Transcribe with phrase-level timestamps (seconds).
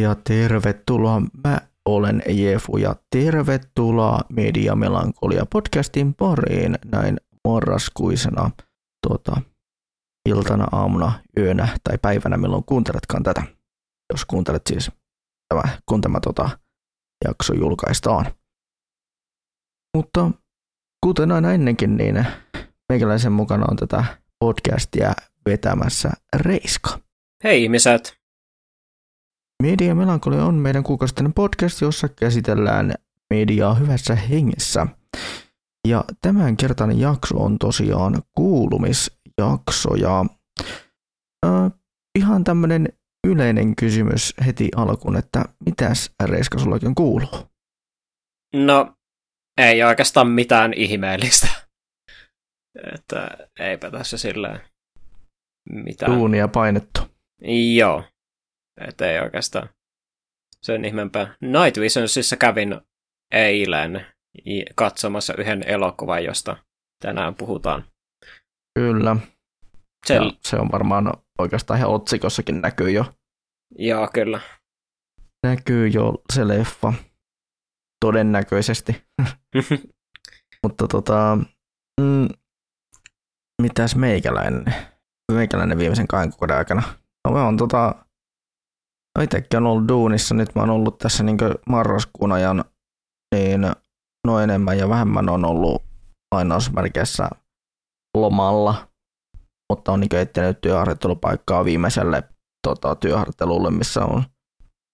[0.00, 7.16] Ja tervetuloa, mä olen Jefu ja tervetuloa Media Melankolia podcastin pariin näin
[7.48, 8.50] marraskuisena
[9.06, 9.40] tuota,
[10.28, 13.42] iltana, aamuna, yönä tai päivänä, milloin kuunteletkaan tätä.
[14.12, 14.90] Jos kuuntelet siis
[15.48, 16.50] tämä, kun tämä tota,
[17.24, 18.26] jakso julkaistaan.
[19.96, 20.30] Mutta
[21.04, 22.26] kuten aina ennenkin, niin
[22.88, 24.04] meikäläisen mukana on tätä
[24.38, 25.12] podcastia
[25.46, 26.98] vetämässä Reiska.
[27.44, 28.25] Hei ihmiset!
[29.62, 32.94] Media Melankolia on meidän kuukausittainen podcast, jossa käsitellään
[33.34, 34.86] mediaa hyvässä hengessä.
[35.88, 40.24] Ja tämänkertainen jakso on tosiaan kuulumisjakso ja
[41.46, 41.72] äh,
[42.18, 42.88] ihan tämmöinen
[43.26, 47.48] yleinen kysymys heti alkuun, että mitäs Reiska sulla oikein kuuluu?
[48.54, 48.94] No,
[49.60, 51.48] ei oikeastaan mitään ihmeellistä.
[52.94, 54.60] Että eipä tässä sillä
[55.72, 56.12] mitään.
[56.12, 57.00] Duunia painettu.
[57.76, 58.04] Joo.
[58.80, 59.68] Että ei oikeastaan
[60.62, 61.36] sen ihmeempää.
[61.40, 62.80] Night Visionsissa kävin
[63.32, 64.06] eilen
[64.74, 66.56] katsomassa yhden elokuvan, josta
[67.02, 67.84] tänään puhutaan.
[68.78, 69.16] Kyllä.
[70.06, 73.04] Se, Ja se on varmaan oikeastaan ihan otsikossakin näkyy jo.
[73.78, 74.40] joo, kyllä.
[75.46, 76.92] Näkyy jo se leffa.
[78.04, 79.04] Todennäköisesti.
[80.62, 81.38] Mutta tota,
[82.00, 82.28] mm,
[83.62, 84.64] mitäs meikäläinen?
[85.32, 86.82] Meikäläinen viimeisen kahden kuukauden aikana.
[87.24, 88.05] No mä oon tota,
[89.16, 92.64] no itekin on ollut duunissa, nyt mä oon ollut tässä niin marraskuun ajan,
[93.34, 93.60] niin
[94.26, 95.82] no enemmän ja vähemmän on ollut
[96.34, 97.30] lainausmerkeissä
[98.16, 98.88] lomalla,
[99.72, 102.22] mutta on niin etsinyt työharjoittelupaikkaa viimeiselle
[102.68, 104.22] tota, työharjoittelulle, missä on,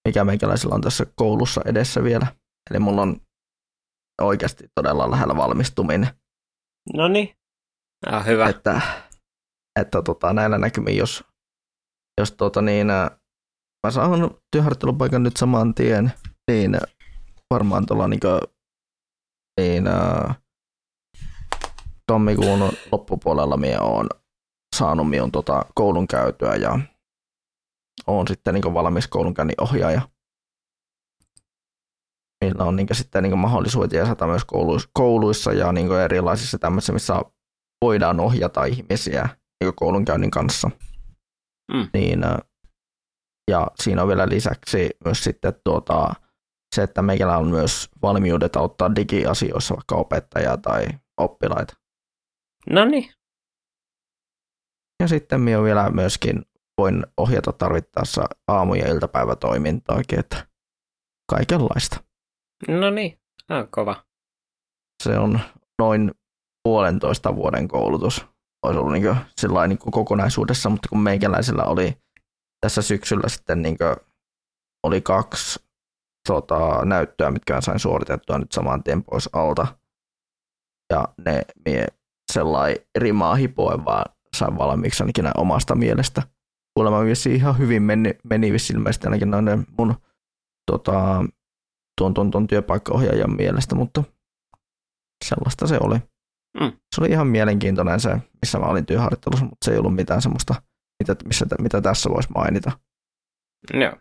[0.09, 2.27] mikä meikäläisellä on tässä koulussa edessä vielä.
[2.71, 3.21] Eli mulla on
[4.23, 6.09] oikeasti todella lähellä valmistuminen.
[6.95, 7.35] No niin.
[8.07, 8.49] Ah, hyvä.
[8.49, 8.81] Että,
[9.81, 11.25] että tota, näillä näkymin, jos,
[12.21, 13.22] jos tota, niin, ää,
[13.87, 16.13] mä saan työharjoittelupaikan nyt saman tien,
[16.51, 16.79] niin
[17.51, 18.21] varmaan tuolla niin,
[19.61, 20.35] niin ää,
[22.07, 24.07] tammikuun loppupuolella minä oon
[24.77, 26.79] saanut minun tota, koulun käytyä ja
[28.07, 30.09] oon sitten niin valmis koulunkäynnin ohjaaja.
[32.45, 37.23] Meillä on niin sitten niin mahdollisuudet jäsata myös kouluissa, kouluissa ja niin erilaisissa tämmöisissä, missä
[37.85, 39.29] voidaan ohjata ihmisiä
[39.65, 40.71] niin koulunkäynnin kanssa.
[41.73, 41.89] Mm.
[41.95, 42.39] Niin, ä,
[43.51, 46.15] ja siinä on vielä lisäksi myös sitten tuota,
[46.75, 50.87] se, että meikällä on myös valmiudet auttaa digiasioissa vaikka opettajaa tai
[51.21, 51.75] oppilaita.
[52.71, 53.13] No niin.
[55.03, 56.43] Ja sitten minä vielä myöskin
[56.79, 60.47] voin ohjata tarvittaessa aamu- ja iltapäivätoimintaakin, että
[61.31, 62.05] kaikenlaista.
[62.69, 63.19] No niin.
[63.49, 64.05] Ah, kova.
[65.03, 65.41] Se on
[65.79, 66.11] noin
[66.63, 68.27] puolentoista vuoden koulutus.
[68.63, 71.97] Olisi ollut niin kuin, niin kuin kokonaisuudessa, mutta kun meikäläisellä oli
[72.63, 73.77] tässä syksyllä sitten niin
[74.87, 75.61] oli kaksi
[76.29, 79.67] tota, näyttöä, mitkä sain suoritettua nyt saman tien pois alta.
[80.93, 81.87] Ja ne mie
[82.33, 84.05] sellainen rimaa hipoen vaan
[84.37, 86.23] sain valmiiksi ainakin näin omasta mielestä.
[86.75, 89.95] Kuulemma vissiin ihan hyvin meni, meni vissiin ilmeisesti ainakin noin mun
[90.71, 91.25] tota,
[92.01, 94.05] tuon, tuon, tuon työpaikkaohjaajan mielestä, mutta
[95.25, 95.97] sellaista se oli.
[96.61, 96.73] Mm.
[96.95, 100.63] Se oli ihan mielenkiintoinen se, missä mä olin työharjoittelussa, mutta se ei ollut mitään semmoista,
[101.03, 102.73] mitä, missä, mitä tässä voisi mainita.
[103.73, 103.97] Joo.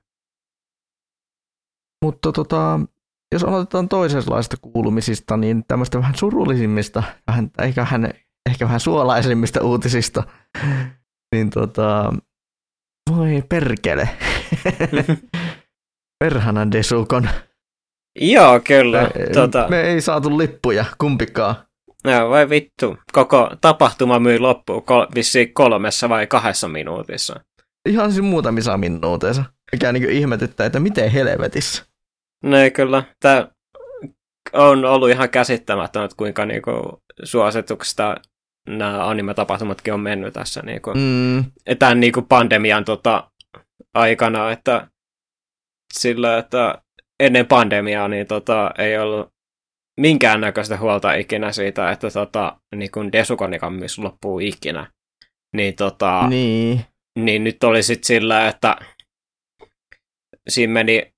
[2.05, 2.79] Mutta tota,
[3.33, 8.13] jos aloitetaan toisenlaista kuulumisista, niin tämmöistä vähän surullisimmista, vähän, ehkä, vähän,
[8.49, 10.23] ehkä vähän suolaisimmista uutisista,
[11.35, 12.13] niin tota,
[13.09, 14.09] voi perkele.
[16.23, 17.29] Perhana Desukon.
[18.19, 19.01] Joo, kyllä.
[19.01, 21.55] Me, tota, me ei saatu lippuja kumpikaan.
[22.03, 22.97] No, vai vittu.
[23.11, 27.39] Koko tapahtuma myi loppuun kol- vissiin kolmessa vai kahdessa minuutissa.
[27.89, 29.43] Ihan siis muutamissa minuuteissa.
[29.71, 31.85] Mikä niin ihmetyttää, että miten helvetissä.
[32.43, 33.03] No kyllä.
[33.19, 33.47] Tämä
[34.53, 38.15] on ollut ihan käsittämätöntä, että kuinka niinku suosituksista
[38.67, 41.43] nämä anime-tapahtumatkin on mennyt tässä niinku, Mm,
[41.79, 43.31] tämän niinku pandemian tota,
[43.93, 44.87] aikana, että
[45.93, 46.81] sillä, että
[47.19, 49.29] ennen pandemiaa niin tota, ei ollut
[50.01, 54.91] minkäännäköistä huolta ikinä siitä, että tota, niin kun Desukonikammis loppuu ikinä.
[55.55, 56.85] Niin, tota, niin.
[57.19, 58.75] niin nyt oli sitten sillä, että
[60.49, 61.13] siinä meni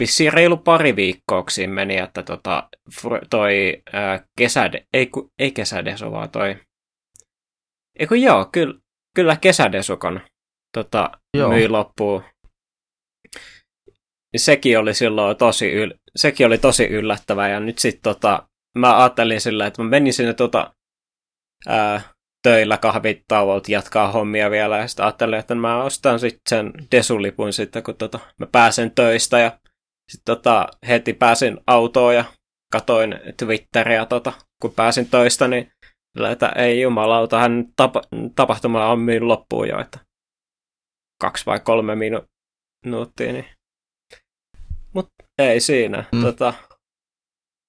[0.00, 2.68] vissiin reilu pari viikkoa, siinä meni, että tota,
[3.30, 6.56] toi ää, kesäde, ei, ku, ei kesädesu, vaan toi,
[7.98, 8.74] ei kun joo, kyllä,
[9.14, 10.20] kyllä kesädesukon
[10.76, 11.48] tota, Joo.
[11.48, 12.22] myi loppuun.
[14.36, 18.48] Sekin oli silloin tosi, yl- sekin oli tosi yllättävää, ja nyt sitten tota,
[18.78, 20.74] mä ajattelin sillä, että mä menin sinne tota,
[21.66, 22.00] ää,
[22.42, 24.78] töillä kahvitauolta jatkaa hommia vielä.
[24.78, 29.38] Ja sitten ajattelin, että mä ostan sitten sen desulipun sitten, kun tota, mä pääsen töistä.
[29.38, 29.58] Ja
[30.12, 32.24] sitten tota, heti pääsin autoon ja
[32.72, 34.32] katoin Twitteriä, tota,
[34.62, 35.72] kun pääsin töistä, niin
[36.30, 38.02] että ei jumalauta, hän tapa,
[38.36, 39.98] tapahtuma on myyn loppuun jo, että
[41.20, 42.26] kaksi vai kolme minu-
[42.84, 43.46] minuuttia, niin
[45.38, 46.04] ei siinä.
[46.12, 46.22] Mm.
[46.22, 46.54] Tota,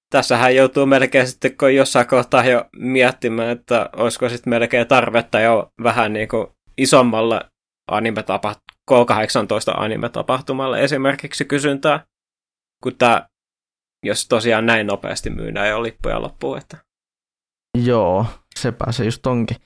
[0.10, 5.74] tässähän joutuu melkein sitten, kun jossain kohtaa jo miettimään, että olisiko sitten melkein tarvetta jo
[5.84, 7.42] vähän niin kuin isommalle
[7.92, 8.24] anime
[8.92, 12.06] K18 anime-tapahtumalle esimerkiksi kysyntää,
[12.84, 13.30] kun tämä,
[14.06, 16.58] jos tosiaan näin nopeasti myydään jo lippuja loppuun.
[16.58, 16.78] Että...
[17.84, 18.26] Joo,
[18.60, 19.58] sepä se just onkin.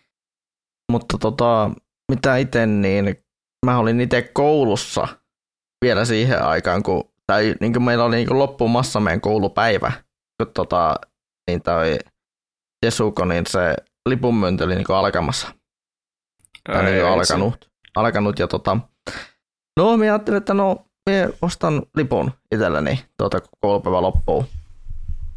[0.91, 1.71] Mutta tota,
[2.11, 3.25] mitä itse, niin
[3.65, 5.07] mä olin itse koulussa
[5.85, 9.91] vielä siihen aikaan, kun, tai niin kuin meillä oli niin kuin loppumassa meidän koulupäivä,
[10.43, 10.95] kun tota,
[11.47, 11.99] niin toi
[12.85, 13.75] Jesuko, niin se
[14.09, 15.47] lipunmyynti oli niin kuin alkamassa.
[16.63, 18.77] Tai niin kuin alkanut, alkanut, ja tota,
[19.79, 24.45] no mä ajattelin, että no mä ostan lipun itselleni tuota koulupäivä loppuun.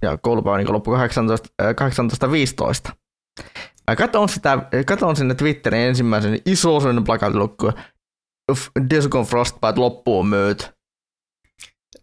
[0.03, 1.49] Ja koulupäivä niin loppu 18,
[2.89, 2.93] 18.15.
[3.91, 7.73] Mä katon, sitä, katon sinne Twitterin ensimmäisen iso sellainen plakatilukku,
[8.91, 10.76] Discon Frostbite loppuun myyt.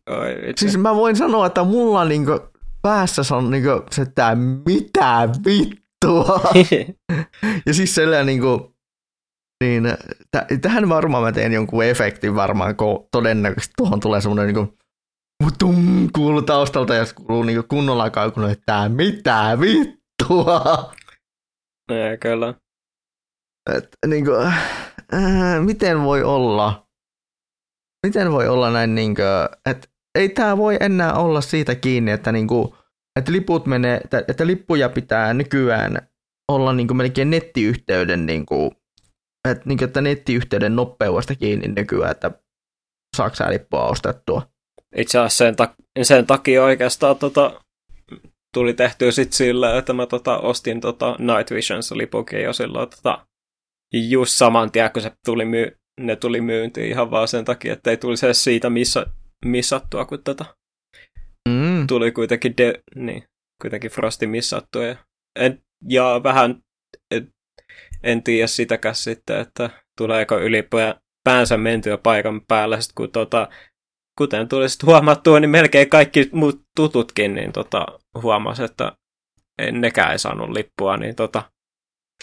[0.09, 2.39] Oi, siis mä voin sanoa, että mulla niinku
[2.81, 4.35] päässä on niinku se, että
[4.65, 6.41] mitä vittua.
[7.65, 8.75] ja siis sellainen niinku,
[9.63, 9.83] niin
[10.31, 14.77] t- tähän varmaan mä teen jonkun efektin varmaan, kun todennäköisesti tuohon tulee semmoinen niinku
[15.59, 20.93] tum, kuuluu taustalta ja kuuluu niinku kunnolla kaukuna, että mitä vittua.
[21.91, 22.53] Ja, kyllä.
[23.75, 24.31] Et, niinku,
[25.13, 26.87] äh, miten voi olla,
[28.07, 29.21] miten voi olla näin, niinku,
[29.69, 32.75] että ei tämä voi enää olla siitä kiinni, että, niinku,
[33.19, 36.07] että, liput menee, että, että lippuja pitää nykyään
[36.51, 38.73] olla niinku melkein nettiyhteyden, niinku,
[39.49, 42.31] että, niinku, että nettiyhteyden nopeudesta kiinni nykyään, että
[43.17, 44.47] saako sä lippua ostettua.
[44.95, 47.61] Itse asiassa sen, ta- sen takia oikeastaan tota,
[48.53, 53.27] tuli tehtyä sit sillä, että mä tota, ostin tota Night Visions lipukin jo silloin tota,
[54.09, 57.89] just saman tien, kun se tuli myy- ne tuli myyntiin ihan vaan sen takia, että
[57.89, 59.05] ei tulisi edes siitä missä,
[59.45, 60.45] missattua, kun tota,
[61.49, 61.87] mm.
[61.87, 63.23] tuli kuitenkin, de- niin,
[63.61, 64.83] kuitenkin Frosti missattua.
[64.83, 64.95] Ja,
[65.39, 66.61] en, ja vähän
[67.11, 67.23] et,
[68.03, 73.49] en tiedä sitäkään sitten, että tuleeko ylipäänsä päänsä mentyä paikan päällä, sit kun tota,
[74.17, 77.85] kuten tuli sitten huomattua, niin melkein kaikki muut tututkin niin tota,
[78.21, 78.91] huomasi, että
[79.57, 81.51] en nekään ei saanut lippua, niin tota,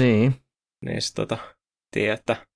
[0.01, 0.35] niin.
[0.85, 1.39] Niin sit, tota,
[1.95, 2.47] tiedä, että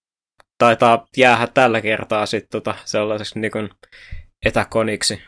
[0.58, 3.70] taitaa jäädä tällä kertaa sitten tota, sellaiseksi niin kuin
[4.44, 5.23] etäkoniksi.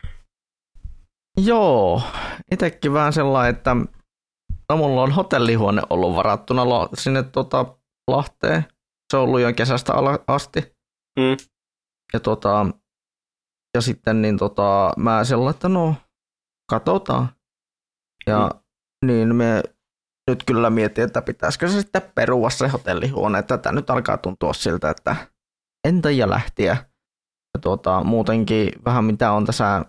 [1.37, 2.01] Joo,
[2.51, 3.75] itsekin vähän sellainen, että
[4.69, 7.77] no, mulla on hotellihuone ollut varattuna sinne tota,
[8.07, 8.65] Lahteen.
[9.11, 9.93] Se on ollut jo kesästä
[10.27, 10.59] asti.
[11.19, 11.37] Mm.
[12.13, 12.65] Ja, tota,
[13.75, 15.95] ja sitten niin tota, mä sellainen, että no,
[16.69, 17.29] katsotaan.
[18.27, 19.07] Ja mm.
[19.07, 19.63] niin me
[20.29, 23.43] nyt kyllä mietin, että pitäisikö se sitten perua se hotellihuone.
[23.43, 25.15] Tätä nyt alkaa tuntua siltä, että
[25.87, 26.86] entä ja lähtiä.
[27.57, 29.85] Tuota, muutenkin vähän mitä on tässä,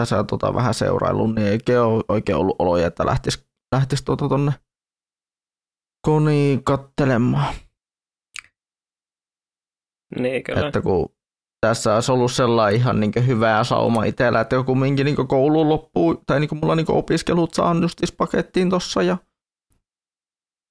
[0.00, 4.52] tässä tuota, vähän seuraillut, niin ei ole oikein ollut oloja, että lähtisi, lähtisi tuota tonne
[6.06, 7.54] koni kattelemaan.
[10.18, 10.66] Niin, kyllä.
[10.66, 11.08] Että kun
[11.60, 16.22] tässä olisi ollut sellainen ihan niin hyvä sauma itsellä, että joku minkin niin koulu loppuu,
[16.26, 19.16] tai niin mulla niin opiskelut saan justis pakettiin tossa ja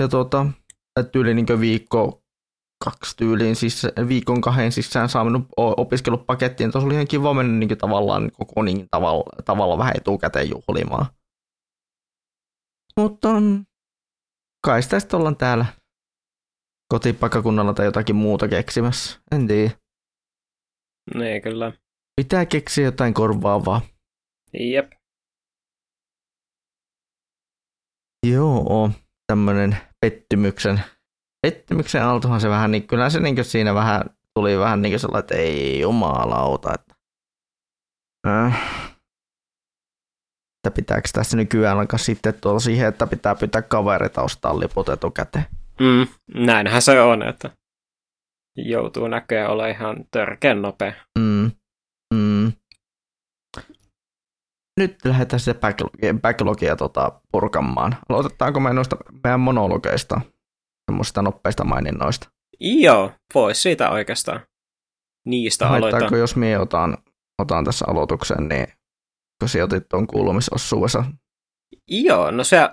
[0.01, 0.45] ja tuota,
[1.11, 2.24] tyyli niin viikko
[2.83, 6.71] kaksi tyyliin, siis viikon kahden sisään saanut opiskellut pakettiin.
[6.71, 11.05] Tuossa oli ihan kiva mennä niin tavallaan niin koko niin tavalla, tavalla vähän etukäteen juhlimaan.
[12.97, 13.29] Mutta
[14.65, 15.65] kai sitä sitten ollaan täällä
[16.93, 19.19] kotipakakunnalla tai jotakin muuta keksimässä.
[19.31, 19.71] En tiedä.
[21.15, 21.71] Niin, kyllä.
[22.21, 23.81] Pitää keksiä jotain korvaavaa.
[24.59, 24.91] Jep.
[28.27, 28.91] Joo
[29.27, 30.81] tämmöinen pettymyksen,
[31.45, 34.01] pettymyksen altohan se vähän, niin kyllä se niin siinä vähän
[34.33, 36.95] tuli vähän niin sellainen, että ei jumalauta, että,
[38.27, 38.61] äh,
[40.59, 45.45] että pitääkö tässä nykyään alkaa sitten tuolla siihen, että pitää pitää kavereita ostaa liput etukäteen.
[45.79, 46.07] Mm,
[46.45, 47.49] näinhän se on, että
[48.57, 50.93] joutuu näköjään olla ihan törkeän nopea.
[51.19, 51.51] Mm,
[52.13, 52.51] mm
[54.79, 57.95] nyt lähdetään sitten backlogia, backlogia tota, purkamaan.
[58.09, 60.21] Aloitetaanko me noista meidän monologeista,
[60.91, 62.27] semmoista nopeista maininnoista?
[62.59, 64.39] Joo, pois siitä oikeastaan.
[65.25, 66.19] Niistä Haittaako, aloitetaan.
[66.19, 66.97] jos mie otan,
[67.41, 68.67] otan tässä aloituksen, niin
[69.39, 71.03] kun sijoitit tuon kuulumisosuudessa?
[71.87, 72.69] Joo, no se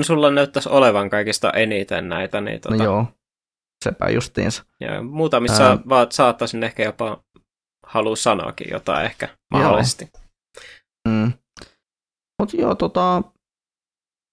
[0.00, 3.06] sulla näyttäisi olevan kaikista eniten näitä, niin tota, No joo,
[3.84, 4.64] sepä justiinsa.
[4.80, 5.78] ja muutamissa Ää.
[5.88, 7.22] vaan saattaisin ehkä jopa
[7.86, 10.08] halua sanoakin jotain ehkä mahdollisesti.
[11.08, 11.32] Mm.
[12.40, 13.22] Mutta joo, tota,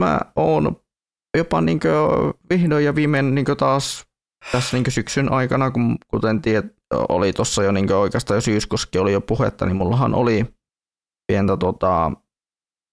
[0.04, 0.82] mä oon
[1.38, 2.08] jopa niinkö
[2.50, 4.06] vihdoin ja viimein niinkö taas
[4.52, 6.66] tässä niinkö syksyn aikana, kun, kuten tiedät,
[7.10, 10.46] oli tuossa jo niinkö oikeastaan jo syyskuussakin oli jo puhetta, niin mullahan oli
[11.32, 12.12] pientä tota,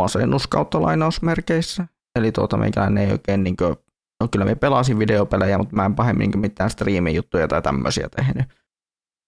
[0.02, 1.86] masennus kautta lainausmerkeissä.
[2.18, 3.76] Eli tuota, meikäläinen ei oikein niinkö,
[4.22, 8.46] no kyllä me pelasin videopelejä, mutta mä en pahemmin niinkö mitään striimijuttuja tai tämmöisiä tehnyt.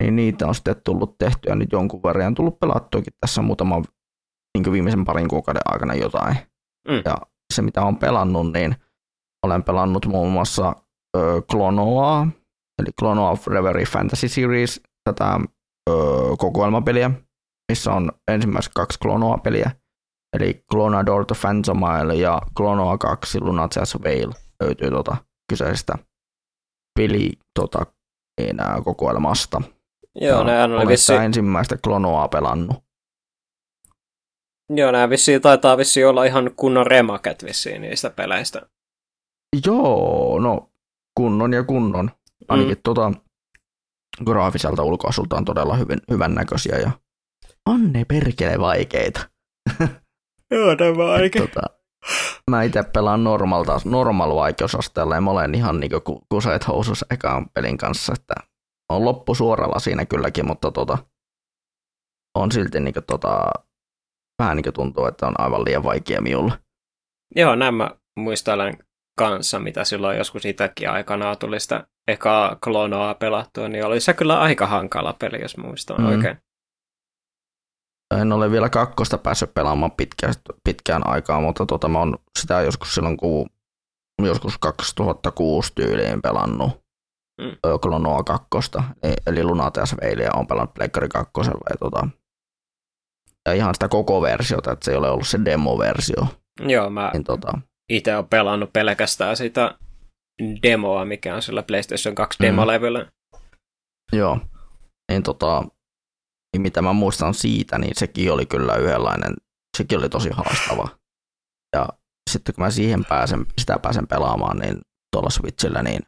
[0.03, 2.27] Niin niitä on sitten tullut tehtyä nyt jonkun verran.
[2.27, 3.83] On tullut pelattuakin tässä muutama
[4.59, 6.37] niin viimeisen parin kuukauden aikana jotain.
[6.89, 7.03] Mm.
[7.05, 7.17] Ja
[7.55, 8.77] se mitä olen pelannut, niin
[9.47, 10.77] olen pelannut muun muassa
[11.17, 12.27] ö, Klonoa,
[12.83, 15.41] eli Klonoa Reverie Fantasy Series, tätä
[15.91, 15.93] ö,
[16.39, 17.11] kokoelmapeliä,
[17.73, 19.71] missä on ensimmäiset kaksi Klonoa-peliä,
[20.37, 25.17] eli Clonador the Phantomile ja Klonoa 2 Lunacea's Veil löytyy tuota
[25.53, 25.99] kyseisestä
[26.99, 27.87] peli tota,
[28.41, 29.63] niin, ää, kokoelmasta.
[30.21, 32.77] Joo, Ja nehän oli olen vissi, ensimmäistä Klonoa pelannut.
[34.77, 38.69] joo, nämä vissiin taitaa vissiin olla ihan kunnon remaket vissiin niistä peleistä.
[39.67, 40.71] Joo, no
[41.15, 42.11] kunnon ja kunnon.
[42.49, 42.81] Ainakin Mm.
[42.85, 43.13] tota,
[44.25, 46.91] graafiselta ulkoasultaan todella hyvin, hyvän näköisiä ja
[47.67, 49.31] on ne perkele vaikeita.
[50.51, 51.43] Joo, tämä ainakin.
[51.43, 51.61] Tota,
[52.51, 57.47] mä itse pelaan normalta, normal vaikeusasteella ja mä olen ihan niinku ku- kuseet housus ekaan
[57.55, 58.35] pelin kanssa, että
[58.93, 60.99] on loppu suoralla siinä kylläkin, mutta tota,
[62.35, 63.51] on silti niinku tota,
[64.43, 66.53] vähän niinku tuntuu, että on aivan liian vaikea minulle.
[67.37, 68.79] Joo, nämä muistelen
[69.19, 74.41] kanssa, mitä silloin joskus itsekin aikanaan tuli sitä ekaa klonoa pelattua, niin oli se kyllä
[74.41, 76.07] aika hankala peli, jos muistan Mm.
[76.07, 76.37] oikein.
[78.21, 80.35] En ole vielä kakkosta päässyt pelaamaan pitkään,
[80.65, 83.47] pitkään aikaa, mutta tota, mä oon sitä joskus silloin, kun
[84.23, 86.89] joskus 2006 tyyliin pelannut
[87.41, 87.79] Mm.
[87.83, 88.83] Klonoa kakkosta,
[89.27, 91.61] eli Lunateas Veilia on pelannut Pleikkari kakkosella.
[91.71, 92.09] Ja, tota,
[93.47, 96.27] ja ihan sitä koko versiota, että se ei ole ollut se demo-versio.
[96.61, 97.59] Joo, mä Niin, tota,
[97.89, 99.79] itse olen pelannut pelkästään sitä
[100.63, 102.47] demoa, mikä on sillä PlayStation 2 Mm.
[102.47, 103.13] demolevyllä.
[104.13, 104.41] joo,
[105.11, 105.63] niin, tota,
[106.53, 109.35] niin mitä mä muistan siitä, niin sekin oli kyllä yhdenlainen,
[109.77, 110.89] sekin oli tosi haastava.
[111.77, 111.89] Ja
[112.31, 114.79] sitten kun mä siihen pääsen, sitä pääsen pelaamaan, niin
[115.13, 116.01] tuolla Switchillä, niin,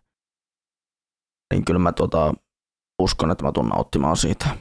[1.55, 2.35] niin kyllä mä tota,
[3.03, 4.57] uskon, että mä tuun nauttimaan siitä.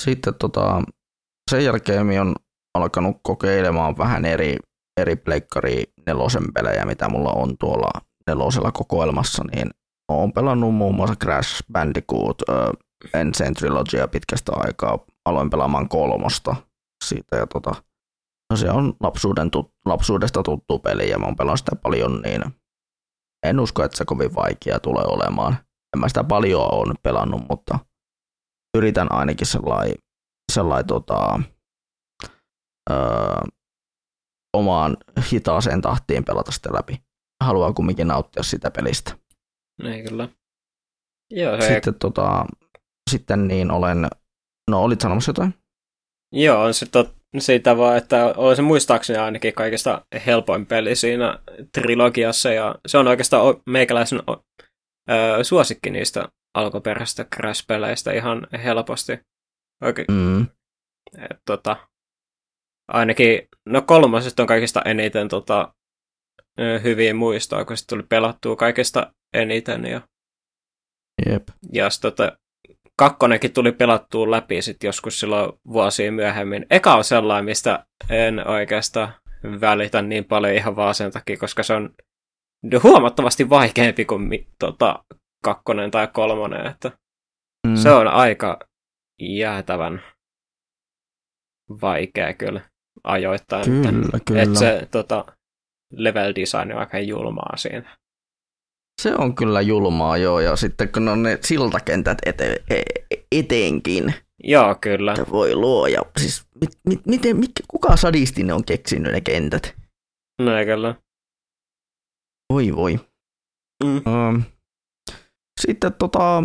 [0.00, 0.82] Sitten tota,
[1.50, 2.34] sen jälkeen on
[2.82, 4.56] alkanut kokeilemaan vähän eri,
[5.00, 7.90] eri pleikkari nelosen pelejä, mitä mulla on tuolla
[8.26, 9.70] nelosella kokoelmassa, niin
[10.08, 12.78] oon pelannut muun muassa Crash Bandicoot, uh,
[13.14, 16.56] Ensign Trilogia pitkästä aikaa, aloin pelaamaan kolmosta
[17.04, 17.74] siitä ja tota,
[18.50, 22.42] no se on lapsuuden tut, lapsuudesta tuttu peli ja mä oon pelannut sitä paljon, niin
[23.46, 25.56] en usko, että se kovin vaikea tulee olemaan.
[25.96, 27.78] En mä sitä paljon nyt pelannut, mutta
[28.76, 29.96] yritän ainakin sellainen
[30.52, 31.40] sellai, tota,
[32.90, 33.40] öö,
[34.56, 34.96] omaan
[35.32, 37.02] hitaaseen tahtiin pelata sitä läpi.
[37.44, 39.16] Haluaa kumminkin nauttia sitä pelistä.
[39.84, 40.28] Ei kyllä.
[41.30, 42.46] Joo, se, Sitten, tota,
[43.10, 44.08] sitten niin olen,
[44.70, 45.54] no olit sanomassa jotain?
[46.32, 51.38] joo on se tot, siitä vaan, että on se muistaakseni ainakin kaikista helpoin peli siinä
[51.72, 54.22] trilogiassa, ja se on oikeastaan meikäläisen
[55.10, 59.20] ö, suosikki niistä alkuperäisistä Crash-peleistä ihan helposti.
[59.84, 60.42] Oikein, Mm,
[61.30, 61.76] et, tota,
[62.88, 65.74] ainakin, no kolmosesta on kaikista eniten tota,
[66.82, 70.00] hyviä muistoa, kun se tuli pelattua kaikista eniten, ja
[71.30, 71.48] jep.
[71.72, 72.38] Ja sit tota,
[72.96, 76.66] kakkonenkin tuli pelattua läpi sit joskus silloin vuosia myöhemmin.
[76.70, 79.14] Eka on sellainen, mistä en oikeastaan
[79.60, 81.94] välitä niin paljon ihan vaan sen takia, koska se on
[82.82, 85.04] huomattavasti vaikeampi kuin mi, tota,
[85.44, 86.66] kakkonen tai kolmonen.
[86.66, 86.92] Että
[87.66, 88.58] Mm, Se on aika
[89.20, 90.02] jäätävän
[91.80, 92.67] vaikea kyllä
[93.04, 93.64] ajoittain.
[93.64, 94.42] Kyllä, kyllä.
[94.42, 95.24] Että se tota,
[95.92, 97.96] level design on aika julmaa siinä.
[99.02, 104.14] Se on kyllä julmaa, joo, ja sitten kun on ne siltakentät ete, e- eteenkin,
[104.44, 105.12] Joo, kyllä.
[105.12, 106.02] että voi luoja.
[106.20, 109.76] Siis mit, mit, miten, mit, kuka sadisti ne on keksinyt ne kentät?
[110.42, 110.94] No kyllä.
[112.52, 113.00] Voi voi.
[113.84, 113.96] Mm.
[113.96, 114.42] Um,
[115.60, 116.42] sitten tota,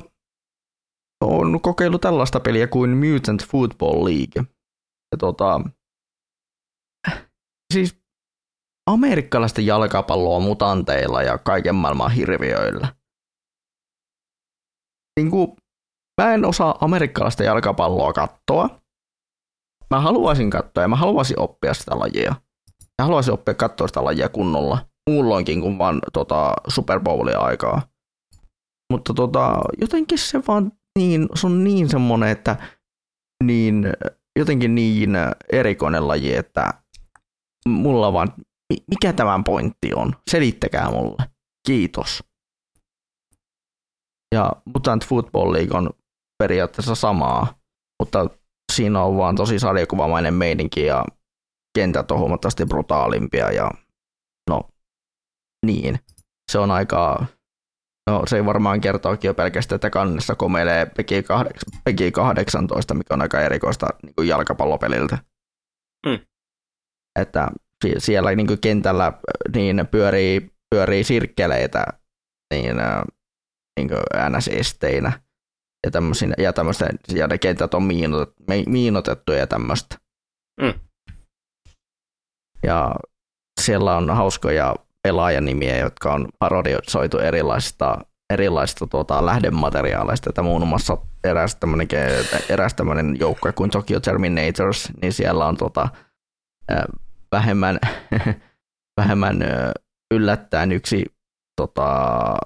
[1.24, 4.44] on kokeillut tällaista peliä kuin Mutant Football League.
[5.12, 5.62] Ja tota,
[7.74, 8.04] siis
[8.86, 12.96] amerikkalaista jalkapalloa mutanteilla ja kaiken maailman hirviöillä.
[15.20, 15.56] Niin kuin,
[16.22, 18.70] mä en osaa amerikkalaista jalkapalloa katsoa.
[19.90, 22.36] Mä haluaisin katsoa ja mä haluaisin oppia sitä lajia.
[23.00, 27.82] ja haluaisin oppia katsoa sitä lajia kunnolla, muulloinkin kuin vaan tota, Super Bowlia aikaa.
[28.94, 32.56] Mutta tota, jotenkin se vaan niin, se on niin semmoinen, että
[33.44, 33.88] niin,
[34.40, 35.12] jotenkin niin
[35.52, 36.83] erikoinen laji, että
[37.70, 38.34] mulla vaan,
[38.88, 40.16] mikä tämän pointti on?
[40.32, 41.24] Selittäkää mulle.
[41.68, 42.24] Kiitos.
[44.36, 45.90] Ja Mutant Football League on
[46.44, 47.60] periaatteessa samaa,
[48.00, 48.30] mutta
[48.74, 51.06] siinä on vaan tosi sarjakuvamainen meininki ja
[51.76, 53.72] kentät on huomattavasti brutaalimpia ja
[54.50, 54.62] no
[55.66, 56.00] niin.
[56.52, 57.26] Se on aika,
[58.10, 60.86] no se ei varmaan kertoakin jo pelkästään, että kannessa komeilee
[61.86, 65.18] Pegi 18, mikä on aika erikoista niin kuin jalkapallopeliltä.
[66.06, 66.20] Mm.
[67.20, 67.48] Että
[67.98, 69.14] siellä niin kuin kentällä
[69.56, 71.86] niin pyörii, pyörii sirkkeleitä
[72.54, 72.76] niin,
[73.80, 75.12] niin kuin NS-esteinä
[75.84, 75.92] ja,
[76.38, 79.98] ja, tämmöistä, ja ne kentät on miinotettu, miinotettu ja tämmöistä.
[80.62, 80.74] Mm.
[82.64, 82.96] Ja
[83.62, 87.98] siellä on hauskoja pelaajanimiä, jotka on parodioitu erilaisista,
[88.34, 91.88] erilaisista tuota, lähdemateriaaleista, että muun muassa eräs tämmöinen,
[92.50, 95.90] eräs tämmöinen joukkue kuin Tokyo Terminators, niin siellä on tuota,
[97.34, 97.80] vähemmän,
[99.02, 99.40] vähemmän
[100.14, 101.06] yllättäen yksi
[101.62, 102.38] tota,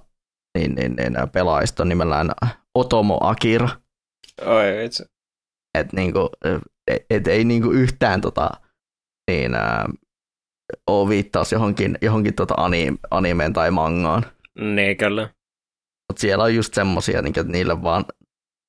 [0.58, 2.32] niin, niin, niin, pelaajista nimellään
[2.75, 3.70] Otomo Akira.
[4.46, 5.06] Oi, itse.
[5.77, 6.29] Et, niinku,
[6.88, 8.50] et, et, ei niinku yhtään tota,
[9.32, 9.89] niin, ää,
[10.88, 12.56] ole viittaus johonkin, johonkin tota
[13.12, 14.24] animeen tai mangaan.
[14.60, 15.29] Niin, kyllä.
[16.10, 18.06] Mutta siellä on just semmosia, niin, että niille vaan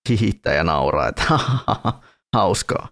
[0.08, 1.22] hihittää ja nauraa, että
[2.36, 2.88] hauskaa.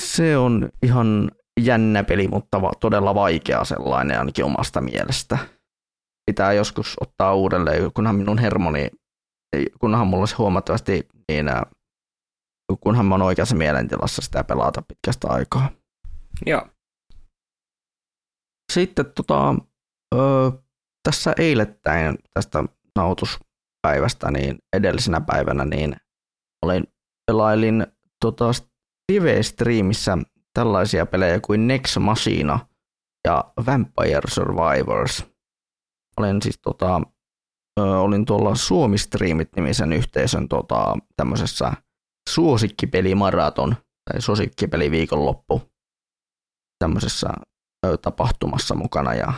[0.00, 1.30] Se on ihan
[1.60, 5.38] jännä peli, mutta todella vaikea sellainen ainakin omasta mielestä.
[6.30, 8.90] Pitää joskus ottaa uudelleen, kunhan minun hermoni,
[9.80, 11.46] kunhan mulla olisi huomattavasti niin,
[12.80, 15.70] kunhan mä oon oikeassa mielentilassa sitä pelata pitkästä aikaa.
[16.46, 16.66] Joo.
[18.72, 19.54] Sitten tota,
[20.14, 20.18] ö,
[21.02, 22.64] tässä eilettäin tästä
[22.96, 25.96] nautuspäivästä, niin edellisenä päivänä, niin
[26.62, 26.84] olin,
[27.26, 27.86] pelailin
[28.20, 28.44] tota,
[29.10, 30.18] live-streamissä
[30.54, 32.58] tällaisia pelejä kuin Nex Machina
[33.24, 35.26] ja Vampire Survivors.
[36.16, 37.00] Olen siis tota,
[37.80, 41.72] ö, olin tuolla Suomi Streamit nimisen yhteisön tota, tämmöisessä
[42.30, 43.76] suosikkipeli-maraton
[44.10, 45.62] tai suosikkipeli-viikonloppu
[46.78, 47.28] tämmöisessä
[47.86, 49.32] ö, tapahtumassa mukana ja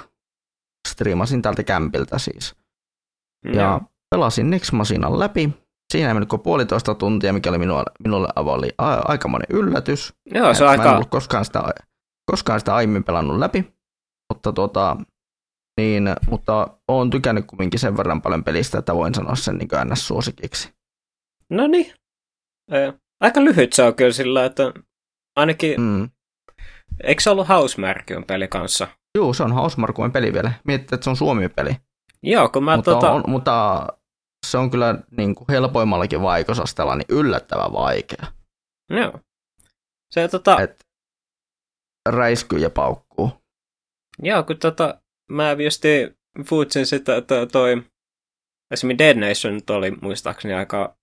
[0.88, 2.54] striimasin täältä kämpiltä siis.
[3.44, 3.80] Ja, ja
[4.10, 5.61] pelasin Nex Machinan läpi
[5.92, 10.14] Siinä ei mennyt kuin puolitoista tuntia, mikä oli minulle, minulle oli a- aikamoinen yllätys.
[10.34, 10.84] Joo, se on aika...
[10.84, 11.62] en ollut koskaan sitä,
[12.30, 13.74] koskaan sitä aiemmin pelannut läpi,
[14.32, 14.96] mutta, tuota,
[15.80, 20.72] niin, mutta olen tykännyt kumminkin sen verran paljon pelistä, että voin sanoa sen niin NS-suosikiksi.
[21.50, 21.92] No niin.
[23.20, 24.72] Aika lyhyt se on kyllä sillä, että
[25.36, 25.80] ainakin...
[25.80, 26.10] Mm.
[27.04, 28.88] Eikö se ollut Housemarquion peli kanssa?
[29.18, 30.52] Joo, se on Housemarquion peli vielä.
[30.64, 31.76] Mietit, että se on Suomi-peli.
[32.22, 33.10] Joo, kun mä mutta, tota...
[33.10, 33.86] on, mutta
[34.46, 38.26] se on kyllä niin kuin helpoimmallakin vaikeusastella niin yllättävän vaikea.
[38.90, 39.20] Joo.
[40.10, 40.60] Se tota...
[40.60, 40.86] Et
[42.08, 43.30] räiskyy ja paukkuu.
[44.22, 45.00] Joo, kun tota,
[45.30, 45.82] mä just
[46.44, 47.82] fuutsin sitä, että toi
[48.70, 50.96] esimerkiksi Dead Nation oli muistaakseni aika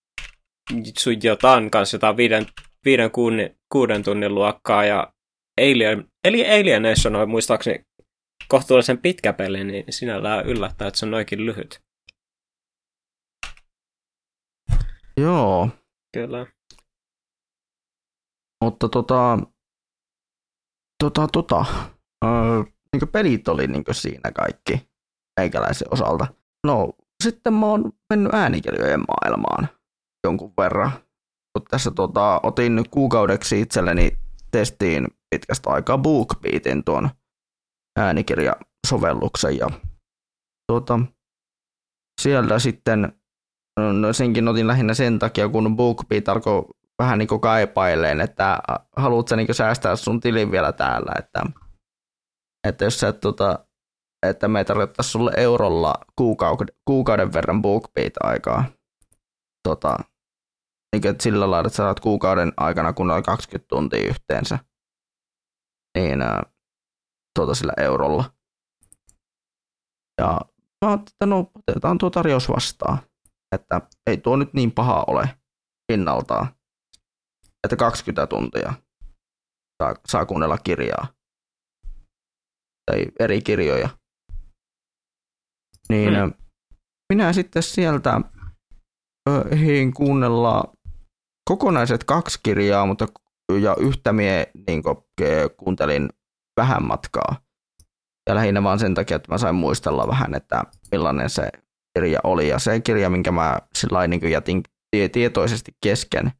[1.23, 2.45] jotain kanssa jotain viiden,
[2.85, 5.13] viiden kuuden, kuuden tunnin luokkaa ja
[5.61, 7.85] Alien, eli Alien Nation on muistaakseni
[8.47, 11.79] kohtuullisen pitkä peli, niin sinällään yllättää, että se on oikein lyhyt.
[15.21, 15.69] Joo.
[16.13, 16.45] Kyllä.
[18.63, 19.39] Mutta tota,
[21.03, 21.65] tota, tota,
[22.25, 24.89] öö, niin pelit oli niin siinä kaikki
[25.39, 26.27] meikäläisen osalta.
[26.67, 29.69] No, sitten mä oon mennyt äänikirjojen maailmaan
[30.23, 30.91] jonkun verran.
[31.69, 34.17] Tässä tota, otin kuukaudeksi itselleni
[34.51, 37.09] testiin pitkästä aikaa BookBeatin tuon
[37.99, 39.69] äänikirjasovelluksen ja
[40.67, 40.99] tuota,
[42.21, 43.18] siellä sitten
[43.77, 46.65] No senkin otin lähinnä sen takia, kun BookBeat alkoi
[46.99, 48.59] vähän niin kuin kaipaileen, että
[48.95, 51.43] haluatko niin säästää sun tilin vielä täällä, että,
[52.67, 53.65] että jos sä et, tota,
[54.27, 58.65] että me tarvittaisiin sulle eurolla kuukauden, kuukauden verran BookBeat-aikaa.
[59.67, 59.97] Tota,
[60.95, 64.59] niin kuin, että sillä lailla, että sä saat kuukauden aikana, kun on 20 tuntia yhteensä,
[65.97, 66.43] niin ää,
[67.35, 68.23] tuota sillä eurolla.
[70.21, 70.39] Ja
[70.85, 72.97] mä ajattelin, että no, otetaan tuo tarjous vastaan
[73.55, 75.29] että ei tuo nyt niin paha ole
[75.91, 76.47] hinnaltaan,
[77.63, 78.73] että 20 tuntia
[79.83, 81.07] saa, saa kuunnella kirjaa
[82.91, 83.89] tai eri kirjoja.
[85.89, 86.33] Niin mm.
[87.13, 88.21] minä sitten sieltä
[89.51, 90.73] ehdin kuunnella
[91.49, 93.07] kokonaiset kaksi kirjaa, mutta
[93.61, 94.83] ja yhtä mie niin
[95.57, 96.09] kuuntelin
[96.59, 97.41] vähän matkaa.
[98.29, 101.49] Ja lähinnä vaan sen takia, että mä sain muistella vähän, että millainen se
[101.99, 102.47] kirja oli.
[102.47, 104.63] Ja se kirja, minkä mä sillä niin jätin
[105.11, 106.31] tietoisesti kesken,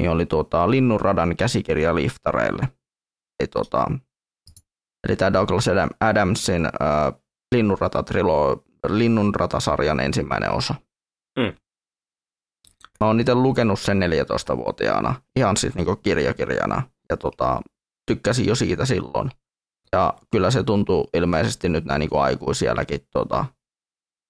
[0.00, 2.68] niin oli tuota, Linnunradan käsikirja liftareille.
[3.40, 3.86] Eli, tuota,
[5.08, 5.66] eli tämä Douglas
[6.00, 6.72] Adamsin äh,
[7.54, 10.74] Linnunrata-trilo, Linnunratasarjan ensimmäinen osa.
[11.38, 11.52] Mm.
[13.00, 17.62] Mä oon itse lukenut sen 14-vuotiaana, ihan siis niin kirjakirjana, ja tota,
[18.06, 19.30] tykkäsin jo siitä silloin.
[19.92, 23.44] Ja kyllä se tuntuu ilmeisesti nyt näin niin aikuisielläkin tota,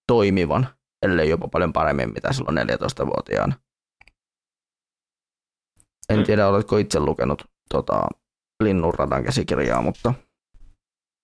[0.09, 0.69] toimivan,
[1.07, 3.55] ellei jopa paljon paremmin, mitä silloin 14-vuotiaana.
[6.09, 8.03] En tiedä, oletko itse lukenut tota,
[8.63, 10.15] Linnunradan käsikirjaa, mutta...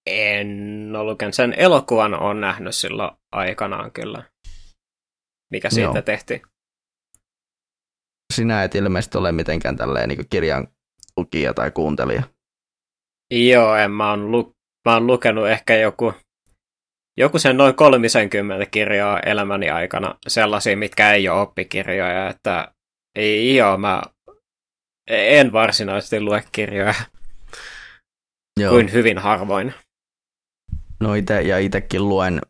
[0.07, 1.35] En ole lukenut.
[1.35, 4.23] Sen elokuvan on nähnyt silloin aikanaan kyllä.
[5.51, 6.03] Mikä siitä Joo.
[6.03, 6.43] tehtiin?
[8.35, 10.69] Sinä et ilmeisesti ole mitenkään tälleen niin kirjan
[11.17, 12.23] lukija tai kuuntelija.
[13.31, 16.13] Joo, en mä oon, lu- mä oon lukenut ehkä joku,
[17.17, 22.75] joku sen noin 30 kirjaa elämäni aikana, sellaisia, mitkä ei ole oppikirjoja, että
[23.15, 24.03] ei, joo, mä
[25.11, 26.95] en varsinaisesti lue kirjoja
[28.61, 28.73] joo.
[28.73, 29.75] kuin hyvin harvoin.
[31.01, 32.41] No ite, ja itsekin luen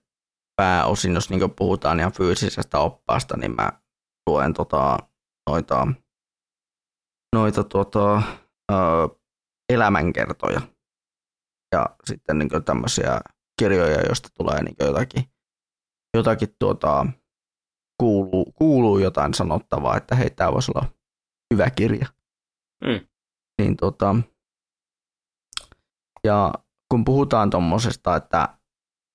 [0.56, 3.72] pääosin, jos niin puhutaan ihan fyysisestä oppaasta, niin mä
[4.30, 4.98] luen tota,
[5.50, 5.86] noita,
[7.34, 8.22] noita tota,
[8.72, 8.74] ö,
[9.72, 10.60] elämänkertoja
[11.72, 13.20] ja sitten niin tämmöisiä
[13.58, 15.24] kirjoja, joista tulee niin jotakin,
[16.16, 17.06] jotakin tuota,
[18.00, 20.88] kuuluu, kuuluu jotain sanottavaa, että hei, tämä voisi olla
[21.54, 22.06] hyvä kirja.
[22.84, 23.06] Mm.
[23.62, 24.16] Niin tota,
[26.24, 26.52] ja
[26.90, 28.58] kun puhutaan tuommoisesta, että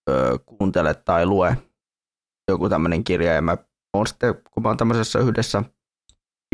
[0.10, 1.58] ö, kuuntele tai lue
[2.52, 3.58] joku tämmöinen kirja, ja mä
[3.94, 5.64] oon sitten, kun mä oon tämmöisessä yhdessä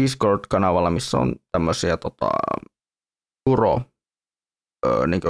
[0.02, 2.30] Discord-kanavalla, missä on tämmöisiä tota,
[3.50, 3.82] kuro,
[4.86, 5.22] ö, niin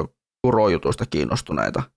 [0.46, 1.95] kurojutuista kiinnostuneita.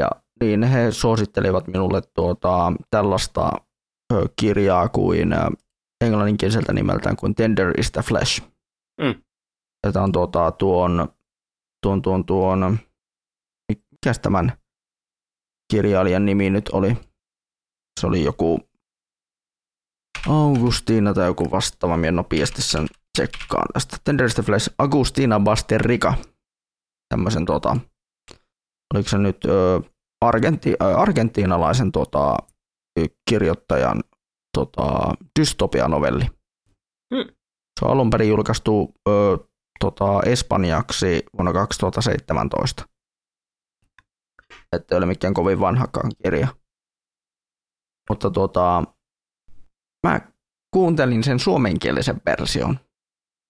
[0.00, 0.10] Ja
[0.40, 3.50] niin he suosittelivat minulle tuota, tällaista
[4.40, 5.34] kirjaa kuin
[6.04, 8.42] englanninkieliseltä nimeltään kuin Tender is the Flesh.
[9.00, 9.22] Mm.
[9.92, 11.08] Tämä on tuota, tuon,
[11.82, 12.78] tuon, tuon, tuon,
[13.68, 14.52] mikä tämän
[15.72, 16.96] kirjailijan nimi nyt oli?
[18.00, 18.60] Se oli joku
[20.28, 22.86] Augustiina tai joku vastaava, minä nopeasti sen
[23.16, 23.96] tsekkaan tästä.
[24.04, 26.14] Tenderistä Flash, Agustina Basterrica.
[27.14, 27.76] Tämmöisen tota,
[28.94, 29.80] oliko se nyt ö,
[30.20, 32.36] argenti, ö, argentiinalaisen tota,
[33.30, 34.02] kirjoittajan
[34.58, 36.26] tota, dystopia-novelli.
[37.14, 37.34] Hmm.
[37.80, 39.38] Se on alun perin julkaistu ö,
[39.80, 42.84] tota, espanjaksi vuonna 2017.
[44.76, 46.48] Että ei ole mikään kovin vanhakaan kirja.
[48.10, 48.84] Mutta tota,
[50.06, 50.20] mä
[50.74, 52.78] kuuntelin sen suomenkielisen version.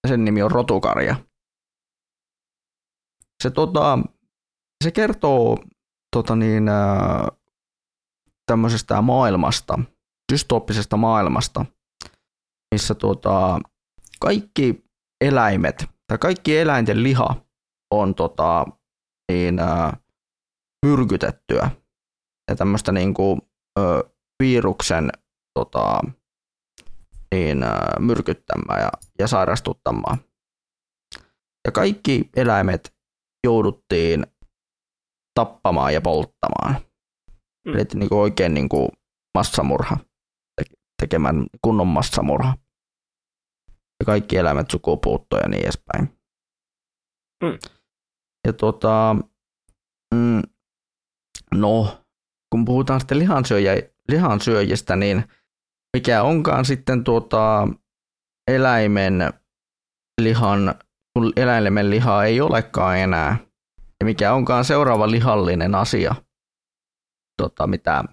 [0.08, 1.16] Sen nimi on Rotukarja.
[3.42, 3.98] Se, tota,
[4.84, 5.58] se kertoo
[6.16, 6.70] tota niin,
[8.46, 9.78] tämmöisestä maailmasta,
[10.32, 11.66] dystoppisesta maailmasta,
[12.74, 13.60] missä tota,
[14.20, 14.84] kaikki
[15.20, 17.36] eläimet tai kaikki eläinten liha
[17.90, 18.66] on tota,
[19.32, 19.96] niin, ää,
[20.86, 21.70] myrkytettyä
[22.50, 23.40] ja tämmöistä niin kuin,
[23.78, 24.10] ö,
[24.42, 25.10] viruksen
[25.54, 26.00] tota,
[27.34, 30.18] niin, äh, myrkyttämään ja, ja sairastuttamaan.
[31.64, 32.94] Ja kaikki eläimet
[33.44, 34.26] jouduttiin
[35.40, 36.74] tappamaan ja polttamaan.
[37.66, 37.74] Mm.
[37.74, 38.88] Eli niin kuin oikein niin kuin
[39.38, 39.96] massamurha,
[41.02, 42.56] tekemään kunnon massamurha.
[44.00, 46.18] Ja kaikki eläimet sukupuuttoja ja niin edespäin.
[47.44, 47.58] Mm.
[48.46, 49.16] Ja tota,
[50.14, 50.42] mm,
[51.54, 51.98] no,
[52.50, 53.72] kun puhutaan sitten lihansyöjä,
[54.08, 55.24] lihansyöjistä, niin
[55.96, 57.68] mikä onkaan sitten tuota
[58.50, 59.32] eläimen
[60.20, 60.74] lihan,
[61.14, 63.36] kun eläimen lihaa ei olekaan enää,
[64.00, 66.14] ja mikä onkaan seuraava lihallinen asia,
[67.42, 68.04] tota, mitä,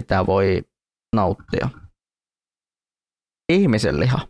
[0.00, 0.62] mitä voi
[1.16, 1.68] nauttia.
[3.52, 4.28] Ihmisen liha.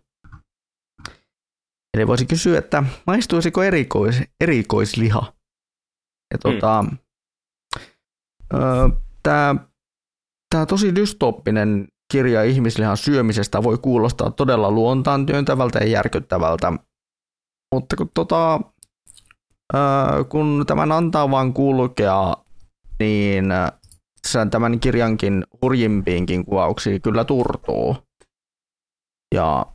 [1.95, 5.33] Eli voisi kysyä, että maistuisiko erikois, erikoisliha?
[6.33, 6.99] Ja tota, mm.
[8.55, 8.89] öö,
[9.23, 9.55] tämä
[10.51, 16.73] tämä tosi dystoppinen kirja ihmislihan syömisestä voi kuulostaa todella luontaan työntävältä ja järkyttävältä.
[17.75, 18.61] Mutta kun, tota,
[20.29, 22.35] kun tämän antaa vaan kulkea,
[23.01, 23.45] niin
[24.29, 27.97] sen tämän kirjankin hurjimpiinkin kuvauksiin kyllä turtuu.
[29.35, 29.67] Ja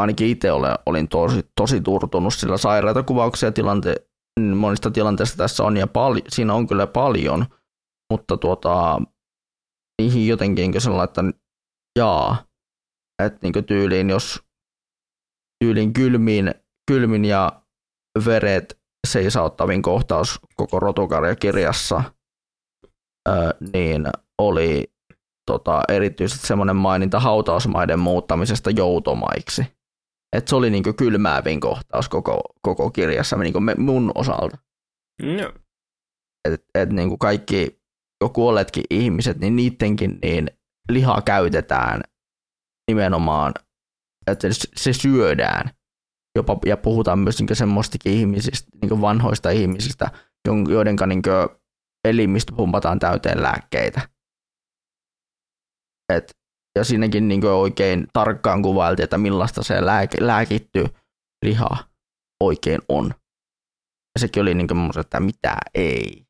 [0.00, 0.48] ainakin itse
[0.86, 3.94] olin tosi, tosi turtunut, sillä sairaita kuvauksia tilante,
[4.56, 7.46] monista tilanteista tässä on ja pal- siinä on kyllä paljon,
[8.12, 9.02] mutta tuota,
[10.02, 11.22] niihin jotenkin sellainen, että
[11.98, 12.44] jaa.
[13.22, 14.42] Että niin tyyliin, jos
[15.64, 16.54] tyylin kylmin,
[16.90, 17.62] kylmin ja
[18.26, 22.02] veret seisauttavin kohtaus koko rotukarjakirjassa,
[23.72, 24.06] niin
[24.38, 24.92] oli
[25.50, 29.66] tota, erityisesti semmoinen maininta hautausmaiden muuttamisesta joutomaiksi.
[30.36, 34.58] Et se oli niinku kylmäävin kohtaus koko, koko kirjassa niinku me, mun osalta.
[35.22, 35.52] No.
[36.48, 37.80] Et, et niinku kaikki
[38.24, 40.50] jo kuolleetkin ihmiset, niin niidenkin niin
[40.92, 42.00] lihaa käytetään
[42.90, 43.54] nimenomaan,
[44.26, 45.70] että se syödään.
[46.38, 50.10] Jopa, ja puhutaan myös niinku semmoistakin ihmisistä, niinku vanhoista ihmisistä,
[50.68, 51.30] joiden niinku
[52.08, 54.08] elimistä pumpataan täyteen lääkkeitä.
[56.12, 56.36] Et,
[56.78, 60.84] ja siinäkin niinku oikein tarkkaan kuvailtiin, että millaista se lääk, lääkitty
[61.44, 61.68] liha
[62.42, 63.06] oikein on.
[64.14, 66.26] Ja sekin oli niinku että mitä ei.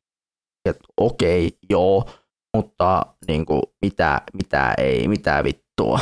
[0.69, 2.09] Että okei, joo,
[2.57, 5.99] mutta niinku, mitä, mitä ei, mitä vittua.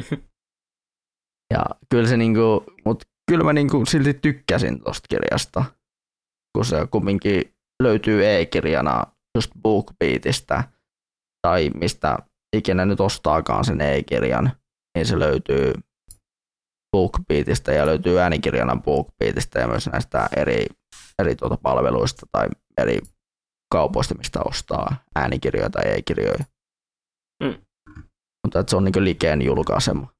[1.54, 5.64] ja kyllä se niinku, mut kyllä mä niinku silti tykkäsin tosta kirjasta,
[6.56, 9.02] kun se kumminkin löytyy e-kirjana
[9.36, 10.64] just BookBeatista
[11.42, 12.18] tai mistä
[12.56, 14.52] ikinä nyt ostaakaan sen e-kirjan,
[14.96, 15.72] niin se löytyy
[16.96, 20.66] BookBeatista ja löytyy äänikirjana BookBeatista ja myös näistä eri,
[21.18, 22.98] eri tuota palveluista tai eri
[23.72, 26.44] kaupoista, mistä ostaa äänikirjoja tai e-kirjoja.
[27.44, 27.54] Mm.
[28.46, 30.12] Mutta että se on niin Likeen julkaisema.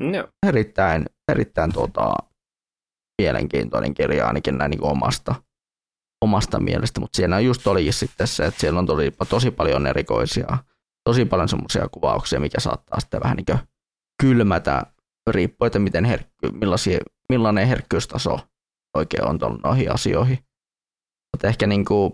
[0.00, 0.28] No.
[0.46, 2.14] Erittäin, erittäin tuota,
[3.22, 5.34] mielenkiintoinen kirja ainakin näin niin omasta,
[6.24, 10.58] omasta mielestä, mutta siinä just oli sitten se, että siellä on tuli tosi paljon erikoisia,
[11.04, 13.58] tosi paljon semmoisia kuvauksia, mikä saattaa sitten vähän niin
[14.22, 14.82] kylmätä,
[15.30, 16.50] riippuen, että miten herkky,
[17.28, 18.40] millainen herkkyystaso
[18.96, 20.38] oikein on noihin asioihin.
[21.32, 22.12] Mutta ehkä niin kuin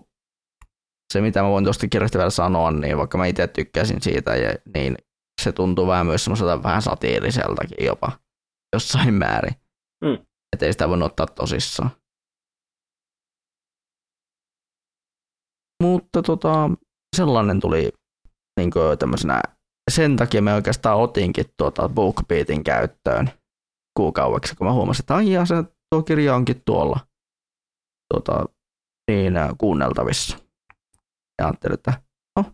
[1.13, 4.55] se, mitä mä voin tuosta kirjasta vielä sanoa, niin vaikka mä itse tykkäsin siitä, ja,
[4.75, 4.97] niin
[5.43, 8.11] se tuntuu vähän myös semmoiselta vähän satiiriseltakin jopa
[8.75, 9.55] jossain määrin.
[10.03, 10.25] Mm.
[10.53, 11.91] Että ei sitä voi ottaa tosissaan.
[15.83, 16.69] Mutta tota,
[17.15, 17.91] sellainen tuli
[18.59, 19.41] niin tämmöisenä,
[19.91, 23.31] sen takia me oikeastaan otinkin tuota BookBeatin käyttöön
[23.97, 25.55] kuukaudeksi, kun mä huomasin, että aijaa, se
[25.89, 26.99] tuo kirja onkin tuolla
[28.13, 28.45] tuota,
[29.11, 30.37] niin, kuunneltavissa.
[31.41, 32.01] Ja ajattelin, että
[32.39, 32.45] no,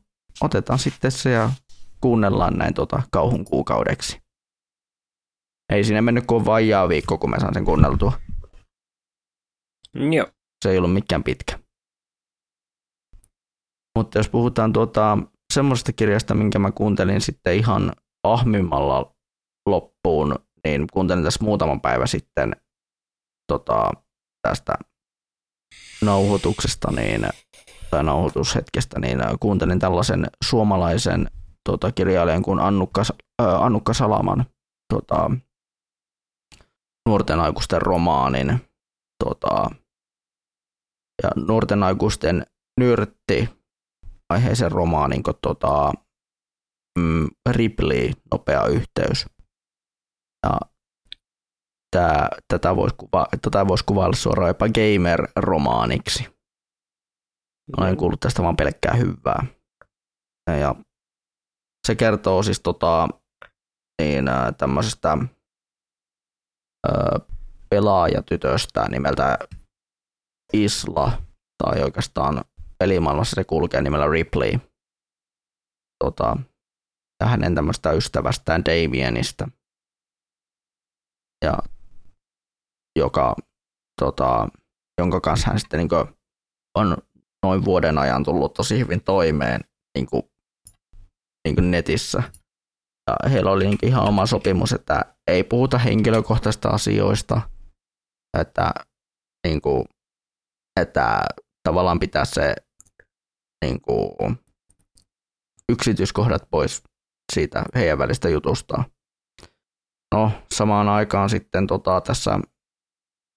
[0.42, 1.52] otetaan sitten se ja
[2.02, 4.22] kuunnellaan näin tota kauhun kuukaudeksi.
[5.74, 8.14] Ei sinne mennyt kuin vajaa viikko, kun mä saan sen kuunneltua.
[10.12, 10.28] Joo.
[10.64, 11.60] Se ei ollut mikään pitkä.
[13.98, 15.18] Mutta jos puhutaan tuota,
[15.54, 19.16] semmoisesta kirjasta, minkä mä kuuntelin sitten ihan ahmimmalla
[19.70, 22.56] loppuun, niin kuuntelin tässä muutaman päivä sitten
[23.48, 23.92] tota,
[24.48, 24.74] tästä
[26.02, 27.28] nauhoituksesta, niin
[27.90, 31.32] tai nauhoitushetkestä, niin kuuntelin tällaisen suomalaisen
[31.68, 33.02] tota, kirjailijan kuin Annukka,
[33.42, 34.46] äh, Annukka Salaman
[34.94, 35.32] tota,
[37.10, 38.62] nuorten aikuisten romaanin.
[39.24, 39.70] Tota,
[41.24, 42.46] ja nuorten aikuisten
[42.80, 43.50] nyrtti
[44.30, 45.94] aiheisen romaanin kuin tota,
[47.00, 49.26] mm, Ripley, nopea yhteys.
[50.44, 50.60] Ja
[51.96, 56.38] tää, tätä voisi kuva, tätä vois kuvailla suoraan jopa gamer-romaaniksi.
[57.78, 59.46] Olen kuullut tästä vaan pelkkää hyvää.
[60.60, 60.76] Ja
[61.88, 63.08] se kertoo siis tota,
[64.02, 64.26] niin,
[64.58, 65.18] tämmöisestä
[66.88, 67.20] ö,
[67.70, 69.38] pelaajatytöstä nimeltä
[70.54, 71.22] Isla,
[71.64, 72.44] tai oikeastaan
[72.80, 74.60] pelimaailmassa se kulkee nimellä Ripley.
[76.04, 76.38] Tota,
[77.20, 79.48] ja hänen tämmöistä ystävästään Damienista.
[81.46, 81.58] Ja
[83.00, 83.36] joka,
[84.02, 84.48] tota,
[85.00, 85.90] jonka kanssa hän sitten niin
[86.78, 86.98] on
[87.46, 89.62] noin vuoden ajan tullut tosi hyvin toimeen
[89.98, 90.24] niin kuin,
[91.48, 92.24] niin kuin netissä.
[93.08, 97.42] Ja heillä oli niin ihan oma sopimus, että ei puhuta henkilökohtaisista asioista,
[98.40, 98.74] että,
[99.48, 99.86] niin kuin,
[100.82, 101.24] että
[101.64, 102.56] tavallaan pitää se
[103.66, 104.38] niin kuin,
[105.72, 106.84] yksityiskohdat pois
[107.34, 108.84] siitä heidän välistä jutusta.
[110.16, 112.40] No, samaan aikaan sitten tota, tässä,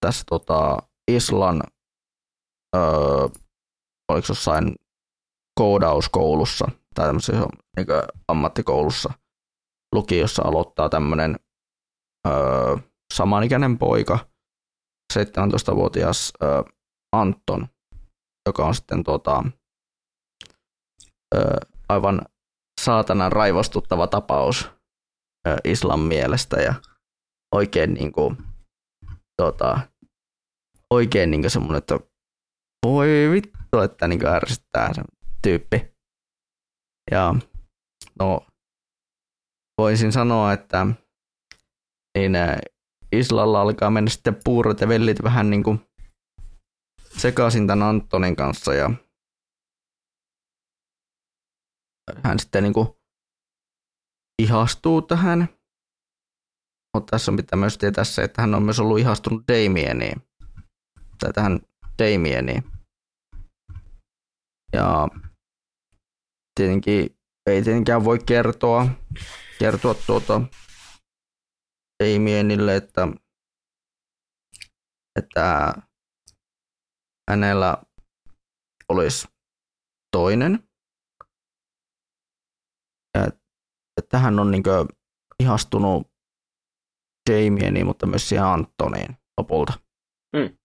[0.06, 0.78] tässä tota,
[1.10, 1.62] Islan
[2.76, 2.82] öö,
[4.12, 4.74] oliko jossain
[5.60, 7.86] koodauskoulussa tai tämmöisessä niin
[8.28, 9.12] ammattikoulussa
[9.94, 11.36] lukiossa aloittaa tämmöinen
[12.28, 12.76] öö,
[13.14, 14.18] samanikäinen poika,
[15.12, 16.62] 17-vuotias öö,
[17.12, 17.68] Anton,
[18.48, 19.44] joka on sitten tota,
[21.34, 21.56] öö,
[21.88, 22.22] aivan
[22.80, 24.70] saatanan raivostuttava tapaus
[25.48, 26.74] öö, islam mielestä ja
[27.54, 28.36] oikein niin kuin,
[29.42, 29.80] tota,
[30.90, 31.98] oikein niin kuin semmoinen, että
[32.86, 35.02] voi vittu, että niin ärsyttää se
[35.42, 35.89] tyyppi.
[37.10, 37.34] Ja
[38.18, 38.46] no,
[39.78, 40.86] voisin sanoa, että
[42.18, 42.32] niin,
[43.12, 45.80] Islalla alkaa mennä sitten puurot ja vellit vähän niin kuin
[47.18, 48.90] sekaisin tämän Antonin kanssa ja
[52.24, 52.88] hän sitten niin kuin
[54.42, 55.48] ihastuu tähän.
[56.96, 60.22] Mutta tässä pitää myös tietää se, että hän on myös ollut ihastunut Damieniin.
[61.18, 61.60] Tai tähän
[61.98, 62.62] Damieniin.
[64.72, 65.08] Ja
[66.54, 68.86] tietenkin ei tietenkään voi kertoa,
[69.58, 70.40] kertoa tuota
[72.02, 73.08] Damienille, että,
[75.18, 75.72] että
[77.30, 77.76] hänellä
[78.88, 79.28] olisi
[80.16, 80.68] toinen.
[83.14, 83.26] Ja
[83.96, 84.62] että hän on niin
[85.42, 86.10] ihastunut
[87.30, 89.72] Jamieniin, mutta myös siihen Antoniin lopulta.
[90.36, 90.58] Mm.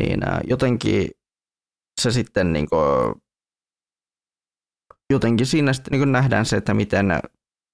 [0.00, 1.10] Niin, jotenkin
[2.00, 3.22] se sitten niin kuin,
[5.12, 7.06] jotenkin siinä sitten niin nähdään se, että miten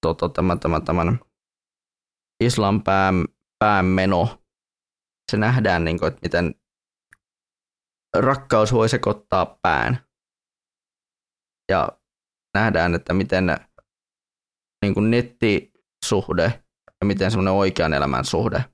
[0.01, 1.19] tota, tämä, tämä, tämän
[2.43, 3.25] islam pään,
[3.59, 4.43] päänmeno,
[5.31, 6.55] se nähdään, niin kuin, että miten
[8.19, 10.05] rakkaus voi sekoittaa pään.
[11.71, 11.99] Ja
[12.53, 13.45] nähdään, että miten
[14.81, 16.63] niin kuin nettisuhde
[17.01, 18.65] ja miten semmoinen oikean elämän suhde,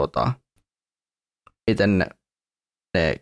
[0.00, 0.32] tota,
[1.70, 2.06] miten ne,
[2.96, 3.14] ne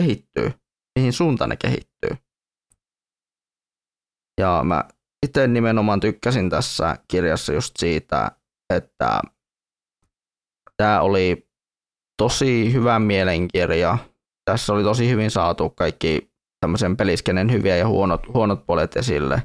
[0.00, 0.52] kehittyy,
[0.98, 2.24] mihin suuntaan ne kehittyy.
[4.40, 4.84] Ja mä
[5.26, 8.30] itse nimenomaan tykkäsin tässä kirjassa just siitä,
[8.74, 9.20] että
[10.76, 11.48] tämä oli
[12.22, 13.98] tosi hyvä mielenkirja.
[14.50, 19.42] Tässä oli tosi hyvin saatu kaikki tämmöisen peliskenen hyviä ja huonot, huonot puolet esille.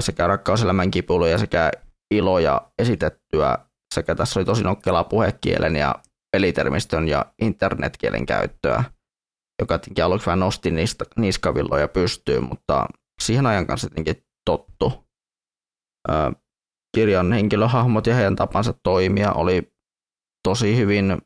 [0.00, 1.70] sekä rakkauselämän kipuiluja sekä
[2.14, 3.58] iloja esitettyä.
[3.94, 5.94] Sekä tässä oli tosi nokkelaa puhekielen ja
[6.36, 8.84] pelitermistön ja internetkielen käyttöä,
[9.60, 12.86] joka tietenkin aluksi vähän nosti niistä, niskavilloja pystyyn, mutta
[13.26, 15.06] siihen ajan kanssa tietenkin tottu.
[16.96, 19.72] kirjan henkilöhahmot ja heidän tapansa toimia oli
[20.48, 21.18] tosi hyvin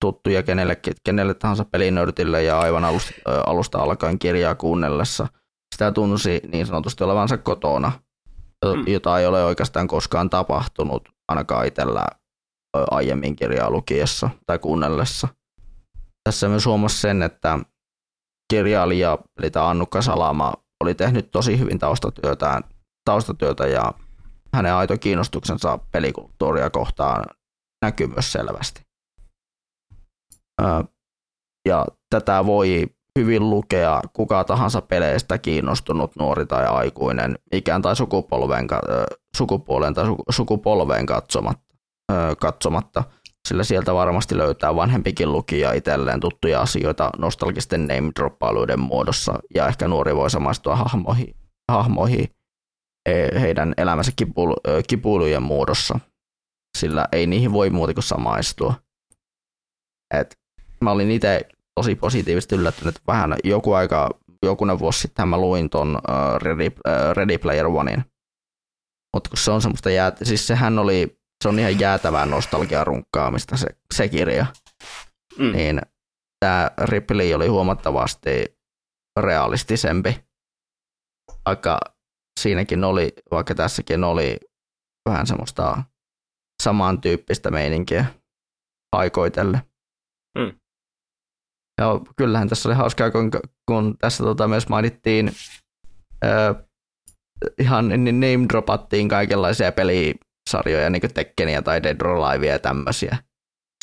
[0.00, 3.12] tuttuja kenelle, kenelle tahansa pelinörtille ja aivan alusta,
[3.46, 5.26] alusta alkaen kirjaa kuunnellessa.
[5.74, 7.92] Sitä tunsi niin sanotusti olevansa kotona,
[8.64, 8.84] mm.
[8.86, 12.06] jota ei ole oikeastaan koskaan tapahtunut, ainakaan itsellä
[12.90, 15.28] aiemmin kirjaa lukiessa tai kuunnellessa.
[16.24, 17.58] Tässä myös huomasi sen, että
[18.50, 22.60] kirjailija, eli tämä Annukka Salama, oli tehnyt tosi hyvin taustatyötä,
[23.04, 23.92] taustatyötä ja
[24.54, 27.24] hänen aito kiinnostuksensa pelikulttuuria kohtaan
[27.82, 28.82] näkyy myös selvästi.
[31.68, 32.86] Ja tätä voi
[33.18, 38.66] hyvin lukea kuka tahansa peleistä kiinnostunut nuori tai aikuinen, ikään tai sukupolven,
[39.36, 41.74] sukupuolen tai sukupolveen katsomatta,
[42.40, 43.04] katsomatta,
[43.48, 50.16] sillä sieltä varmasti löytää vanhempikin lukija itselleen tuttuja asioita nostalgisten name-droppailuiden muodossa, ja ehkä nuori
[50.16, 51.36] voi samaistua hahmoihin,
[51.72, 52.28] hahmoihin
[53.08, 54.12] e, heidän elämänsä
[54.88, 56.00] kipuilujen muodossa,
[56.78, 58.74] sillä ei niihin voi muuta kuin samaistua.
[60.14, 60.34] Et
[60.80, 61.48] mä olin itse
[61.80, 62.94] tosi positiivisesti yllättynyt.
[63.06, 64.10] Vähän joku aika,
[64.42, 65.98] jokunen vuosi sitten mä luin ton
[66.42, 66.70] Ready,
[67.12, 68.04] Ready Player Onein.
[69.14, 73.56] Mutta kun se on semmoista jää, siis sehän oli, se on ihan jäätävää nostalgia runkkaamista
[73.56, 74.46] se, se kirja.
[75.38, 75.52] Mm.
[75.52, 75.80] Niin
[76.40, 78.58] tämä Ripley oli huomattavasti
[79.20, 80.24] realistisempi.
[81.46, 81.80] Vaikka
[82.40, 84.40] siinäkin oli, vaikka tässäkin oli
[85.08, 85.82] vähän semmoista
[86.62, 88.04] samantyyppistä meininkiä
[88.90, 89.62] paikoitelle.
[90.38, 90.58] Mm.
[91.80, 93.30] Ja kyllähän tässä oli hauskaa, kun,
[93.66, 95.32] kun tässä tota myös mainittiin
[96.24, 96.64] äh,
[97.58, 99.72] ihan name dropattiin kaikenlaisia
[100.44, 103.18] pelisarjoja, niin kuin Tekkeniä tai Dead or Alivea ja tämmöisiä.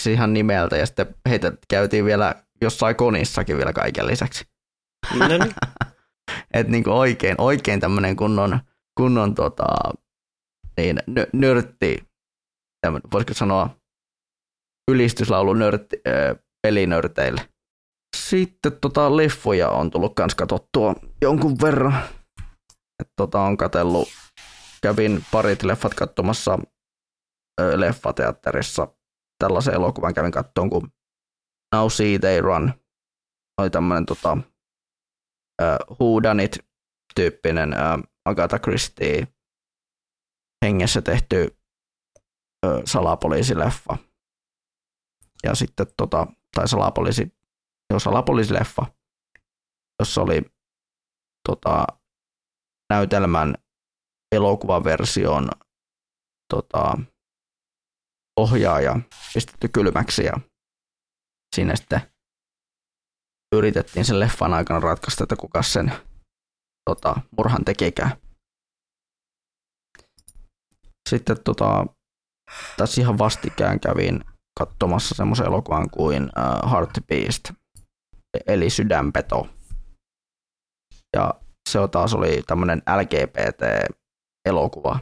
[0.02, 4.46] Siis ihan nimeltä, ja sitten heitä käytiin vielä jossain konissakin vielä kaiken lisäksi.
[5.20, 5.42] No niin.
[6.54, 8.60] Et niin kuin oikein, oikein tämmöinen kunnon,
[8.98, 9.66] kunnon tota,
[10.78, 12.04] niin, nö, nörtti,
[13.14, 13.70] voisiko sanoa
[14.92, 17.48] ylistyslaulu nörtti, äh, pelinörteille.
[18.18, 22.04] Sitten tota, leffoja on tullut kans katsottua jonkun verran.
[23.00, 24.08] Et, tota, on katsellut,
[24.82, 26.60] kävin parit leffat katsomassa
[27.76, 28.88] leffateatterissa.
[29.40, 30.88] Tällaisen elokuvan kävin kattoon kuin
[31.76, 32.74] Now See They Run.
[33.62, 34.38] Oli tämmönen tota,
[36.00, 36.58] Whodunit
[37.16, 37.78] tyyppinen ö,
[38.26, 39.28] Agatha Christie
[40.66, 41.58] hengessä tehty
[42.66, 43.98] ö, salapoliisileffa.
[45.44, 47.36] Ja sitten tota, tai salapoliisi
[47.98, 48.86] salapoliisileffa,
[50.00, 50.42] jossa oli
[51.50, 51.88] tota,
[52.90, 53.56] näytelmän
[54.32, 55.50] elokuvaversion
[56.54, 56.98] tota,
[58.40, 59.00] ohjaaja
[59.34, 60.34] pistetty kylmäksi ja
[61.56, 62.02] siinä sitten
[63.56, 65.92] yritettiin sen leffan aikana ratkaista, että kuka sen
[66.90, 68.12] tota, murhan tekikään.
[71.10, 71.86] Sitten tota,
[72.78, 74.22] tässä ihan vastikään kävin
[74.60, 77.52] katsomassa semmoisen elokuvan kuin uh, Heart Beast,
[78.48, 79.50] eli Sydänpeto.
[81.16, 81.34] Ja
[81.70, 82.82] se taas oli tämmöinen
[84.48, 85.00] LGBT-elokuva,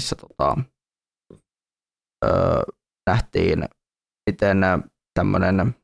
[0.00, 0.56] missä tota,
[2.24, 2.28] ö,
[3.10, 3.64] nähtiin,
[4.30, 4.58] miten
[5.18, 5.74] tämmöinen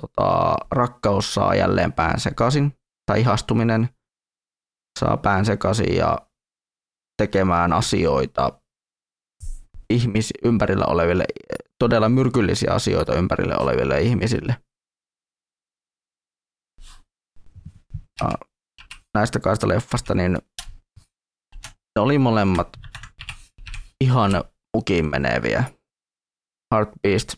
[0.00, 2.72] tota, rakkaus saa jälleen pään sekaisin,
[3.06, 3.88] tai ihastuminen
[5.00, 6.18] saa pään sekaisin ja
[7.22, 8.60] tekemään asioita
[9.90, 11.24] ihmis ympärillä oleville,
[11.78, 14.56] todella myrkyllisiä asioita ympärille oleville ihmisille.
[18.20, 18.28] Ja
[19.14, 20.38] näistä kaista leffasta, niin
[21.96, 22.68] ne oli molemmat
[24.00, 24.44] ihan
[24.76, 25.64] mukiin meneviä.
[26.74, 27.34] Heartbeast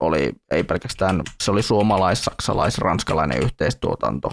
[0.00, 4.32] oli ei pelkästään, se oli suomalais, saksalais, ranskalainen yhteistuotanto.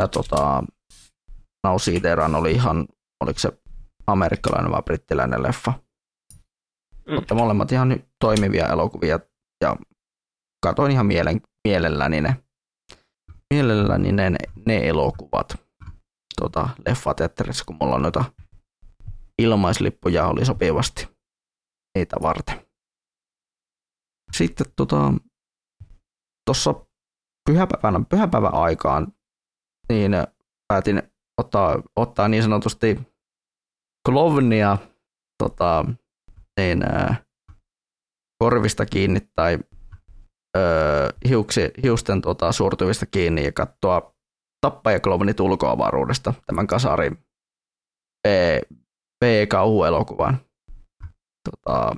[0.00, 0.62] Ja tota,
[1.66, 2.86] Now Teran oli ihan,
[3.24, 3.52] oliko se
[4.06, 5.72] amerikkalainen vai brittiläinen leffa.
[7.08, 7.14] Mm.
[7.14, 9.20] Mutta molemmat ihan toimivia elokuvia
[9.64, 9.76] ja
[10.64, 12.36] katoin ihan mielen, mielelläni ne,
[13.54, 14.30] mielelläni ne,
[14.66, 15.56] ne elokuvat
[16.42, 18.24] tota, leffateatterissa, kun mulla on noita
[19.38, 21.08] ilmaislippuja oli sopivasti
[21.98, 22.66] niitä varten.
[24.36, 25.12] Sitten tota,
[26.46, 26.74] tuossa
[27.50, 29.12] pyhäpäivän, pyhäpäivän aikaan
[29.88, 30.12] niin
[30.68, 31.02] päätin
[31.40, 33.00] ottaa, ottaa niin sanotusti
[34.08, 34.78] klovnia
[35.42, 35.84] tota,
[36.60, 37.24] niin, ää,
[38.42, 39.58] korvista kiinni tai
[40.56, 44.11] öö, hiuksi, hiusten tota, suortuvista kiinni ja katsoa
[44.62, 47.16] tappajaklovnit ulkoavaruudesta tämän kasarin
[48.22, 48.26] B,
[49.24, 50.40] B-kauhuelokuvan.
[51.50, 51.96] Tota,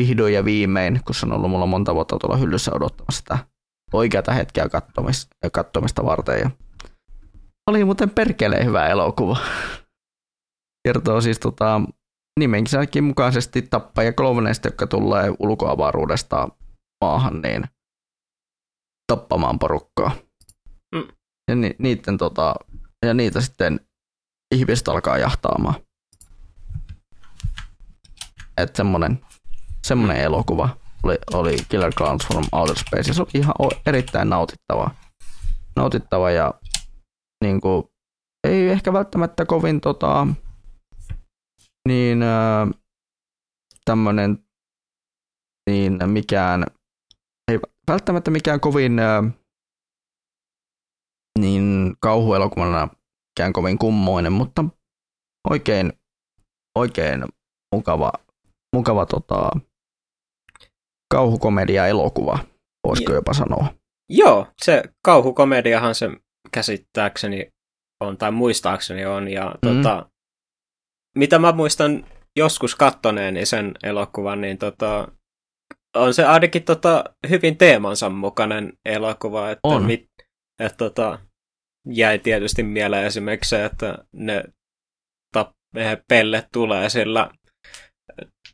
[0.00, 3.38] vihdoin ja viimein, kun se on ollut mulla monta vuotta tuolla hyllyssä odottamassa sitä
[3.92, 6.40] oikeata hetkeä kattomista, kattomista varten.
[6.40, 6.50] Ja
[7.66, 9.36] oli muuten perkeleen hyvä elokuva.
[10.88, 11.80] Kertoo siis tota,
[12.40, 16.48] nimenkin mukaisesti tappaja klovneista, jotka tulee ulkoavaruudesta
[17.04, 17.64] maahan, niin
[19.12, 20.10] tappamaan porukkaa.
[20.94, 21.08] Mm.
[21.48, 22.54] Ja, ni, niiden, tota,
[23.06, 23.80] ja niitä sitten
[24.54, 25.74] ihmiset alkaa jahtaamaan.
[28.56, 29.20] Että semmonen,
[29.86, 30.22] semmonen mm.
[30.22, 33.54] elokuva oli, oli Killer Clowns from Outer Space, ja se oli ihan
[33.86, 34.90] erittäin nautittava.
[35.76, 36.54] Nautittava ja
[37.44, 37.84] niin kuin,
[38.48, 40.26] ei ehkä välttämättä kovin tota,
[41.88, 42.68] niin äh,
[43.84, 44.38] tämmönen
[45.70, 46.66] niin mikään,
[47.48, 49.24] ei välttämättä mikään kovin äh,
[51.38, 52.88] niin kauhuelokuvana
[53.30, 54.64] mikään kovin kummoinen, mutta
[55.50, 55.92] oikein,
[56.78, 57.24] oikein
[57.74, 58.12] mukava,
[58.76, 59.50] mukava tota,
[61.14, 62.38] kauhukomedia-elokuva,
[62.88, 63.66] voisiko jopa sanoa.
[64.10, 66.10] Joo, se kauhukomediahan se
[66.52, 67.48] käsittääkseni
[68.00, 69.68] on, tai muistaakseni on, ja mm.
[69.68, 70.10] tota,
[71.16, 72.06] mitä mä muistan
[72.36, 75.08] joskus kattoneeni sen elokuvan, niin tota,
[75.96, 79.84] on se ainakin tota, hyvin teemansa mukainen elokuva, että on.
[79.84, 80.11] Mit,
[80.66, 81.18] et, tota,
[81.86, 84.44] jäi tietysti mieleen esimerkiksi se, että ne
[85.34, 85.50] tap,
[86.08, 87.30] pelle tulee sillä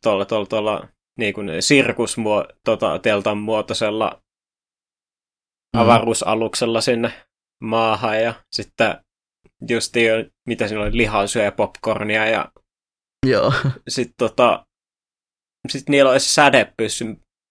[0.03, 0.89] tuolla, tuolla, tuolla
[1.19, 4.23] niin kuin sirkusteltan muotoisella
[5.77, 5.81] mm.
[5.81, 7.13] avaruusaluksella sinne
[7.63, 9.05] maahan ja sitten
[9.69, 9.95] just
[10.49, 12.53] mitä siinä oli, lihansyö ja popcornia ja
[13.27, 13.53] Joo.
[13.89, 14.67] sitten tota,
[15.69, 17.05] sit niillä olisi sädepyssy.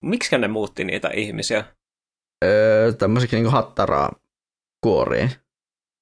[0.04, 1.66] Miksi ne muutti niitä ihmisiä?
[2.46, 4.16] Öö, tämmöiseksi niinku hattaraa
[4.88, 5.32] kuoriin.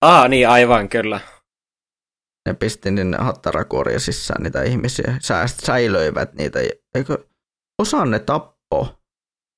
[0.02, 1.20] Aa, niin aivan, kyllä.
[2.46, 5.18] Ne pisti niin hattarakuoria sisään niitä ihmisiä.
[5.22, 6.60] Sääst, säilöivät niitä.
[6.96, 7.28] Eikö,
[7.82, 9.00] osa ne tappo,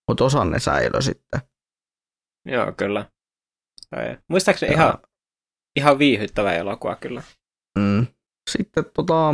[0.08, 1.42] mutta osa ne säilö sitten.
[2.46, 3.06] Joo, kyllä.
[4.30, 4.78] Muistaakseni ja...
[4.78, 4.98] ihan,
[5.76, 7.24] ihan viihyttävä elokuva kyllä.
[7.80, 8.08] Mm.
[8.50, 9.34] Sitten tota,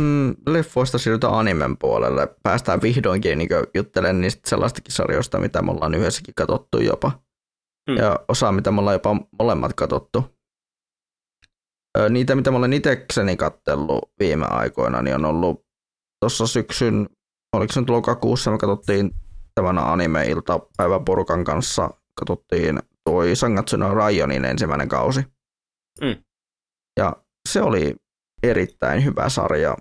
[0.00, 2.28] mm, leffoista siirrytään animen puolelle.
[2.42, 7.29] Päästään vihdoinkin niin juttelemaan niistä sellaistakin sarjoista, mitä me ollaan yhdessäkin katsottu jopa.
[7.90, 7.96] Mm.
[7.96, 10.24] Ja osa, mitä me ollaan jopa molemmat katsottu.
[12.10, 15.64] Niitä, mitä mä olen itsekseni kattellut viime aikoina, niin on ollut
[16.20, 17.08] tuossa syksyn,
[17.56, 19.10] oliko se nyt lokakuussa, me katsottiin
[19.54, 25.20] tämän anime-iltapäiväporukan kanssa, katsottiin toi Sangatsu no Raionin ensimmäinen kausi.
[26.00, 26.16] Mm.
[26.98, 27.16] Ja
[27.48, 27.96] se oli
[28.42, 29.76] erittäin hyvä sarja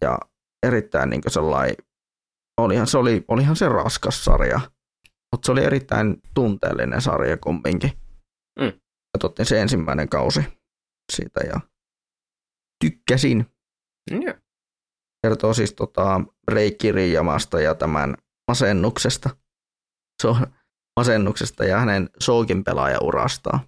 [0.00, 0.18] ja
[0.62, 1.76] erittäin niin sellainen,
[2.60, 4.60] olihan se, oli, olihan se raskas sarja,
[5.32, 7.92] mutta se oli erittäin tunteellinen sarja kumminkin.
[8.60, 8.72] Mm.
[9.12, 10.40] Katsottiin se ensimmäinen kausi
[11.12, 11.60] siitä ja
[12.84, 13.46] tykkäsin.
[14.10, 14.20] Mm.
[15.26, 16.20] Kertoo siis tota,
[16.92, 18.14] Riijamasta ja tämän
[18.50, 19.30] masennuksesta.
[20.22, 20.46] Se on
[21.00, 23.60] masennuksesta ja hänen Soukin pelaajaurastaan.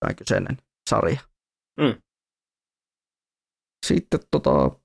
[0.00, 0.56] Tämä kyseinen
[0.90, 1.20] sarja.
[1.80, 2.02] Mm.
[3.86, 4.80] sitten tota,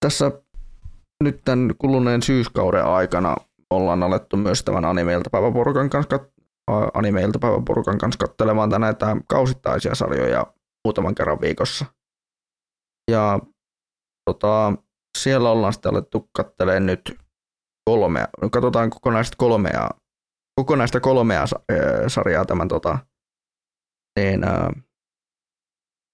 [0.00, 0.42] tässä
[1.24, 3.36] nyt tämän kuluneen syyskauden aikana
[3.70, 6.18] ollaan alettu myös tämän anime-iltapäiväporukan kanssa,
[6.94, 10.46] anime-iltapäiväporukan kanssa katselemaan näitä kausittaisia sarjoja
[10.84, 11.86] muutaman kerran viikossa.
[13.10, 13.38] Ja
[14.24, 14.72] tota,
[15.18, 17.18] siellä ollaan sitten alettu katselemaan nyt
[17.90, 19.88] kolmea, katsotaan kokonaista kolmea,
[20.60, 21.44] kokonaista kolmea
[22.08, 22.98] sarjaa tämän tota,
[24.18, 24.72] niin, ää,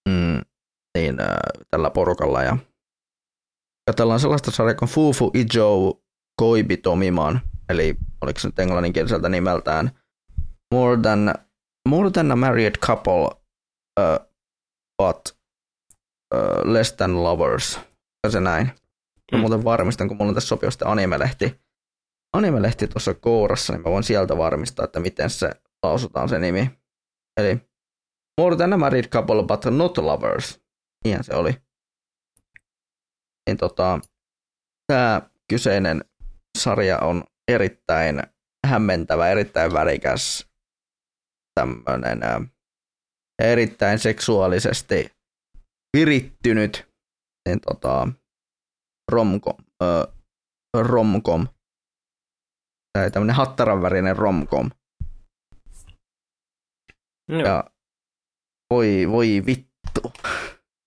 [0.08, 0.40] mm,
[0.98, 1.40] niin ää,
[1.70, 2.56] tällä porukalla ja
[3.90, 6.03] katsellaan sellaista sarjaa kuin Fufu Ijo
[6.36, 9.90] Koibi Tomiman, eli oliko se nyt englanninkieliseltä nimeltään
[10.74, 11.34] More than,
[11.88, 13.24] more than a married couple,
[14.00, 14.26] uh,
[15.02, 15.38] but
[16.34, 17.80] uh, less than lovers.
[18.24, 18.66] Ja se näin.
[19.32, 19.40] Mä mm.
[19.40, 21.60] muuten varmistan, kun mulla on tässä sopivasti animelehti,
[22.32, 25.50] animelehti tuossa kourassa, niin mä voin sieltä varmistaa, että miten se
[25.82, 26.70] lausutaan se nimi.
[27.40, 27.60] Eli
[28.40, 30.60] More than a married couple, but not lovers.
[31.04, 31.56] Niinhän se oli.
[33.46, 34.00] Niin tota,
[34.86, 36.04] tämä kyseinen
[36.58, 38.22] sarja on erittäin
[38.66, 40.46] hämmentävä, erittäin värikäs,
[41.54, 42.20] tämmöinen
[43.42, 45.10] erittäin seksuaalisesti
[45.96, 46.88] virittynyt
[47.48, 48.08] niin tota,
[49.12, 50.12] romkom, ö,
[50.76, 51.48] romkom,
[52.92, 54.70] tai tämmöinen hattaran värinen romkom.
[57.28, 57.40] Joo.
[57.40, 57.64] Ja
[58.70, 60.12] voi, voi vittu.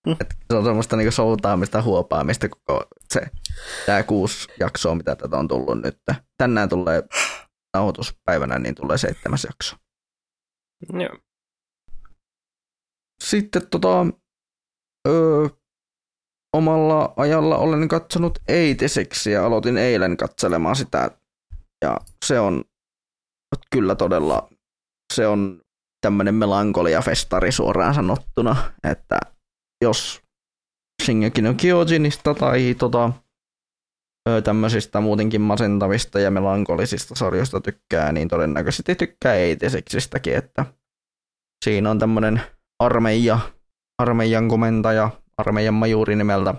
[0.06, 0.12] Mm.
[0.20, 3.20] Et se on semmoista niinku soutaamista, huopaamista koko se,
[3.86, 5.98] tää kuusi jaksoa, mitä tätä on tullut nyt.
[6.38, 7.02] Tänään tulee
[7.74, 9.76] nauhoituspäivänä, niin tulee seitsemäs jakso.
[10.92, 11.18] Joo.
[13.24, 14.06] Sitten tota,
[15.08, 15.48] öö,
[16.56, 21.10] omalla ajalla olen katsonut Eitiseksi ja aloitin eilen katselemaan sitä.
[21.84, 21.96] Ja
[22.26, 22.64] se on
[23.70, 24.48] kyllä todella,
[25.14, 25.60] se on
[26.00, 29.20] tämmöinen melankolia-festari suoraan sanottuna, että
[29.84, 30.22] jos
[31.04, 33.12] Shingeki no Kyojinista tai tota,
[34.44, 40.66] tämmöisistä muutenkin masentavista ja melankolisista sarjoista tykkää, niin todennäköisesti tykkää Eitiseksistäkin, että
[41.64, 42.42] siinä on tämmöinen
[42.78, 43.38] armeija,
[43.98, 46.54] armeijan komentaja, armeijan majuri nimeltä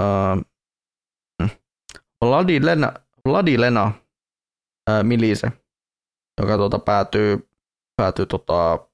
[0.00, 0.44] uh,
[2.24, 2.92] Vladilena,
[3.28, 3.92] Vladilena
[5.02, 5.52] Milise,
[6.40, 7.48] joka tuota päätyy,
[7.96, 8.88] päätyy tota,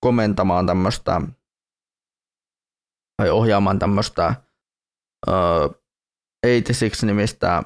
[0.00, 1.20] komentamaan tämmöistä
[3.16, 4.34] tai ohjaamaan tämmöistä
[5.28, 5.79] uh,
[6.46, 7.62] 86 nimistä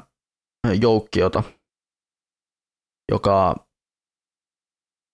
[0.80, 1.42] joukkiota,
[3.12, 3.54] joka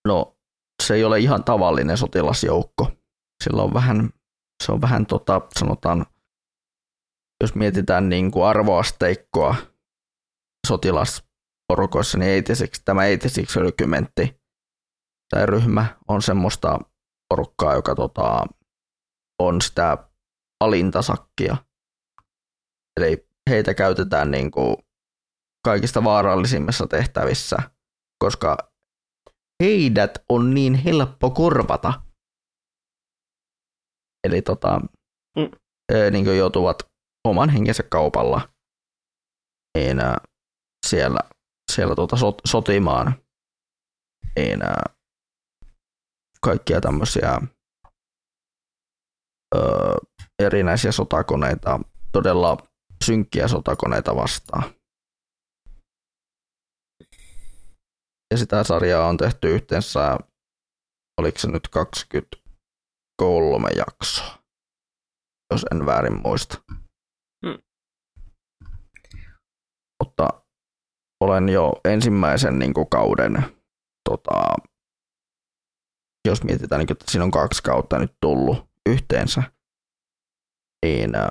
[0.08, 0.36] no
[0.82, 2.92] se ei ole ihan tavallinen sotilasjoukko.
[3.44, 4.11] Sillä on vähän,
[4.64, 6.06] se on vähän tota, sanotaan,
[7.42, 9.54] jos mietitään niin kuin arvoasteikkoa
[10.66, 14.40] sotilasporukoissa, niin 86, tämä 86 rykymentti
[15.30, 16.78] tai ryhmä on semmoista
[17.28, 18.44] porukkaa, joka tota,
[19.42, 19.98] on sitä
[20.61, 21.56] alintasakkia.
[23.00, 24.76] Eli heitä käytetään niin kuin
[25.64, 27.57] kaikista vaarallisimmissa tehtävissä,
[28.24, 28.57] koska
[29.62, 32.03] heidät on niin helppo korvata.
[34.26, 34.80] Eli tota,
[35.36, 35.51] mm.
[36.11, 36.76] niin kuin joutuvat
[37.28, 38.48] oman henkensä kaupalla
[39.78, 39.98] niin,
[40.86, 41.20] siellä,
[41.72, 43.14] siellä tuota sot, sotimaan
[44.36, 44.61] niin,
[46.42, 47.40] kaikkia tämmöisiä
[49.55, 49.61] ö,
[50.42, 51.80] erinäisiä sotakoneita,
[52.12, 52.69] todella
[53.05, 54.74] synkkiä sotakoneita vastaan.
[58.30, 60.18] Ja sitä sarjaa on tehty yhteensä,
[61.20, 64.38] oliko se nyt 23 jaksoa,
[65.53, 66.62] jos en väärin muista.
[67.46, 67.59] Hmm.
[70.03, 70.28] Mutta
[71.20, 73.44] olen jo ensimmäisen niin kuin, kauden,
[74.09, 74.55] tota,
[76.28, 79.42] jos mietitään, niin, että siinä on kaksi kautta nyt tullut yhteensä,
[80.86, 81.30] niin äh,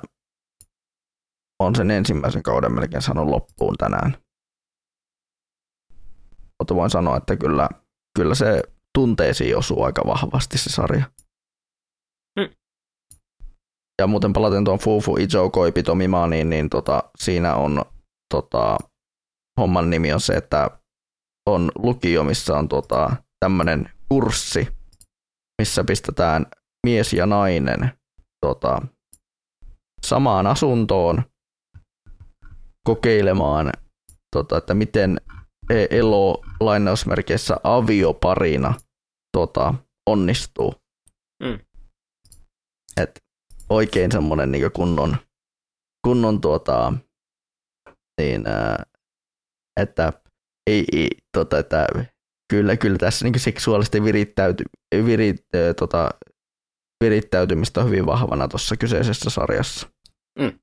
[1.60, 4.16] on sen ensimmäisen kauden melkein saanut loppuun tänään.
[6.58, 7.68] Mutta voin sanoa, että kyllä,
[8.18, 8.62] kyllä se
[8.98, 11.10] tunteisiin osuu aika vahvasti se sarja.
[12.38, 12.48] Mm.
[14.00, 17.82] Ja muuten palaten tuon Fufu Ijo Koipi Tomimaaniin, niin tota, siinä on
[18.34, 18.78] tota,
[19.60, 20.70] homman nimi on se, että
[21.48, 24.68] on lukio, missä on tota, tämmöinen kurssi,
[25.60, 26.46] missä pistetään
[26.86, 27.92] mies ja nainen
[28.46, 28.82] tota,
[30.06, 31.29] samaan asuntoon
[32.94, 33.72] kokeilemaan,
[34.36, 35.20] tota, että miten
[35.70, 38.74] e- elo lainausmerkeissä avioparina
[39.36, 39.74] tota,
[40.10, 40.74] onnistuu.
[41.42, 41.58] Mm.
[42.96, 43.10] Et
[43.68, 45.16] oikein semmoinen niin kunnon,
[46.06, 46.92] kunnon tuota,
[48.20, 48.82] niin, ää,
[49.80, 50.12] että
[50.70, 51.86] ei, ei tota, että
[52.52, 54.64] kyllä, kyllä tässä niin seksuaalisesti virittäyty,
[55.04, 56.10] virit, ää, tota,
[57.04, 59.88] virittäytymistä on hyvin vahvana tuossa kyseisessä sarjassa.
[60.38, 60.58] Mm.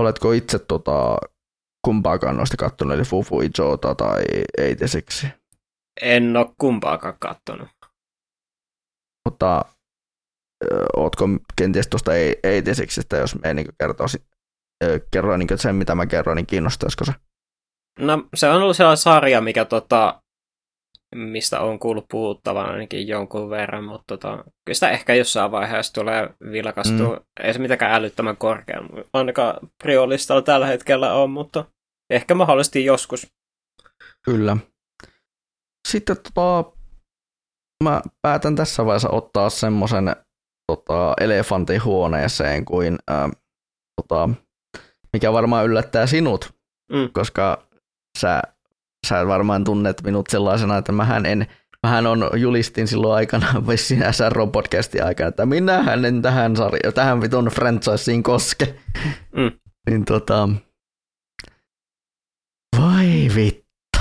[0.00, 1.18] Oletko itse tota,
[1.84, 4.24] kumpaakaan noista kattonut, eli Fufu Ijota tai
[4.58, 5.26] 86?
[6.02, 7.68] En ole kumpaakaan kattonut.
[9.28, 9.64] Mutta
[10.64, 12.10] ö, ootko kenties tuosta
[12.42, 14.24] 86, jos me niin kertoisi,
[14.84, 17.12] ö, kerroin niin sen, mitä mä kerroin, niin kiinnostaisiko se?
[17.98, 20.19] No se on ollut sellainen sarja, mikä tota,
[21.14, 26.30] mistä on kuullut puhuttavan ainakin jonkun verran, mutta tota, kyllä sitä ehkä jossain vaiheessa tulee
[26.52, 27.16] vilkastua.
[27.16, 27.24] Mm.
[27.44, 28.80] Ei se mitenkään älyttömän korkea,
[29.12, 31.64] ainakaan priolistalla tällä hetkellä on, mutta
[32.10, 33.26] ehkä mahdollisesti joskus.
[34.24, 34.56] Kyllä.
[35.88, 36.72] Sitten tota,
[37.84, 40.16] mä päätän tässä vaiheessa ottaa semmoisen
[40.72, 43.28] tota, elefantin huoneeseen kuin, ää,
[44.00, 44.28] tota,
[45.12, 46.60] mikä varmaan yllättää sinut,
[46.92, 47.08] Mm.
[47.12, 47.66] koska
[48.18, 48.42] sä,
[49.06, 51.46] sä varmaan tunnet minut sellaisena, että mähän en
[51.86, 57.44] Mähän on julistin silloin aikana, vissiin SRO-podcastin aikana, että minähän en tähän, sarja, tähän vitun
[57.44, 58.74] franchiseen koske.
[59.36, 59.52] Mm.
[59.90, 60.48] Niin tota,
[62.78, 64.00] vai vittu.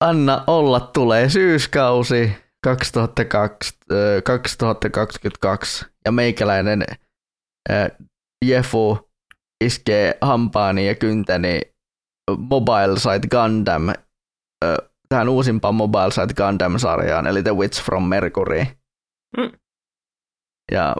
[0.00, 2.32] Anna olla, tulee syyskausi
[2.64, 6.84] 2002, ö, 2022 ja meikäläinen
[8.44, 9.03] Jefu
[9.66, 11.60] iskee hampaani ja kyntäni
[12.38, 13.82] Mobile Site Gundam
[15.08, 18.64] tähän uusimpaan Mobile Site Gundam-sarjaan, eli The Witch from Mercury.
[19.36, 19.52] Mm.
[20.72, 20.96] Ja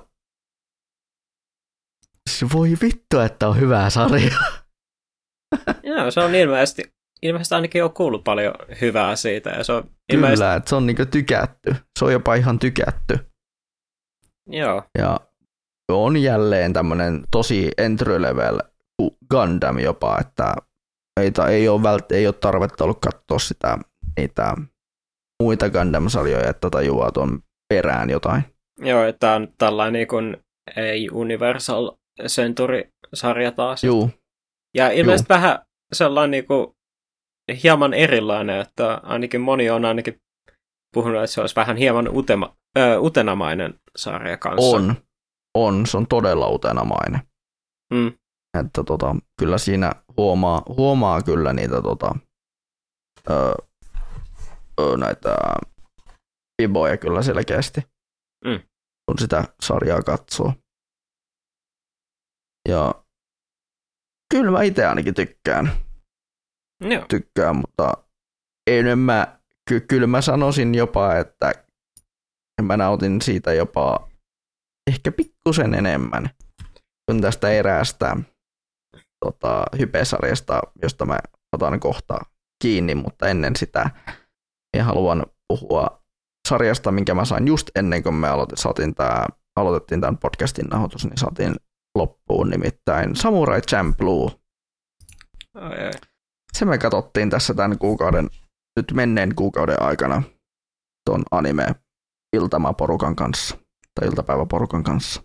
[2.53, 4.37] voi vittu, että on hyvä sarja.
[5.83, 6.83] Joo, se on ilmeisesti,
[7.23, 9.51] ilmeisesti ainakin on kuullut paljon hyvää siitä.
[9.51, 11.77] Ja se on ilmeisesti, Kyllä, että se on niinku tykätty.
[11.99, 13.19] Se on jopa ihan tykätty.
[14.47, 15.21] joo, Ja
[15.93, 18.61] on jälleen tämmönen tosi entry level
[19.31, 20.55] Gundam jopa, että
[21.21, 23.79] ei, ta, ei, ole vält, ei ole tarvetta ollut katsoa sitä,
[24.17, 24.55] niitä
[25.43, 28.43] muita Gundam-sarjoja, että tajuaa tuon perään jotain.
[28.81, 30.37] joo, että on tällainen niin kuin,
[30.77, 31.91] ei Universal
[32.27, 33.85] Century-sarja taas.
[33.85, 34.11] Juu,
[34.75, 35.59] Ja ilmeisesti vähän
[35.93, 36.67] sellainen niin kuin,
[37.63, 40.21] hieman erilainen, että ainakin moni on ainakin
[40.95, 44.77] puhunut, että se olisi vähän hieman utema, ö, utenamainen sarja kanssa.
[44.77, 44.95] on.
[45.55, 47.21] On, se on todella utenamainen.
[47.95, 48.07] Mm.
[48.61, 52.15] Että tota, kyllä siinä huomaa, huomaa kyllä niitä tota,
[53.31, 53.55] ö,
[54.81, 55.37] ö, näitä
[56.63, 57.81] piboja kyllä selkeästi,
[58.45, 58.61] Mm.
[59.07, 60.53] kun sitä sarjaa katsoo.
[62.69, 63.05] Ja
[64.35, 65.71] kyllä mä itse ainakin tykkään,
[66.81, 67.05] Joo.
[67.09, 67.93] tykkään mutta
[68.71, 69.39] en mä,
[69.69, 71.53] ky, kyllä mä sanoisin jopa, että
[72.63, 74.09] mä nautin siitä jopa
[74.91, 76.31] ehkä pikkusen enemmän
[77.07, 78.17] kuin tästä eräästä
[79.25, 81.19] tota, hypesarjasta, josta mä
[81.53, 82.19] otan kohta
[82.63, 83.91] kiinni, mutta ennen sitä
[84.77, 86.03] niin haluan puhua
[86.49, 89.27] sarjasta, minkä mä sain just ennen kuin me aloitin, saatiin tää,
[89.57, 91.55] aloitettiin tämän podcastin nauhoitus, niin saatiin
[91.99, 94.31] loppuun nimittäin Samurai Champloo.
[95.55, 95.93] Ai, ai.
[96.53, 98.31] Se me katsottiin tässä tämän kuukauden,
[98.77, 100.23] nyt menneen kuukauden aikana
[101.11, 101.75] ton anime
[102.37, 103.57] iltamaporukan kanssa,
[104.01, 105.23] tai iltapäiväporukan kanssa.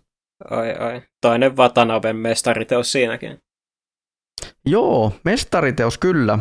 [0.50, 1.02] ai, ai.
[1.20, 3.42] Toinen Watanaben mestariteos siinäkin.
[4.66, 6.38] Joo, mestariteos kyllä,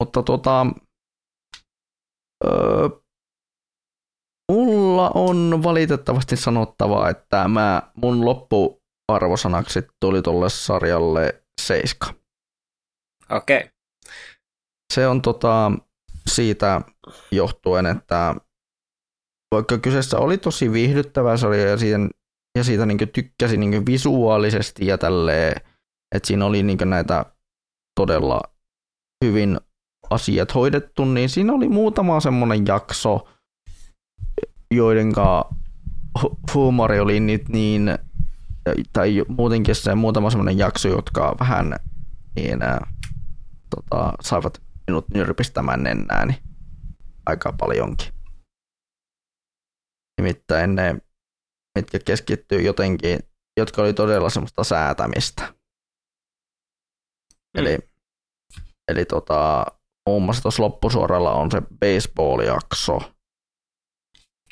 [0.00, 0.66] mutta tota,
[2.44, 2.88] öö,
[4.52, 12.14] mulla on valitettavasti sanottava, että mä, mun loppuarvosanaksi tuli tolle sarjalle seiska.
[13.30, 13.58] Okei.
[13.58, 13.68] Okay.
[14.92, 15.72] Se on tota,
[16.30, 16.80] siitä
[17.30, 18.34] johtuen, että
[19.54, 21.98] vaikka kyseessä oli tosi viihdyttävä sarja ja siitä,
[22.58, 25.60] ja siitä niin tykkäsin niin visuaalisesti ja tälleen,
[26.14, 27.24] että siinä oli niin näitä
[28.00, 28.40] todella
[29.24, 29.58] hyvin
[30.10, 33.28] asiat hoidettu, niin siinä oli muutama semmoinen jakso,
[34.74, 35.54] joidenka
[36.18, 37.98] hu- huumori oli nyt niin,
[38.92, 41.76] tai muutenkin se muutama semmoinen jakso, jotka vähän
[42.36, 42.58] niin,
[43.70, 46.38] tota, saivat minut nyrpistämään nenääni
[47.26, 48.13] aika paljonkin.
[50.20, 50.96] Nimittäin ne,
[51.78, 53.18] mitkä keskittyy jotenkin,
[53.56, 55.54] jotka oli todella semmoista säätämistä.
[57.54, 57.60] Mm.
[57.60, 57.78] Eli,
[58.88, 59.66] eli tota,
[60.08, 63.12] muun muassa tuossa loppusuoralla on se baseball-jakso.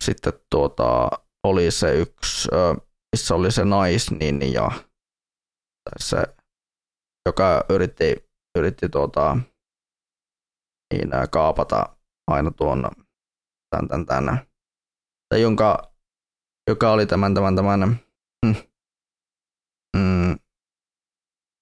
[0.01, 1.09] Sitten tuota,
[1.47, 2.49] oli se yksi,
[3.13, 4.71] missä oli se naisnin ja
[5.99, 6.17] se,
[7.27, 9.37] joka yritti, yritti tuota,
[10.93, 11.97] niin, kaapata
[12.27, 12.91] aina tuon
[13.71, 14.52] tämän, tämän, tämän
[15.33, 15.93] tai jonka,
[16.71, 17.81] joka oli tämän, tämän, tämän
[18.47, 18.55] mm,
[19.97, 20.39] mm,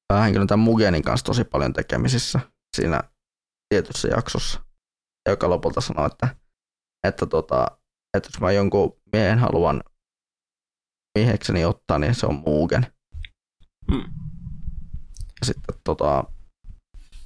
[0.09, 2.41] päähenkilön tämän Mugenin kanssa tosi paljon tekemisissä
[2.77, 3.01] siinä
[3.68, 4.61] tietyssä jaksossa,
[5.29, 6.37] joka lopulta sanoi, että,
[7.07, 7.66] että, tota,
[8.16, 9.83] että jos mä jonkun miehen haluan
[11.18, 12.87] miehekseni ottaa, niin se on Muugen.
[13.91, 14.05] Mm.
[15.41, 16.25] Ja sitten, tota,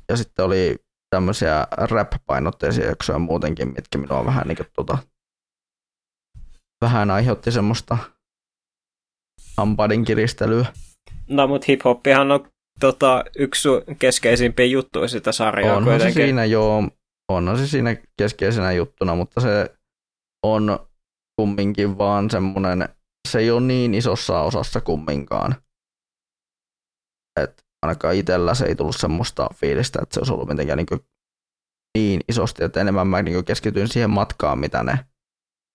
[0.08, 0.76] ja sitten oli
[1.10, 4.98] tämmöisiä rap-painotteisia jaksoja muutenkin, mitkä minua vähän niin kuin, tota,
[6.80, 7.98] vähän aiheutti semmoista
[9.56, 10.66] hampaiden kiristelyä.
[11.28, 12.48] No, mutta hip-hoppihan on
[12.80, 13.68] tota, yksi
[13.98, 16.14] keskeisimpiä juttuja sitä sarjaa Onhan kuitenkin.
[16.14, 16.88] se siinä joo,
[17.32, 19.76] onhan se siinä keskeisenä juttuna, mutta se
[20.46, 20.78] on
[21.40, 22.88] kumminkin vaan semmoinen,
[23.28, 25.54] se ei ole niin isossa osassa kumminkaan.
[27.40, 31.00] Et ainakaan itsellä se ei tullut semmoista fiilistä, että se olisi ollut mitenkään niin,
[31.98, 34.98] niin isosti, että enemmän mä niin keskityin siihen matkaan, mitä ne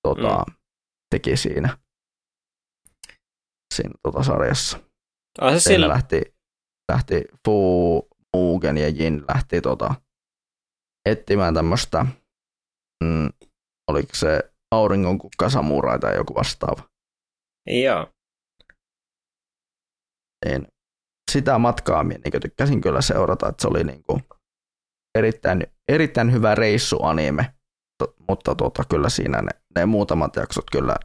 [0.07, 0.58] tota, mm.
[1.09, 1.77] Teki siinä,
[3.73, 4.79] siinä tota, sarjassa.
[5.41, 6.21] On se Siinä sillä, lähti,
[6.91, 9.95] lähti Fu, Mugen ja Jin lähti tota,
[11.09, 12.05] etsimään tämmöistä,
[13.03, 13.29] mm,
[13.91, 16.89] oliko se auringon kukka samurai tai joku vastaava.
[17.67, 18.07] joo.
[20.45, 20.67] Niin
[21.31, 24.23] sitä matkaa minä niin tykkäsin kyllä seurata, että se oli niin kuin
[25.17, 27.58] erittäin, erittäin hyvä reissu anime, to,
[28.29, 30.95] mutta tota, kyllä siinä ne, ne muutamat jaksot kyllä,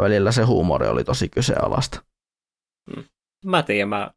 [0.00, 2.02] välillä se huumori oli tosi kyseenalaista.
[3.44, 4.10] Mä tiedän, mä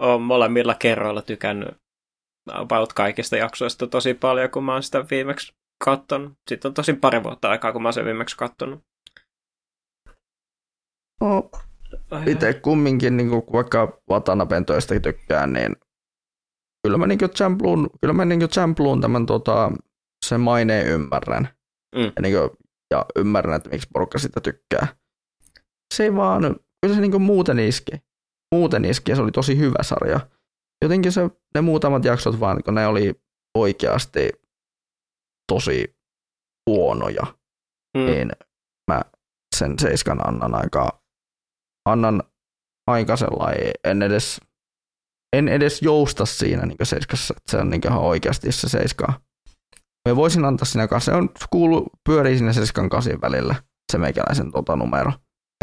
[0.00, 1.76] oon molemmilla kerroilla tykännyt
[2.52, 5.52] about kaikista jaksoista tosi paljon, kun mä oon sitä viimeksi
[5.84, 6.32] kattonut.
[6.48, 8.80] Sitten on tosi pari vuotta aikaa, kun mä oon sen viimeksi kattonut.
[11.20, 11.50] No,
[12.26, 15.76] itse kumminkin, niin kuin, vaikka Watanaben toista tykkään, niin
[16.82, 19.72] kyllä mä, niin Champluun, kyllä mä niin Champluun tämän tota,
[20.30, 21.48] sen maineen ymmärrän.
[21.96, 22.02] Mm.
[22.02, 22.50] Ja, niin kuin,
[22.90, 24.86] ja ymmärrän, että miksi porukka sitä tykkää.
[25.94, 26.42] Se ei vaan,
[26.82, 27.92] kyllä se niin kuin muuten iski.
[28.54, 30.20] Muuten iski ja se oli tosi hyvä sarja.
[30.82, 31.20] Jotenkin se,
[31.54, 33.14] ne muutamat jaksot vaan, kun ne oli
[33.58, 34.32] oikeasti
[35.52, 35.96] tosi
[36.68, 37.22] huonoja,
[37.96, 38.04] Mm.
[38.06, 38.30] niin
[38.90, 39.00] mä
[39.56, 41.02] sen seiskan annan aika,
[41.88, 42.22] annan
[42.86, 44.40] aika sellainen, en edes,
[45.36, 49.20] en edes jousta siinä niin seiskassa, että se on niin ihan oikeasti se seiska.
[50.08, 53.54] Mä voisin antaa siinä kanssa, se on kuulu, pyörii sinne seiskan kasin välillä,
[53.92, 55.12] se meikäläisen tota, numero.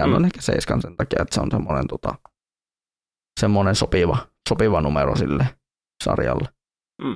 [0.01, 0.13] Ja Mm.
[0.13, 2.15] on ehkä seiskan sen takia, että se on semmoinen tota,
[3.39, 4.17] semmoinen sopiva,
[4.49, 5.45] sopiva numero sille
[6.03, 6.49] sarjalle.
[7.01, 7.13] Mm.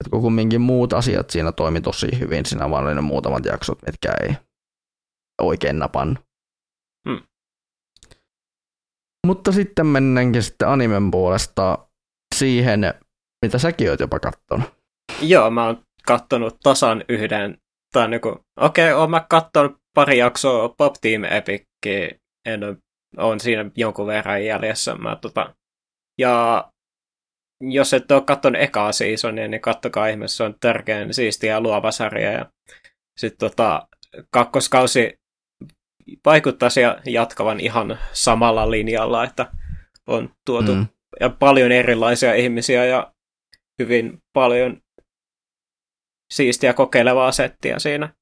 [0.00, 3.78] Et kun kumminkin muut asiat siinä toimi tosi hyvin, siinä vaan oli ne muutamat jaksot,
[3.86, 4.36] mitkä ei
[5.42, 6.18] oikein napannut.
[7.08, 7.22] Mm.
[9.26, 11.88] Mutta sitten mennäänkin sitten animen puolesta
[12.34, 12.80] siihen,
[13.44, 14.76] mitä säkin oot jopa kattonut.
[15.22, 17.58] Joo, mä oon kattonut tasan yhden,
[17.92, 18.28] tai niinku,
[18.60, 22.60] okei, okay, oon mä kattonut pari jaksoa Pop Team Epickiä, en
[23.16, 24.94] on siinä jonkun verran jäljessä.
[24.94, 25.54] Mä, tota,
[26.18, 26.68] ja
[27.60, 31.90] jos et ole kattonut ekaa seasonia, niin kattokaa ihmeessä, se on tärkeän siistiä ja luova
[31.90, 32.32] sarja.
[32.32, 32.46] Ja
[33.18, 33.88] sitten tota,
[34.30, 35.14] kakkoskausi
[36.24, 39.52] vaikuttaisi ja jatkavan ihan samalla linjalla, että
[40.06, 40.86] on tuotu Mm.
[41.20, 43.12] ja paljon erilaisia ihmisiä ja
[43.82, 44.80] hyvin paljon
[46.32, 48.14] siistiä kokeilevaa settiä siinä.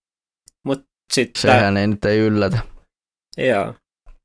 [0.64, 2.58] Mutta sitten Sehän ei nyt ei yllätä.
[3.36, 3.74] Joo.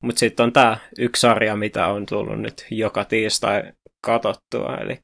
[0.04, 3.74] Mutta sitten on tämä yksi sarja, mitä on tullut nyt joka tiistai
[4.06, 5.00] katottua, eli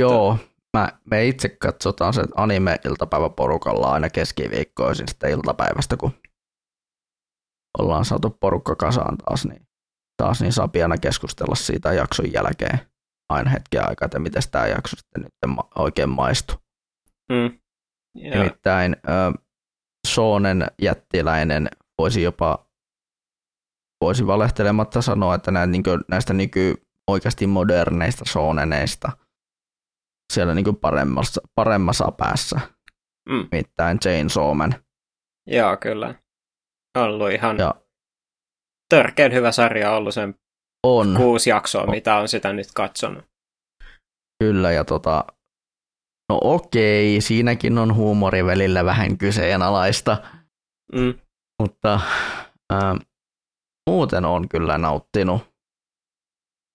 [0.00, 0.38] Joo,
[0.76, 6.12] mä, me itse katsotaan se anime-iltapäiväporukalla aina keskiviikkoisin sitten iltapäivästä, kun
[7.78, 9.62] ollaan saatu porukka kasaan taas, niin
[10.22, 12.78] taas niin saa piana keskustella siitä jakson jälkeen
[13.28, 16.56] aina hetken aikaa, että miten tämä jakso sitten nyt oikein maistuu.
[17.32, 17.58] mm,
[18.14, 19.34] joo, Nimittäin äh,
[20.06, 22.66] Soonen jättiläinen voisi jopa
[24.04, 26.74] voisi valehtelematta sanoa, että nää, niin näistä nyky
[27.10, 29.12] oikeasti moderneista sooneneista
[30.32, 32.60] siellä niin paremmassa, paremmassa päässä,
[33.28, 34.74] mm, nimittäin Jane Sooman.
[35.46, 36.14] joo, kyllä.
[36.98, 37.74] Ollut ihan Ja
[38.88, 40.34] törkeän hyvä sarja ollut sen
[40.86, 41.90] on, kuusi jaksoa, On.
[41.90, 43.24] mitä on sitä nyt katsonut.
[44.44, 45.24] kyllä, ja tota,
[46.28, 50.16] no okei, siinäkin on huumori välillä vähän kyseenalaista,
[50.92, 51.14] Mm,
[51.62, 52.00] mutta
[52.72, 52.96] ää,
[53.90, 55.42] muuten on kyllä nauttinut,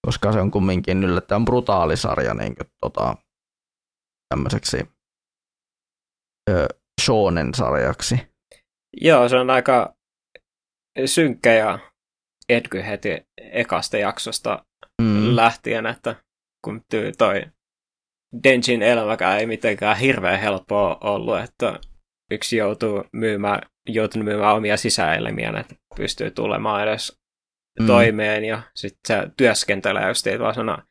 [0.07, 3.15] koska se on kumminkin yllättävän brutaali sarja niin kuin, tota,
[4.29, 4.77] tämmöiseksi
[6.49, 6.67] ö,
[7.01, 8.15] shonen-sarjaksi.
[9.01, 9.95] joo, se on aika
[11.05, 11.79] synkkä ja
[12.49, 14.65] etky heti ekasta jaksosta
[15.01, 16.15] Mm, lähtien, että
[16.65, 17.45] kun tyy toi
[18.43, 21.79] Denjin elämäkään ei mitenkään hirveän helppoa ollut, että
[22.31, 27.23] yksi joutuu myymään, joutunut myymään omia sisäelimiä, että pystyy tulemaan edes
[27.79, 27.87] Mm.
[27.87, 30.83] toimeen, ja sitten se työskentelee just sana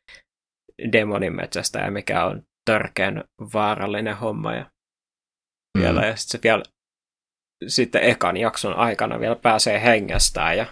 [0.93, 3.25] demonin metsästä, mikä on törkeän
[3.55, 4.71] vaarallinen homma, ja,
[5.79, 5.83] Mm.
[5.83, 6.63] vielä, ja sitten se vielä
[7.67, 10.67] sitten ekan jakson aikana vielä pääsee hengestään ja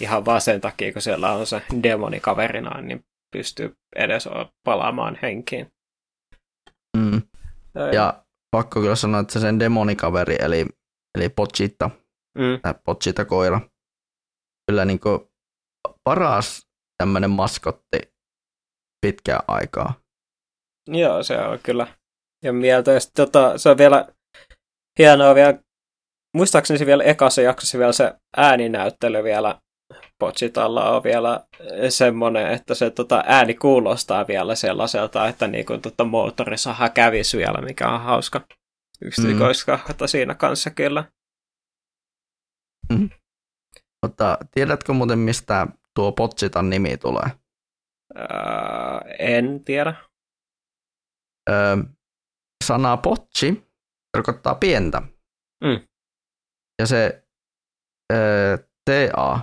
[0.00, 4.28] ihan vaan sen takia, kun siellä on se demoni kaverinaan, niin pystyy edes
[4.64, 5.66] palaamaan henkiin.
[6.96, 7.22] Mm.
[7.92, 10.66] Ja pakko kyllä sanoa, että se sen demonikaveri, eli,
[11.18, 11.90] eli Pochita,
[12.38, 12.60] mm.
[12.84, 13.60] Pochita koira,
[14.70, 15.00] kyllä niin
[16.04, 16.66] paras
[16.98, 17.98] tämmöinen maskotti
[19.06, 19.94] pitkään aikaa.
[20.88, 21.86] Joo, se on kyllä.
[22.44, 22.92] Ja mieltä.
[22.92, 24.08] Ja tota, se on vielä
[24.98, 25.58] hienoa vielä,
[26.36, 29.60] muistaakseni se vielä ekassa jaksossa vielä se ääninäyttely vielä
[30.18, 31.46] Pochitalla on vielä
[31.88, 37.88] semmoinen, että se tota, ääni kuulostaa vielä sellaiselta, että niinku, tota, moottorisaha kävisi vielä, mikä
[37.88, 38.40] on hauska
[39.02, 40.08] yksityiskoiskahta mm.
[40.08, 41.04] siinä kanssa kyllä.
[42.92, 43.10] Mm.
[44.06, 47.30] Mutta tiedätkö muuten, mistä tuo Pochitan nimi tulee?
[48.18, 48.26] Öö,
[49.18, 49.94] en tiedä.
[51.50, 51.76] Öö,
[52.64, 53.66] sana potchi
[54.12, 55.02] tarkoittaa pientä.
[55.64, 55.80] Mm.
[56.78, 57.24] Ja se
[58.12, 59.40] öö, TA,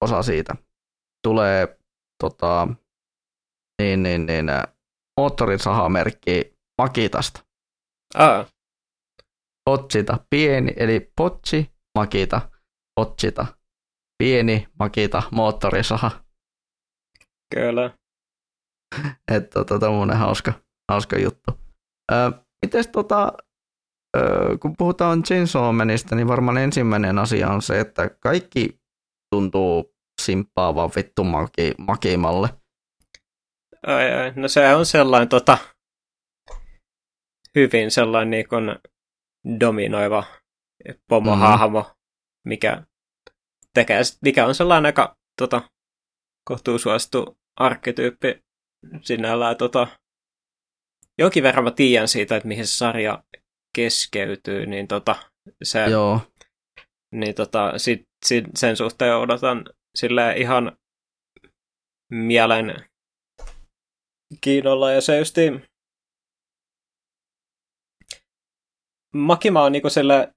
[0.00, 0.54] osa siitä,
[1.22, 1.78] tulee
[2.22, 2.68] tota,
[3.82, 4.46] niin, niin, niin,
[5.20, 7.40] moottorisahamerkki Makitasta.
[8.14, 8.46] Aa.
[9.64, 12.50] Potsita, pieni, eli potsi, Makita,
[13.00, 13.46] Potsita,
[14.18, 16.10] pieni, Makita, moottorisaha.
[17.54, 17.90] Kyllä.
[19.34, 20.52] Että tota, tommonen hauska,
[20.92, 21.52] hauska juttu.
[22.12, 22.30] Öö,
[22.66, 23.32] mites tota,
[24.16, 28.79] öö, kun puhutaan Chainsaw Manista, niin varmaan ensimmäinen asia on se, että kaikki
[29.30, 32.48] tuntuu simppaavan vittu maki, makimalle.
[33.86, 34.32] Ai, ai.
[34.36, 35.58] No se on sellainen tota,
[37.54, 38.76] hyvin sellainen niin kuin
[39.60, 40.24] dominoiva
[41.08, 41.94] pomohahmo, mm-hmm.
[42.44, 42.82] mikä
[43.74, 45.70] tekee, mikä on sellainen aika tota,
[46.44, 48.44] kohtuusuosittu arkkityyppi
[49.02, 49.56] sinällään.
[49.56, 49.86] Tota,
[51.18, 53.24] jonkin verran mä tiedän siitä, että mihin se sarja
[53.76, 55.16] keskeytyy, niin tota,
[55.62, 56.20] se, Joo.
[57.14, 58.09] Niin tota, sit,
[58.54, 59.64] sen suhteen odotan
[59.94, 60.78] sille ihan
[62.10, 62.84] mielen
[64.40, 64.92] kiinnolla.
[64.92, 65.42] Ja se justi...
[69.14, 70.34] Makima on niinku sille...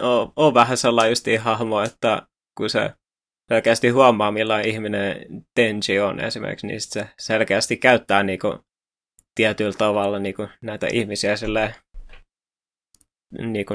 [0.00, 2.94] On, on vähän sellainen justi hahmo, että kun se
[3.48, 8.64] selkeästi huomaa, millainen ihminen Tenji on esimerkiksi, niin se selkeästi käyttää niinku
[9.34, 11.74] tietyllä tavalla niinku näitä ihmisiä silleen,
[13.38, 13.74] niinku,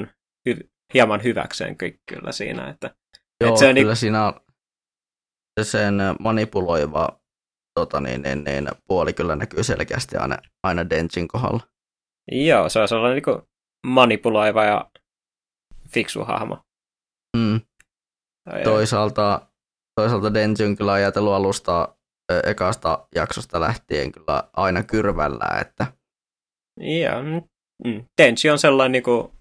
[0.93, 1.77] hieman hyväkseen
[2.09, 2.69] kyllä siinä.
[2.69, 2.95] Että,
[3.41, 3.95] Joo, että se on kyllä niin...
[3.95, 4.33] siinä on
[5.61, 7.21] sen manipuloiva
[7.79, 11.63] tota niin, niin, niin, puoli kyllä näkyy selkeästi aina, aina Denjin kohdalla.
[12.31, 13.41] Joo, se on sellainen niin
[13.87, 14.91] manipuloiva ja
[15.89, 16.59] fiksu hahmo.
[17.37, 17.61] Mm.
[18.63, 19.47] Toisaalta,
[19.99, 21.95] toisaalta Denji on kyllä ajatellut alusta
[22.45, 25.87] ekasta jaksosta lähtien kyllä aina kyrvällä, että...
[26.79, 27.21] Joo,
[27.85, 28.05] mm.
[28.21, 29.31] Denji on sellainen niin kuin,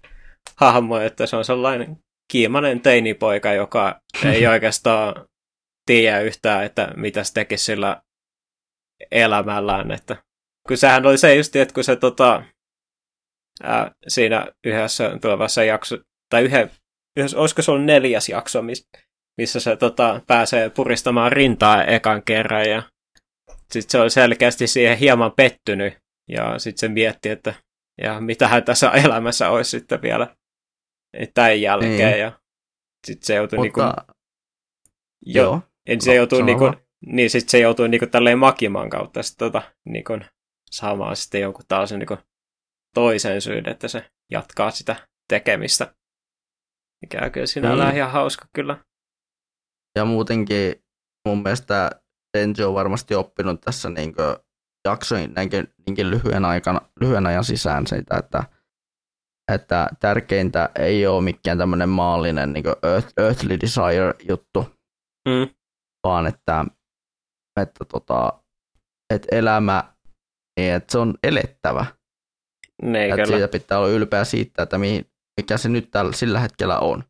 [0.57, 1.97] hahmo, että se on sellainen
[2.31, 5.25] kiimainen teinipoika, joka ei oikeastaan
[5.85, 8.01] tiedä yhtään, että mitä se tekisi sillä
[9.11, 9.91] elämällään.
[9.91, 10.17] Että,
[10.67, 12.43] kun sehän oli se just, että kun se tota,
[13.63, 15.97] ää, siinä yhdessä tulevassa jakso,
[16.29, 16.71] tai yhden,
[17.17, 18.87] yhdessä, olisiko se ollut neljäs jakso, miss,
[19.37, 22.83] missä se tota, pääsee puristamaan rintaa ekan kerran, ja
[23.71, 25.93] sitten se oli selkeästi siihen hieman pettynyt,
[26.29, 27.53] ja sitten se mietti, että
[28.03, 30.35] ja mitähän tässä elämässä olisi sitten vielä
[31.33, 32.11] tämän jälkeen.
[32.11, 32.19] Niin.
[32.19, 32.41] Ja
[33.07, 34.13] sitten se joutui Mutta, niinku,
[35.25, 35.61] jo, joo.
[35.87, 36.71] En se no, joutuu niinku,
[37.05, 40.19] niin sitten se joutuu niinku tälleen makimaan kautta sit, tota, niinku,
[40.71, 42.17] saamaan sitten jonkun taas niinku,
[42.93, 45.95] toisen syyn, että se jatkaa sitä tekemistä.
[47.01, 47.97] Mikä on kyllä sinällään mm.
[47.97, 48.85] ihan hauska kyllä.
[49.95, 50.83] Ja muutenkin
[51.27, 51.89] mun mielestä
[52.37, 54.13] Denji on varmasti oppinut tässä niin
[54.85, 58.43] jaksoin näinkin, niinkin lyhyen, aikana, lyhyen ajan sisään siitä, että
[59.53, 64.65] että tärkeintä ei ole mikään tämmöinen maallinen niin earth, earthly desire-juttu,
[65.29, 65.49] mm.
[66.03, 66.65] vaan että,
[67.61, 68.33] että, tota,
[69.13, 69.93] että elämä,
[70.59, 71.85] niin että se on elettävä.
[72.81, 75.05] Ne, että siitä pitää olla ylpeä siitä, että mihin,
[75.41, 77.03] mikä se nyt tällä, sillä hetkellä on.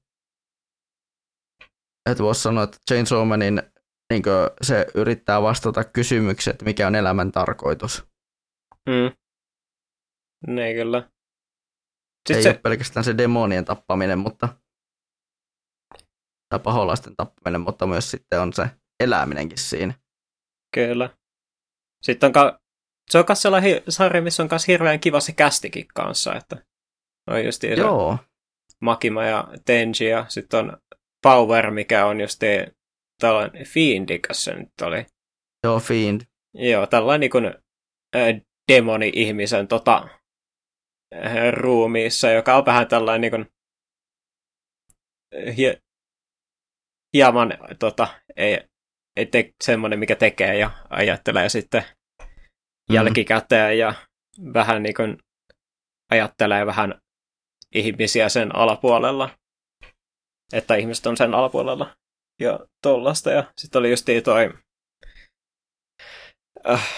[2.09, 3.63] Että voisi sanoa, että Chainsaw Manin
[4.11, 4.23] niin
[4.61, 8.05] se yrittää vastata kysymykseen, että mikä on elämän tarkoitus.
[8.89, 9.11] Mm.
[10.47, 11.09] Ne kyllä.
[12.27, 12.49] Sitten ei se...
[12.49, 14.49] ole pelkästään se demonien tappaminen, mutta
[16.49, 19.93] tai paholaisten tappaminen, mutta myös sitten on se eläminenkin siinä.
[20.75, 21.09] Kyllä.
[22.03, 22.59] Sitten on ka...
[23.11, 26.57] se on myös sellainen sarja, missä on myös hirveän kiva se kästikin kanssa, että
[27.27, 28.17] on just Joo.
[28.81, 30.77] Makima ja Tenji ja sitten on
[31.23, 32.41] Power, mikä on just
[33.21, 35.05] tällainen Fiendikas se nyt oli.
[35.63, 36.21] Joo, Fiend.
[36.53, 37.45] Joo, tällainen niin kuin,
[38.15, 38.41] äh,
[38.71, 40.09] demoni-ihmisen tota,
[41.51, 43.45] ruumiissa, joka on vähän tällainen niin kuin,
[45.57, 45.81] hie,
[47.13, 48.59] hieman tota, ei,
[49.15, 51.83] ei te, semmoinen, mikä tekee ja ajattelee sitten
[52.21, 52.95] mm.
[52.95, 53.93] jälkikäteen ja
[54.53, 55.17] vähän niin kuin
[56.11, 57.01] ajattelee vähän
[57.75, 59.29] ihmisiä sen alapuolella,
[60.53, 61.95] että ihmiset on sen alapuolella
[62.41, 63.31] ja tollasta.
[63.31, 64.53] Ja sitten oli just toi
[66.69, 66.89] äh,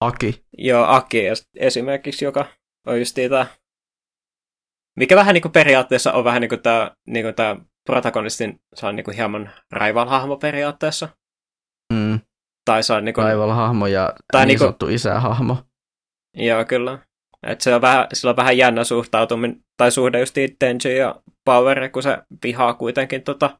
[0.00, 0.44] Aki.
[0.58, 1.24] Joo, Aki
[1.56, 2.46] esimerkiksi, joka
[2.86, 3.46] on just tämä
[4.96, 8.86] mikä vähän niin kuin periaatteessa on vähän niin kuin tämä, niin kuin tämä protagonistin, se
[8.86, 11.08] on niin kuin hieman raival-hahmo periaatteessa.
[11.92, 12.20] Mm.
[12.64, 13.24] Tai se on niin kuin...
[13.24, 15.58] Raival-hahmo ja tai niin, niin sanottu isä-hahmo.
[16.36, 16.98] Joo, kyllä.
[17.46, 21.88] Et se on vähän, sillä on vähän jännä suhtautuminen, tai suhde just Denji ja Power,
[21.88, 23.58] kun se vihaa kuitenkin tota,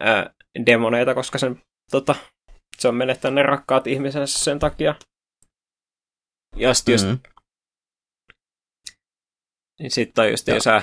[0.00, 0.34] ää,
[0.66, 2.14] demoneita, koska sen, tota,
[2.78, 4.94] se on menettänyt ne rakkaat ihmisensä sen takia.
[6.56, 7.18] Ja sitten just, mm.
[9.88, 10.82] sitten on just isä,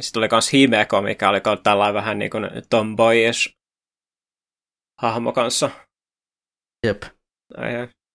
[0.00, 3.56] sitten oli kans Himeko, mikä oli tällainen vähän niin kuin tomboyish
[5.02, 5.70] hahmo kanssa.
[6.86, 7.02] Jep.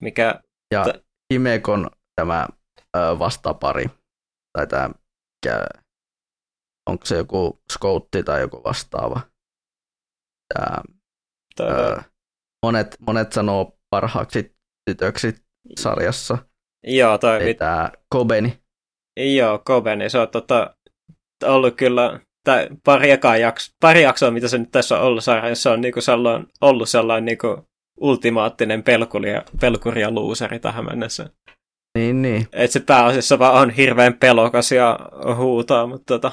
[0.02, 0.40] Mikä...
[0.74, 2.48] Ja t- Himekon tämä
[2.96, 3.84] ö, vastapari,
[4.52, 5.66] tai tämä, mikä,
[6.90, 9.20] onko se joku scoutti tai joku vastaava.
[11.56, 12.02] Tämä, ö,
[12.66, 14.56] monet, monet sanoo parhaaksi
[14.90, 15.34] tytöksi
[15.78, 16.38] sarjassa.
[16.86, 17.44] Joo, toi...
[17.44, 17.56] Mit...
[17.56, 18.62] Tämä Kobeni.
[19.16, 20.76] Joo, Kobeni, se on tota,
[21.44, 23.08] ollut kyllä tai pari,
[23.40, 27.24] jakso, pari jaksoa, mitä se nyt tässä on ollut sarjassa, on niinku sellainen, ollut sellainen
[27.24, 27.68] niinku
[28.00, 31.30] ultimaattinen pelkuria, pelkuria luuseri tähän mennessä.
[31.98, 32.46] Niin, niin.
[32.52, 34.98] Et se pääasiassa vaan on hirveän pelokas ja
[35.36, 36.32] huutaa, mutta tota,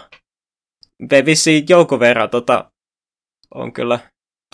[1.25, 2.71] vissiin jonkun verran tota,
[3.55, 3.99] on kyllä,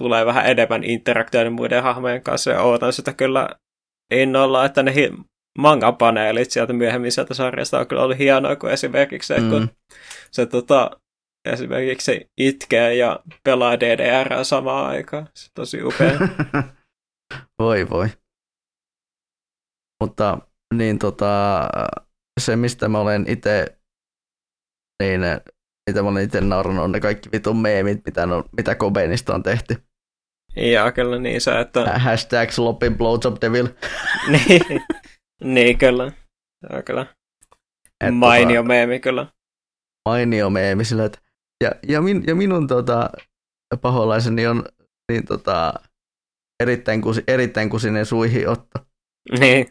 [0.01, 3.49] tulee vähän enemmän interaktioiden muiden hahmojen kanssa ja ootan sitä kyllä
[4.13, 5.13] innolla, että ne hi-
[5.59, 9.49] manga-paneelit sieltä myöhemmin sieltä sarjasta on kyllä ollut hienoa, kun esimerkiksi se, mm.
[9.49, 9.69] kun
[10.31, 10.91] se tota,
[11.45, 15.29] esimerkiksi se itkee ja pelaa DDR samaan aikaan.
[15.33, 16.19] Se on tosi upea.
[17.59, 18.07] voi voi.
[20.03, 20.37] Mutta
[20.73, 21.67] niin tota,
[22.39, 23.79] se, mistä mä olen itse,
[25.03, 25.21] niin
[25.89, 29.43] mitä mä olen itse naurannut, on ne kaikki vitun meemit, mitä, no, mitä Kobenista on
[29.43, 29.77] tehty.
[30.55, 31.99] Ja kyllä niin se, että...
[31.99, 33.67] Hashtag sloppy blowjob devil.
[34.31, 34.81] niin,
[35.43, 36.11] niin, kyllä.
[36.69, 37.05] Ja kyllä.
[38.03, 39.27] Et mainio tota, meemi kyllä.
[40.09, 41.19] Mainio meemi sillä, että
[41.63, 43.09] ja, ja, min, ja minun tota,
[43.81, 44.63] paholaiseni on
[45.11, 45.73] niin, tota,
[46.63, 48.79] erittäin, kusi, erittäin kusinen suihiotto.
[49.39, 49.67] Niin,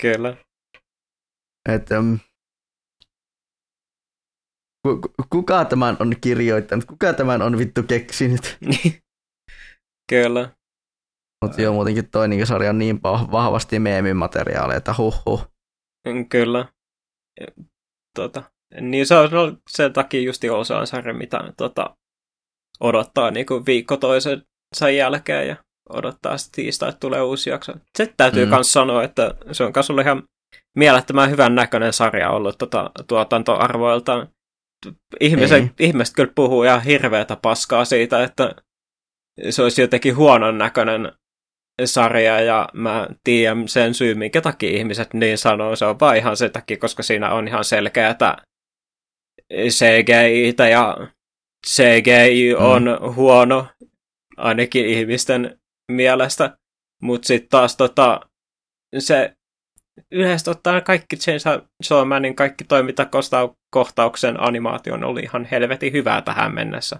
[0.00, 0.36] kyllä.
[1.68, 2.18] Et, um,
[5.30, 6.84] kuka tämän on kirjoittanut?
[6.84, 8.58] Kuka tämän on vittu keksinyt?
[10.10, 10.50] Kyllä.
[11.44, 15.46] Mutta joo, muutenkin toi niin sarja on niin vahvasti meemimateriaalia, että huh huh.
[16.08, 16.66] Mm, kyllä.
[18.16, 18.42] Tota,
[18.80, 21.96] niin se on sen takia just osaan sarja, mitä tota,
[22.80, 24.42] odottaa niin kuin viikko toisen
[24.76, 25.56] sen jälkeen ja
[25.88, 27.72] odottaa sitten tiistai, että tulee uusi jakso.
[27.98, 28.70] Se täytyy myös mm.
[28.70, 30.22] sanoa, että se on myös ollut ihan
[30.78, 34.28] mielettömän hyvän näköinen sarja ollut tota, tuotantoarvoiltaan.
[35.20, 38.54] Ihmiset, ihmiset kyllä puhuu ihan hirveätä paskaa siitä, että
[39.50, 41.12] se olisi jotenkin huonon näköinen
[41.84, 45.76] sarja ja mä tiedän sen syyn, minkä takia ihmiset niin sanoo.
[45.76, 48.36] Se on vaan ihan sen takia, koska siinä on ihan selkeätä
[49.52, 50.96] CGI ja
[51.66, 52.64] CGI mm.
[52.64, 53.14] on mm.
[53.14, 53.66] huono
[54.36, 55.60] ainakin ihmisten
[55.92, 56.58] mielestä,
[57.02, 58.20] mutta sitten taas tota,
[58.98, 59.36] se
[60.12, 66.98] yleisesti ottaen kaikki Chainsaw Manin kaikki toimintakohtauksen animaatio on ollut ihan helvetin hyvää tähän mennessä.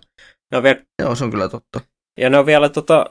[0.52, 0.80] Ne on vielä...
[1.02, 1.80] Joo, se on kyllä totta.
[2.18, 3.06] Ja ne on vielä tota,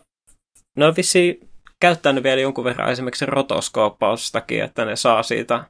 [0.78, 1.50] ne on vissiin
[1.82, 5.66] käyttänyt vielä jonkun verran esimerkiksi rotoskooppaustakin, että ne saa siitä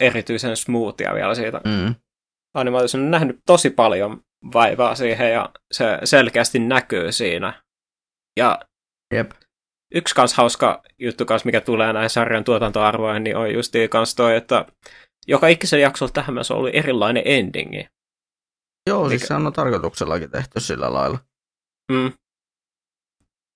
[0.00, 1.94] erityisen smoothia vielä siitä mm.
[2.54, 2.98] animaatiosta.
[2.98, 4.20] On nähnyt tosi paljon
[4.52, 7.62] vaivaa siihen ja se selkeästi näkyy siinä.
[8.38, 8.58] Ja
[9.14, 9.30] Jep.
[9.94, 14.36] Yksi kans hauska juttu kans, mikä tulee näihin sarjan tuotantoarvoihin, niin on just kans toi,
[14.36, 14.66] että
[15.26, 17.86] joka ikisen jaksolla tähän myös on ollut erilainen endingi.
[18.86, 21.18] Joo, siis se on tarkoituksellakin tehty sillä lailla.
[21.92, 22.12] Mm.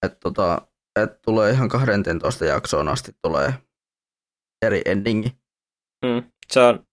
[0.07, 0.62] Että tota,
[1.01, 3.55] et tulee ihan 12 jaksoon asti tulee
[4.66, 5.32] eri endingi.
[6.05, 6.87] Mm, se on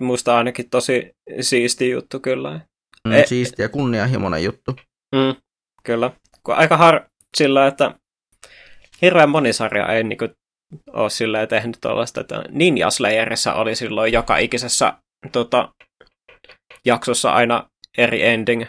[0.00, 2.60] musta ainakin tosi siisti juttu kyllä.
[3.08, 4.76] Mm, e- siisti ja kunnianhimoinen juttu.
[5.14, 5.42] Mm,
[5.82, 6.10] kyllä.
[6.48, 7.98] Aika har sillä, että
[9.02, 10.28] hirveän moni sarja ei niinku
[10.92, 14.98] ole silleen tehnyt tuollaista, että Ninja Slayerissa oli silloin joka ikisessä
[15.32, 15.74] tota,
[16.84, 18.64] jaksossa aina eri ending,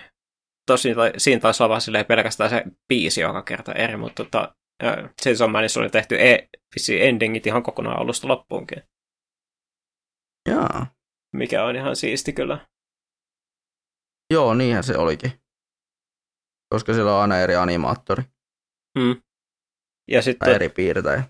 [0.66, 4.56] tosi, siinä taisi olla vaan pelkästään se biisi joka kerta eri, mutta tota,
[5.22, 6.48] Chainsaw Manissa oli tehty e,
[7.00, 8.84] endingit ihan kokonaan alusta loppuunkin.
[10.50, 10.88] Jaa.
[11.36, 12.68] Mikä on ihan siisti kyllä.
[14.34, 15.32] Joo, niinhän se olikin.
[16.74, 18.24] Koska siellä on aina eri animaattori
[18.98, 19.22] Mm.
[20.12, 21.24] Ja sitten, tai eri piirtäjä.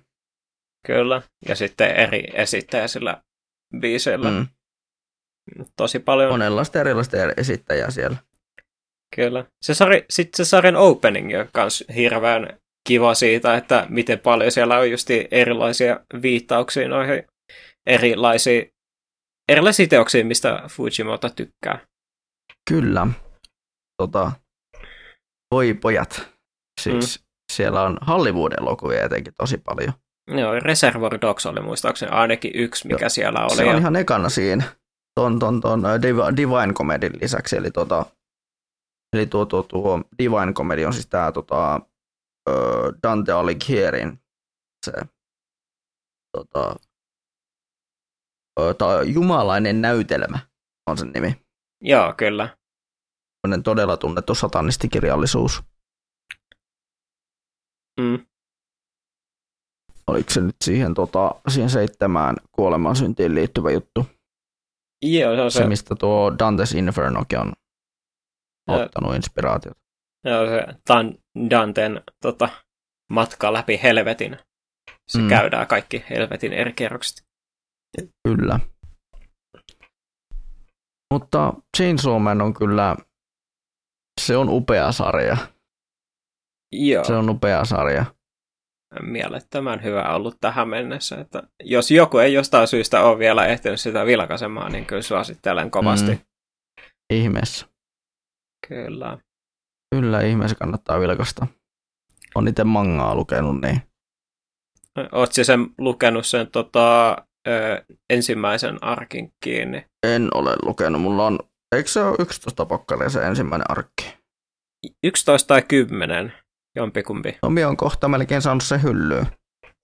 [0.87, 3.23] kyllä, ja sitten eri esittäjä sillä
[3.79, 4.29] biiseillä.
[4.31, 4.47] Mm.
[5.75, 6.31] Tosi paljon.
[6.31, 8.17] Monenlaista erilaista eri- esittäjää siellä.
[9.15, 9.45] Kyllä.
[9.61, 14.77] Se sari, sitten se sarjan opening on myös hirveän kiva siitä, että miten paljon siellä
[14.77, 17.23] on just erilaisia viittauksia noihin
[17.85, 18.73] erilaisiin,
[19.49, 21.87] erilaisiin teoksiin, mistä Fujimoto tykkää.
[22.69, 23.07] Kyllä.
[24.01, 24.31] Tota,
[25.51, 26.29] voi pojat.
[26.81, 27.25] Siis mm.
[27.55, 29.93] Siellä on Hollywood-elokuvia etenkin tosi paljon.
[30.27, 33.09] Joo, Reservoir Dogs oli muistaakseni ainakin yksi, mikä Joo.
[33.09, 33.55] siellä oli.
[33.55, 34.63] Se on ja- ihan ekana siinä.
[35.15, 37.57] Ton, ton, ton äh, Div- Divine Comedyn lisäksi.
[37.57, 38.05] Eli, tota,
[39.15, 41.81] eli tuo, tuo, tuo Divine Comedy on siis tää tota,
[43.03, 44.19] Dante Alighieriin
[44.85, 44.91] se
[46.37, 46.75] tota,
[48.77, 50.39] ta, jumalainen näytelmä
[50.89, 51.41] on sen nimi.
[51.81, 52.57] Joo, kyllä.
[53.63, 55.63] Todella tunnettu satanistikirjallisuus.
[58.01, 58.25] Mm.
[60.07, 64.05] Oliko se nyt siihen, tota, siihen seitsemään kuolemansyntiin liittyvä juttu?
[65.01, 67.53] Joo, se on Se, se, mistä tuo Dante's Infernokin on
[68.67, 68.81] Joo.
[68.81, 69.79] ottanut inspiraatiota.
[70.25, 71.15] joo, se Dan,
[71.49, 72.49] Danten tota,
[73.11, 74.37] matka läpi helvetin.
[75.07, 75.29] Se mm.
[75.29, 77.23] käydään kaikki helvetin eri kerrokset.
[78.27, 78.59] Kyllä.
[81.13, 82.95] Mutta Chainsaw Man on kyllä,
[84.21, 85.37] se on upea sarja.
[86.73, 88.05] Joo, Se on upea sarja.
[89.01, 91.15] mielettömän hyvä ollut tähän mennessä.
[91.21, 96.11] Että jos joku ei jostain syystä ole vielä ehtinyt sitä vilkaisemaan, niin kyllä suosittelen kovasti.
[96.11, 96.19] Mm.
[97.13, 97.65] Ihmeessä.
[98.67, 99.17] Kyllä.
[99.95, 101.47] Kyllä ihmeessä kannattaa vilkasta.
[102.35, 103.81] On itse mangaa lukenut, niin
[105.11, 107.11] Oletko sen lukenut sen tota,
[107.47, 109.85] ö, ensimmäisen arkin kiinni?
[110.07, 111.01] en ole lukenut.
[111.01, 111.39] Mulla on,
[111.75, 114.17] eikö se ole 11 pokkaria se ensimmäinen arkki?
[115.03, 116.33] 11 tai 10,
[116.75, 117.37] jompikumpi.
[117.43, 119.27] No minä on kohta melkein saanut se hyllyyn,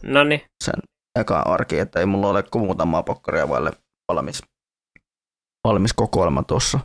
[0.03, 0.73] No niin, sen
[1.19, 3.71] eka arki, että ei mulla ole kuin muutamaa pokkaria vaille
[4.11, 4.43] valmis,
[5.67, 6.79] valmis kokoelma tuossa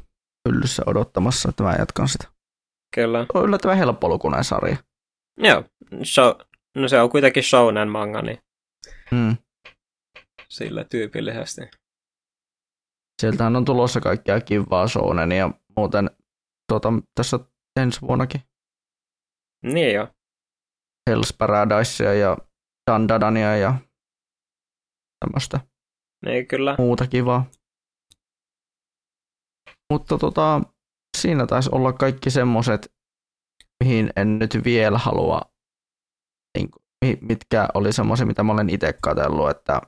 [0.49, 2.29] hyllyssä odottamassa, että mä jatkan sitä.
[2.95, 3.27] kyllä.
[3.35, 4.77] On yllättävän helppolukuinen sarja.
[5.41, 5.65] Joo,
[6.05, 6.33] show,
[6.77, 8.39] no se on kuitenkin shounen manga, niin
[9.11, 9.37] Mm.
[10.49, 11.63] sillä tyypillisesti.
[13.21, 16.11] Sieltähän on tulossa kaikkia kivaa shounen ja muuten
[16.69, 17.39] tuota, tässä
[17.81, 18.41] ensi vuonnakin
[19.65, 20.09] Niin joo.
[21.11, 22.37] Hell's Paradisea ja
[22.91, 23.75] Dandadania ja
[25.25, 25.61] tämmöistä
[26.27, 26.75] Niin kyllä.
[26.79, 27.47] muuta kivaa.
[29.93, 30.61] Mutta tota,
[31.19, 32.93] siinä taisi olla kaikki semmoset,
[33.85, 35.41] mihin en nyt vielä halua,
[36.59, 36.69] niin,
[37.21, 39.81] mitkä oli semmoisia, mitä mä olen itse katsellut, että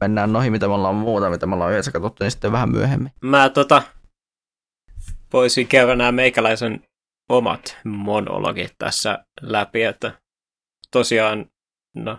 [0.00, 3.12] mennään noihin, mitä me ollaan muuta, mitä me ollaan yhdessä katsottu, niin sitten vähän myöhemmin.
[3.22, 3.82] Mä tota,
[5.32, 6.84] voisin käydä nämä meikäläisen
[7.28, 10.20] omat monologit tässä läpi, että
[10.90, 11.46] tosiaan,
[11.96, 12.18] no,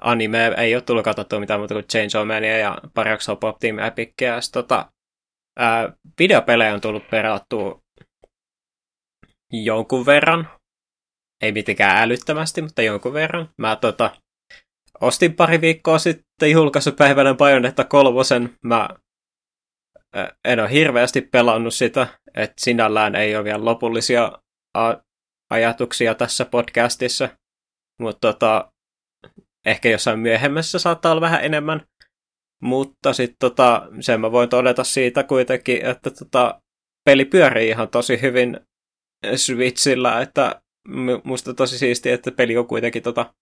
[0.00, 3.78] anime ei ole tullut katsottua mitään muuta kuin Change Mania ja pari jaksoa Pop Team
[3.78, 4.40] Epicia.
[4.40, 4.92] Sit tota,
[5.58, 7.80] ää, videopelejä on tullut perattua
[9.52, 10.48] jonkun verran.
[11.42, 13.48] Ei mitenkään älyttömästi, mutta jonkun verran.
[13.58, 14.16] Mä tota,
[15.00, 18.56] ostin pari viikkoa sitten julkaisupäivänä Bayonetta kolmosen.
[18.64, 18.88] Mä
[20.44, 24.32] en ole hirveästi pelannut sitä, että sinällään ei ole vielä lopullisia
[25.50, 27.28] ajatuksia tässä podcastissa.
[28.00, 28.72] Mutta tota,
[29.66, 31.86] ehkä jossain myöhemmässä saattaa olla vähän enemmän.
[32.62, 36.62] Mutta sitten tota, sen mä voin todeta siitä kuitenkin, että tota,
[37.04, 38.60] peli pyörii ihan tosi hyvin
[39.36, 43.34] Switchillä, että mu- musta tosi siistiä, että peli on kuitenkin tota,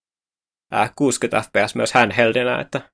[0.73, 2.91] ää, 60 fps myös handheldinä, että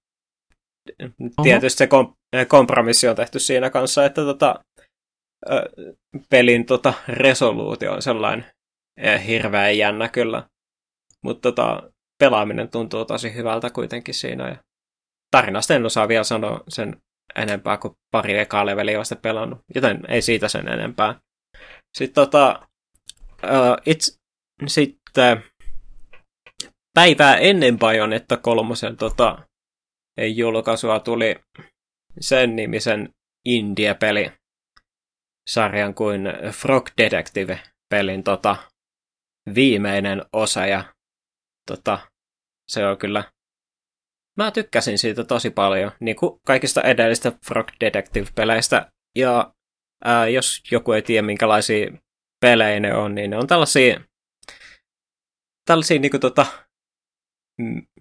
[1.42, 2.14] Tietysti se kom-
[2.48, 4.64] kompromissi on tehty siinä kanssa, että tota,
[6.30, 8.46] pelin tota, resoluutio on sellainen
[8.96, 10.48] eh, hirveän jännä kyllä,
[11.24, 14.48] mutta tota, pelaaminen tuntuu tosi hyvältä kuitenkin siinä.
[14.48, 14.56] Ja
[15.30, 16.96] tarinasta en osaa vielä sanoa sen
[17.34, 21.20] enempää kuin pari ekaa leveliä vasta pelannut, joten ei siitä sen enempää.
[21.98, 22.68] Sitten tota,
[23.44, 24.12] uh, itse,
[24.66, 25.44] sitten
[26.94, 29.38] päivää ennen Bayonetta kolmosen tota,
[30.16, 31.36] julkaisua tuli
[32.20, 33.14] sen nimisen
[33.44, 34.32] indie-peli
[35.48, 38.56] sarjan kuin Frog Detective-pelin tota,
[39.54, 40.84] viimeinen osa ja
[41.66, 41.98] tota,
[42.68, 43.32] se on kyllä
[44.36, 48.92] mä tykkäsin siitä tosi paljon, niin kuin kaikista edellistä Frog Detective-peleistä.
[49.16, 49.54] Ja
[50.04, 51.92] ää, jos joku ei tiedä, minkälaisia
[52.40, 54.00] pelejä ne on, niin ne on tällaisia,
[55.64, 56.46] tällaisia niin kuin, tota,
[57.60, 58.00] m-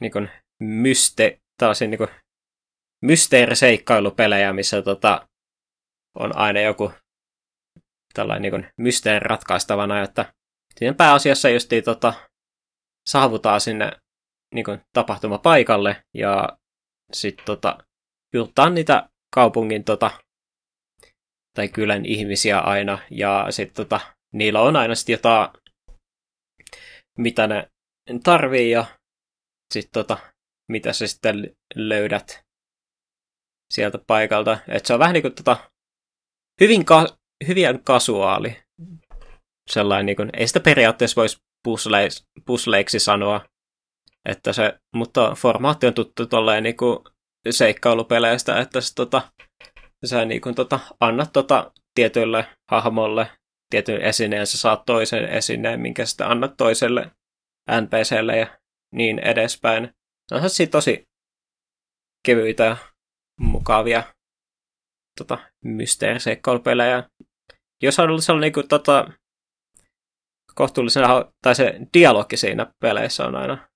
[0.00, 0.30] niin kuin
[0.60, 2.08] myste, tällaisia niin
[3.02, 5.28] mysteeriseikkailupelejä, missä tota,
[6.14, 6.92] on aina joku
[8.14, 10.34] tällainen niin mysteerin ratkaistavana, että
[10.78, 12.14] siinä pääasiassa just tota,
[13.08, 13.92] saavutaan sinne
[14.54, 16.58] niin kuin, tapahtumapaikalle ja
[17.12, 17.78] sitten tota,
[18.34, 20.10] juttaa niitä kaupungin tota,
[21.56, 24.00] tai kylän ihmisiä aina ja sitten tota,
[24.32, 25.48] niillä on aina sitten jotain,
[27.18, 27.70] mitä ne
[28.24, 28.84] tarvii ja
[29.72, 30.31] sitten tota,
[30.68, 32.44] mitä sä sitten löydät
[33.74, 34.58] sieltä paikalta.
[34.68, 35.56] Et se on vähän niin kuin tota,
[36.60, 37.16] hyvin, ka-
[37.46, 38.56] hyvin kasuaali.
[39.70, 43.40] Sellainen, niin kuin, ei sitä periaatteessa voisi pusleiksi, pusleiksi sanoa,
[44.28, 46.98] että se, mutta formaatti on tuttu tolleen niin kuin
[47.50, 49.22] seikkailupeleistä, että se, tota,
[50.04, 53.30] sä niin kuin, tota, annat tota, tietylle hahmolle
[53.70, 57.10] tietyn esineen, sä saat toisen esineen, minkä sitten annat toiselle
[57.70, 58.58] NPClle ja
[58.94, 59.94] niin edespäin.
[60.28, 61.04] Se on siis tosi
[62.26, 62.76] kevyitä ja
[63.40, 64.02] mukavia
[65.18, 67.08] tota, mysteeriseikkailupelejä.
[67.82, 69.12] Jos on ollut sellainen niin tota,
[70.54, 71.04] kohtuullisen,
[71.42, 73.68] tai se dialogi siinä peleissä on aina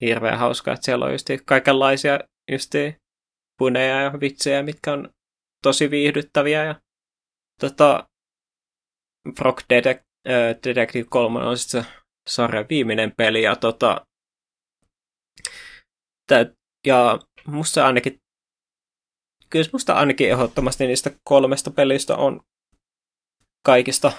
[0.00, 2.72] hirveän hauska, että siellä on just kaikenlaisia just
[3.58, 5.10] puneja ja vitsejä, mitkä on
[5.62, 6.64] tosi viihdyttäviä.
[6.64, 6.80] Ja,
[7.60, 8.08] tota,
[9.38, 9.60] Frog
[10.64, 11.88] Detective 3 on sitten se
[12.28, 14.06] sarjan viimeinen peli, ja, tota,
[16.86, 18.22] ja musta ainakin
[19.52, 22.40] kyllä musta ainakin ehdottomasti niistä kolmesta pelistä on
[23.64, 24.12] kaikista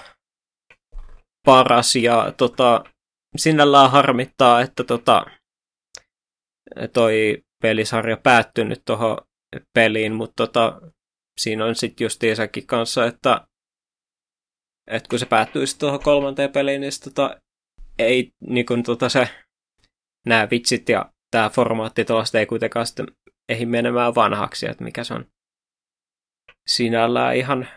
[1.46, 2.84] paras ja tota,
[3.36, 5.26] sinällään harmittaa, että tota,
[6.92, 9.18] toi pelisarja päättynyt tuohon
[9.74, 10.80] peliin, mutta tota,
[11.40, 13.46] siinä on sitten justiinsakin kanssa, että,
[14.86, 17.40] että kun se päättyisi tuohon kolmanteen peliin, niin tota,
[17.98, 19.28] ei niin kun, tota, se
[20.26, 23.06] nämä vitsit ja tämä formaatti tuosta ei kuitenkaan sitten
[23.48, 25.26] ei menemään vanhaksi, että mikä se on
[26.66, 27.68] sinällään ihan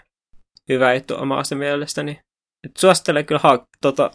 [0.70, 2.20] hyvä juttu omasta mielestäni.
[2.66, 4.12] Et suosittelen kyllä ha- tota,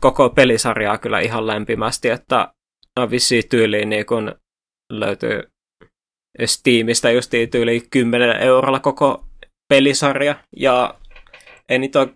[0.00, 2.54] koko pelisarjaa kyllä ihan lämpimästi, että
[2.96, 4.34] on vissiin tyyliin niin kun
[4.92, 5.42] löytyy
[6.44, 9.26] Steamista just tyyliin 10 eurolla koko
[9.68, 10.94] pelisarja, ja
[11.68, 12.06] ei niitä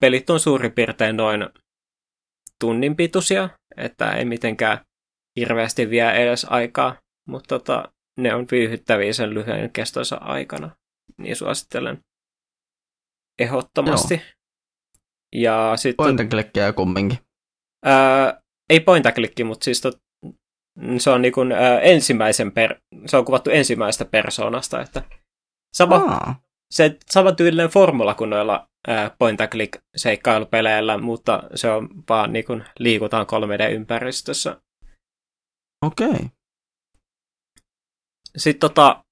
[0.00, 1.48] pelit on suurin piirtein noin
[2.60, 4.78] tunnin pituisia, että ei mitenkään
[5.36, 6.96] hirveästi vie edes aikaa,
[7.28, 10.70] mutta tota, ne on viihyttäviä sen lyhyen kestoisa aikana,
[11.18, 12.00] niin suosittelen
[13.38, 14.14] ehdottomasti.
[14.14, 14.22] Joo.
[15.34, 15.96] Ja sitten...
[15.96, 17.18] Point and kumminkin.
[17.84, 19.98] Ää, ei point and mutta siis tot,
[20.98, 25.02] se on niin kuin, ää, ensimmäisen per, se on kuvattu ensimmäistä persoonasta, että
[25.74, 26.43] sama, Aa.
[26.74, 28.68] Se sama tyylinen formula kuin noilla
[29.18, 34.60] point and click seikkailupeleillä, mutta se on vaan niin kuin, liikutaan 3D-ympäristössä.
[35.86, 36.08] Okei.
[36.08, 36.28] Okay.
[38.36, 39.04] Sitten tota,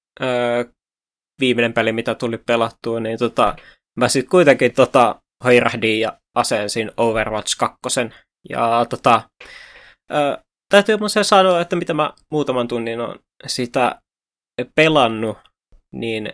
[1.41, 3.57] viimeinen peli, mitä tuli pelattua, niin tota,
[3.97, 7.79] mä sitten kuitenkin tota, hoirahdin ja asensin Overwatch 2.
[8.49, 9.31] Ja tota,
[10.69, 14.01] täytyy mun se sanoa, että mitä mä muutaman tunnin on sitä
[14.75, 15.39] pelannut,
[15.93, 16.33] niin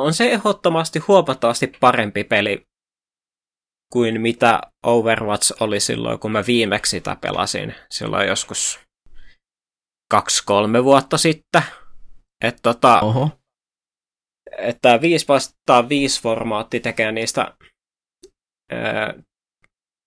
[0.00, 2.66] on se ehdottomasti huomattavasti parempi peli
[3.92, 7.74] kuin mitä Overwatch oli silloin, kun mä viimeksi sitä pelasin.
[7.90, 8.80] Silloin joskus
[10.10, 11.62] kaksi-kolme vuotta sitten.
[12.44, 13.30] Että tota, Oho.
[14.58, 17.54] että 5 vastaan 5 formaatti tekee niistä
[18.72, 19.14] ää,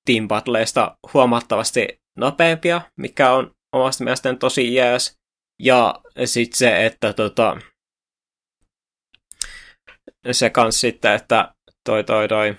[0.05, 1.87] team battleista huomattavasti
[2.17, 5.15] nopeampia, mikä on omasta mielestäni tosi jees.
[5.59, 7.57] Ja sitten se, että tota,
[10.31, 11.53] se kans sitten, että
[11.85, 12.57] toi toi toi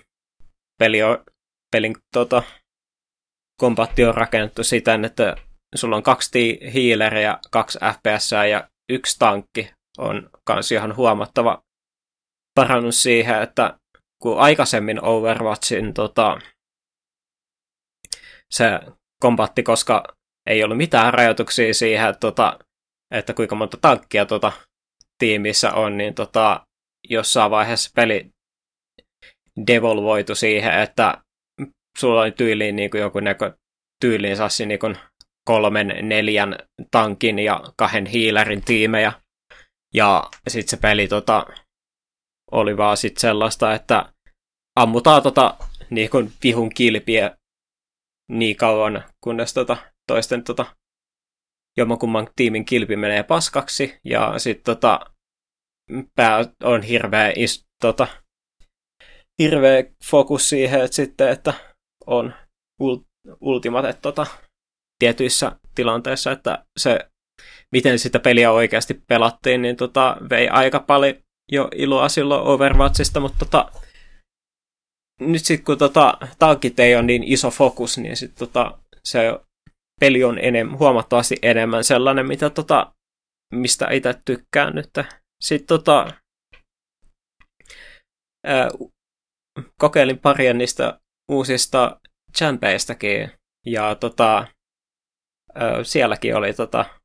[0.79, 1.25] peli on,
[1.71, 2.43] pelin tota,
[3.61, 5.37] kombatti on rakennettu siten, että
[5.75, 11.63] sulla on kaksi hiileriä, kaksi FPS ja yksi tankki on kans ihan huomattava
[12.55, 13.79] parannus siihen, että
[14.23, 16.39] kun aikaisemmin Overwatchin tota,
[18.51, 18.81] se
[19.21, 20.05] kombatti, koska
[20.47, 22.59] ei ollut mitään rajoituksia siihen, että, tota,
[23.11, 24.53] että kuinka monta tankkia tota,
[25.19, 26.67] tiimissä on, niin tota,
[27.11, 28.31] jossain vaiheessa peli
[29.67, 31.23] devolvoitu siihen, että
[31.99, 32.91] sulla oli tyyliin niin
[33.23, 33.57] näkö,
[34.01, 34.79] tyyliin sassi niin
[35.47, 36.59] kolmen, neljän
[36.91, 39.13] tankin ja kahden hiilerin tiimejä.
[39.95, 41.47] Ja sitten se peli tota,
[42.51, 44.13] oli vaan sit sellaista, että
[44.77, 45.57] ammutaan tota,
[45.91, 47.37] niin kuin vihun kilpiä
[48.31, 49.77] niin kauan, kunnes tota,
[50.07, 50.67] toisten tota,
[51.77, 53.99] jommankumman tiimin kilpi menee paskaksi.
[54.05, 55.01] Ja sitten tota,
[56.17, 58.07] pää on hirveä, is, tota,
[59.39, 61.55] hirveä fokus siihen, että sitten, että
[62.07, 62.35] on
[63.41, 64.27] ultimate tota,
[64.99, 66.99] tietyissä tilanteissa, että se,
[67.73, 71.15] miten sitä peliä oikeasti pelattiin, niin tota, vei aika paljon,
[71.53, 73.73] jo iloa silloin Overwatchista, mutta tota,
[75.21, 79.19] nyt sitten kun tota, tankit ei ole niin iso fokus, niin sit tota, se
[80.01, 82.95] peli on enem, huomattavasti enemmän sellainen, mitä tota,
[83.55, 84.91] mistä itse tykkään nyt.
[85.41, 86.21] Sitten tota,
[88.47, 88.69] ää,
[89.79, 91.01] kokeilin paria niistä
[91.31, 92.01] uusista
[92.37, 93.31] champeistäkin,
[93.67, 94.47] ja tota,
[95.55, 97.01] ää, sielläkin oli tota,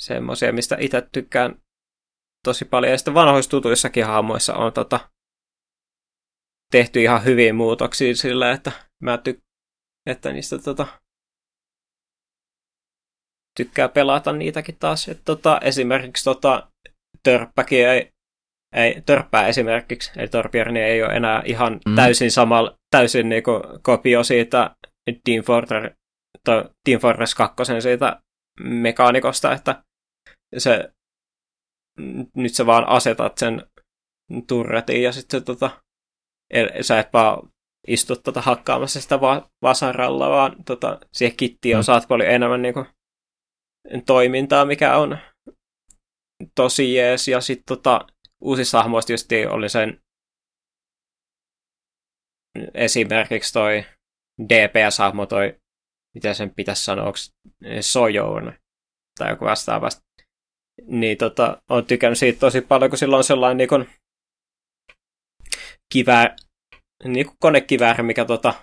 [0.00, 1.62] semmoisia, mistä itse tykkään
[2.44, 2.92] tosi paljon.
[2.92, 5.10] Ja sitten vanhoissa tutuissakin hahmoissa on tota,
[6.70, 8.72] tehty ihan hyviä muutoksia sillä, että
[9.02, 9.44] mä tyk-
[10.10, 10.86] että niistä tota,
[13.56, 15.08] tykkää pelata niitäkin taas.
[15.08, 16.72] Et, tota, esimerkiksi tota,
[17.24, 18.12] törppäkin ei,
[18.74, 21.94] ei, törppää esimerkiksi, eli Torbjörni ei ole enää ihan mm.
[21.94, 23.52] täysin samalla, täysin niinku
[23.82, 24.76] kopio siitä
[25.24, 25.96] Team Fortress,
[26.84, 28.20] Team Fortress 2 siitä
[28.60, 29.82] mekaanikosta, että
[30.58, 30.92] se,
[32.36, 33.66] nyt sä vaan asetat sen
[34.48, 35.70] turretin ja sitten tota,
[36.80, 37.48] sä et vaan
[37.86, 41.82] istu tota hakkaamassa sitä va- vasaralla, vaan tota, siihen kittiin mm.
[41.82, 42.86] saat paljon enemmän niinku
[44.06, 45.18] toimintaa, mikä on
[46.54, 47.28] tosi jees.
[47.28, 48.06] Ja sitten tota,
[48.40, 50.00] uusissa hahmoista just oli sen
[52.74, 53.84] esimerkiksi toi
[54.42, 55.58] DPS-hahmo, toi,
[56.14, 57.18] mitä sen pitäisi sanoa, onko
[57.80, 58.52] Sojourn
[59.18, 60.02] tai joku vastaavasti.
[60.86, 63.88] Niin tota, on tykännyt siitä tosi paljon, kun sillä on sellainen niin
[65.92, 66.36] kivää,
[67.04, 68.54] niin kuin konekivääri, mikä tota,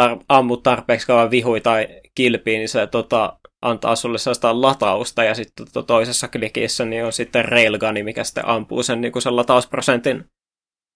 [0.00, 5.34] tar- ammut tarpeeksi kauan vihui tai kilpiin, niin se tota, antaa sulle sellaista latausta, ja
[5.34, 10.24] sitten to- toisessa klikissä niin on sitten railguni, mikä sitten ampuu sen, niin sen latausprosentin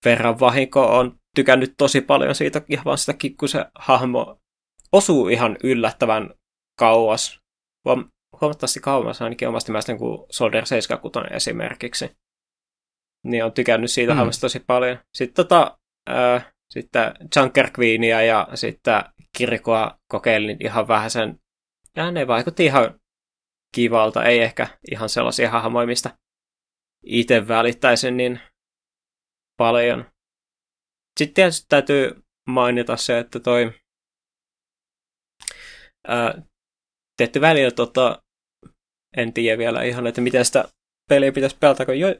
[0.04, 0.98] verran vahinko.
[0.98, 4.38] On tykännyt tosi paljon siitä ihan vaan sitäkin, kun se hahmo
[4.92, 6.30] osuu ihan yllättävän
[6.78, 7.40] kauas.
[7.88, 8.08] Huom-
[8.40, 12.10] huomattavasti kauas ainakin omasta mielestäni kuin Soldier 76 esimerkiksi.
[13.26, 14.16] Niin on tykännyt siitä mm.
[14.16, 14.98] hahmosta tosi paljon.
[15.14, 15.78] Sitten tota,
[16.10, 19.04] äh, sitten Junker Queenia ja sitten
[19.38, 21.40] Kirkoa kokeilin ihan vähän sen
[21.96, 23.00] ja ne vaikutti ihan
[23.74, 26.18] kivalta, ei ehkä ihan sellaisia hahmoja, mistä
[27.06, 28.40] itse välittäisin niin
[29.56, 30.10] paljon.
[31.18, 33.72] Sitten tietysti täytyy mainita se, että toi
[36.08, 36.42] ää,
[37.16, 38.22] tehty välillä tota,
[39.16, 40.64] en tiedä vielä ihan, että miten sitä
[41.08, 42.14] peliä pitäisi pelata, kun jo,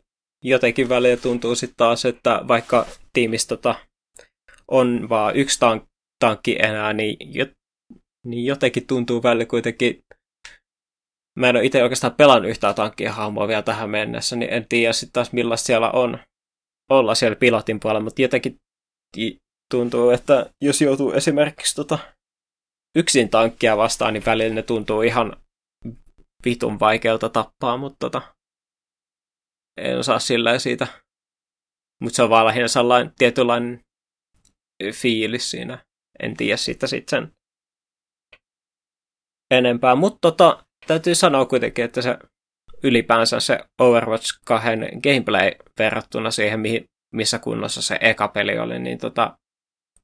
[0.45, 3.75] jotenkin välillä tuntuu sitten taas, että vaikka tiimistä tota,
[4.69, 5.85] on vaan yksi tank,
[6.19, 7.17] tankki enää, niin
[8.27, 10.05] niin jotenkin tuntuu välillä kuitenkin,
[11.39, 14.93] mä en ole itse oikeastaan pelannut yhtään tankkia hahmoa vielä tähän mennessä, niin en tiedä
[14.93, 16.19] sitten taas millaista siellä on
[16.91, 18.57] olla siellä pilotin puolella, mutta jotenkin
[19.71, 21.99] tuntuu, että jos joutuu esimerkiksi tota
[22.97, 25.37] yksin tankkia vastaan, niin välillä ne tuntuu ihan
[26.45, 28.35] vitun vaikealta tappaa, mutta tota,
[29.81, 30.87] en osaa sillä siitä.
[32.03, 33.81] Mutta se on vaan lähinnä sellainen tietynlainen
[34.93, 35.85] fiilis siinä.
[36.23, 37.37] En tiedä siitä sitten sen
[39.51, 42.19] enempää, mutta tota, täytyy sanoa kuitenkin, että se
[42.83, 44.69] ylipäänsä se Overwatch 2
[45.03, 49.39] gameplay verrattuna siihen, mihin, missä kunnossa se eka peli oli, niin tota,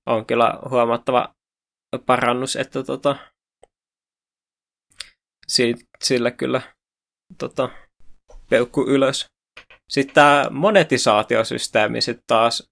[0.07, 1.35] on kyllä huomattava
[2.07, 3.17] parannus, että tota,
[6.05, 6.63] sillä kyllä
[7.39, 7.69] tota,
[8.51, 9.27] peukku ylös.
[9.89, 12.69] Sitten tämä monetisaatiosysteemi sitten taas,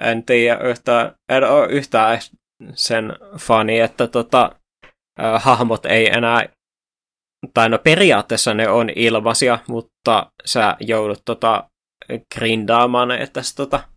[0.00, 2.18] en tiedä yhtään, en ole yhtään
[2.74, 4.60] sen fani, että tota,
[5.38, 6.48] hahmot ei enää,
[7.54, 11.70] tai no periaatteessa ne on ilmaisia, mutta sä joudut tota
[12.34, 13.88] grindaamaan, että tota,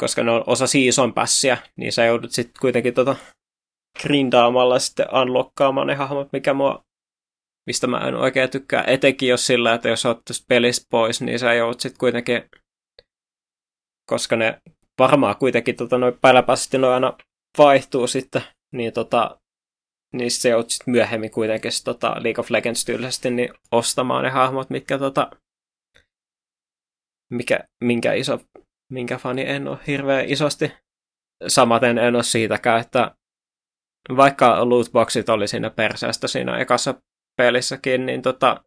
[0.00, 3.16] koska ne on osa season passia, niin sä joudut sitten kuitenkin tota
[4.02, 6.84] grindaamalla sitten unlockkaamaan ne hahmot, mikä mua,
[7.66, 11.54] mistä mä en oikein tykkää, etenkin jos sillä, että jos oot pelistä pois, niin sä
[11.54, 12.42] joudut sitten kuitenkin,
[14.10, 14.58] koska ne
[14.98, 16.18] varmaan kuitenkin tota, noin
[16.78, 17.16] noin aina
[17.58, 18.42] vaihtuu sitten,
[18.72, 19.40] niin tota,
[20.12, 24.70] niin se joudut sitten myöhemmin kuitenkin tota League of Legends tyylisesti niin ostamaan ne hahmot,
[24.70, 25.30] mitkä tota,
[27.30, 28.40] mikä, minkä iso,
[28.92, 30.72] minkä fani en ole hirveän isosti.
[31.48, 33.14] Samaten en ole siitäkään, että
[34.16, 36.94] vaikka lootboxit oli siinä perseestä siinä ekassa
[37.36, 38.62] pelissäkin, niin tota,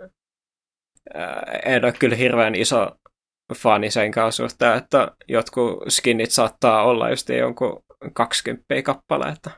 [1.65, 2.91] en ole kyllä hirveän iso
[3.55, 9.51] fani sen suhteen, että jotkut skinit saattaa olla just jonkun 20 kappale, että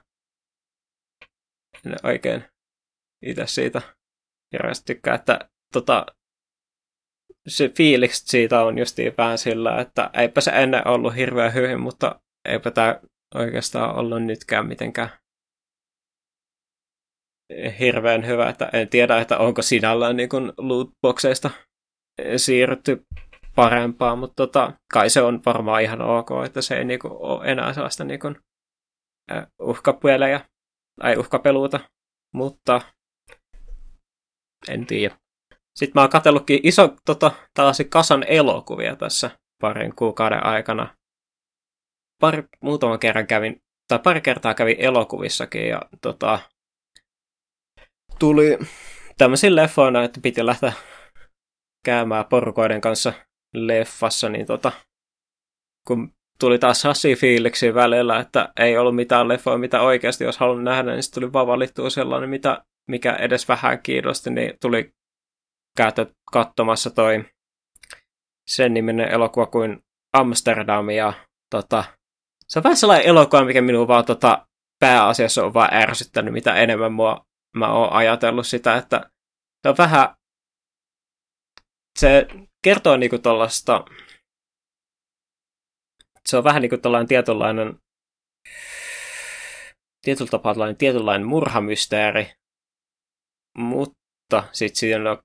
[1.92, 2.44] en oikein
[3.26, 3.82] itse siitä
[4.86, 5.40] tykkää, että
[5.74, 6.06] tota,
[7.48, 12.20] se fiilis siitä on justiin vähän sillä, että eipä se ennen ollut hirveän hyvin, mutta
[12.46, 13.00] eipä tämä
[13.36, 15.10] oikeastaan ollut nytkään mitenkään
[17.80, 21.50] hirveän hyvä, että en tiedä, että onko sinällään niin kuin lootboxeista
[22.38, 23.06] siirrytty
[23.56, 27.74] parempaa, mutta tota, kai se on varmaan ihan ok, että se ei niinku ole enää
[27.74, 28.28] sellaista niinku,
[29.62, 30.46] uhkapelejä
[31.02, 31.80] tai uhkapeluuta,
[32.34, 32.82] mutta
[34.70, 35.18] en tiedä.
[35.76, 40.96] Sitten mä oon katsellutkin iso tota, tällaisia kasan elokuvia tässä parin kuukauden aikana.
[42.22, 46.40] Pari, muutaman kerran kävin, tai pari kertaa kävin elokuvissakin ja tota,
[48.20, 48.58] tuli
[49.18, 50.74] tämmöisiä leffoina, että piti lähteä
[51.86, 53.14] käymään porukoiden kanssa
[53.54, 54.72] leffassa, niin tota,
[55.88, 60.64] kun tuli taas hassi fiiliksi välillä, että ei ollut mitään leffoja, mitä oikeasti jos halunnut
[60.64, 64.92] nähdä, niin tuli vaan valittua sellainen, mitä, mikä edes vähän kiinnosti, niin tuli
[65.78, 67.26] käytä katsomassa toi
[68.48, 69.80] sen niminen elokuva kuin
[70.14, 71.14] Amsterdam ja
[71.50, 71.84] tota,
[72.48, 74.48] se on vähän sellainen elokuva, mikä minua vaan tota,
[74.80, 79.10] pääasiassa on vaan ärsyttänyt, mitä enemmän mua, mä oon ajatellut sitä, että
[79.64, 80.16] se on vähän
[82.00, 82.28] se
[82.64, 83.86] kertoo niinku tuollaista
[86.28, 87.80] se on vähän niin kuin tällainen tietynlainen
[90.02, 92.32] tietyllä tapaa tällainen tietynlainen murhamysteeri,
[93.58, 95.18] mutta sitten siinä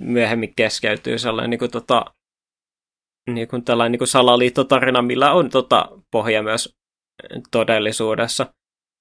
[0.00, 2.04] myöhemmin keskeytyy sellainen niin kuin, tota,
[3.30, 6.76] niin kuin tällainen niin kuin salaliittotarina, millä on tota, pohja myös
[7.50, 8.54] todellisuudessa.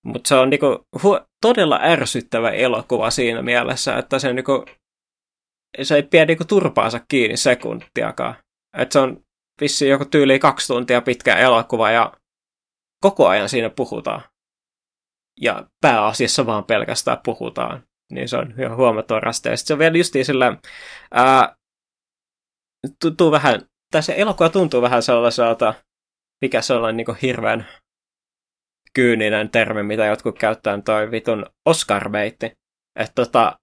[0.06, 4.66] Mutta se on niin kuin, hu- todella ärsyttävä elokuva siinä mielessä, että se, niin kuin,
[5.82, 8.36] se ei pidä niin kuin, turpaansa kiinni sekuntiakaan.
[8.78, 9.24] Et se on
[9.62, 12.14] vissiin joku tyyli kaksi tuntia pitkä elokuva ja
[13.02, 14.22] koko ajan siinä puhutaan.
[15.42, 17.84] Ja pääasiassa vaan pelkästään puhutaan.
[18.12, 19.50] Niin se on jo huomattava raste.
[19.50, 20.58] Ja se on vielä justiin sillä,
[21.12, 21.56] ää,
[23.02, 23.62] tuntuu vähän,
[23.92, 25.74] tai se elokuva tuntuu vähän sellaiselta,
[26.42, 27.68] mikä sellainen niin hirveän
[28.94, 32.52] kyyninen termi, mitä jotkut käyttää, toi vitun Oscar-beitti.
[33.00, 33.60] Että tota,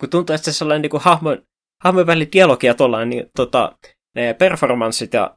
[0.00, 1.42] kun tuntuu, että se sellainen niin hahmon,
[1.84, 3.78] hahmon väli dialogia tuollainen, niin tota,
[4.16, 5.36] ne performanssit ja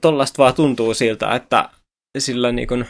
[0.00, 1.70] tollaista vaan tuntuu siltä, että
[2.18, 2.86] sillä niin kuin,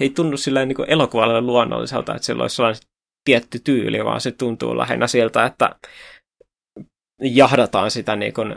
[0.00, 2.82] ei tunnu sillä niin elokuvalle luonnolliselta, että sillä olisi sellainen
[3.24, 5.76] tietty tyyli, vaan se tuntuu lähinnä siltä, että
[7.22, 8.56] jahdataan sitä niin kuin,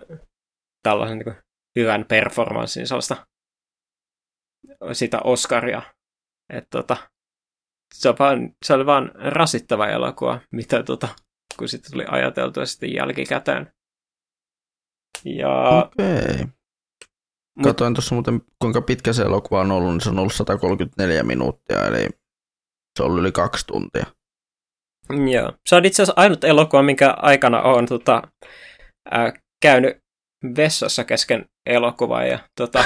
[0.84, 1.36] tällaisen niin kuin,
[1.80, 3.28] hyvän performanssin sellaista
[4.94, 5.82] sitä Oscaria.
[6.50, 6.98] että tota,
[7.94, 11.08] se, on vaan, se oli vaan rasittava elokuva, mitä tota,
[11.58, 13.72] kun sitten tuli ajateltua sitten jälkikäteen.
[15.26, 15.90] Ja...
[17.58, 17.64] Mut...
[17.64, 21.88] Katoin tuossa muuten, kuinka pitkä se elokuva on ollut, niin se on ollut 134 minuuttia,
[21.88, 22.10] eli
[22.98, 24.06] se on ollut yli kaksi tuntia.
[25.32, 25.54] Joo.
[25.70, 28.22] Se on itse asiassa ainut elokuva, minkä aikana on tota,
[29.16, 29.98] äh, käynyt
[30.58, 32.84] vessassa kesken elokuvaa, ja tota,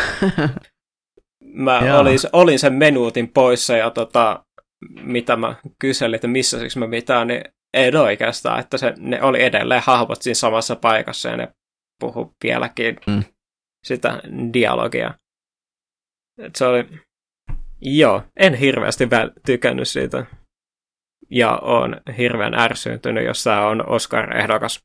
[1.67, 4.45] mä olin, olin sen minuutin poissa, ja tota,
[5.01, 7.43] mitä mä kyselin, että missä siksi mä mitään, niin
[7.73, 11.47] ei oikeastaan, että se, ne oli edelleen hahmot siinä samassa paikassa, ja ne
[11.99, 13.23] puhu vieläkin mm.
[13.83, 14.21] sitä
[14.53, 15.13] dialogia.
[16.37, 16.85] Et se oli,
[17.81, 19.07] joo, en hirveästi
[19.45, 20.25] tykännyt siitä.
[21.29, 24.79] Ja on hirveän ärsyyntynyt, jos tämä on Oscar-ehdokas.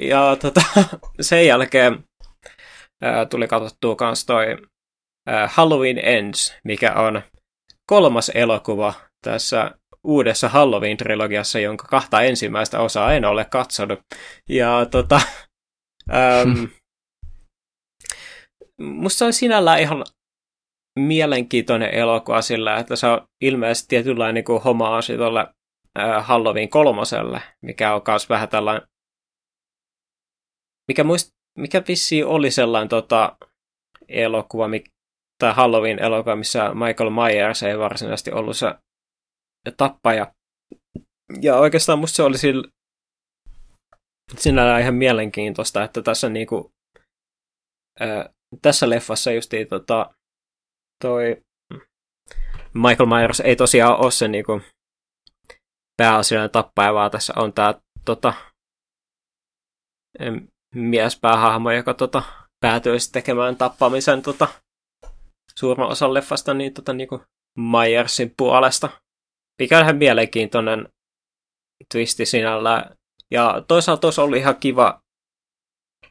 [0.00, 0.60] Ja tota,
[1.20, 2.04] sen jälkeen
[3.02, 4.56] ää, tuli katsottua myös toi
[5.26, 7.22] ää, Halloween Ends, mikä on
[7.86, 9.70] kolmas elokuva tässä
[10.04, 14.00] uudessa Halloween-trilogiassa, jonka kahta ensimmäistä osaa en ole katsonut.
[14.48, 15.20] Ja tota,
[16.12, 16.64] Ähm,
[18.80, 20.04] musta se on sinällään ihan
[20.98, 25.46] mielenkiintoinen elokuva sillä, että se on ilmeisesti tietynlainen niin homaasi tuolle
[25.98, 28.88] äh, Halloween kolmoselle, mikä on myös vähän tällainen,
[30.88, 33.36] mikä, muist, mikä vissi oli sellainen tota,
[34.08, 34.66] elokuva,
[35.38, 38.74] tai Halloween-elokuva, missä Michael Myers ei varsinaisesti ollut se
[39.76, 40.34] tappaja.
[41.42, 42.68] Ja oikeastaan musta se oli sillä
[44.36, 46.70] sinällään ihan mielenkiintoista, että tässä niinku,
[48.00, 48.30] ää,
[48.62, 50.14] tässä leffassa justiin tota,
[51.02, 51.42] toi
[52.74, 54.60] Michael Myers ei tosiaan ole se niinku
[55.96, 57.74] pääasiallinen tappaja, vaan tässä on tämä
[58.04, 58.34] tota,
[60.74, 62.22] miespäähahmo, joka tota,
[62.60, 64.48] päätyisi tekemään tappamisen tota,
[65.58, 67.22] suurman osan leffasta niin, tota, niinku
[67.58, 68.88] Myersin puolesta.
[69.62, 70.88] Mikä on ihan mielenkiintoinen
[71.94, 72.96] twisti sinällään.
[73.34, 75.02] Ja toisaalta olisi ollut ihan kiva,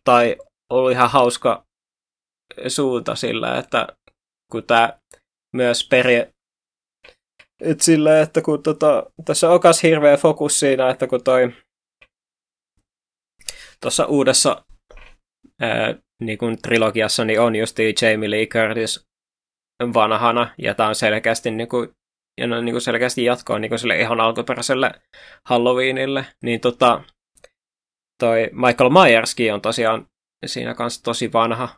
[0.03, 0.37] tai
[0.69, 1.65] ollut ihan hauska
[2.67, 3.87] suunta sillä, että
[4.51, 4.99] kun tämä
[5.55, 6.15] myös peri...
[7.61, 11.53] Et sillä, että kun tota, tässä on myös hirveä fokus siinä, että kun toi
[13.81, 14.65] tuossa uudessa
[15.61, 19.07] ää, niin kuin trilogiassa niin on just Jamie Lee Curtis
[19.93, 21.69] vanhana, ja tämä on selkeästi niin
[22.37, 24.91] ja no, niin kuin selkeästi jatkoa niin kuin sille ihan alkuperäiselle
[25.45, 27.03] Halloweenille, niin tota,
[28.19, 30.07] toi Michael Myerskin on tosiaan
[30.45, 31.69] siinä kanssa tosi vanha.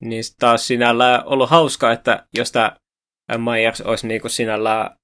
[0.00, 2.76] Niin taas sinällään ollut hauska, että jos tämä
[3.38, 4.96] Myers olisi niinku sinällään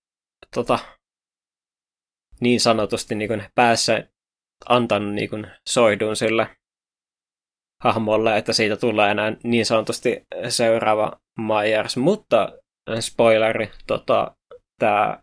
[0.55, 0.79] tota,
[2.41, 4.09] niin sanotusti niinku päässä
[4.69, 5.37] antanut niinku
[5.69, 6.57] soidun sille
[7.83, 11.97] hahmolle, että siitä tulee enää niin sanotusti seuraava Myers.
[11.97, 12.53] Mutta
[13.01, 14.37] spoileri, tota,
[14.79, 15.23] tämä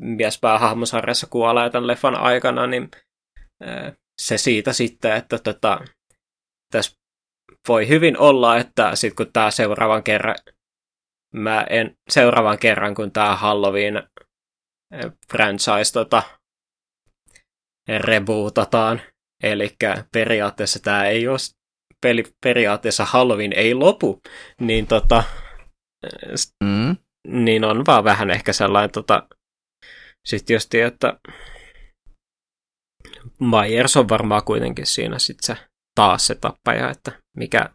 [0.00, 2.90] mies päähahmosarjassa kuolee tämän leffan aikana, niin
[4.22, 5.80] se siitä sitten, että tota,
[6.72, 6.96] tässä
[7.68, 10.36] voi hyvin olla, että sitten kun tämä seuraavan kerran,
[11.34, 14.08] mä en, seuraavan kerran kun tämä Halloween
[15.32, 16.22] franchise tota,
[17.88, 19.00] rebootataan,
[19.42, 19.76] eli
[20.12, 21.38] periaatteessa tämä ei ole
[22.00, 24.20] peli, periaatteessa Halloween ei lopu,
[24.60, 25.24] niin tota,
[26.64, 26.96] mm.
[27.28, 29.28] Niin on vaan vähän ehkä sellainen tota,
[30.24, 31.18] sitten just, että
[33.40, 35.64] Myers on varmaan kuitenkin siinä sitten se
[35.94, 37.70] taas se tappaja, että mikä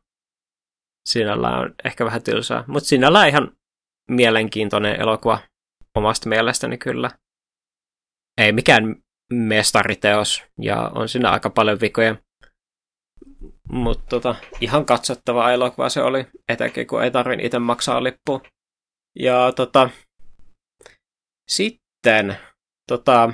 [1.10, 2.64] sinällään on ehkä vähän tylsää.
[2.68, 3.52] Mutta sinällään ihan
[4.12, 5.40] mielenkiintoinen elokuva
[5.96, 7.12] omasta mielestäni kyllä.
[8.42, 8.96] Ei mikään
[9.34, 12.16] mestariteos, ja on siinä aika paljon vikoja.
[13.72, 18.42] Mutta tota, ihan katsottava elokuva se oli, etenkin kun ei tarvitse itse maksaa lippua.
[19.15, 19.90] Ja tota,
[21.49, 22.38] sitten
[22.88, 23.34] tota,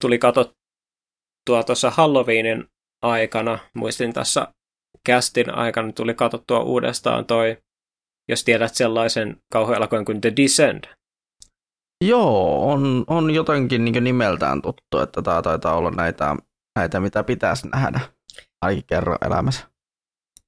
[0.00, 2.64] tuli katsottua tuossa Halloweenin
[3.02, 4.48] aikana, muistin tässä
[5.06, 7.56] kästin aikana, tuli katsottua uudestaan toi,
[8.28, 10.86] jos tiedät sellaisen kauhuelokuvan kuin The Descent.
[12.04, 16.36] Joo, on, on jotenkin niin nimeltään tuttu, että tämä taitaa olla näitä,
[16.78, 18.00] näitä mitä pitäisi nähdä
[18.62, 19.70] ainakin kerran elämässä.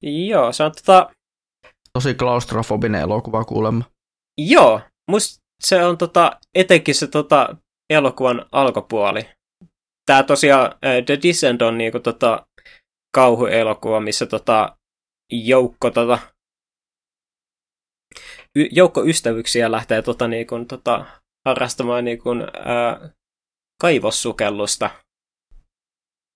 [0.01, 1.09] Joo, se on tota...
[1.93, 3.83] Tosi klaustrofobinen elokuva kuulemma.
[4.37, 7.57] Joo, musta se on tota, etenkin se tota,
[7.89, 9.29] elokuvan alkupuoli.
[10.05, 10.71] Tämä tosiaan
[11.05, 12.47] The Descent on niinku, tota,
[13.15, 14.77] kauhuelokuva, missä tota,
[15.31, 16.19] joukko, tota,
[18.55, 21.05] y- joukko ystävyksiä lähtee tota, niinku, tota,
[21.45, 22.29] harrastamaan niinku,
[22.65, 23.09] ää,
[23.81, 24.89] kaivossukellusta,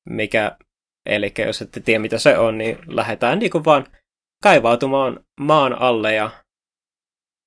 [0.10, 0.58] mikä,
[1.06, 3.86] eli jos ette tiedä mitä se on, niin lähdetään niinku vaan
[4.44, 6.30] kaivautumaan maan alle ja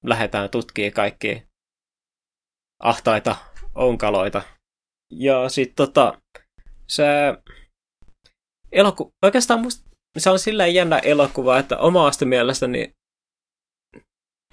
[0.05, 1.43] lähdetään tutkimaan kaikki
[2.83, 3.37] ahtaita
[3.75, 4.43] onkaloita.
[5.11, 6.21] Ja sitten tota,
[6.89, 7.05] se
[8.73, 9.11] eloku...
[9.23, 12.93] Oikeastaan musta se on silleen jännä elokuva, että omasta mielestäni,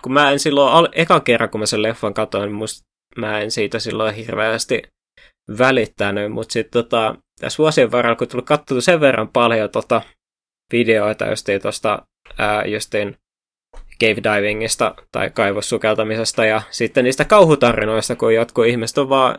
[0.04, 2.88] kun mä en silloin, al- ekan kerran kun mä sen leffan katsoin, musta
[3.18, 4.82] mä en siitä silloin hirveästi
[5.58, 10.02] välittänyt, mutta sitten tota, tässä vuosien varrella, kun tuli katsottu sen verran paljon tota,
[10.72, 12.08] videoita justiin tuosta
[12.66, 13.18] justiin
[14.04, 19.38] cave divingista tai kaivossukeltamisesta ja sitten niistä kauhutarinoista, kun jotkut ihmiset on vaan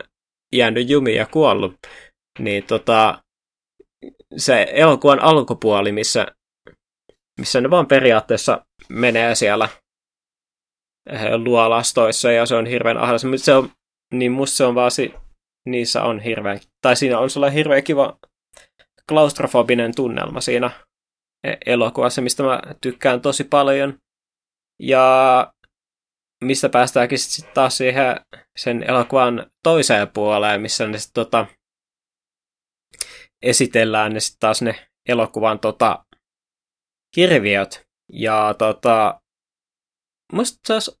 [0.53, 1.75] jäänyt jumiin ja kuollut,
[2.39, 3.23] niin tota,
[4.37, 6.27] se elokuvan alkupuoli, missä,
[7.39, 9.69] missä ne vaan periaatteessa menee siellä
[11.09, 13.71] eh, luolastoissa ja se on hirveän ahdas, mutta se on,
[14.13, 15.13] niin musta se on vaan, si,
[15.69, 18.17] niissä on hirveän, tai siinä on sellainen hirveän kiva
[19.09, 20.71] klaustrofobinen tunnelma siinä
[21.65, 23.97] elokuvassa, mistä mä tykkään tosi paljon.
[24.79, 25.53] Ja
[26.43, 28.05] mistä päästäänkin sitten taas siihen
[28.57, 31.45] sen elokuvan toiseen puoleen, missä ne sit, tota,
[33.41, 36.05] esitellään ne sitten taas ne elokuvan tota,
[37.17, 37.87] hirviöt.
[38.13, 39.21] Ja tota,
[40.33, 40.91] musta se olisi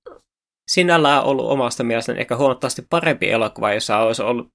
[0.71, 4.47] sinällään ollut omasta mielestäni ehkä huomattavasti parempi elokuva, jos olisi ollut,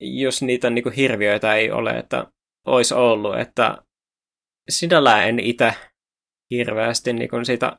[0.00, 2.26] jos niitä niin kuin hirviöitä ei ole, että
[2.66, 3.82] olisi ollut, että
[4.68, 5.74] sinällään en itse
[6.50, 7.78] hirveästi niin kuin siitä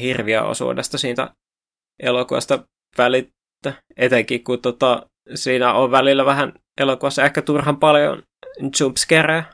[0.00, 1.34] hirviöosuudesta siitä
[2.02, 2.64] elokuvasta
[2.98, 8.22] välittä, etenkin kun tota, siinä on välillä vähän elokuvassa ehkä turhan paljon
[8.80, 9.44] jumpscareja.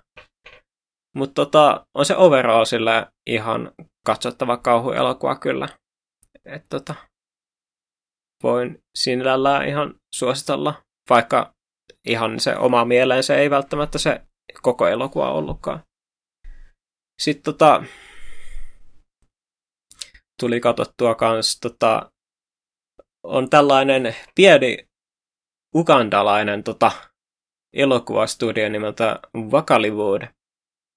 [1.16, 3.72] Mutta tota, on se overall sillä ihan
[4.06, 5.68] katsottava kauhuelokuva kyllä.
[6.44, 6.94] Et tota,
[8.42, 10.74] voin sinällään ihan suositella,
[11.10, 11.54] vaikka
[12.06, 14.20] ihan se oma mieleen se ei välttämättä se
[14.62, 15.82] koko elokuva ollutkaan.
[17.22, 17.84] Sitten tota,
[20.40, 22.10] tuli katsottua kans, tota,
[23.22, 24.88] on tällainen pieni
[25.74, 26.92] ugandalainen tota,
[27.72, 30.22] elokuvastudio nimeltä Vakaliwood,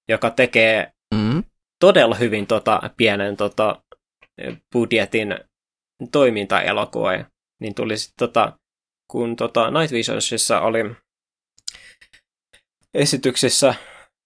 [0.09, 1.43] joka tekee mm.
[1.79, 3.83] todella hyvin tota, pienen tota,
[4.73, 5.39] budjetin
[6.11, 7.25] toimintaelokuvia.
[7.61, 8.59] Niin tuli sitten, tota,
[9.11, 10.79] kun tota, Night Visionsissa oli
[12.93, 13.75] esityksissä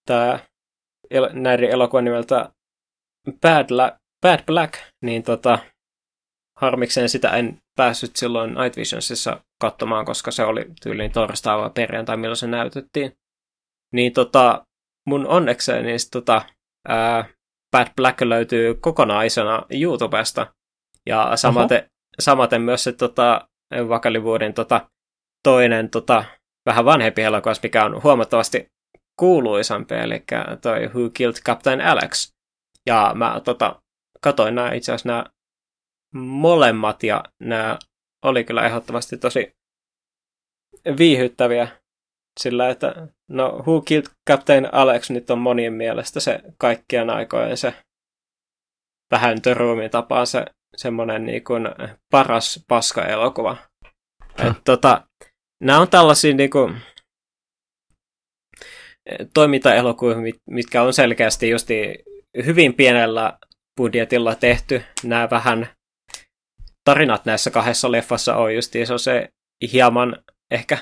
[0.06, 0.38] tämä
[1.14, 2.52] el- näiden elokuvan nimeltä
[3.40, 5.58] Bad, La- Bad Black, niin tota,
[6.60, 12.16] harmikseen sitä en päässyt silloin Night Visionsissa katsomaan, koska se oli tyyliin torstai vai perjantai,
[12.16, 13.12] milloin se näytettiin.
[13.92, 14.66] Niin tota,
[15.06, 16.42] mun onnekseen niin tota,
[16.88, 17.24] ää,
[17.76, 20.54] Bad Black löytyy kokonaisena YouTubesta.
[21.06, 23.48] Ja samaten, samaten myös se tota,
[23.88, 24.90] Vakalivuodin tota,
[25.42, 26.24] toinen tota,
[26.66, 28.73] vähän vanhempi elokuva, mikä on huomattavasti
[29.16, 30.24] kuuluisampi, eli
[30.60, 32.32] toi Who Killed Captain Alex.
[32.86, 33.82] Ja mä tota,
[34.20, 35.24] katoin nämä itse asiassa nämä
[36.14, 37.78] molemmat, ja nämä
[38.24, 39.52] oli kyllä ehdottomasti tosi
[40.98, 41.68] viihyttäviä
[42.40, 47.74] sillä, että no Who Killed Captain Alex nyt on monien mielestä se kaikkien aikojen se
[49.10, 50.44] vähän töruumin tapaa se
[50.76, 51.68] semmoinen niin kuin
[52.10, 53.56] paras paska-elokuva.
[54.38, 55.08] Et, tota,
[55.60, 56.76] nämä on tällaisia niin kuin,
[59.34, 61.98] toimintaelokuvia, mitkä on selkeästi justi
[62.46, 63.38] hyvin pienellä
[63.76, 64.82] budjetilla tehty.
[65.04, 65.68] Nämä vähän
[66.84, 69.28] tarinat näissä kahdessa leffassa on just se, se
[69.72, 70.16] hieman
[70.50, 70.78] ehkä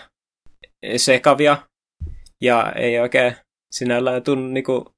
[0.97, 1.59] sekavia
[2.43, 3.37] ja ei oikein
[3.75, 4.95] sinällään tunnu niinku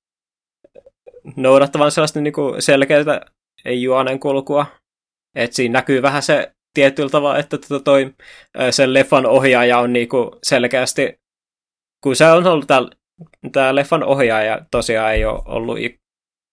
[1.36, 3.20] noudattavan sellaista niinku selkeää
[3.64, 4.66] juonen kulkua.
[5.34, 8.14] Et siinä näkyy vähän se tietyllä tavalla, että tota toi,
[8.70, 11.18] sen leffan ohjaaja on niinku selkeästi,
[12.04, 12.66] kun se on ollut
[13.52, 15.78] tämä leffan ohjaaja tosiaan ei ole ollut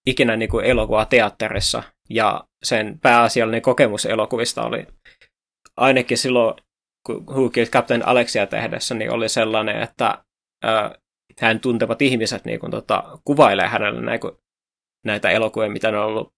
[0.08, 4.88] ikinä niinku elokuva teatterissa, ja sen pääasiallinen kokemus elokuvista oli
[5.78, 6.56] ainakin silloin,
[7.06, 10.24] kun Who Killed Captain Alexia tehdessä, niin oli sellainen, että
[10.64, 10.96] ää,
[11.40, 14.20] hän tuntevat ihmiset niin kuin, tota, kuvailee hänelle näin,
[15.06, 16.34] näitä elokuvia, mitä ne on ollut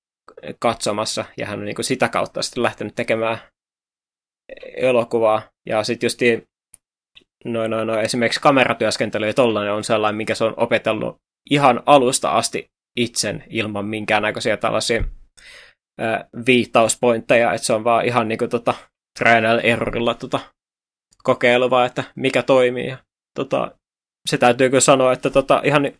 [0.60, 3.38] katsomassa, ja hän on niin kuin, sitä kautta sitten lähtenyt tekemään
[4.78, 5.42] elokuvaa.
[5.66, 6.20] Ja sitten just
[7.46, 11.16] noin, noin, noin, esimerkiksi kameratyöskentely ja tollainen on sellainen, minkä se on opetellut
[11.50, 12.66] ihan alusta asti
[12.98, 15.04] itsen ilman minkäännäköisiä tällaisia
[16.00, 18.74] ää, viittauspointteja, että se on vaan ihan niinku tota
[19.20, 20.40] trial errorilla tota
[21.24, 22.88] kokeilua, että mikä toimii.
[22.88, 22.98] Ja,
[23.36, 23.72] tota,
[24.30, 25.92] se täytyy kyllä sanoa, että, tota, ihan,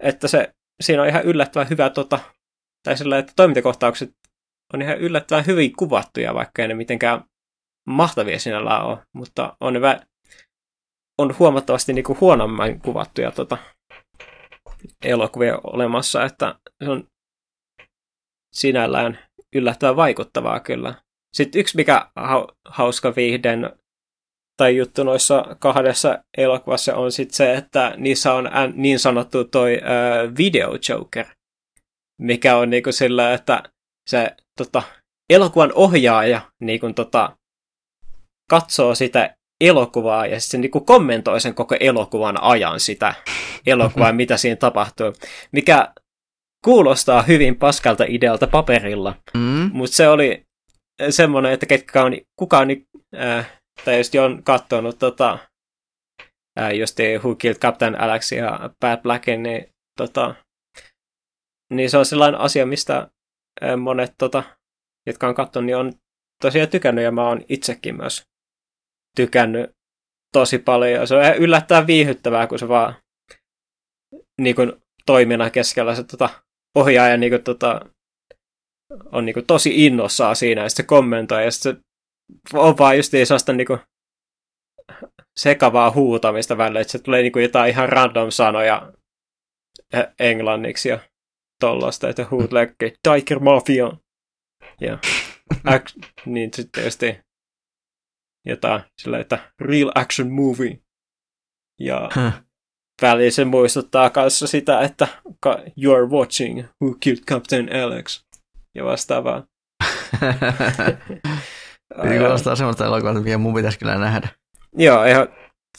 [0.00, 0.52] että se,
[0.82, 2.18] siinä on ihan yllättävän hyvä, tota,
[2.82, 4.10] tai sillä, että toimintakohtaukset
[4.72, 7.24] on ihan yllättävän hyvin kuvattuja, vaikka ei ne mitenkään
[7.88, 10.00] mahtavia sinällään ole, mutta on, hyvä,
[11.18, 13.58] on huomattavasti niin kuin huonommin kuvattuja tota,
[15.04, 17.08] elokuvia olemassa, että se on
[18.52, 19.18] sinällään
[19.54, 20.94] yllättävän vaikuttavaa kyllä.
[21.34, 22.10] Sitten yksi, mikä
[22.68, 23.78] hauska viihden
[24.56, 30.36] tai juttu noissa kahdessa elokuvassa on sitten se, että niissä on niin sanottu toi uh,
[30.38, 31.26] video joker,
[32.20, 33.62] mikä on niinku sillä, että
[34.10, 34.82] se tota,
[35.30, 37.36] elokuvan ohjaaja niinku, tota,
[38.50, 39.36] katsoo sitä
[39.68, 43.14] elokuvaa ja sitten niinku kommentoi sen koko elokuvan ajan sitä
[43.66, 45.12] elokuvaa, mitä siinä tapahtuu.
[45.52, 45.92] Mikä
[46.64, 49.70] kuulostaa hyvin paskalta idealta paperilla, mm.
[49.72, 50.46] mutta se oli
[51.10, 52.68] semmoinen, että ketkä on, kuka on,
[53.20, 53.52] äh,
[53.84, 55.38] tai just on katsonut tota,
[56.60, 59.68] äh, just Who Killed Captain Alex ja Bad Blackin, niin,
[59.98, 60.34] tota,
[61.72, 63.08] niin se on sellainen asia, mistä
[63.64, 64.42] äh, monet, tota,
[65.06, 65.92] jotka on katsonut, niin on
[66.42, 68.22] tosiaan tykännyt, ja mä oon itsekin myös
[69.16, 69.70] tykännyt
[70.32, 71.08] tosi paljon.
[71.08, 72.94] Se on yllättävän viihyttävää, kun se vaan
[74.40, 74.72] niin kuin,
[75.06, 76.28] toiminnan keskellä se tota,
[76.74, 77.80] ohjaaja niin kuin, tota,
[79.12, 81.74] on niin kuin, tosi innossaan siinä, ja se kommentoi, ja se
[82.54, 83.78] on vaan just sellaista niin kuin,
[85.36, 88.92] sekavaa huutamista välillä, että se tulee niin kuin, jotain ihan random sanoja
[90.18, 90.98] englanniksi ja
[91.60, 93.92] tollaista, että huutleekin Tiger Mafia.
[94.80, 94.98] Ja
[95.74, 95.96] act,
[96.26, 97.23] niin sitten
[98.46, 100.78] jotain sillä, että real action movie.
[101.80, 102.32] Ja huh.
[103.02, 105.08] väliin se muistuttaa kanssa sitä, että
[105.82, 108.24] you are watching Who Killed Captain Alex
[108.74, 109.44] ja vastaavaa.
[112.04, 114.28] Eli kuulostaa semmoista elokuvaa, mikä mun pitäisi kyllä nähdä.
[114.76, 115.28] Joo, ihan,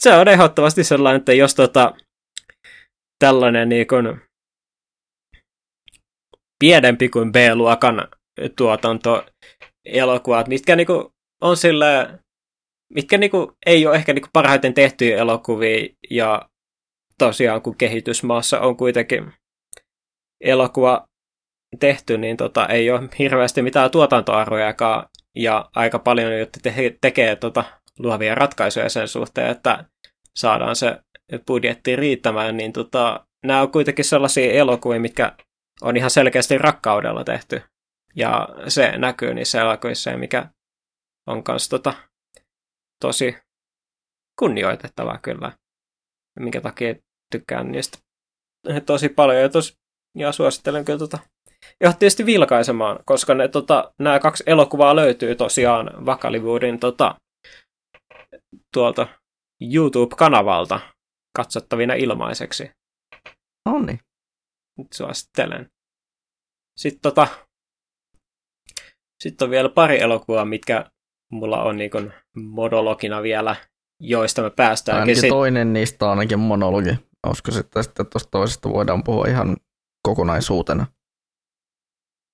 [0.00, 1.94] se on ehdottomasti sellainen, että jos tota,
[3.18, 4.20] tällainen niin kuin,
[6.58, 8.08] pienempi kuin B-luokan
[8.56, 9.26] tuotanto
[9.84, 11.06] elokuvat, mitkä niin kuin,
[11.40, 12.18] on sillä
[12.94, 16.48] mitkä niinku, ei ole ehkä niinku parhaiten tehtyjä elokuvia, ja
[17.18, 19.32] tosiaan kun kehitysmaassa on kuitenkin
[20.40, 21.06] elokuva
[21.80, 27.64] tehty, niin tota, ei ole hirveästi mitään tuotantoarvojakaan, ja aika paljon jotta te- tekee tota,
[27.98, 29.84] luovia ratkaisuja sen suhteen, että
[30.36, 31.00] saadaan se
[31.46, 35.32] budjetti riittämään, niin tota, nämä on kuitenkin sellaisia elokuvia, mitkä
[35.82, 37.62] on ihan selkeästi rakkaudella tehty.
[38.16, 40.46] Ja se näkyy niissä elokuvissa, mikä
[41.26, 41.94] on myös tota,
[43.00, 43.36] tosi
[44.38, 45.52] kunnioitettavaa kyllä.
[46.40, 46.94] Minkä takia
[47.32, 47.98] tykkään niistä
[48.86, 49.78] tosi paljon ja, tos,
[50.14, 51.18] ja suosittelen kyllä tota
[51.80, 57.14] ihan tietysti vilkaisemaan, koska ne, tota, nämä kaksi elokuvaa löytyy tosiaan Vakalivuudin tota,
[58.72, 59.06] tuolta
[59.60, 60.80] YouTube-kanavalta
[61.36, 62.70] katsottavina ilmaiseksi.
[63.64, 63.98] Onni.
[64.78, 65.70] Nyt suosittelen.
[66.76, 67.28] Sitten tota,
[69.22, 70.90] sitten on vielä pari elokuvaa, mitkä
[71.32, 73.56] mulla on niin monologina vielä,
[74.00, 74.98] joista me päästään.
[74.98, 75.28] Ainakin sit...
[75.28, 76.98] toinen niistä on ainakin monologi.
[77.30, 79.56] Uskoisin, että sitten tuosta toisesta voidaan puhua ihan
[80.02, 80.86] kokonaisuutena.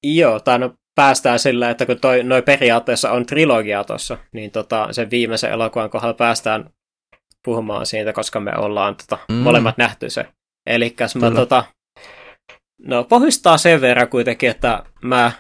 [0.05, 4.89] Joo, tai no päästään sillä, että kun toi, noi periaatteessa on trilogia tuossa, niin tota,
[4.91, 6.71] sen viimeisen elokuvan kohdalla päästään
[7.45, 9.35] puhumaan siitä, koska me ollaan tota, mm.
[9.35, 10.27] molemmat nähty se.
[10.67, 11.65] Eli mä tota,
[12.87, 15.33] no pohjustaa sen verran kuitenkin, että mä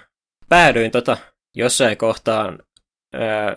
[0.48, 1.16] päädyin tota,
[1.56, 2.58] jossain kohtaan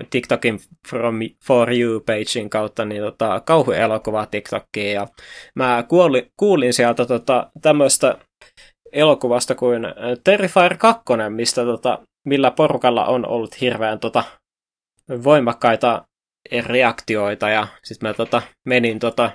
[0.10, 0.60] TikTokin
[0.90, 1.16] From
[1.48, 5.08] For You-pagein kautta niin tota, kauhuelokuvaa TikTokiin, ja
[5.56, 8.18] mä kuulin, kuulin sieltä tota, tämmöistä
[8.92, 9.84] elokuvasta kuin
[10.24, 14.24] Terrifier 2, mistä tota, millä porukalla on ollut hirveän tota,
[15.24, 16.06] voimakkaita
[16.66, 19.32] reaktioita, ja sitten mä tota, menin tota,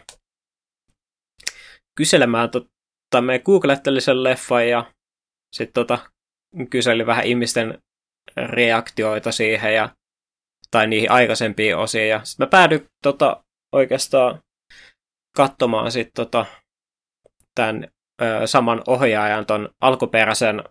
[1.97, 4.93] kyselemään, tota, me googlettelin sen leffan, ja
[5.57, 5.99] sitten tota,
[6.71, 7.79] kyselin vähän ihmisten
[8.37, 9.89] reaktioita siihen ja,
[10.71, 12.09] tai niihin aikaisempiin osiin.
[12.09, 14.39] Ja sitten mä päädyin tota, oikeastaan
[15.37, 16.47] katsomaan sitten tota,
[17.55, 17.89] tämän
[18.23, 20.63] ö, saman ohjaajan ton alkuperäisen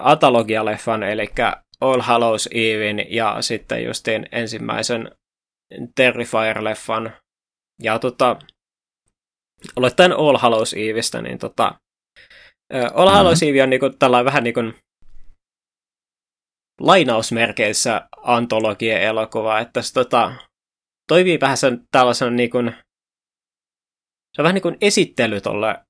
[0.00, 1.30] atologialeffan, eli
[1.80, 5.10] All Hallows Evein ja sitten justiin ensimmäisen
[6.00, 7.10] Terrifier-leffan.
[7.82, 8.36] Ja tota,
[9.76, 11.74] aloittain All Hallows Eveistä, niin tota,
[12.94, 13.50] All Hallows mm-hmm.
[13.54, 14.74] Eve on niinku tällainen vähän niin kuin
[16.80, 20.32] lainausmerkeissä antologia-elokuva, että se tota,
[21.08, 22.74] toimii vähän sen tällaisen niin kuin,
[24.34, 25.84] se on vähän niin kuin esittely tolle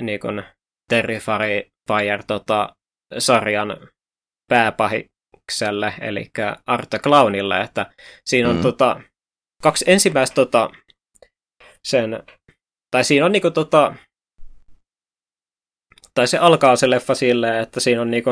[0.00, 0.42] niin kuin
[0.88, 2.76] Terrifier tota,
[3.18, 3.88] sarjan
[4.48, 6.30] pääpahikselle, eli
[6.66, 7.92] Arta Clownille, että
[8.24, 8.62] siinä on mm.
[8.62, 9.00] tota,
[9.62, 10.70] kaksi ensimmäistä tota,
[11.88, 12.22] sen,
[12.90, 13.94] tai siinä on niinku tota,
[16.14, 18.30] tai se alkaa se leffa silleen, että siinä on niinku,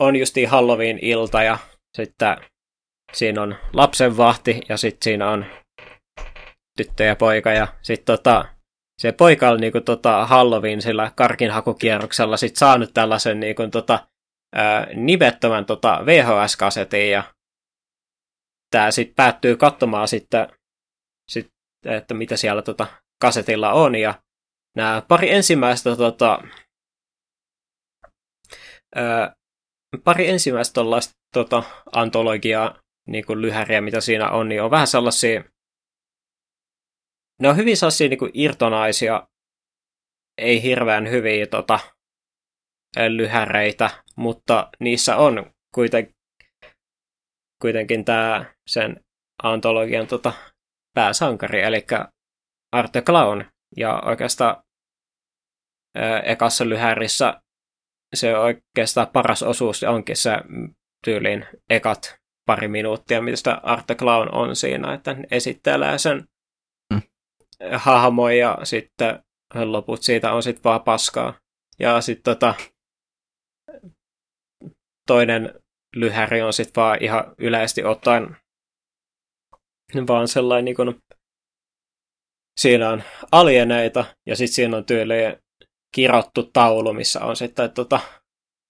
[0.00, 1.58] on justi Halloween-ilta ja
[1.96, 2.36] sitten
[3.12, 5.46] siinä on lapsenvahti ja sitten siinä on
[6.76, 8.44] tyttö ja poika ja sitten tota,
[8.98, 14.06] se poika on niinku tota Halloween sillä karkinhakukierroksella sit saanut tällaisen niinku tota,
[14.54, 17.22] ää, nimettömän tota VHS-kasetin ja
[18.70, 20.48] tämä sitten päättyy katsomaan sitten,
[21.28, 21.46] sit,
[21.86, 22.86] että mitä siellä tota
[23.20, 24.14] kasetilla on ja
[24.76, 26.42] nämä pari ensimmäistä tota,
[30.04, 31.62] pari ensimmäistä tuollaista tota,
[31.92, 35.44] antologiaa, niin kuin lyhäriä, mitä siinä on, niin on vähän sellaisia,
[37.40, 39.28] ne on hyvin sellaisia niin kuin irtonaisia,
[40.38, 41.78] ei hirveän hyviä tota,
[43.08, 46.14] lyhäreitä, mutta niissä on kuitenkin,
[47.62, 49.04] kuitenkin tämä sen
[49.42, 50.32] antologian tota,
[50.94, 51.86] pääsankari, eli
[52.72, 53.44] Arte Clown.
[53.76, 54.62] Ja oikeastaan
[56.24, 57.42] ekassa lyhärissä
[58.14, 60.30] se oikeastaan paras osuus onkin se
[61.04, 62.16] tyyliin ekat
[62.46, 66.24] pari minuuttia, mistä Arte Clown on siinä, että esittelee sen
[66.94, 67.02] mm.
[67.76, 69.22] hahmon ja sitten
[69.54, 71.34] loput siitä on sitten vaan paskaa.
[71.78, 72.54] Ja sitten tota,
[75.06, 75.60] toinen
[75.96, 78.36] lyhäri on sitten vaan ihan yleisesti ottaen
[80.06, 81.02] vaan sellainen niin kuin,
[82.60, 83.02] siinä on
[83.32, 85.36] alieneita ja sitten siinä on tyyliin
[85.96, 88.00] kirottu taulu, missä on sitten tota,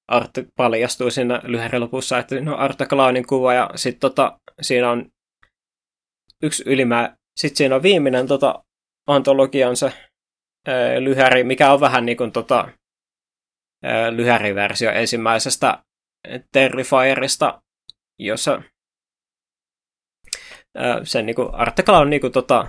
[0.09, 5.11] Art paljastuu siinä lyhärin lopussa, että no Arta Clownin kuva ja sitten tota, siinä on
[6.43, 8.65] yksi ylimää, sitten siinä on viimeinen tota,
[9.07, 9.93] antologian se
[11.01, 12.69] lyhäri, mikä on vähän niin kuin tota,
[14.11, 15.83] lyhäriversio ensimmäisestä
[16.53, 17.63] Terrifierista,
[18.19, 18.63] jossa
[21.05, 22.69] sen niin kuin Arte Clown niin kuin, tota,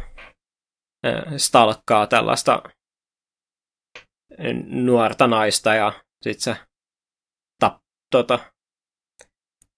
[1.38, 2.64] stalkkaa tällaista
[4.68, 6.62] nuorta naista ja sitten se
[7.60, 7.78] tap,
[8.12, 8.40] tota,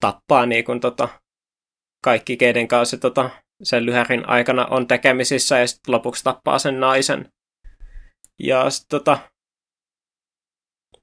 [0.00, 1.08] tappaa niin kun, tota,
[2.04, 3.30] kaikki, keiden kanssa tota,
[3.62, 7.32] sen lyhärin aikana on tekemisissä ja sitten lopuksi tappaa sen naisen.
[8.38, 9.18] Ja sit, tota,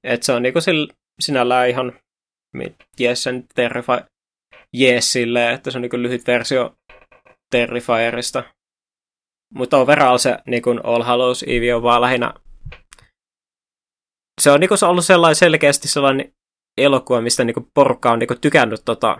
[0.03, 1.99] et se on niinku sillä, sinällään ihan
[2.99, 3.47] jes sen
[4.73, 6.75] jees silleen, että se on niinku lyhyt versio
[7.51, 8.43] Terrifierista.
[9.53, 12.33] Mutta overall se niinku All Hallows Eve on vaan lähinnä
[14.41, 16.33] se on, niinku, ollut sellainen selkeästi sellainen
[16.77, 19.17] elokuva, mistä niinku, porukka on niinku, tykännyt tota,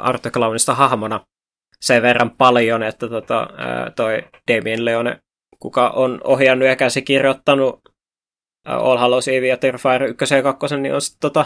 [0.00, 1.20] Arthur Clownista hahmona
[1.80, 3.48] sen verran paljon, että tota,
[3.96, 5.20] toi Damien Leone,
[5.58, 7.80] kuka on ohjannut ja käsikirjoittanut
[8.66, 11.44] All Hallows Eve ja Terrifier 1 ja 2, niin on sit, tota,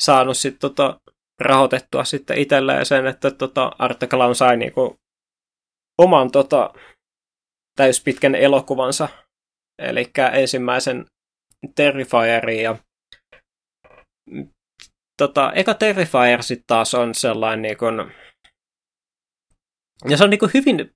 [0.00, 1.00] saanut sit, tota,
[1.40, 4.96] rahoitettua sitten itselleen sen, että tota, Arte Clown sai niinku
[5.98, 6.74] oman tota,
[7.76, 9.08] täyspitkän elokuvansa,
[9.80, 11.06] eli ensimmäisen
[11.74, 12.76] Terrifierin ja
[15.16, 18.12] tota, eka Terrifier sitten taas on sellainen niin kuin,
[20.08, 20.90] ja se on niin hyvin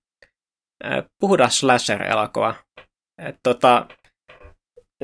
[0.84, 2.54] äh, puhdas slasher-elokuva.
[3.18, 3.86] Et, tota,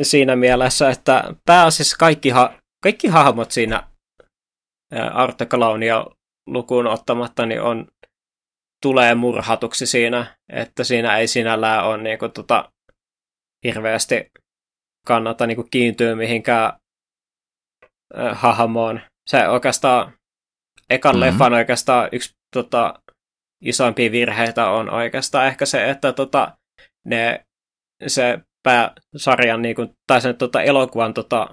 [0.03, 3.89] siinä mielessä, että pääasiassa kaikki, ha- kaikki hahmot siinä
[4.95, 6.07] äh, Arte Clownia
[6.47, 7.89] lukuun ottamatta niin on,
[8.83, 12.73] tulee murhatuksi siinä, että siinä ei sinällään ole niin kuin, tota,
[13.65, 14.31] hirveästi
[15.07, 16.73] kannata niin kuin kiintyä mihinkään
[18.19, 19.01] äh, hahmoon.
[19.31, 20.13] Se oikeastaan,
[20.91, 21.21] ekan mm-hmm.
[21.21, 23.03] leffan oikeastaan yksi tota,
[23.65, 26.57] isoimpia virheitä on oikeastaan ehkä se, että tota,
[27.07, 27.45] ne,
[28.07, 31.49] se pääsarjan niin kuin, tai sen tota, elokuvan tota,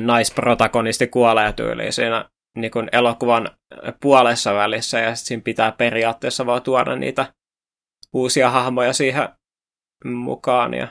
[0.00, 3.50] naisprotagonisti kuolee tyyliin siinä niin kuin elokuvan
[4.00, 7.34] puolessa välissä ja sitten siinä pitää periaatteessa vaan tuoda niitä
[8.12, 9.28] uusia hahmoja siihen
[10.04, 10.88] mukaan ja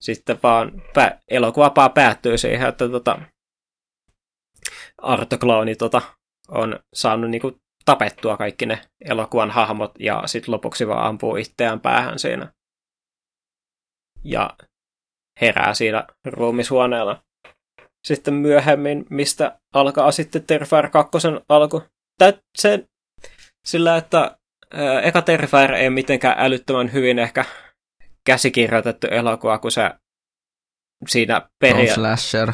[0.00, 3.18] sitten vaan pä- elokuva vaan päättyy siihen, että tota,
[4.98, 6.02] Arto Clowni tota,
[6.48, 12.18] on saanut niinku tapettua kaikki ne elokuvan hahmot ja sitten lopuksi vaan ampuu itseään päähän
[12.18, 12.52] siinä.
[14.24, 14.56] Ja
[15.40, 17.22] herää siinä ruumishuoneella.
[18.06, 21.18] Sitten myöhemmin, mistä alkaa sitten Terrifier 2
[21.48, 21.82] alku.
[22.18, 22.88] Tää, se,
[23.66, 24.38] sillä, että
[25.02, 27.44] eka Terrifier ei mitenkään älyttömän hyvin ehkä
[28.26, 29.90] käsikirjoitettu elokuva, kun se
[31.08, 31.94] siinä peria...
[31.94, 32.52] slasher.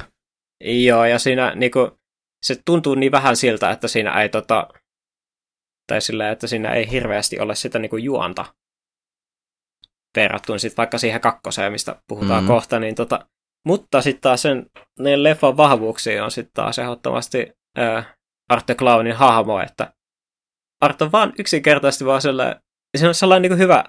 [0.64, 1.98] Joo, ja siinä niinku,
[2.42, 4.68] se tuntuu niin vähän siltä, että siinä ei tota,
[5.86, 8.44] tai sillä, että siinä ei hirveästi ole sitä niinku juonta
[10.16, 12.54] verrattuna sitten vaikka siihen kakkoseen, mistä puhutaan mm-hmm.
[12.54, 13.26] kohta, niin tota,
[13.66, 14.66] mutta sitten taas sen
[14.98, 18.14] ne leffan vahvuuksia on sitten taas ehdottomasti äh,
[18.48, 19.92] Arte Clownin hahmo, että
[20.80, 22.62] Art on vaan yksinkertaisesti vaan sellainen,
[22.98, 23.84] se on sellainen niin hyvä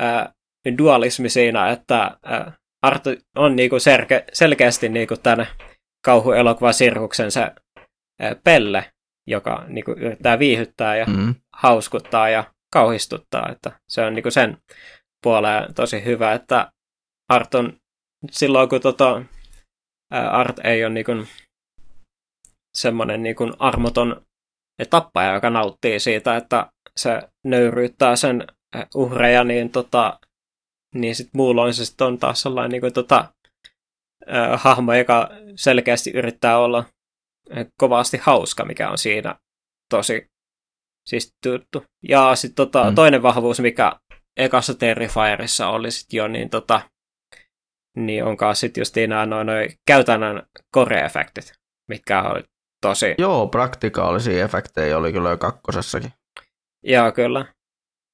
[0.00, 0.34] äh,
[0.78, 3.02] dualismi siinä, että äh, Art
[3.36, 5.46] on niin kuin selke, selkeästi niin kuin tämän
[6.04, 8.92] kauhuelokuvan sirkuksen se äh, pelle,
[9.26, 11.34] joka niin kuin, yrittää viihyttää ja mm.
[11.52, 13.48] hauskuttaa ja kauhistuttaa.
[13.52, 14.58] Että se on niin kuin sen
[15.22, 16.72] puoleen tosi hyvä, että
[17.28, 17.72] Art on
[18.30, 19.22] silloin, kun tota,
[20.30, 21.28] Art ei ole niin kuin,
[22.76, 24.22] semmoinen niin kuin armoton
[24.90, 28.46] tappaja, joka nauttii siitä, että se nöyryyttää sen
[28.94, 30.18] uhreja, niin, tota,
[30.94, 33.32] niin sit muulloin on taas sellainen niin kuin, tota,
[34.32, 36.84] äh, hahmo, joka selkeästi yrittää olla
[37.80, 39.34] kovasti hauska, mikä on siinä
[39.90, 40.26] tosi
[41.08, 41.84] siis tuttu.
[42.08, 42.94] Ja sitten tota, mm.
[42.94, 43.92] toinen vahvuus, mikä
[44.36, 46.80] ekassa Terrifierissa oli sit jo, niin, tota,
[47.96, 50.42] niin onkaan sitten just noin noi, noi käytännön
[50.76, 51.52] kore-efektit,
[51.88, 52.42] mitkä oli
[52.82, 53.14] tosi...
[53.18, 56.12] Joo, praktikaalisia efektejä oli kyllä jo kakkosessakin.
[56.82, 57.46] Joo, kyllä.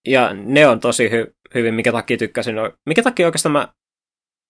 [0.07, 2.55] Ja ne on tosi hy- hyvin, mikä takia tykkäsin.
[2.87, 3.69] Mikä takia oikeastaan mä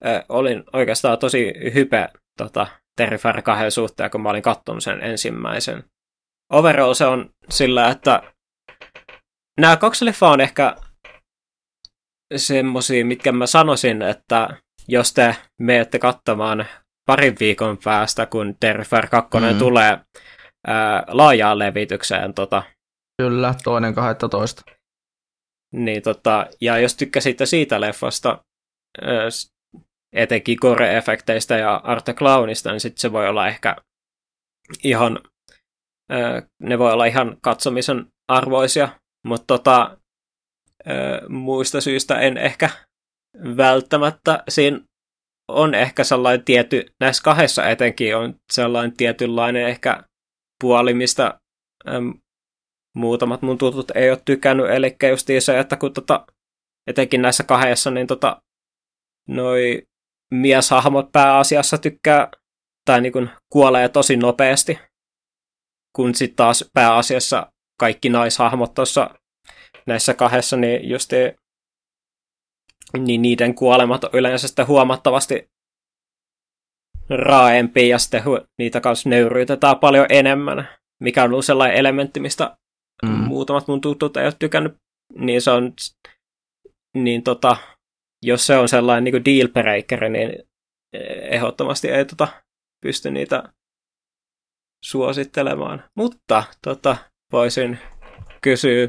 [0.07, 2.09] äh, olin oikeastaan tosi hype
[2.39, 2.67] tota,
[2.97, 5.85] Terrifier 2 suhteen, kun mä olin katsonut sen ensimmäisen.
[6.53, 8.23] Overall se on sillä, että
[9.61, 10.77] nämä kaksi leffaa on ehkä
[12.37, 14.49] semmosia, mitkä mä sanoisin, että
[14.89, 16.67] jos te menette katsomaan
[17.07, 19.59] parin viikon päästä, kun Terrifier 2 mm.
[19.59, 20.01] tulee
[20.67, 22.35] ää, laajaan levitykseen.
[22.35, 22.63] Tota,
[23.23, 24.63] Kyllä, toinen 12.
[25.75, 28.45] Niin, tota, ja jos tykkäsitte siitä leffasta,
[30.13, 33.77] etenkin core-efekteistä ja Arte Clownista, niin sitten se voi olla ehkä
[34.85, 35.21] ihan,
[36.63, 38.89] ne voi olla ihan katsomisen arvoisia,
[39.27, 39.99] mutta tota,
[41.29, 42.71] muista syistä en ehkä
[43.57, 44.43] välttämättä.
[44.49, 44.81] Siinä
[45.49, 50.05] on ehkä sellainen tietty, näissä kahdessa etenkin on sellainen tietynlainen ehkä
[50.61, 51.39] puoli, mistä
[52.95, 56.27] muutamat mun tutut ei ole tykännyt, eli just se, että kun tota,
[56.87, 58.43] etenkin näissä kahdessa, niin tota,
[59.29, 59.83] noi
[60.31, 62.31] mieshahmot pääasiassa tykkää
[62.85, 64.79] tai niin kuin kuolee tosi nopeasti,
[65.97, 69.11] kun sitten taas pääasiassa kaikki naishahmot tuossa
[69.87, 71.13] näissä kahdessa, niin just
[72.99, 75.51] niin niiden kuolemat on yleensä sitten huomattavasti
[77.09, 78.23] raaempia ja sitten
[78.59, 80.69] niitä kanssa nöyryytetään paljon enemmän,
[81.03, 82.57] mikä on ollut sellainen elementti, mistä
[83.05, 83.11] mm.
[83.11, 84.75] muutamat mun tutut ei ole tykännyt,
[85.19, 85.73] niin se on
[86.97, 87.57] niin tota,
[88.23, 90.43] jos se on sellainen niin deal breaker, niin
[91.31, 92.29] ehdottomasti ei tota,
[92.83, 93.43] pysty niitä
[94.85, 95.85] suosittelemaan.
[95.97, 96.97] Mutta tota,
[97.33, 97.79] voisin
[98.43, 98.89] kysyä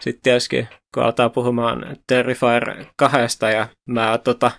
[0.00, 3.18] sitten tietysti, kun aletaan puhumaan Terrifier 2
[3.54, 4.50] ja mä tota,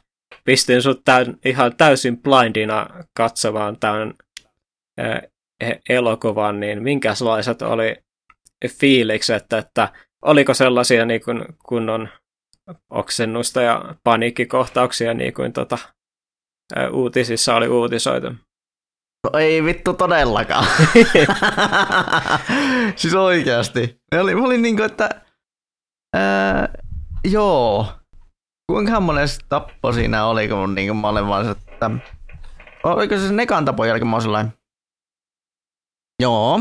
[0.44, 4.14] pistin sut tämän, ihan täysin blindina katsomaan tämän
[4.98, 5.22] ää,
[5.60, 8.05] e- elokuvan, niin minkälaiset oli
[8.68, 9.94] fiilikset, että
[10.26, 12.10] oliko sellaisia niin kuin kunnon
[12.90, 15.78] oksennusta ja paniikkikohtauksia niin kuin tota,
[16.92, 18.28] uutisissa oli uutisoitu?
[19.24, 20.68] No ei vittu todellakaan.
[22.96, 24.00] siis oikeasti.
[24.16, 25.10] Mä olin, mä olin niin kuin, että
[26.16, 26.70] ää,
[27.32, 27.88] joo.
[28.72, 31.92] Kuinka monen tappo siinä oli, kun niin kuin mä olin vaan että
[32.84, 34.54] oliko se nekan tapon jälkeen mä olin
[36.22, 36.60] joo.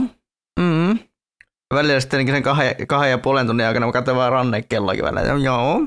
[1.74, 5.44] Välillä sitten niin sen kahden, kahden ja puolen tunnin aikana mä katsoin vaan rannekelloakin välillä.
[5.44, 5.86] Joo.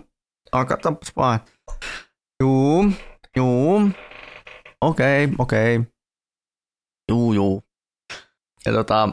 [0.51, 1.39] Alkatapas vaan.
[2.43, 2.91] Juu.
[3.35, 3.89] Juu.
[4.81, 5.77] Okei, okay, okei.
[5.77, 5.91] Okay.
[7.11, 7.63] Juu, juu.
[8.65, 9.09] Ja tota,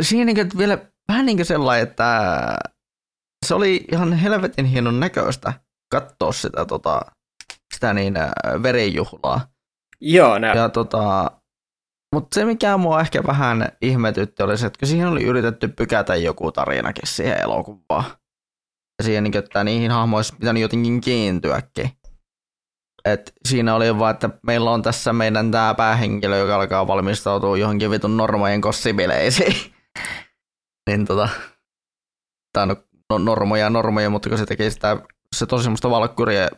[0.00, 0.78] siinä niin vielä
[1.08, 2.32] vähän niin kuin sellainen, että
[3.46, 5.52] se oli ihan helvetin hienon näköistä
[5.92, 7.00] katsoa sitä, tota,
[7.74, 8.32] sitä niin äh,
[8.62, 9.40] verenjuhlaa.
[10.00, 10.54] Joo, nä.
[10.54, 11.30] Ja tota,
[12.12, 16.52] mutta se mikä mua ehkä vähän ihmetytti oli se, että siihen oli yritetty pykätä joku
[16.52, 18.04] tarinakin siihen elokuvaan.
[18.98, 21.90] Ja siihen, niin, että niihin hahmoihin olisi pitänyt jotenkin kiintyäkin.
[23.04, 27.90] Et siinä oli vaan, että meillä on tässä meidän tämä päähenkilö, joka alkaa valmistautua johonkin
[27.90, 29.54] vitun normojen kossibileisiin.
[30.90, 31.28] niin tota,
[32.52, 32.76] tää on
[33.10, 34.96] no, normoja normoja, mutta kun se teki sitä,
[35.36, 36.48] se tosi semmoista valkkuria,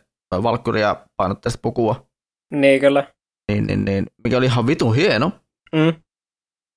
[0.42, 2.06] valkkuria painotteista pukua.
[2.54, 3.06] Niin kyllä.
[3.52, 5.32] Niin, niin, niin, mikä oli ihan vitun hieno.
[5.74, 6.02] Mm.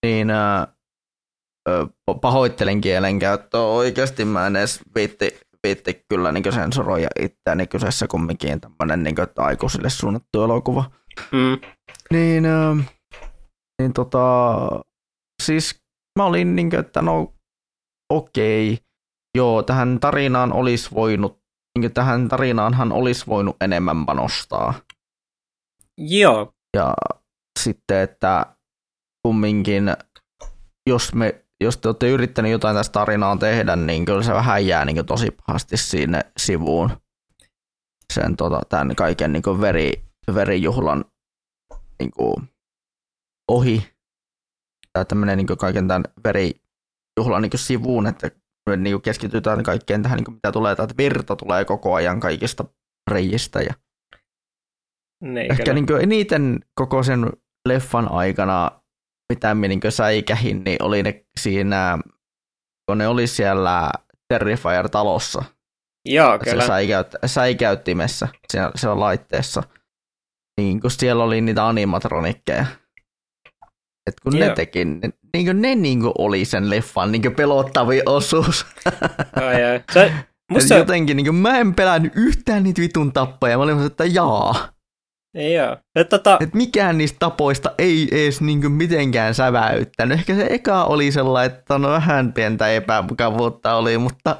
[0.05, 0.67] Niin äh,
[2.21, 9.03] pahoittelen kielenkäyttöä oikeasti, mä en edes viitti viitti kyllä niin sensuroida itseäni kyseessä kumminkin tämmöinen
[9.03, 10.91] niin aikuisille suunnattu elokuva.
[11.31, 11.69] Mm.
[12.11, 12.91] Niin, äh,
[13.81, 14.57] niin tota,
[15.43, 15.81] siis
[16.19, 17.33] mä olin niin kuin, että no
[18.13, 18.85] okei, okay.
[19.37, 21.41] joo, tähän tarinaan olisi voinut,
[21.77, 24.73] niin kuin, tähän tarinaanhan olisi voinut enemmän panostaa.
[25.97, 26.53] Joo.
[26.77, 26.93] Ja
[27.59, 28.56] sitten, että
[29.23, 29.83] kumminkin,
[30.89, 34.85] jos me jos te olette yrittäneet jotain tästä tarinaa tehdä, niin kyllä se vähän jää
[34.85, 36.89] niin tosi pahasti sinne sivuun
[38.13, 39.91] sen tota, tämän kaiken niin veri,
[40.33, 41.05] verijuhlan
[41.99, 42.35] niin kuin,
[43.51, 43.87] ohi.
[44.93, 48.31] Tai tämmöinen niin kaiken tämän verijuhlan niin sivuun, että
[48.77, 52.65] niin keskitytään kaikkeen tähän, niin mitä tulee, että virta tulee koko ajan kaikista
[53.11, 53.61] reijistä.
[53.61, 53.73] Ja
[55.23, 57.31] niin, ehkä niin eniten koko sen
[57.67, 58.76] leffan aikana
[59.33, 61.99] mitä minä niin säikähin, niin oli ne siinä,
[62.89, 63.91] kun ne oli siellä
[64.33, 65.43] Terrifier-talossa.
[66.05, 66.61] Joo, kyllä.
[66.61, 69.63] Se säikäyt, säikäyttimessä siellä, siellä laitteessa.
[70.61, 72.65] Niin kun siellä oli niitä animatronikkeja.
[74.07, 74.49] Et kun Joo.
[74.49, 78.65] ne teki, ne, niin kuin ne niin kuin oli sen leffan niin pelottavin osuus.
[79.35, 79.83] Ai, ai.
[79.93, 80.13] Se,
[80.51, 80.75] musta...
[80.75, 83.57] Jotenkin niin kuin, mä en pelännyt yhtään niitä vitun tappoja.
[83.57, 84.69] Mä olin että jaa.
[85.35, 85.77] Ei joo.
[85.95, 86.37] Et, tota...
[86.41, 90.19] Et mikään niistä tapoista ei edes niinku mitenkään säväyttänyt.
[90.19, 94.37] Ehkä se eka oli sellainen, että no vähän pientä epämukavuutta oli, mutta,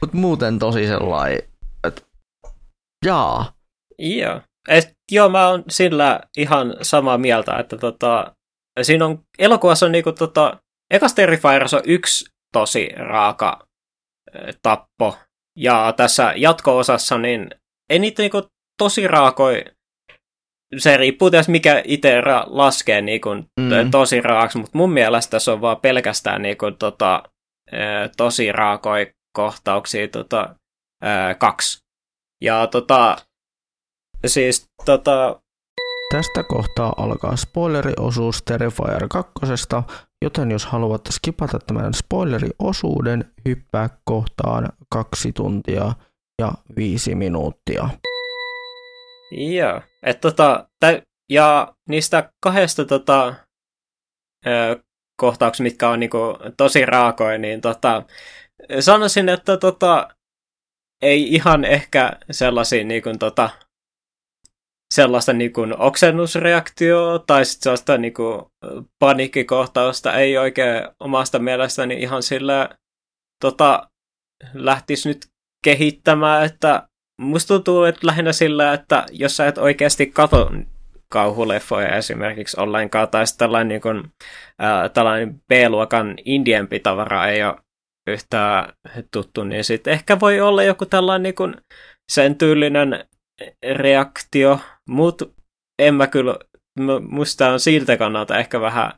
[0.00, 1.42] mutta muuten tosi sellainen,
[1.86, 2.02] että
[3.04, 3.52] jaa.
[3.98, 4.40] Joo.
[4.68, 8.34] Et, joo, mä oon sillä ihan samaa mieltä, että tota,
[8.82, 13.66] siinä on, elokuvassa on niinku tota, ekas Terrifiers on yksi tosi raaka
[14.62, 15.18] tappo,
[15.58, 17.50] ja tässä jatko-osassa niin
[17.90, 18.42] ei niitä niinku
[18.78, 19.64] tosi raakoi,
[20.78, 23.90] se riippuu tietysti mikä itse ra- laskee niin kuin, mm.
[23.90, 27.22] tosi raaksi, mutta mun mielestä se on vaan pelkästään niin kuin, tota,
[28.16, 30.54] tosi raakoi kohtauksia tota,
[31.38, 31.78] kaksi.
[32.44, 33.16] Ja tota,
[34.26, 35.40] siis tota...
[36.12, 39.32] Tästä kohtaa alkaa spoileriosuus Terrifier 2,
[40.24, 45.92] joten jos haluat skipata tämän spoileriosuuden, hyppää kohtaan kaksi tuntia
[46.42, 47.88] ja viisi minuuttia.
[49.34, 49.82] Joo.
[50.02, 53.34] Et tota, tä, ja niistä kahdesta tota,
[54.46, 54.82] ö,
[55.60, 56.18] mitkä on niinku
[56.56, 58.02] tosi raakoja, niin tota,
[58.80, 60.08] sanoisin, että tota,
[61.02, 63.50] ei ihan ehkä sellaisia niinku, tota,
[64.94, 68.50] sellaista niinku oksennusreaktioa tai sitten sellaista niinku
[68.98, 72.68] paniikkikohtausta ei oikein omasta mielestäni ihan sillä
[73.40, 73.90] tota,
[74.54, 75.26] lähtisi nyt
[75.64, 76.88] kehittämään, että
[77.20, 80.50] musta tuntuu, että lähinnä sillä, että jos sä et oikeasti katso
[81.08, 84.02] kauhuleffoja esimerkiksi ollenkaan, tai sitten tällainen, niin kuin,
[84.62, 87.56] äh, tällainen B-luokan indiempi tavara ei ole
[88.06, 88.72] yhtään
[89.10, 91.54] tuttu, niin sitten ehkä voi olla joku tällainen niin kuin
[92.12, 93.04] sen tyylinen
[93.72, 95.26] reaktio, mutta
[95.78, 96.36] en mä kyllä,
[97.08, 98.92] musta on siltä kannalta ehkä vähän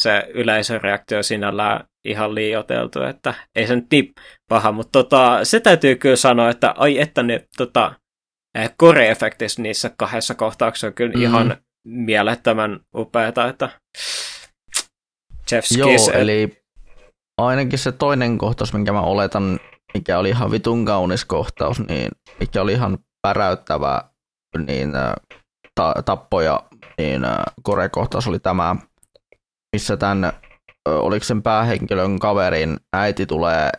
[0.00, 4.12] se yleisöreaktio sinällään ihan liioteltu, että ei se nyt niin
[4.48, 7.94] paha, mutta tota, se täytyy kyllä sanoa, että ai että ne tota,
[8.54, 11.22] eh, core-efektit niissä kahdessa kohtauksessa on kyllä mm.
[11.22, 13.68] ihan mielettömän upeata, että
[15.52, 16.62] Jeff Skis, Joo, eli
[17.38, 19.60] ainakin se toinen kohtaus, minkä mä oletan,
[19.94, 22.08] mikä oli ihan vitun kaunis kohtaus, niin
[22.40, 24.02] mikä oli ihan päräyttävä
[24.66, 24.92] niin,
[25.74, 26.62] ta- tappoja,
[26.98, 27.22] niin
[27.62, 28.76] korekohtaus oli tämä,
[29.76, 30.32] missä tämän,
[30.98, 33.70] oliko sen päähenkilön kaverin äiti tulee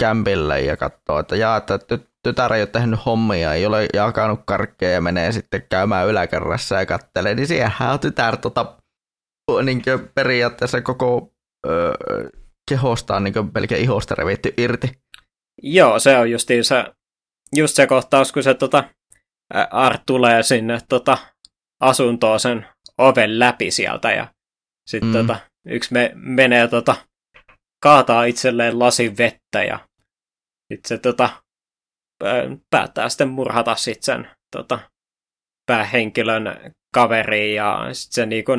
[0.00, 1.78] kämpille ja katsoo, että jaa, että
[2.22, 6.86] tytär ei ole tehnyt hommia, ei ole jakanut karkkeja ja menee sitten käymään yläkerrassa ja
[6.86, 8.76] kattelee, niin siellähän on tytär tota,
[9.62, 9.82] niin
[10.14, 11.32] periaatteessa koko
[11.66, 11.94] öö,
[12.70, 14.98] kehostaan niin melkein ihosta revitty irti.
[15.62, 16.84] Joo, se on justiin se,
[17.56, 18.84] just se kohtaus, kun se tota,
[19.70, 21.18] Art tulee sinne tota,
[21.80, 22.66] asuntoon sen
[22.98, 24.26] oven läpi sieltä ja
[24.86, 25.16] sitten mm.
[25.16, 26.96] tota, yksi me, menee tota,
[27.82, 29.88] kaataa itselleen lasin vettä ja
[30.72, 31.42] sitten se tota,
[32.70, 34.78] päättää sitten murhata sit sen tota,
[35.66, 38.52] päähenkilön kaveriin ja sitten se niinku,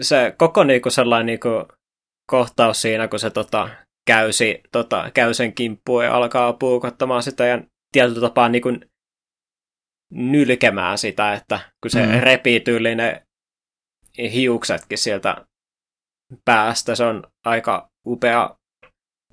[0.00, 1.48] se koko niinku sellainen niinku
[2.30, 3.68] kohtaus siinä, kun se tota,
[4.06, 7.62] käysi, tota, käy sen kimppuun ja alkaa puukottamaan sitä ja
[7.92, 8.68] tietyllä tapaa niinku
[10.10, 12.20] nylkemään sitä, että kun se mm.
[12.20, 13.22] repii tyyliin ne
[14.18, 15.46] hiuksetkin sieltä
[16.44, 18.56] päästä, se on aika upea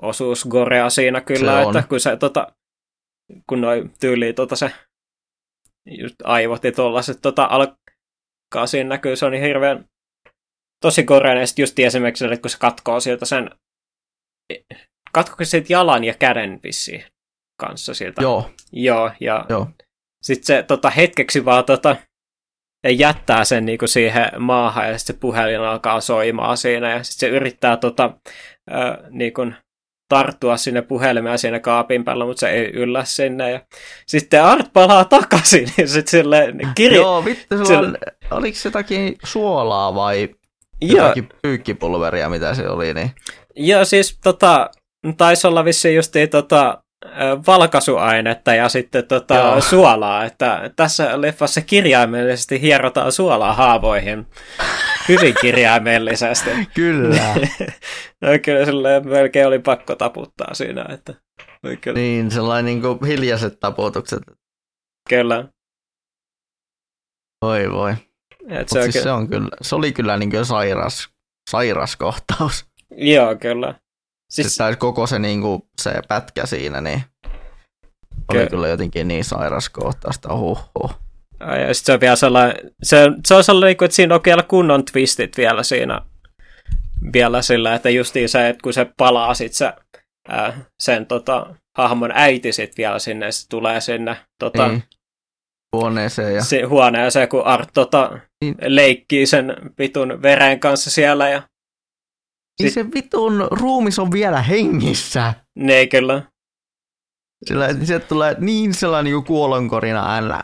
[0.01, 2.55] osuus Gorea siinä kyllä, se että kun se tota,
[3.49, 4.71] kun noi tyyli tota se
[5.85, 9.85] just aivot ja tollaset tota alkaa siinä näkyy, se on niin hirveän
[10.81, 13.49] tosi koreinen, ja just esimerkiksi, että kun se katkoo sieltä sen
[15.11, 17.03] katkoiko siitä jalan ja käden vissiin
[17.59, 18.21] kanssa sieltä.
[18.21, 18.51] Joo.
[18.71, 19.67] Joo, ja Joo.
[20.21, 21.95] sitten se tota, hetkeksi vaan tota,
[22.89, 27.35] jättää sen niinku siihen maahan ja sitten se puhelin alkaa soimaan siinä ja sitten se
[27.35, 28.13] yrittää tota,
[28.71, 29.51] äh, niinku,
[30.11, 33.51] tarttua sinne puhelimeen siinä kaapin päällä, mutta se ei yllä sinne.
[33.51, 33.61] Ja
[34.07, 36.97] sitten Art palaa takaisin ja sitten sille kirja...
[36.97, 37.87] Joo, vittu, sulla sille...
[37.87, 37.97] on,
[38.37, 40.29] oliko se jotakin suolaa vai
[40.81, 42.93] jotakin pyykkipulveria, mitä se oli?
[42.93, 43.11] Niin...
[43.55, 44.69] Joo, siis tota,
[45.17, 46.80] taisi olla vissiin justiin tota,
[47.47, 54.27] valkaisuainetta ja sitten tota, suolaa, että tässä leffassa kirjaimellisesti hierotaan suolaa haavoihin.
[55.09, 56.49] Hyvin kirjaimellisesti.
[56.75, 57.35] kyllä.
[58.21, 60.85] no kyllä silleen melkein oli pakko taputtaa siinä.
[60.89, 61.13] Että,
[61.81, 61.99] kyllä.
[61.99, 64.23] Niin, sellainen niin kuin hiljaiset taputukset.
[65.09, 65.47] Kyllä.
[67.45, 67.93] Voi voi.
[68.49, 71.09] Et se, siis se, on kyllä, se oli kyllä niin kuin sairas,
[71.49, 72.65] sairas kohtaus.
[72.91, 73.75] Joo, kyllä.
[74.31, 74.47] Siis...
[74.47, 77.03] Sitten koko se, niin kuin, se pätkä siinä, niin
[78.29, 80.59] oli Ky- kyllä jotenkin niin sairas kohtaista, huh.
[81.39, 82.97] Ja sitten se on vielä sellainen, se,
[83.27, 86.01] se on sellainen, että siinä on vielä kunnon twistit vielä siinä,
[87.13, 89.73] vielä sillä, että justiin se, että kun se palaa sit se,
[90.27, 90.53] ää,
[90.83, 94.83] sen tota, hahmon äiti sit vielä sinne, se tulee sinne tota, niin.
[95.75, 96.35] huoneeseen.
[96.35, 96.43] Ja...
[96.43, 98.55] Se, huoneeseen, kun Art tota, niin.
[98.61, 101.29] leikkii sen vitun veren kanssa siellä.
[101.29, 101.41] Ja...
[102.61, 102.85] Niin sit...
[102.85, 105.33] se vitun ruumis on vielä hengissä.
[105.55, 106.21] Ne kyllä.
[107.45, 110.41] Sillä sieltä tulee niin sellainen niin kuolonkorina äänellä.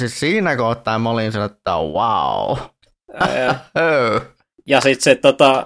[0.00, 2.58] Siis siinä kohtaa mä olin sellainen, että wow.
[3.34, 3.54] Ja,
[4.66, 5.64] ja sitten se tota,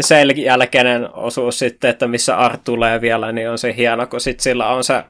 [0.00, 4.40] sen jälkeinen osuus sitten, että missä Art tulee vielä, niin on se hieno, kun sit
[4.40, 5.04] sillä on se,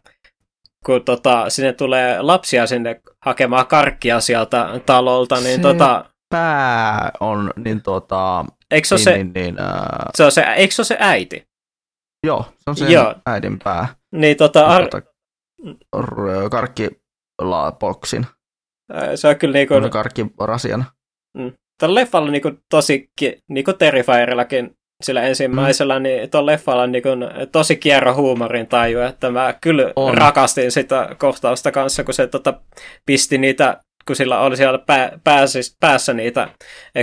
[0.87, 6.05] kun tota, sinne tulee lapsia sinne hakemaan karkkia sieltä talolta, niin se tota...
[6.29, 8.45] pää on, niin tota...
[8.71, 10.11] Eikö se, niin, se, niin, niin, uh...
[10.17, 11.47] se, on se, eikö se ole se äiti?
[12.27, 13.15] Joo, se on se Joo.
[13.27, 13.89] äidin pää.
[14.13, 14.67] Niin tota...
[14.67, 14.89] Ar...
[14.89, 15.07] tota
[16.51, 18.27] karkkilapoksin.
[19.15, 19.75] Se on kyllä niinku...
[19.83, 20.85] Se karkkirasiana.
[21.39, 21.53] Mm.
[21.81, 23.11] Tällä leffalla niinku tosi,
[23.49, 26.03] niinku Terrifierillakin sillä ensimmäisellä, mm.
[26.03, 27.09] niin tuolla leffalla on niinku
[27.53, 30.19] tosi kierro huumorin taju, että mä kyllä on.
[30.19, 32.61] rakastin sitä kohtausta kanssa, kun se tota,
[33.07, 36.49] pisti niitä kun sillä oli siellä pää, päässä, päässä niitä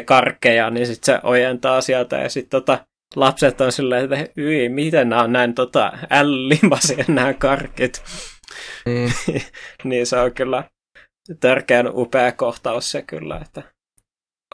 [0.06, 2.86] karkkeja, niin sitten se ojentaa sieltä ja sitten tota,
[3.16, 8.04] lapset on silleen, että yi, miten nämä on näin tota, ällimaisia nämä karkit.
[8.86, 9.14] Niin.
[9.84, 10.64] niin se on kyllä
[11.40, 13.64] tärkeän upea kohtaus se kyllä, että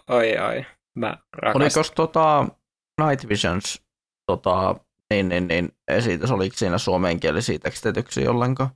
[0.09, 0.65] oi oi,
[0.95, 1.81] mä rakastan.
[1.81, 2.47] Oliko tota
[3.01, 3.81] Night Visions
[4.26, 4.76] tota,
[5.09, 8.69] niin, niin, niin, esitys, oliko siinä suomenkielisiä tekstityksiä ollenkaan?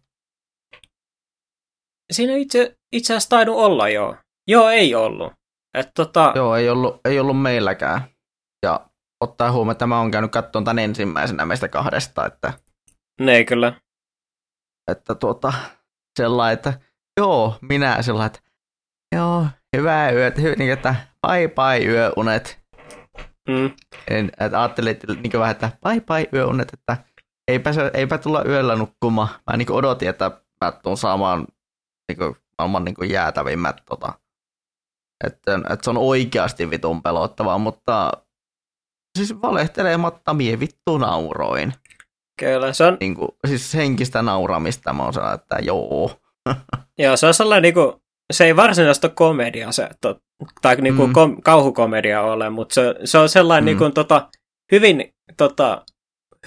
[2.13, 4.15] Siinä itse, itse asiassa tainnut olla joo.
[4.47, 5.33] Joo, ei ollut.
[5.73, 6.31] Et, tota...
[6.35, 8.01] Joo, ei ollut, ei ollut meilläkään.
[8.65, 8.79] Ja
[9.23, 12.53] ottaa huomioon, että mä oon käynyt katsomaan tämän ensimmäisenä meistä kahdesta, että...
[13.21, 13.73] Ne kyllä.
[14.91, 15.53] Että tuota,
[16.19, 16.73] sellainen, että
[17.19, 18.39] joo, minä sellainen, että
[19.15, 19.47] joo,
[19.77, 20.95] hyvää yötä, hy, niin, että
[21.27, 22.59] bye bye yöunet.
[23.49, 23.71] Mm.
[24.09, 26.97] En, että ajattelin että, niin vähän, että bye bye yöunet, että
[27.47, 29.29] eipä, se, eipä tulla yöllä nukkumaan.
[29.51, 30.31] Mä niin odotin, että
[30.63, 31.47] mä tuun saamaan
[32.09, 34.13] niin kuin, maailman niin kuin jäätävimmät tota,
[35.23, 38.11] että, että se on oikeasti vitun pelottavaa, mutta
[39.17, 41.73] siis valehtelematta mie vittu nauroin.
[42.39, 42.97] Kyllä, se on...
[42.99, 46.19] Niin kuin, siis henkistä nauramista mä oon sellainen, että joo.
[46.99, 47.93] joo, se on sellainen niin kuin,
[48.33, 50.19] se ei varsinaista komedia se, to,
[50.61, 51.13] tai niin kuin mm.
[51.13, 53.65] kom, kauhukomedia ole, mutta se, se on sellainen mm.
[53.65, 54.29] niin kuin, tota,
[54.71, 55.85] hyvin, tota,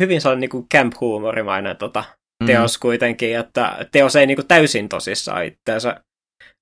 [0.00, 2.04] hyvin sellainen niin kuin camp-huumorimainen tota,
[2.42, 2.46] mm.
[2.46, 6.00] teos kuitenkin, että teos ei niin kuin, täysin tosissaan itseensä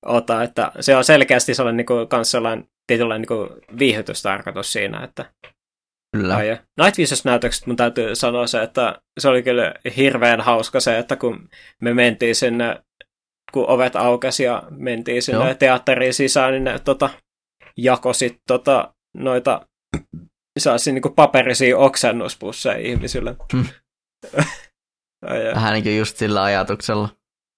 [0.06, 5.04] ota, että se on selkeästi sellainen niin kuin, kans sellainen tietynlainen niin kuin, viihytystarkoitus siinä,
[5.04, 5.24] että
[6.16, 6.36] Kyllä.
[6.36, 10.98] Ai, Night Visions näytökset mun täytyy sanoa se, että se oli kyllä hirveän hauska se,
[10.98, 11.48] että kun
[11.82, 12.82] me mentiin sinne,
[13.52, 15.54] kun ovet aukesi ja mentiin sinne Joo.
[15.54, 17.10] teatteriin sisään, niin ne tota,
[17.76, 19.68] jako sit tota, noita
[20.58, 23.36] saisi niinku paperisia oksennuspusseja ihmisille.
[23.52, 23.66] Hmm.
[25.54, 27.08] Vähän niin kuin just sillä ajatuksella.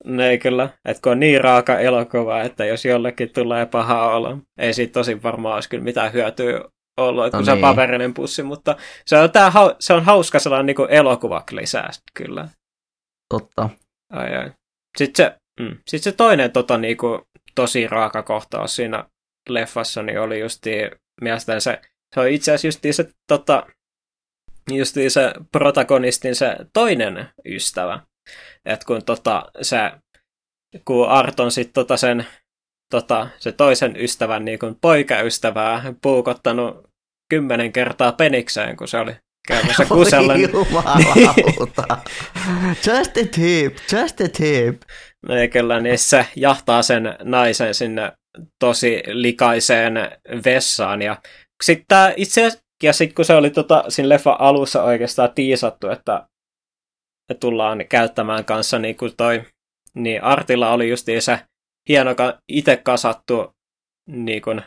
[0.04, 4.74] Ne kyllä, että kun on niin raaka elokuva, että jos jollekin tulee paha olo, ei
[4.74, 6.60] siitä tosi varmaan olisi kyllä mitään hyötyä
[6.96, 7.44] ollut, että no kun niin.
[7.46, 7.62] se on niin.
[7.62, 8.76] paperinen pussi, mutta
[9.06, 12.48] se on, tää, se on hauska sellainen niin elokuvaklisää kyllä.
[13.34, 13.68] Totta.
[14.12, 14.52] Ai, ai.
[14.98, 17.20] Sitten se, mm, sit se toinen tota, niin kuin,
[17.54, 19.04] tosi raaka kohtaus siinä
[19.48, 20.70] leffassa niin oli justi
[21.20, 21.80] mielestäni se,
[22.14, 23.66] se on itse asiassa justi se, tota,
[24.70, 28.00] justi se protagonistin se toinen ystävä.
[28.64, 29.76] että kun tota, se,
[30.84, 32.26] kun Arton sitten tota sen
[32.90, 36.90] tota, se toisen ystävän niin kuin poikaystävää puukottanut
[37.30, 39.16] kymmenen kertaa penikseen, kun se oli
[39.48, 40.34] käymässä kusella.
[42.86, 44.82] just a tip, just a tip.
[45.28, 48.12] No kyllä, niin se jahtaa sen naisen sinne
[48.58, 49.94] tosi likaiseen
[50.44, 51.02] vessaan.
[51.02, 51.16] Ja
[51.64, 56.28] sitten itse asiassa, ja sitten kun se oli tota, siinä leffa alussa oikeastaan tiisattu, että
[57.28, 59.42] me tullaan käyttämään kanssa niin kuin toi,
[59.94, 61.40] niin Artilla oli just se
[61.88, 62.14] hieno
[62.48, 63.56] itse kasattu
[64.06, 64.62] niin kuin,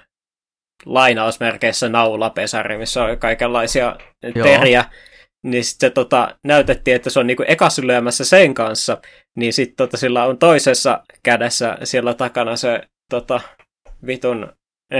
[0.85, 3.95] lainausmerkeissä naulapesari, missä on kaikenlaisia
[4.35, 4.47] Joo.
[4.47, 4.85] teriä,
[5.43, 8.97] niin sitten se tota, näytettiin, että se on niinku ekas lyömässä sen kanssa,
[9.37, 13.41] niin sitten tota, sillä on toisessa kädessä siellä takana se tota,
[14.07, 14.53] vitun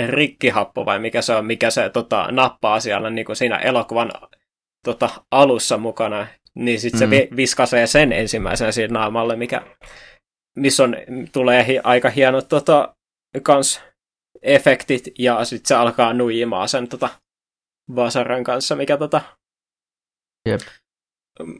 [0.08, 4.12] rikkihappo vai mikä se on, mikä se tota, nappaa siellä niin kuin siinä elokuvan
[4.86, 7.16] tota, alussa mukana, niin sitten mm.
[7.16, 9.62] se viskasee sen ensimmäisenä siinä naamalle, mikä
[10.58, 10.96] missä on,
[11.32, 12.96] tulee hi, aika hienot tota,
[13.44, 13.82] kans
[14.42, 17.10] efektit, ja sitten se alkaa nuijimaan sen tota,
[17.96, 19.22] vasaran kanssa, mikä tota,
[20.50, 20.62] Jep.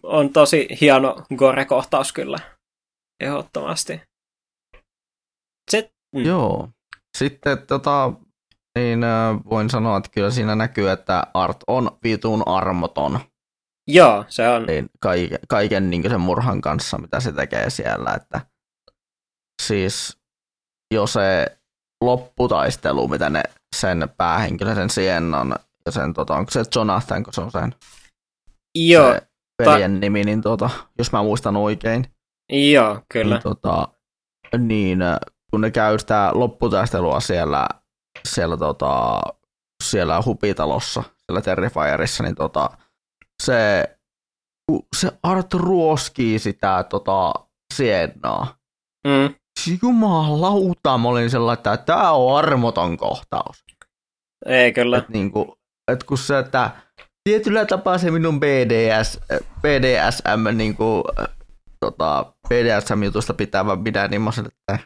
[0.04, 2.38] on tosi hieno gore-kohtaus kyllä,
[3.20, 4.02] ehdottomasti.
[6.16, 6.26] Mm.
[6.26, 6.70] Joo.
[7.18, 8.14] Sitten tota,
[8.80, 9.00] niin
[9.50, 13.20] voin sanoa, että kyllä siinä näkyy, että Art on vitun armoton.
[13.88, 14.66] Joo, se on.
[14.66, 18.42] Niin, kaiken, kaiken niin sen murhan kanssa, mitä se tekee siellä, että
[19.62, 20.18] siis
[20.94, 21.58] jo se
[22.04, 23.44] lopputaistelu, mitä ne
[23.76, 25.56] sen päähenkilö, sen Siennan
[25.86, 27.76] ja sen, tota, onko se Jonathan, kun se on sen
[28.76, 29.22] Joo, se
[29.66, 32.06] veljen ta- nimi, niin tota, jos mä muistan oikein.
[32.72, 33.36] Joo, kyllä.
[33.36, 33.88] Niin, tota,
[34.58, 35.00] niin
[35.52, 37.68] kun ne käy sitä lopputaistelua siellä,
[38.28, 39.22] siellä, tota,
[39.84, 42.70] siellä hupitalossa, siellä Terrifierissa, niin tota,
[43.44, 43.84] se,
[44.96, 47.34] se Art ruoskii sitä tota,
[47.74, 48.56] Siennaa.
[49.08, 49.40] Mm
[49.82, 53.64] jumalauta, mä olin sellainen, että tämä on armoton kohtaus.
[54.46, 54.98] Ei kyllä.
[54.98, 55.58] Et niinku,
[55.92, 56.72] et kun se, että
[57.24, 59.20] tietyllä tapaa se minun BDS,
[59.62, 61.04] BDSM, niinku,
[61.80, 64.80] tota, BDSM-jutusta pitävä pidä niin mä että mm.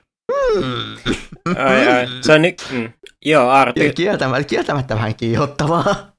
[1.57, 2.07] Ai, ai.
[2.21, 2.93] Se on ni- mm.
[3.25, 3.93] Joo, Arti.
[3.93, 6.13] Kieltämättä, kieltämättä vähän kiihottavaa.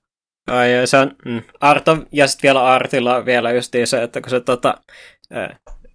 [0.46, 1.42] Ai, se on mm.
[1.60, 4.74] Arto, ja sitten vielä Artilla vielä just se, että kun se tota,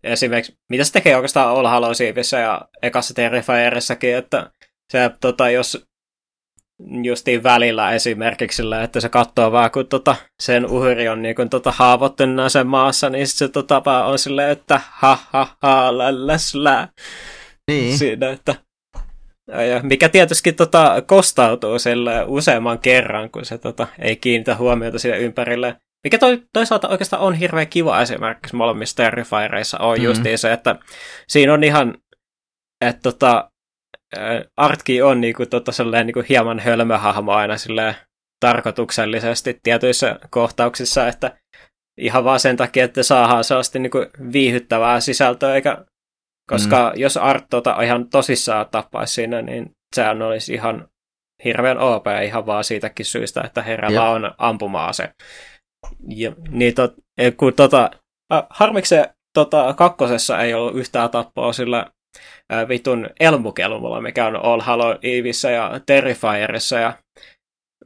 [0.04, 2.00] esimerkiksi, mitä se tekee oikeastaan All Hallows
[2.42, 4.52] ja ekassa Terrifierissäkin, että
[4.92, 5.86] se, tota, jos
[7.04, 11.50] justiin välillä esimerkiksi sillä, että se katsoo vaan, kun tota, sen uhri on niin kun,
[11.50, 16.90] tota, haavoittunut sen maassa, niin se tota, on silleen, että ha ha ha lä
[17.70, 17.98] Niin.
[18.00, 18.56] Siinä, että
[19.48, 25.18] ja mikä tietysti tota, kostautuu sille useamman kerran, kun se tota, ei kiinnitä huomiota sille
[25.18, 25.76] ympärille.
[26.04, 30.06] Mikä toi, toisaalta oikeastaan on hirveän kiva esimerkiksi molemmissa Terrifiereissa on mm-hmm.
[30.06, 30.76] justiin se, että
[31.28, 31.98] siinä on ihan,
[32.86, 33.52] että tota,
[34.58, 35.72] Artki on niinku, tota,
[36.04, 37.96] niinku hieman hölmöhahmo aina silleen,
[38.40, 41.38] tarkoituksellisesti tietyissä kohtauksissa, että
[41.98, 45.86] ihan vaan sen takia, että saadaan sellaista niinku viihyttävää sisältöä, eikä,
[46.50, 47.02] koska mm.
[47.02, 50.88] jos Art tota, ihan tosissaan tappaisi siinä, niin sehän olisi ihan
[51.44, 55.10] hirveän OP ihan vaan siitäkin syystä, että herralla on ampuma-ase.
[56.08, 56.94] Ja, niin tot,
[57.38, 57.92] kun tota,
[58.50, 61.86] harmiksi se tota, kakkosessa ei ollut yhtään tappoa sillä
[62.50, 66.94] ää, vitun elmukelmulla, mikä on All Hallow Evissä ja Terrifierissa ja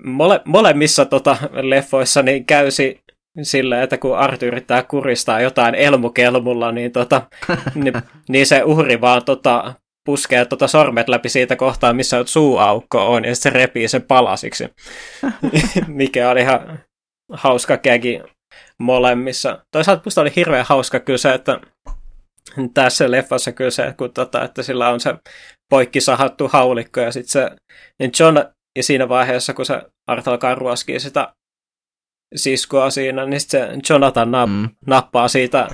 [0.03, 3.02] mole, molemmissa tota, leffoissa niin käysi
[3.41, 7.21] sillä, että kun Arthur yrittää kuristaa jotain elmukelmulla, niin, tota,
[7.75, 7.93] niin,
[8.29, 9.73] niin se uhri vaan tota,
[10.05, 14.69] puskee tota sormet läpi siitä kohtaa, missä suuaukko on, ja se repii sen palasiksi.
[15.87, 16.79] Mikä oli ihan
[17.33, 18.21] hauska kägi
[18.79, 19.65] molemmissa.
[19.71, 21.59] Toisaalta musta oli hirveän hauska kyllä se, että
[22.73, 25.15] tässä leffassa kyllä se, kun tota, että sillä on se
[25.69, 27.49] poikki sahattu haulikko, ja sitten se,
[27.99, 28.37] niin John,
[28.77, 31.33] ja siinä vaiheessa, kun se Art alkaa ruoskia sitä
[32.35, 34.69] siskoa siinä, niin se Jonathan nap- mm.
[34.87, 35.67] nappaa siitä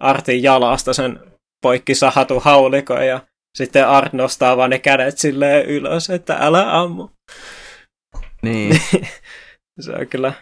[0.00, 1.20] Artin jalasta sen
[1.62, 3.20] poikki sahatu haulikon, ja
[3.58, 7.08] sitten Art nostaa vaan ne kädet silleen ylös, että älä ammu.
[8.42, 8.80] Niin.
[9.84, 10.32] se on kyllä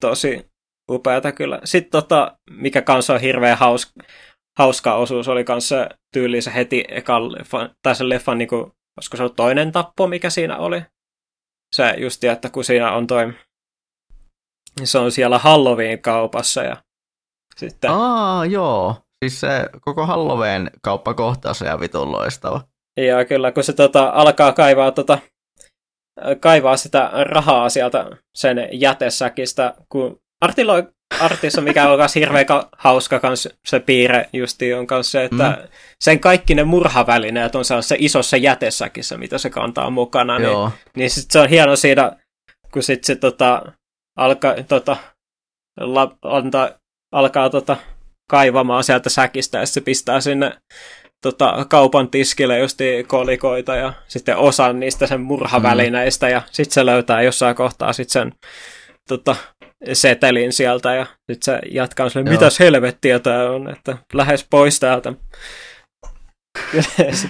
[0.00, 0.46] tosi
[0.90, 1.60] upeata kyllä.
[1.64, 3.92] Sitten tota, mikä kanssa on hirveän hauska,
[4.58, 8.60] hauska osuus, oli kanssa tyylissä heti ekan leffan, tai sen leffan, niin kuin,
[8.96, 10.82] olisiko se ollut toinen tappo, mikä siinä oli.
[11.74, 13.32] Se just, että kun siinä on toi,
[14.84, 16.76] se on siellä Halloween-kaupassa ja
[17.56, 17.90] sitten...
[17.90, 18.96] Aa, joo.
[19.24, 22.60] Siis se koko Halloween kauppakohtaus on vitun loistava.
[22.96, 25.18] Joo, kyllä, kun se tota, alkaa kaivaa, tota,
[26.40, 28.06] kaivaa sitä rahaa sieltä
[28.36, 30.74] sen jätesäkistä, kun Artilla
[31.20, 32.46] Artissa, mikä on myös hirveän
[32.78, 35.68] hauska kans se piirre justi on myös se, että mm.
[36.04, 40.38] sen kaikki ne murhavälineet on se isossa jätesäkissä, mitä se kantaa mukana.
[40.38, 40.68] Niin- Joo.
[40.68, 42.12] Niin, niin sit se on hieno siinä,
[42.72, 43.72] kun sit se tota,
[44.16, 44.96] alkaa, tota,
[45.80, 46.70] la, antaa,
[47.12, 47.76] alkaa tota,
[48.30, 50.52] kaivamaan sieltä säkistä ja se pistää sinne
[51.22, 56.32] tota, kaupan tiskille justi kolikoita ja sitten osan niistä sen murhavälineistä mm.
[56.32, 58.32] ja sitten se löytää jossain kohtaa sitten sen
[59.08, 59.36] tota,
[59.92, 65.12] setelin sieltä ja sitten se jatkaa sille, mitäs helvettiä tämä on, että lähes pois täältä.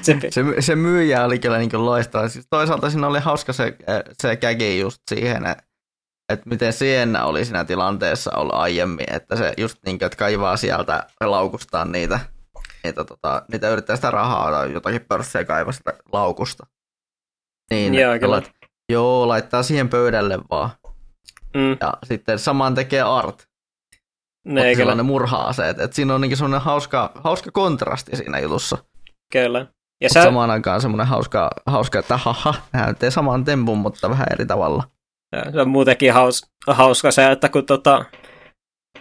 [0.02, 2.28] se, se, se, myyjä oli kyllä niin loistava.
[2.28, 3.76] Siis toisaalta siinä oli hauska se,
[4.22, 5.64] se kägi just siihen, että
[6.28, 10.56] että miten Sienna oli siinä tilanteessa ollut aiemmin, että se just niin kuin, että kaivaa
[10.56, 12.20] sieltä laukustaan niitä,
[12.84, 16.66] niitä, tota, niitä yrittää sitä rahaa tai jotakin pörssiä kaivaa sitä laukusta.
[17.70, 18.34] Niin, joo, kyllä.
[18.34, 18.50] Lait,
[18.92, 20.70] joo, laittaa siihen pöydälle vaan.
[21.54, 21.76] Mm.
[21.80, 23.48] Ja sitten saman tekee art.
[24.44, 24.94] Ne, kyllä.
[24.94, 25.80] ne murha-aseet.
[25.80, 28.78] Et siinä on niin semmoinen hauska, hauska kontrasti siinä jutussa.
[29.32, 29.66] Kyllä.
[30.00, 30.22] Ja sä...
[30.22, 34.93] samaan aikaan semmoinen hauska, hauska että haha, hän tee saman tempun, mutta vähän eri tavalla.
[35.34, 38.04] Ja se on muutenkin haus, hauska se, että kun tota,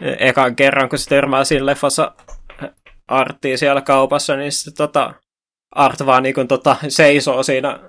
[0.01, 2.15] ekan kerran, kun se törmää siinä leffassa
[3.07, 5.13] Arttiin siellä kaupassa, niin sitten tota,
[5.75, 7.79] Art vaan niin kun, tota, seisoo siinä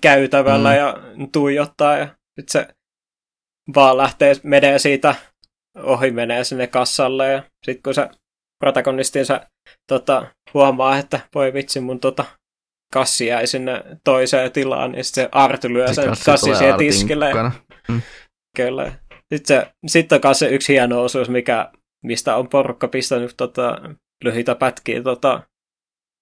[0.00, 0.76] käytävällä mm.
[0.76, 0.96] ja
[1.32, 2.74] tuijottaa ja sitten se
[3.74, 5.14] vaan lähtee, menee siitä
[5.82, 8.08] ohi, menee sinne kassalle ja sitten kun se
[8.58, 9.40] protagonistinsa
[9.88, 12.24] tota, huomaa, että voi vitsi mun tota,
[12.92, 17.32] kassi jäi sinne toiseen tilaan, niin sitten se Art lyö sen kassi siihen tiskille.
[17.88, 18.02] Mm.
[18.56, 18.92] Kyllä.
[19.34, 21.72] Sitten, sitten on myös se yksi hieno osuus, mikä,
[22.04, 23.80] mistä on porukka pistänyt tota,
[24.24, 25.42] lyhyitä pätkiä tota,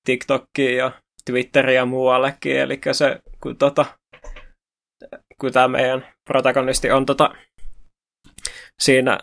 [0.06, 0.92] TikTokiin ja
[1.24, 2.60] Twitteriin ja muuallekin.
[2.60, 3.84] Eli se, kun, tota,
[5.40, 7.34] kun tämä meidän protagonisti on tota,
[8.82, 9.18] siinä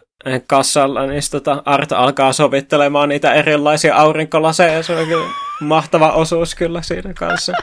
[0.47, 4.83] kassalla, niin tota Art alkaa sovittelemaan niitä erilaisia aurinkolaseja.
[4.83, 7.53] Se on kyllä mahtava osuus kyllä siinä kanssa.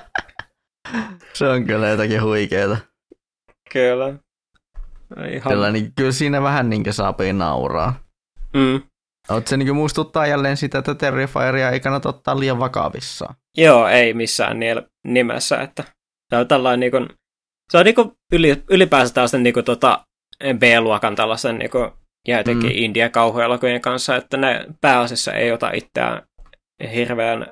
[1.32, 2.76] Se on kyllä jotakin huikeeta.
[3.72, 4.14] Kyllä.
[5.32, 5.52] Ihan...
[5.52, 8.00] Kyllä, niin kyllä siinä vähän niin saapii nauraa.
[8.54, 8.82] Mm.
[9.30, 13.34] Oot se niin muistuttaa jälleen sitä, että Terrifieria ei kannata ottaa liian vakavissaan.
[13.56, 14.60] Joo, ei missään
[15.04, 15.60] nimessä.
[15.60, 15.84] Että
[16.30, 17.08] se on tällainen niin kuin,
[17.70, 20.06] se on niin kuin yli, ylipäänsä tällaisen niin kuin, tota,
[20.58, 21.90] B-luokan tällaisen niin kuin,
[22.28, 22.76] ja jotenkin mm.
[22.76, 26.22] India kauhuelokuvien kanssa, että ne pääasiassa ei ota itseään
[26.94, 27.46] hirveän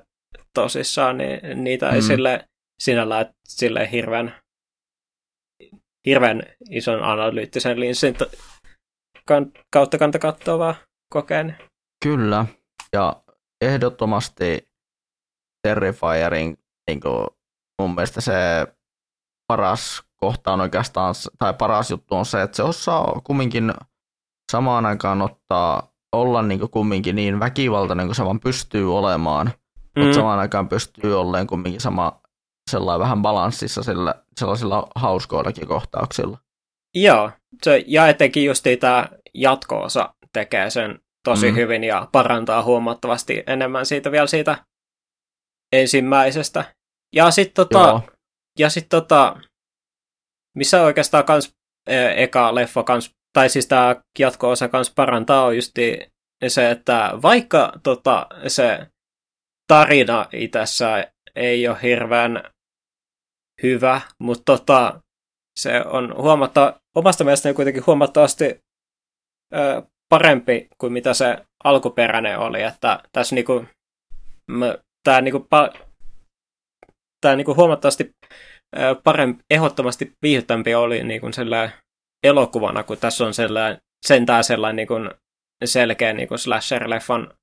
[0.55, 1.95] tosissaan, niin niitä mm.
[1.95, 2.45] ei sille
[2.83, 4.35] sinällään sille hirveän
[6.07, 8.17] hirveän ison analyyttisen linssin
[9.73, 10.75] kautta kanta katsoa vaan
[11.13, 11.57] kokeen.
[12.05, 12.47] Kyllä,
[12.93, 13.17] ja
[13.61, 14.69] ehdottomasti
[15.63, 16.59] Terrifierin
[16.91, 17.27] niin kuin,
[17.83, 18.33] mun mielestä se
[19.49, 23.75] paras kohta on oikeastaan, tai paras juttu on se, että se osaa kumminkin
[24.53, 30.03] samaan aikaan ottaa, olla niin kuin kumminkin niin väkivaltainen kuin se vaan pystyy olemaan, mm.
[30.03, 32.21] mutta samaan aikaan pystyy olleen kumminkin sama
[32.71, 36.39] sellainen vähän balanssissa sillä, sellaisilla hauskoillakin kohtauksilla.
[36.95, 37.31] Joo,
[37.63, 41.57] se, ja etenkin just tämä jatko-osa tekee sen tosi mm.
[41.57, 44.65] hyvin ja parantaa huomattavasti enemmän siitä vielä siitä
[45.73, 46.75] ensimmäisestä.
[47.15, 48.01] Ja sitten tota,
[48.59, 49.37] ja sit tota,
[50.57, 51.55] missä oikeastaan kans
[51.87, 55.73] e, eka leffa kans, tai siis tämä jatko-osa kans parantaa on just
[56.49, 58.87] se, että vaikka tota, se
[59.69, 62.54] tarina itessä ei ole hirveän
[63.65, 65.01] hyvä, mutta tota,
[65.59, 68.61] se on huomatta, omasta mielestäni kuitenkin huomattavasti
[69.55, 73.65] ö, parempi kuin mitä se alkuperäinen oli, että tässä niinku,
[75.05, 75.47] tämä niinku,
[77.21, 78.11] tää niinku huomattavasti
[78.79, 81.27] ö, parempi, ehdottomasti viihdyttämpi oli niinku
[82.25, 84.95] elokuvana, kun tässä on sellainen, sentään sellainen niinku
[85.65, 87.35] selkeä niinku slasher-leffan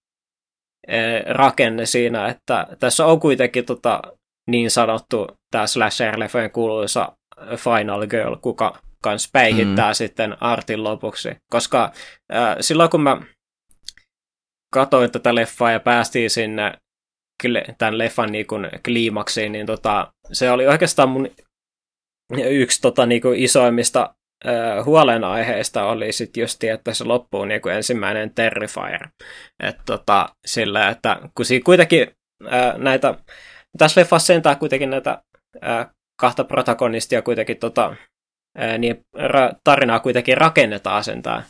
[1.29, 4.01] rakenne siinä, että tässä on kuitenkin tota,
[4.47, 7.17] niin sanottu tämä slasher-leffojen kuuluisa
[7.55, 9.95] Final Girl, kuka kans päihittää mm.
[9.95, 11.29] sitten Artin lopuksi.
[11.51, 11.91] Koska
[12.33, 13.21] äh, silloin kun mä
[14.73, 16.73] katsoin tätä leffaa ja päästiin sinne
[17.77, 21.29] tämän leffan niin kuin kliimaksiin, niin tota, se oli oikeastaan mun
[22.37, 24.15] yksi tota, niin kuin isoimmista
[24.45, 29.07] äh, huolenaiheista oli sitten just, että se loppuu niin kuin ensimmäinen Terrifier.
[29.63, 32.07] että tota, sillä, että kun siinä kuitenkin
[32.53, 33.15] äh, näitä,
[33.77, 35.21] tässä leffassa sentään kuitenkin näitä
[35.63, 35.89] äh,
[36.21, 37.95] kahta protagonistia kuitenkin tota,
[38.57, 41.43] ää, niin ra- tarinaa kuitenkin rakennetaan sentään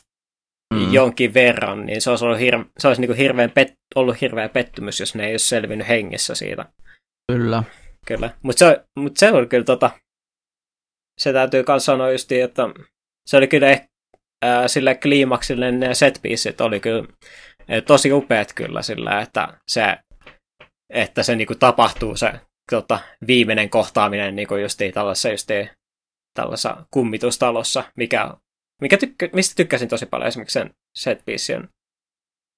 [0.74, 0.94] mm.
[0.94, 5.00] jonkin verran, niin se olisi, ollut, hir- se olisi niin hirveän pet- ollut hirveä pettymys,
[5.00, 6.66] jos ne ei olisi selvinnyt hengissä siitä.
[7.32, 7.64] Kyllä.
[8.08, 9.92] Kyllä, mutta se, mut se oli kyllä tota,
[11.20, 12.64] se täytyy myös sanoa just, että
[13.26, 13.68] se oli kyllä
[14.42, 16.22] ää, sille kliimaksille ne set
[16.62, 17.04] oli kyllä
[17.88, 19.98] tosi upeat kyllä sillä, että se,
[20.92, 22.32] että se niinku tapahtuu se
[22.72, 25.70] tota, viimeinen kohtaaminen niin kuin justiin tällaisessa, justiin,
[26.34, 28.34] tällaisessa kummitustalossa, mikä,
[28.82, 31.24] mikä tykkä, mistä tykkäsin tosi paljon esimerkiksi sen set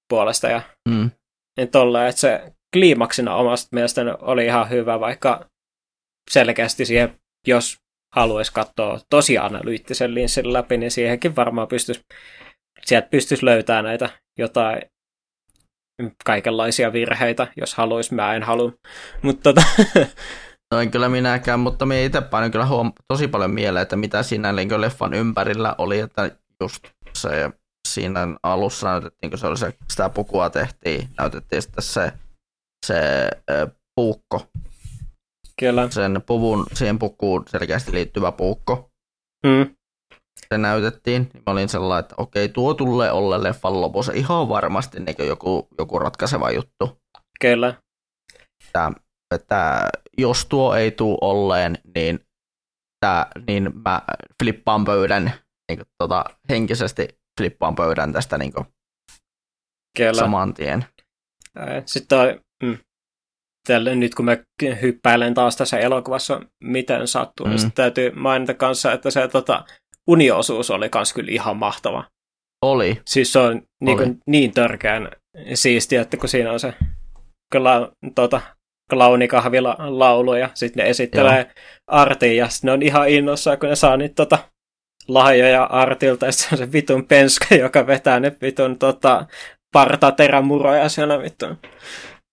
[0.08, 0.48] puolesta.
[0.48, 1.10] Ja mm.
[1.56, 5.50] niin tolle, että se kliimaksina omasta mielestäni oli ihan hyvä, vaikka
[6.30, 7.76] selkeästi siihen, jos
[8.14, 12.00] haluaisi katsoa tosi analyyttisen linssin läpi, niin siihenkin varmaan pystyisi,
[12.84, 14.08] sieltä pystyisi löytämään näitä
[14.38, 14.82] jotain
[16.24, 18.72] kaikenlaisia virheitä, jos haluaisi, mä en halua.
[19.22, 19.62] Mutta tota...
[20.72, 24.22] No en kyllä minäkään, mutta me itse painoin kyllä huom- tosi paljon mieleen, että mitä
[24.22, 26.30] siinä niin leffan ympärillä oli, että
[26.60, 27.50] just se
[27.88, 32.12] siinä alussa näytettiin, kun se oli se, sitä pukua tehtiin, näytettiin sitten se,
[32.86, 34.46] se äh, puukko.
[35.60, 35.90] Kyllä.
[35.90, 38.90] Sen puvun, siihen pukuun selkeästi liittyvä puukko.
[39.46, 39.74] Mm
[40.48, 45.00] se näytettiin, niin mä olin sellainen, että okei, tuo tulee olla leffan lopussa ihan varmasti
[45.00, 46.98] niin joku, joku ratkaiseva juttu.
[47.40, 47.74] Kyllä.
[48.66, 48.92] Että,
[49.34, 49.88] että
[50.18, 52.20] jos tuo ei tule olleen, niin,
[53.00, 54.02] tää, niin mä
[54.42, 55.24] flippaan pöydän,
[55.68, 57.08] niin kuin, tota, henkisesti
[57.40, 58.66] flippaan pöydän tästä niin kuin,
[59.96, 60.14] Kyllä.
[60.20, 60.84] saman tien.
[61.86, 62.78] Sitten toi, mm,
[63.66, 64.36] tälle, nyt kun mä
[64.82, 67.62] hyppäilen taas tässä elokuvassa, miten sattuu, niin mm.
[67.62, 69.64] niin täytyy mainita kanssa, että se tota,
[70.10, 72.04] uniosuus oli kans kyllä ihan mahtava.
[72.64, 73.00] Oli.
[73.06, 75.08] Siis se on niin, kuin, niin törkeän
[75.54, 76.74] siistiä, että kun siinä on se
[77.52, 78.40] kla, tota,
[78.90, 81.52] klaunikahvila laulu ja sitten ne esittelee Joo.
[81.86, 84.38] Artin ja ne on ihan innossa, kun ne saa niitä tota,
[85.08, 89.26] lahjoja Artilta ja se on se vitun penska, joka vetää ne vitun tota,
[89.72, 91.58] partaterämuroja siellä vitun.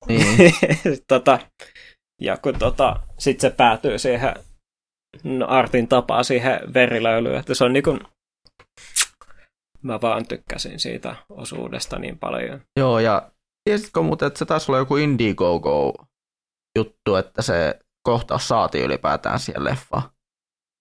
[0.08, 0.54] Niin.
[1.08, 1.40] tota,
[2.22, 4.34] ja kun tota, sitten se päätyy siihen
[5.48, 8.00] Artin tapaa siihen verilöylyyn, että se on niin kuin,
[9.82, 12.62] mä vaan tykkäsin siitä osuudesta niin paljon.
[12.80, 13.32] Joo, ja
[13.70, 15.94] tiesitkö muuten, että se taisi olla joku Indiegogo
[16.78, 20.04] juttu, että se kohtaus saatiin ylipäätään siihen leffaan.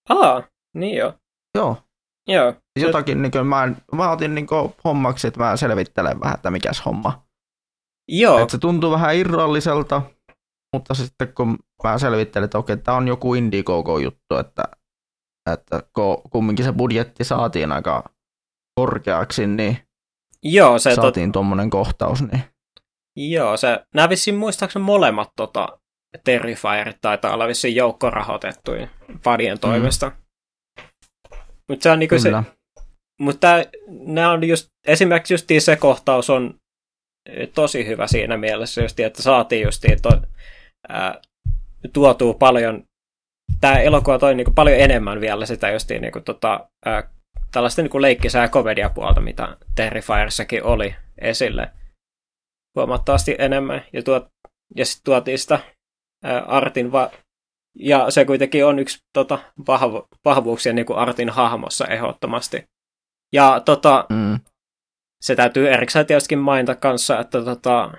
[0.09, 0.43] Aa,
[0.77, 1.15] niin joo.
[1.59, 1.77] Joo.
[2.29, 2.55] Joo.
[2.81, 6.85] Jotakin, niin kuin, mä, mä otin niin kuin, hommaksi, että mä selvittelen vähän, että mikäs
[6.85, 7.23] homma.
[8.09, 8.39] Joo.
[8.39, 10.03] Et se tuntuu vähän irralliselta,
[10.75, 11.59] mutta sitten kun
[11.89, 14.65] mä selvittelin, että okei, tämä on joku Indiegogo-juttu, että,
[15.53, 15.83] että
[16.31, 18.05] kumminkin se budjetti saatiin aika
[18.81, 19.79] korkeaksi, niin
[20.43, 21.33] Joo, se saatiin tot...
[21.33, 22.23] tuommoinen kohtaus.
[22.23, 22.43] Niin.
[23.17, 25.79] Joo, se, nämä vissiin muistaakseni molemmat tota,
[26.25, 28.89] Terrifierit taitaa olla vissiin joukkorahoitettuja
[29.25, 29.61] fanien mm.
[29.61, 30.13] toimesta.
[31.69, 32.31] Mutta se on niinku se,
[33.21, 33.49] mutta
[33.89, 36.55] nämä on just, esimerkiksi just se kohtaus on
[37.55, 40.11] tosi hyvä siinä mielessä, just, että saatiin just to,
[40.89, 41.21] ää,
[41.93, 42.85] tuotuu paljon,
[43.61, 47.11] tämä elokuva toi niin kuin paljon enemmän vielä sitä just niin kuin, tota, ää,
[47.53, 51.71] tällaista niin kuin leikkisää komediapuolta, mitä Terrifierissakin oli esille
[52.77, 53.85] huomattavasti enemmän.
[53.93, 54.29] Ja, tuot,
[54.77, 55.61] ja sitten tuotiin sitä
[56.25, 57.11] ää, Artin va-
[57.79, 62.65] ja se kuitenkin on yksi tota, vahvo- vahvuuksia niin kuin Artin hahmossa ehdottomasti.
[63.33, 64.41] Ja tota, mm.
[65.21, 67.93] se täytyy erikseen tietysti mainita kanssa, että tota,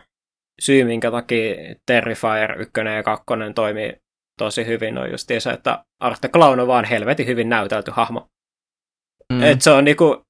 [0.62, 1.56] syy, minkä takia
[1.86, 3.26] Terrifier 1 ja 2
[3.56, 3.94] toimii
[4.40, 8.28] tosi hyvin, on just se, että Arte Clown on vaan helvetin hyvin näytelty hahmo.
[9.34, 9.44] Mm.
[9.44, 10.24] Et se on niinku,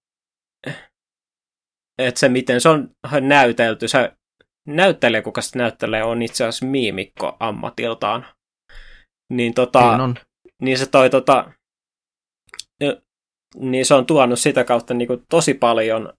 [1.97, 2.89] että se miten se on
[3.21, 4.11] näytelty, se
[4.67, 8.25] näyttelijä, kuka sitä näyttelee, on itse asiassa miimikko ammatiltaan.
[9.33, 10.15] Niin, tota, Niin on.
[10.61, 11.51] niin se toi tota,
[13.55, 16.13] niin se on tuonut sitä kautta niin kuin tosi paljon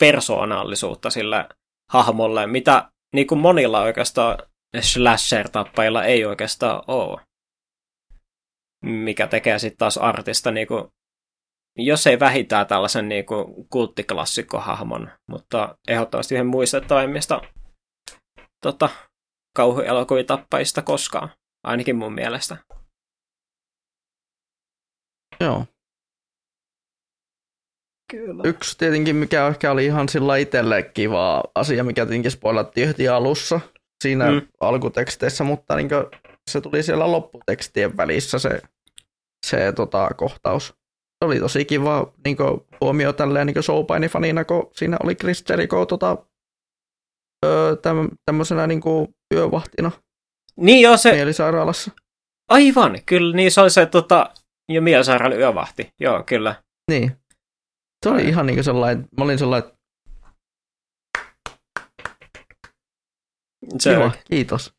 [0.00, 1.48] persoonallisuutta sille
[1.92, 4.38] hahmolle, mitä niin kuin monilla oikeastaan
[4.80, 7.20] slasher-tappajilla ei oikeastaan ole.
[8.84, 10.84] Mikä tekee sitten taas artista, niin kuin,
[11.78, 17.40] jos ei vähintään tällaisen niin kuin kulttiklassikkohahmon, mutta ehdottomasti yhden muistettavimmista
[18.62, 18.88] tota,
[19.56, 21.30] kauhuelokuvitappajista koskaan,
[21.64, 22.56] ainakin mun mielestä.
[25.40, 25.66] Joo.
[28.10, 28.42] Kyllä.
[28.46, 33.60] Yksi tietenkin, mikä ehkä oli ihan sillä itselle kiva asia, mikä tietenkin spoilattiin heti alussa
[34.02, 34.42] siinä Mm.
[34.60, 35.88] alkuteksteissä, mutta niin
[36.50, 38.60] se tuli siellä lopputekstien välissä se,
[39.46, 40.66] se tota, kohtaus.
[40.66, 42.36] Se oli tosi kiva niin
[42.80, 46.16] huomio tälleen niin showpainifanina, kun siinä oli Chris Jericho tota,
[47.46, 48.80] öö, täm, tämmöisenä niin
[49.34, 49.90] yövahtina
[50.56, 51.90] Niin joo, se, mielisairaalassa.
[52.50, 54.30] aivan, kyllä, niin se oli se tota,
[54.72, 56.54] ja mielisairaalan yövahti, joo, kyllä.
[56.90, 57.12] Niin.
[58.02, 58.28] Se oli Ai.
[58.28, 59.70] ihan niin sellainen, mä olin sellainen,
[63.78, 64.72] Se, Joo, kiitos.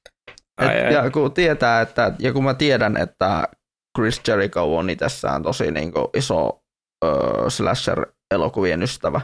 [0.62, 0.94] Et, Ai, ai.
[0.94, 3.48] ja kun tietää, että, ja kun mä tiedän, että
[3.98, 6.64] Chris Jericho on itsessään tosi niin kuin, iso
[7.06, 7.08] ö,
[7.50, 9.22] slasher-elokuvien ystävä,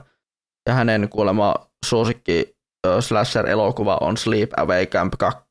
[0.70, 1.56] ja hänen kuulemma
[1.86, 2.58] suosikki
[2.88, 5.44] ö, slasher-elokuva on Sleep Away Camp 2.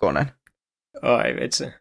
[1.02, 1.72] ai vitsi.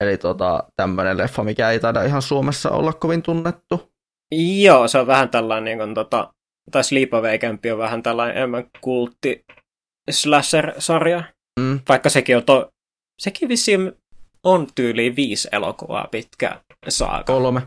[0.00, 3.89] Eli tota, tämmöinen leffa, mikä ei taida ihan Suomessa olla kovin tunnettu.
[4.32, 6.34] Joo, se on vähän tällainen, niin kuin, tota,
[6.70, 9.44] tai Sleepaway Camp on vähän tällainen enemmän kultti
[10.10, 11.22] slasher-sarja,
[11.60, 11.80] Mm.
[11.88, 12.70] vaikka sekin on, to,
[13.20, 13.92] sekin vissiin
[14.44, 17.24] on tyyliin viisi elokuvaa pitkä saaga.
[17.24, 17.62] Kolme.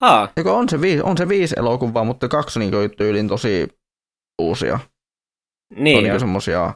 [0.00, 3.68] Aa, Eikö on se, viisi, on se viisi elokuvaa, mutta kaksi niin kuin, tyylin tosi
[4.42, 4.78] uusia.
[5.76, 6.74] niin on niin semmosia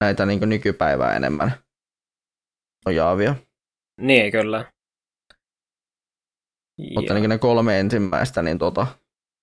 [0.00, 1.52] näitä niin nykypäivää enemmän
[2.86, 3.34] nojaavia.
[4.00, 4.72] Niin, kyllä.
[6.94, 8.86] Mutta niin ne kolme ensimmäistä niin tota,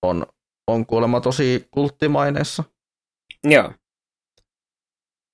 [0.06, 0.26] on,
[0.68, 2.64] on kuulemma tosi kulttimaineessa.
[3.44, 3.74] Joo,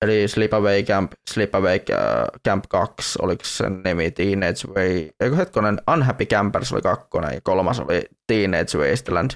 [0.02, 6.26] Eli Sleepaway Camp, Sleepaway äh, Camp 2, oliko sen nimi Teenage Way, eikö hetkonen, Unhappy
[6.26, 9.30] Campers oli kakkonen ja kolmas oli Teenage Wasteland.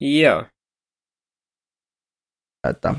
[0.00, 0.44] joo,
[2.68, 2.94] Että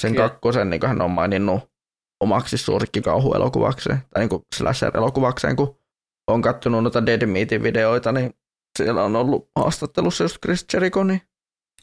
[0.00, 0.28] sen Kyllä.
[0.28, 1.70] kakkosen niin hän on maininnut
[2.20, 5.78] omaksi suosikkikauhuelokuvakseen, tai niin slasher-elokuvakseen, kun
[6.30, 8.34] on katsonut noita Dead Meatin videoita, niin
[8.78, 11.20] siellä on ollut haastattelussa just Chris Jericho, niin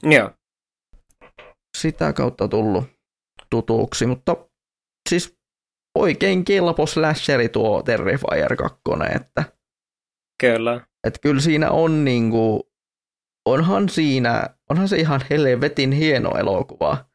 [0.03, 0.31] joo.
[1.77, 2.83] sitä kautta tullut
[3.49, 4.35] tutuksi, mutta
[5.09, 5.37] siis
[5.97, 8.81] oikein kelpo slasheri tuo Terrifier 2,
[9.15, 9.43] että,
[10.41, 10.87] Kyllä.
[11.07, 12.71] että kyllä siinä on niinku,
[13.45, 17.05] onhan siinä, onhan se ihan helvetin hieno elokuva,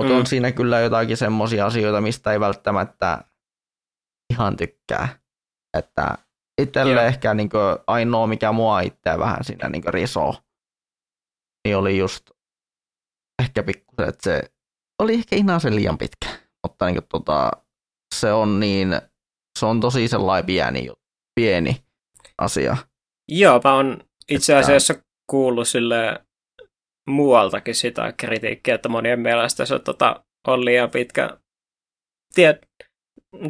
[0.00, 0.18] mutta Mm.
[0.18, 3.24] on siinä kyllä jotakin semmoisia asioita, mistä ei välttämättä
[4.32, 5.08] ihan tykkää,
[5.78, 6.18] että
[6.62, 7.02] itselle Joo.
[7.02, 10.34] ehkä niinku ainoa, mikä mua itseä vähän siinä niinku risoo,
[11.66, 12.30] niin oli just
[13.42, 14.50] ehkä pikkusen, että se
[15.02, 16.28] oli ehkä ihan se liian pitkä,
[16.66, 17.50] mutta niinku tota,
[18.14, 19.00] se on niin,
[19.58, 20.88] se on tosi sellainen pieni,
[21.40, 21.84] pieni
[22.38, 22.76] asia.
[23.28, 23.98] Joo, mä oon
[24.30, 24.94] itse Että- asiassa
[25.30, 26.26] kuullut sille
[27.10, 31.38] muualtakin sitä kritiikkiä, että monien mielestä se tota, on liian pitkä.
[32.34, 32.65] Tiet,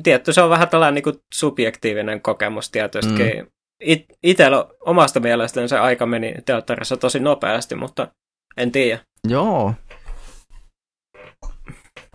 [0.03, 3.23] tietty, se on vähän tällainen niin kuin subjektiivinen kokemus tietysti.
[3.43, 3.47] Mm.
[3.83, 8.09] It, itellä omasta mielestäni se aika meni teatterissa tosi nopeasti, mutta
[8.57, 9.01] en tiedä.
[9.29, 9.75] Joo.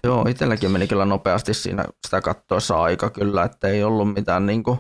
[0.04, 4.78] Joo, itselläkin meni kyllä nopeasti siinä sitä kattoessa aika kyllä, että ei ollut mitään niinku,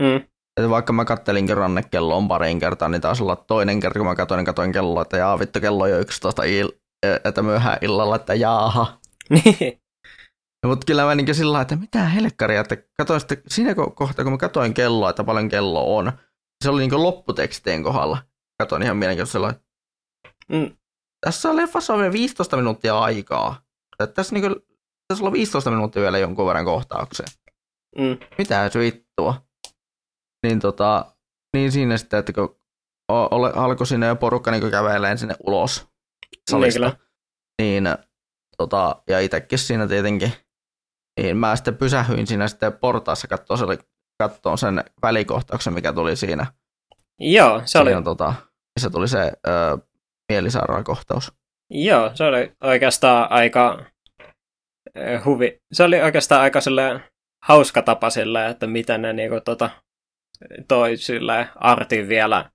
[0.00, 0.16] Mm.
[0.56, 4.38] että vaikka mä kattelinkin rannekelloon parin kertaa, niin taisi olla toinen kerta, kun mä katsoin,
[4.38, 6.78] niin katsoin kelloa, että jaa vittu kello on jo 11 il-
[7.24, 8.98] että myöhään illalla, että jaaha.
[9.30, 9.80] Niin.
[10.66, 14.32] Mutta kyllä mä niin sillä että mitä helkkaria, että katsoin sitten siinä ko- kohtaa, kun
[14.32, 16.12] mä katsoin kelloa, että paljon kello on,
[16.64, 18.18] se oli niin lopputekstien kohdalla.
[18.62, 19.54] Katsoin ihan mielenkiintoisella,
[20.52, 20.76] Mm.
[21.26, 23.62] tässä on leffassa on vielä 15 minuuttia aikaa.
[24.00, 24.54] Että tässä, niin kuin,
[25.08, 27.28] tässä on 15 minuuttia vielä jonkun verran kohtaukseen.
[27.98, 28.18] Mm.
[28.38, 29.42] Mitä se vittua?
[30.46, 31.12] Niin, tota,
[31.56, 32.60] niin siinä sitten, että kun
[33.08, 35.86] ole, alkoi sinne jo porukka niin käveleen sinne ulos
[36.50, 36.94] salista, Niin
[37.62, 37.96] niin, niin
[38.56, 40.32] tota, ja itsekin siinä tietenkin,
[41.22, 43.28] niin mä sitten pysähyin siinä sitten portaassa
[44.18, 46.46] katsoa sen välikohtauksen, mikä tuli siinä.
[47.20, 48.34] Joo, se oli, Siinä, tota,
[48.76, 49.78] missä tuli se ö,
[50.32, 51.32] mielisairaalakohtaus.
[51.70, 53.84] joo, se oli oikeastaan aika
[55.24, 55.60] huvi.
[55.72, 57.04] Se oli oikeastaan aika silleen
[57.44, 59.70] hauska tapa silleen, että miten ne niinku tota,
[60.68, 62.50] toi silleen artin vielä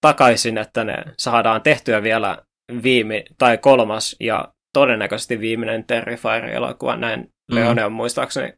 [0.00, 2.38] takaisin, että ne saadaan tehtyä vielä
[2.82, 6.96] viime, tai kolmas ja todennäköisesti viimeinen Terrifier-elokuva.
[6.96, 7.31] Näin.
[7.48, 8.52] Leone on muistaakseni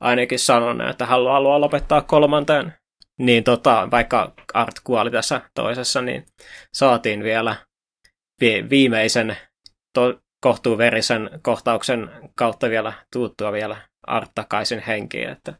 [0.00, 2.74] ainakin sanonut, että hän haluaa lopettaa kolmanteen.
[3.18, 6.26] Niin tota, vaikka Art kuoli tässä toisessa, niin
[6.72, 7.56] saatiin vielä
[8.40, 9.36] vi- viimeisen
[9.94, 13.76] to- kohtuuverisen kohtauksen kautta vielä tuuttua vielä
[14.06, 15.28] Art takaisin henkiin.
[15.28, 15.54] Että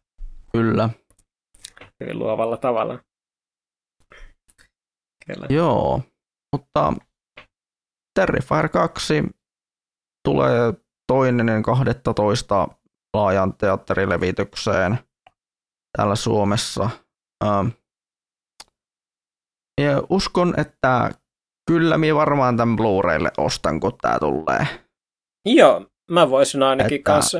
[0.53, 0.90] Kyllä.
[2.01, 2.99] Hyvin luovalla tavalla.
[5.27, 5.47] Kyllä.
[5.49, 6.03] Joo,
[6.53, 6.93] mutta
[8.15, 9.23] Terrifier 2
[10.24, 10.73] tulee
[11.12, 12.68] toinen 12
[13.16, 14.98] laajan teatterilevitykseen
[15.97, 16.90] täällä Suomessa.
[17.44, 17.68] Ähm.
[19.80, 21.10] Ja uskon, että
[21.70, 24.66] kyllä minä varmaan tämän Blu-raylle ostan, kun tämä tulee.
[25.44, 27.39] Joo, mä voisin ainakin että, kanssa.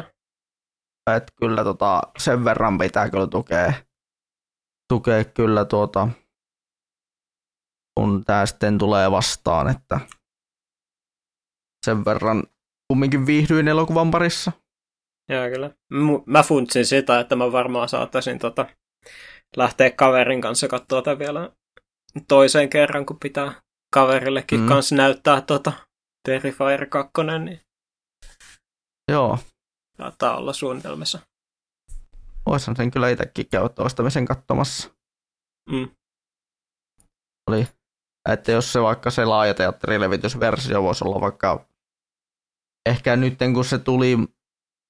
[1.16, 3.73] Että kyllä tota, sen verran pitää kyllä tukea,
[4.93, 6.09] tukea kyllä tuota,
[7.95, 10.01] kun tämä sitten tulee vastaan, että
[11.86, 12.43] sen verran
[12.89, 14.52] kumminkin viihdyin elokuvan parissa.
[15.28, 15.70] Joo, kyllä.
[16.27, 18.66] Mä funtsin sitä, että mä varmaan saattaisin tota,
[19.56, 21.52] lähteä kaverin kanssa katsoa tätä vielä
[22.28, 23.52] toiseen kerran, kun pitää
[23.94, 24.69] kaverillekin mm.
[24.69, 25.73] kanssa näyttää tota
[26.28, 27.12] Terrifier 2,
[27.44, 27.60] niin
[29.12, 29.39] Joo.
[29.97, 31.19] Saattaa olla suunnitelmassa.
[32.47, 34.90] Voisin sen kyllä itsekin käydä toistamisen katsomassa.
[35.70, 35.89] Mm.
[37.51, 37.69] Oli,
[38.28, 41.68] että jos se vaikka se laajateatterilevitysversio voisi olla vaikka
[42.89, 44.19] ehkä nyt kun se tuli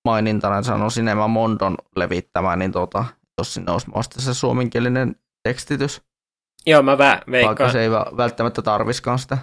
[0.05, 3.05] mainintana, että on Cinema Mondon levittämä, niin tota,
[3.39, 5.17] jos sinne olisi mahdollisesti se suomenkielinen
[5.49, 6.03] tekstitys.
[6.67, 7.47] Joo, mä vä- veikkaan.
[7.47, 9.39] Vaikka se ei välttämättä tarviskaan sitä.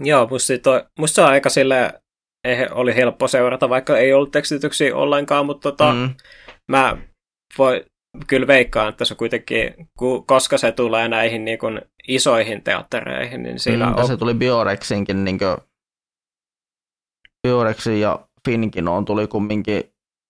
[0.00, 2.00] Joo, musta, toi, musta se on aika sille
[2.70, 6.14] oli helppo seurata, vaikka ei ollut tekstityksiä ollenkaan, mutta tota, mm.
[6.68, 6.96] mä
[7.58, 7.84] voi,
[8.26, 9.74] kyllä veikkaan, että se kuitenkin,
[10.26, 14.06] koska se tulee näihin niin kuin, isoihin teattereihin, niin siinä mm, on...
[14.06, 15.56] Se tuli Biorexinkin, niin kuin,
[17.42, 19.84] Biorexin ja Finkin on tuli kumminkin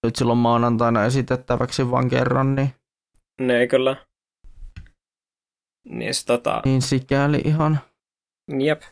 [0.06, 2.74] nyt silloin maanantaina esitettäväksi vain kerran, niin...
[3.40, 3.96] Ne kyllä.
[5.88, 6.62] Niin, tota...
[6.64, 7.80] niin sikäli ihan...
[8.58, 8.82] Jep.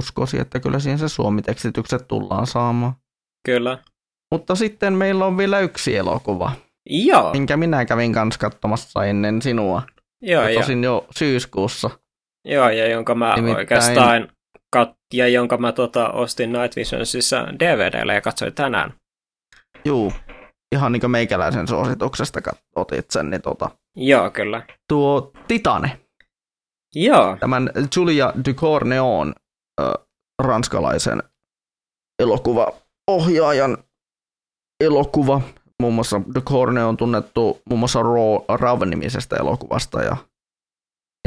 [0.00, 2.92] Uskoisin, että kyllä siihen se suomitekstitykset tullaan saamaan.
[3.44, 3.78] Kyllä.
[4.30, 6.52] Mutta sitten meillä on vielä yksi elokuva.
[6.90, 7.32] Joo.
[7.32, 9.82] Minkä minä kävin kanssa katsomassa ennen sinua.
[10.22, 11.90] Joo, ja tosin jo syyskuussa.
[12.44, 13.56] Joo, ja jonka mä Nimittäin...
[13.56, 14.28] oikeastaan
[15.14, 18.94] ja jonka mä tota, ostin Night Visionsissa DVDllä ja katsoin tänään.
[19.84, 20.12] Juu,
[20.74, 22.40] ihan niin kuin meikäläisen suosituksesta
[22.76, 23.70] otit sen, niin tota.
[23.96, 24.66] Joo, kyllä.
[24.88, 26.00] Tuo Titane.
[26.94, 27.36] Joo.
[27.40, 29.34] Tämän Julia Ducourneon
[29.80, 30.06] äh,
[30.42, 31.22] ranskalaisen
[32.22, 33.78] elokuvaohjaajan
[34.84, 35.40] elokuva.
[35.82, 38.00] Muun muassa Ducourne on tunnettu muun muassa
[38.56, 40.16] Raw-nimisestä elokuvasta ja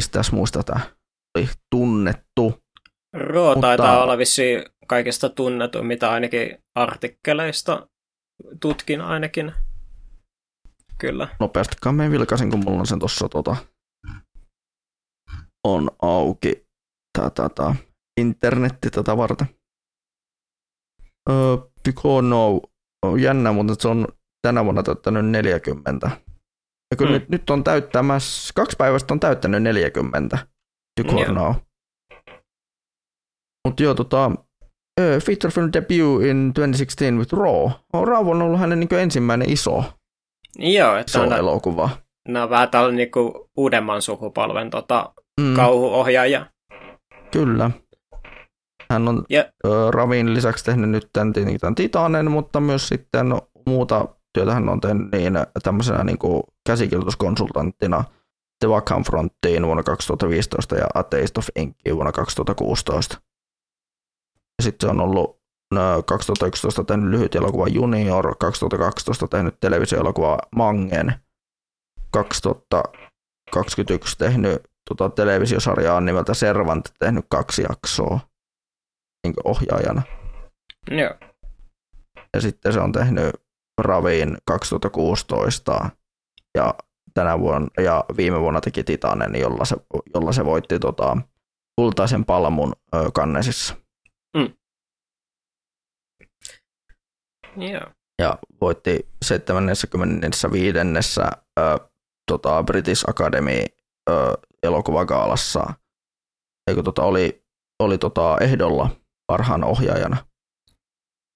[0.01, 0.80] mistä muista tämä
[1.38, 2.64] oli tunnettu.
[3.15, 3.61] Raw Mutta...
[3.61, 7.87] taitaa olla vissiin kaikista tunnettu, mitä ainakin artikkeleista
[8.59, 9.53] tutkin ainakin.
[10.97, 11.27] Kyllä.
[11.39, 13.55] Nopeasti me vilkaisin, kun mulla on sen tuossa tota,
[15.67, 16.65] on auki.
[17.17, 17.75] Tää, tää, tää.
[18.21, 19.47] Internetti tätä varten.
[21.29, 22.61] Uh, no,
[23.05, 24.07] on jännä, mutta se on
[24.41, 26.11] tänä vuonna täyttänyt 40.
[26.91, 27.13] Ja kyllä mm.
[27.13, 30.37] nyt, nyt on täyttämässä, kaksi päivästä on täyttänyt 40.
[31.03, 31.55] Ducorno.
[33.65, 34.31] Mutta joo, tota,
[34.99, 37.71] feature film debut in 2016 with Raw.
[38.05, 39.83] Raw on ollut hänen niin ensimmäinen iso,
[40.59, 41.89] joo, että iso on, elokuva.
[42.27, 45.55] Nämä on vähän tällainen niin uudemman sukupolven tota, mm.
[45.55, 46.45] kauhuohjaaja.
[47.31, 47.71] Kyllä.
[48.91, 49.45] Hän on yeah.
[49.91, 53.27] Ravin lisäksi tehnyt nyt tämän, tämän Titanen, mutta myös sitten
[53.67, 58.03] muuta työtä hän on tehnyt niin, tämmöisenä niin kuin käsikirjoituskonsultanttina
[58.59, 63.17] The Wackham Fronttiin vuonna 2015 ja A Taste of Inkiin vuonna 2016.
[64.64, 65.40] Sitten se on ollut
[66.06, 71.16] 2011 tehnyt lyhyt elokuva Junior, 2012 tehnyt televisioelokuva Mangen,
[72.11, 78.19] 2021 tehnyt tota, televisiosarjaa nimeltä Servant, tehnyt kaksi jaksoa
[79.24, 80.01] niin ohjaajana.
[80.92, 81.16] Joo.
[82.34, 83.35] Ja sitten se on tehnyt
[83.82, 85.90] Raviin 2016
[86.58, 86.75] ja
[87.14, 89.75] tänä vuonna ja viime vuonna teki Titanen, jolla se,
[90.14, 91.17] jolla se voitti tota,
[91.75, 93.75] kultaisen palmun ö, kannesissa.
[94.38, 94.53] Mm.
[97.61, 97.95] Yeah.
[98.22, 100.77] Ja voitti 75.
[101.59, 101.80] Ö,
[102.32, 103.66] tota, British Academy
[104.09, 104.14] ö,
[104.64, 105.74] elokuvagaalassa.
[106.67, 107.43] Eikö tota, oli,
[107.80, 108.90] oli tota, ehdolla
[109.27, 110.17] parhaan ohjaajana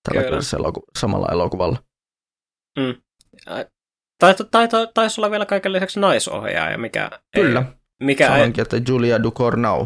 [0.04, 1.78] tällä eloku- samalla elokuvalla.
[2.80, 3.02] Mm.
[4.20, 7.60] Tai, tai, tai, taisi olla vielä kaiken lisäksi naisohjaaja, mikä Kyllä.
[7.60, 8.78] Ei, mikä Sanoinkin, ei...
[8.80, 9.86] että Julia Ducournau.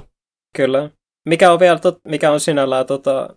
[0.56, 0.90] Kyllä.
[1.30, 3.36] mikä on vielä, tot, mikä on sinällään tota,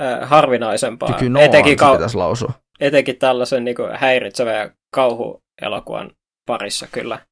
[0.00, 1.12] äh, harvinaisempaa.
[1.12, 2.52] Kyllä etenkin, kau- lausua.
[2.80, 6.10] etenkin tällaisen niin kuin, häiritsevän ja kauhuelokuvan
[6.46, 7.26] parissa kyllä.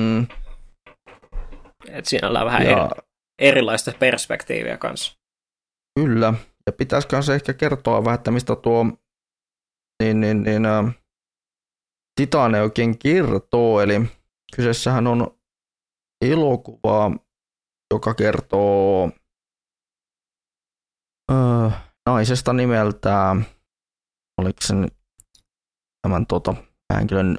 [0.00, 0.26] Mm.
[1.88, 2.70] Et sinällään vähän ja...
[2.70, 3.02] eri,
[3.38, 5.18] erilaista perspektiiviä kanssa.
[6.00, 6.34] Kyllä,
[6.66, 8.86] ja pitäisikö se ehkä kertoa vähän, että mistä tuo
[10.02, 10.94] niin, niin, niin, äh,
[12.20, 14.00] Titane oikein kertoo, eli
[14.56, 15.38] kyseessähän on
[16.24, 17.10] elokuva,
[17.94, 19.10] joka kertoo
[21.32, 23.46] äh, naisesta nimeltään,
[24.38, 24.88] oliko sen
[26.02, 26.54] tämän tota,
[26.94, 27.38] henkilön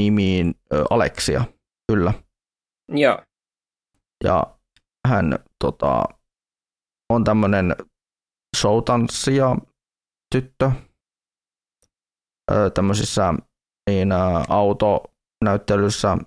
[0.00, 1.44] nimiin äh, Aleksia,
[1.92, 2.12] kyllä.
[2.88, 3.22] Joo.
[4.24, 4.58] Ja
[5.08, 6.04] hän tota,
[7.12, 7.76] on tämmöinen
[8.56, 9.56] showtanssija
[10.34, 10.70] tyttö
[12.74, 13.34] tämmöisissä
[13.90, 14.08] niin,
[14.48, 16.18] autonäyttelyssä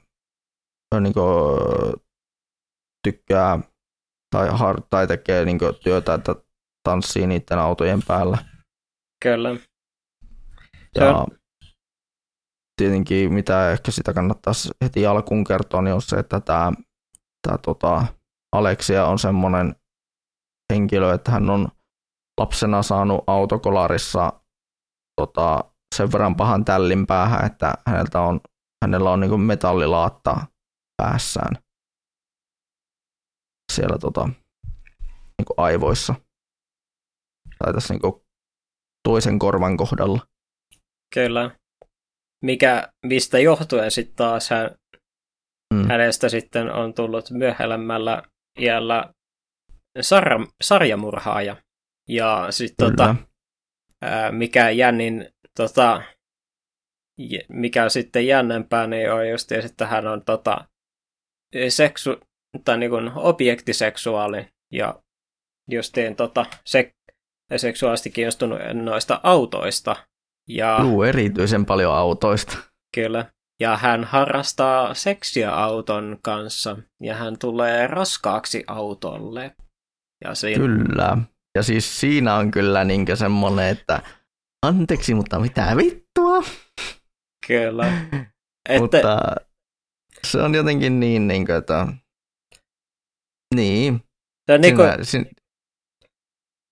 [1.00, 1.60] niin kuin,
[3.08, 3.60] tykkää
[4.36, 6.36] tai, har, tai tekee niin kuin, työtä, että
[6.84, 8.38] tanssii niiden autojen päällä.
[9.24, 9.50] Kyllä.
[10.96, 11.28] Ja on...
[12.82, 16.72] tietenkin mitä ehkä sitä kannattaisi heti alkuun kertoa, niin on se, että tämä,
[17.48, 18.06] tämä tota,
[18.56, 19.76] Aleksia on semmoinen
[20.74, 21.68] henkilö, että hän on
[22.40, 24.34] lapsena saanut autokolarissa
[25.22, 25.64] tota,
[25.96, 28.42] sen verran pahan tällin päähän, että häneltä on,
[28.84, 30.46] hänellä on niin metallilaatta
[30.98, 31.58] päässään
[33.72, 34.26] siellä tota,
[35.38, 36.16] niin aivoissa.
[37.64, 38.14] Tai tässä niin
[39.04, 40.28] toisen korvan kohdalla.
[41.14, 41.52] Kyllä.
[42.44, 44.76] Mikä, mistä johtuen sitten taas hän,
[45.74, 45.88] mm.
[45.88, 48.24] hänestä sitten on tullut myöhemmällä
[48.60, 49.14] iällä
[50.02, 51.56] sarja, sarjamurhaaja.
[52.10, 53.16] Ja sitten tota,
[54.32, 56.02] mikä jännin, tota,
[57.50, 60.68] mikä sitten jännempää, niin on just, että hän on tota,
[61.70, 62.20] seksu,
[62.66, 65.04] tai niin kuin objektiseksuaali ja
[65.72, 66.92] justiin tota, se,
[67.58, 69.96] seksuaalisesti kiinnostunut noista autoista.
[70.50, 72.58] Ja, Juu, erityisen paljon autoista.
[72.96, 73.26] Kyllä.
[73.60, 79.56] Ja hän harrastaa seksiä auton kanssa ja hän tulee raskaaksi autolle.
[80.24, 80.66] Ja siinä...
[80.66, 81.18] Kyllä.
[81.56, 84.02] Ja siis siinä on kyllä niin semmoinen, että
[84.66, 86.44] anteeksi, mutta mitä vittua?
[87.48, 87.86] Kyllä.
[88.70, 88.80] Että...
[88.82, 89.36] mutta
[90.28, 91.88] se on jotenkin niin, niin kuin, että...
[93.56, 94.02] Niin.
[94.52, 95.06] Se, niin kuin...
[95.06, 95.26] se,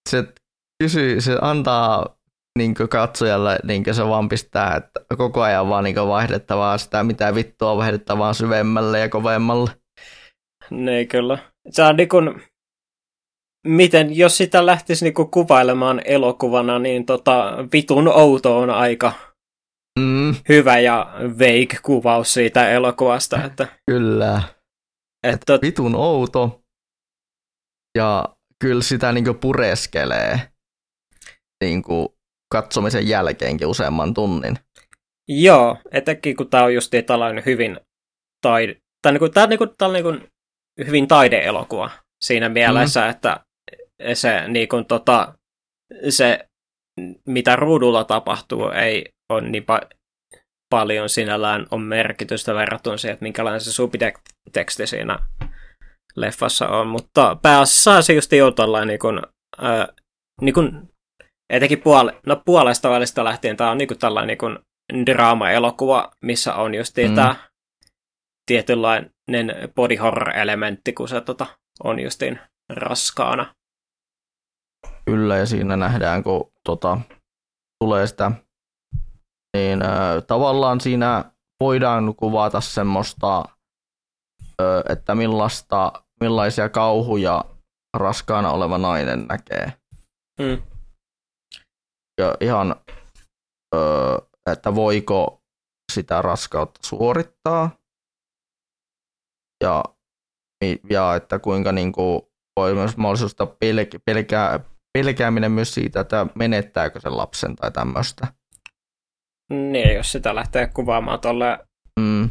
[0.09, 0.33] se,
[0.81, 2.15] kysyy, se antaa
[2.57, 7.77] niin katsojalle, niin se vaan pistää, että koko ajan vaan niin vaihdettavaa sitä, mitä vittua
[7.77, 9.71] vaihdettavaa syvemmälle ja kovemmalle.
[10.69, 11.37] Niin kyllä.
[11.69, 12.41] Se on niin kuin,
[13.67, 19.11] miten, jos sitä lähtisi niinku kuvailemaan elokuvana, niin tota, vitun outo on aika
[19.99, 20.35] mm.
[20.49, 23.43] hyvä ja veik kuvaus siitä elokuvasta.
[23.43, 24.43] Että, kyllä.
[25.23, 26.61] Että, Et vitun outo
[27.97, 28.29] ja
[28.59, 30.50] kyllä sitä niinku pureskelee
[31.61, 32.15] niinku
[32.51, 34.56] katsomisen jälkeenkin useamman tunnin.
[35.27, 37.80] Joo, etenkin kun tämä on just tällainen hyvin
[38.41, 40.14] taide, tai niinku, tämä on, niinku, tää on niinku
[40.88, 41.90] hyvin taideelokuva
[42.22, 43.09] siinä mielessä, mm.
[43.09, 43.40] että
[44.14, 45.33] se, niin kuin, tota,
[46.09, 46.49] se,
[47.27, 49.98] mitä ruudulla tapahtuu, ei ole niin pa-
[50.69, 55.19] paljon sinällään on merkitystä verrattuna siihen, että minkälainen se subteksti siinä
[56.15, 59.22] leffassa on, mutta pääasiassa se just jo tällainen niin kuin,
[59.64, 59.88] äh,
[60.41, 60.90] niin kuin,
[61.51, 64.59] etenkin puole, no puolesta välistä lähtien tämä on niin kuin tällainen niin kuin
[65.05, 67.15] draama-elokuva, missä on just mm.
[67.15, 67.35] tämä
[68.45, 69.11] tietynlainen
[69.75, 71.45] body horror-elementti, kun se tota,
[71.83, 72.39] on justiin
[72.69, 73.55] raskaana.
[75.05, 76.97] Kyllä, ja siinä nähdään, kun tota,
[77.83, 78.31] tulee sitä,
[79.57, 81.25] niin ö, tavallaan siinä
[81.59, 83.43] voidaan kuvata semmoista,
[84.61, 87.45] ö, että millaista, millaisia kauhuja
[87.97, 89.73] raskaana oleva nainen näkee.
[90.39, 90.70] Mm.
[92.19, 92.75] Ja ihan,
[93.75, 93.80] ö,
[94.51, 95.41] että voiko
[95.93, 97.69] sitä raskautta suorittaa,
[99.64, 99.83] ja,
[100.90, 102.22] ja että kuinka niin kuin,
[102.59, 104.59] voi myös mahdollisuutta pelkää, pelkää,
[104.98, 108.27] pelkääminen myös siitä, että menettääkö sen lapsen tai tämmöistä.
[109.49, 111.59] Niin, jos sitä lähtee kuvaamaan tuolle
[111.99, 112.30] mm.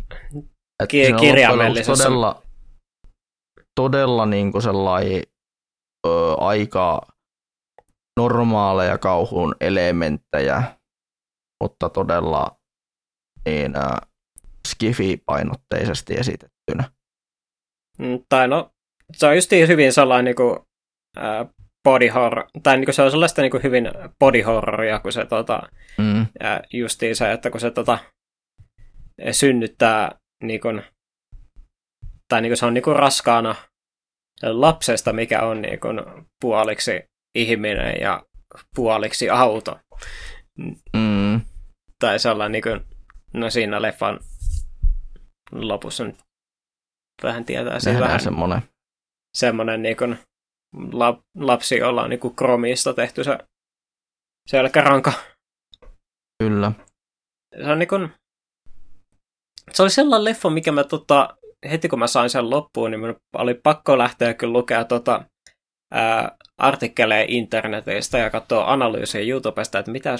[0.89, 2.05] ki- kirjaimellisessa.
[2.05, 2.43] Todella,
[3.81, 5.23] todella niin kuin sellainen
[6.07, 7.01] ö, aika
[8.21, 10.63] normaaleja kauhun elementtejä,
[11.63, 12.57] mutta todella
[13.45, 13.99] niin, ä,
[14.69, 16.85] skifi-painotteisesti esitettynä.
[17.99, 18.71] Mm, tai no,
[19.13, 20.59] se on just hyvin sellainen niin kuin,
[21.19, 21.47] ä,
[21.85, 25.25] body horror, tai niin kuin se on sellaista niin kuin hyvin body horroria, kun se
[25.25, 25.63] tota,
[25.99, 26.27] mm.
[26.41, 27.99] ja justiin se, että kun se tota,
[29.31, 30.83] synnyttää niin kuin,
[32.29, 33.55] tai niin kuin se on niin kuin raskaana
[34.43, 36.01] lapsesta, mikä on niin kuin
[36.41, 38.23] puoliksi ihminen ja
[38.75, 39.79] puoliksi auto.
[40.97, 41.41] Mm.
[41.99, 42.81] Tai sellainen, niin kuin,
[43.35, 44.21] no siinä leffan
[45.53, 46.17] lopussa nyt
[47.23, 48.63] vähän tietää se vähän semmoinen.
[49.37, 50.19] semmoinen niin kuin
[50.93, 53.39] lap, lapsi, jolla on niin kuin kromista tehty se
[54.49, 55.13] selkäranka.
[56.43, 56.73] Kyllä.
[57.57, 58.11] Se on niin kuin,
[59.73, 61.37] se oli sellainen leffa, mikä mä tota,
[61.71, 65.25] heti kun mä sain sen loppuun, niin oli pakko lähteä kyllä lukea tota,
[65.93, 70.17] ää, artikkeleja internetistä ja katsoa analyysiä YouTubesta, että mitä,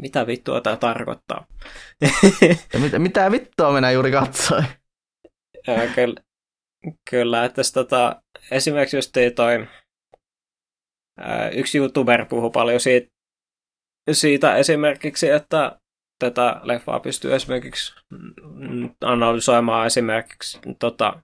[0.00, 1.46] mitä vittua tämä tarkoittaa.
[2.72, 4.64] Ja mit, mitä vittua minä juuri katsoin?
[5.94, 6.20] kyllä,
[7.10, 9.66] kyllä, että tota, esimerkiksi just toi
[11.18, 13.10] ää, yksi YouTuber puhuu paljon siitä,
[14.12, 15.78] siitä esimerkiksi, että
[16.18, 17.94] tätä leffaa pystyy esimerkiksi
[19.00, 21.22] analysoimaan esimerkiksi tota,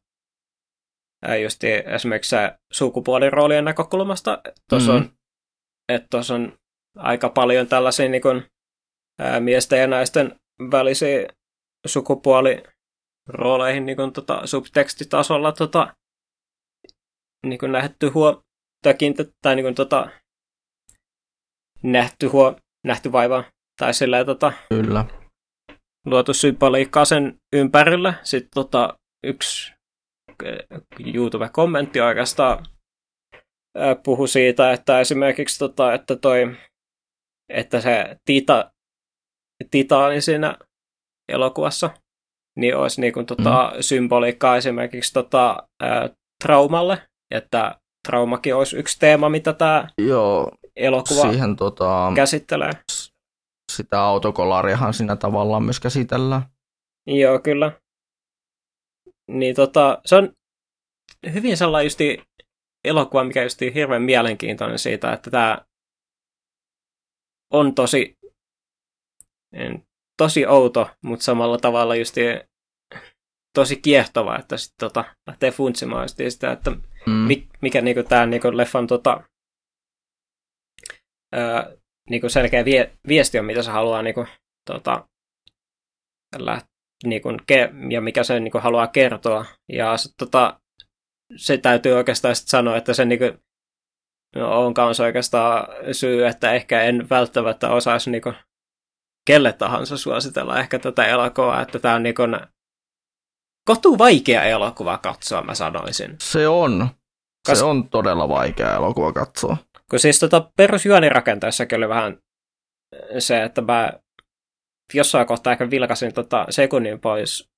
[1.42, 2.36] just esimerkiksi
[2.72, 4.40] sukupuoliroolien näkökulmasta.
[4.70, 5.06] Tuossa mm-hmm.
[5.06, 5.12] on,
[5.88, 6.58] että tuossa on
[6.96, 8.44] aika paljon tällaisia niin kuin,
[9.18, 11.28] ää, miesten ja naisten välisiä
[11.86, 15.96] sukupuolirooleihin niin kuin, tota, subtekstitasolla tota,
[17.46, 18.42] niin kuin nähty huo,
[18.82, 18.94] tai,
[19.42, 20.10] tai niin kuin, tota,
[21.82, 22.56] nähty, huo,
[22.86, 23.44] nähty vaiva
[23.78, 25.04] tai silleen, tota, Kyllä.
[26.06, 28.14] luotu symboliikkaa sen ympärillä.
[28.22, 29.77] Sitten tota, yksi
[31.14, 32.66] YouTube-kommentti oikeastaan
[34.04, 36.56] puhu siitä, että esimerkiksi tota, että toi,
[37.48, 38.72] että se tita,
[39.70, 40.56] titaani siinä
[41.28, 41.90] elokuvassa,
[42.58, 43.82] niin olisi niin kuin, tota, mm.
[43.82, 46.10] symboliikkaa esimerkiksi tota, ää,
[46.42, 47.02] traumalle,
[47.34, 52.72] että traumakin olisi yksi teema, mitä tämä Joo, elokuva siihen, tota, käsittelee.
[53.72, 56.42] Sitä autokolariahan siinä tavallaan myös käsitellään.
[57.06, 57.72] Joo, kyllä.
[59.28, 60.32] Niin tota, se on
[61.32, 62.22] hyvin sellainen justi
[62.84, 65.58] elokuva, mikä justi hirveän mielenkiintoinen siitä, että tämä
[67.52, 68.18] on tosi,
[70.16, 72.20] tosi outo, mutta samalla tavalla justi
[73.54, 76.70] tosi kiehtova, että sitten tota, lähtee funtsimaan justi sitä, että
[77.06, 77.28] mm.
[77.62, 79.22] mikä niinku tämä niinku leffan tota,
[81.32, 81.76] ää,
[82.10, 84.26] niinku selkeä vie, viesti on, mitä se haluaa niinku,
[84.70, 85.08] tota,
[87.04, 89.44] läht, niinku, ke, ja mikä se niinku, haluaa kertoa.
[89.68, 90.60] Ja sit, tota,
[91.36, 93.24] se täytyy oikeastaan sit sanoa, että se niinku,
[94.36, 98.32] no, on kanssa oikeastaan syy, että ehkä en välttämättä osaisi niinku,
[99.26, 102.22] kelle tahansa suositella ehkä tätä elokuvaa, että tämä on niinku,
[103.64, 106.16] kohtuu vaikea elokuva katsoa, mä sanoisin.
[106.20, 106.88] Se on.
[107.46, 107.58] Kas...
[107.58, 109.56] Se on todella vaikea elokuva katsoa.
[109.90, 112.18] Kun siis tota perusjuonirakenteessakin oli vähän
[113.18, 113.92] se, että mä
[114.94, 117.48] jossain kohtaa ehkä vilkasin tota sekunnin pois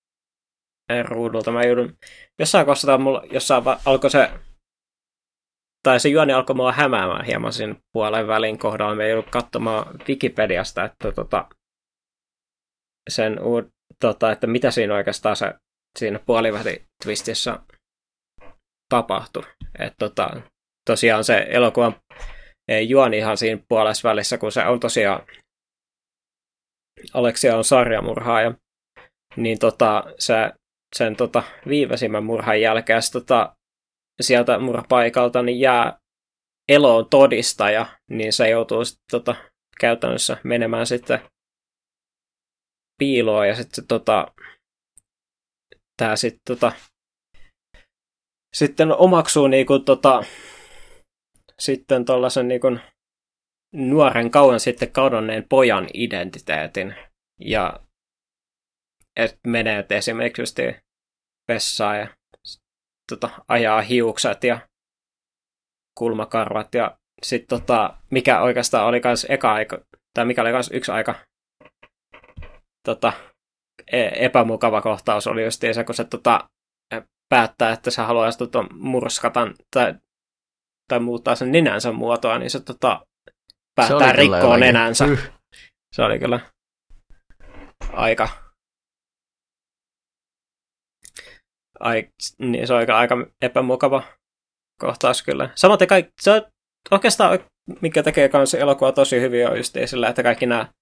[1.05, 1.53] ruudulta.
[1.53, 1.97] Mä joudun,
[2.39, 4.31] jossain kohtaa mulla, jossain alkoi se,
[5.83, 8.95] tai se juoni alkoi mulla hämäämään hieman siinä puolen välin kohdalla.
[8.95, 11.49] Mä joudun katsomaan Wikipediasta, että tota,
[13.11, 13.37] sen,
[14.01, 15.55] tota, että mitä siinä oikeastaan se
[15.99, 17.59] siinä puoliväli twistissä
[18.89, 19.43] tapahtui.
[19.79, 20.41] Että tota,
[20.91, 21.97] tosiaan se elokuvan
[22.89, 25.27] juoni ihan siinä puolessa välissä, kun se on tosiaan
[27.15, 28.55] Aleksia on sarjamurhaaja,
[29.37, 30.35] niin tota, se,
[30.97, 33.57] sen tota, viimeisimmän murhan jälkeen tota,
[34.21, 35.99] sieltä murhapaikalta niin jää
[36.69, 39.35] eloon todistaja, niin se joutuu sit, tota,
[39.81, 41.21] käytännössä menemään sitten
[42.99, 44.33] piiloon ja sitten tota,
[45.97, 46.73] tämä sitten tota,
[48.57, 50.25] sitten omaksuu niinku, tota,
[51.59, 52.69] sitten tuollaisen niinku,
[53.73, 56.95] nuoren kauan sitten kadonneen pojan identiteetin.
[57.41, 57.81] Ja
[59.17, 60.77] et menee esimerkiksi
[61.49, 62.09] vessaan ja
[63.11, 64.69] tota, ajaa hiukset ja
[65.99, 69.79] kulmakarvat ja sitten tota, mikä oikeastaan oli kans eka aika,
[70.15, 71.15] tai mikä oli kans yksi aika
[72.87, 73.13] tota,
[73.93, 76.49] e- epämukava kohtaus oli just se, kun se tota,
[77.29, 79.41] päättää, että se haluaisi tota, murskata
[79.75, 79.95] tai,
[80.89, 83.07] tai muuttaa sen nenänsä muotoa, niin se tota,
[83.75, 85.05] päättää rikkoa nenänsä.
[85.05, 85.33] Yh.
[85.95, 86.41] Se oli kyllä
[87.93, 88.29] aika...
[91.81, 92.09] Ai,
[92.39, 94.03] niin se on aika, aika epämukava
[94.81, 95.51] kohtaus kyllä.
[95.55, 96.43] Samaten kaikki, se on
[96.91, 97.39] oikeastaan,
[97.81, 100.73] mikä tekee kanssa elokuva tosi hyvin, on just sillä, että kaikki nämä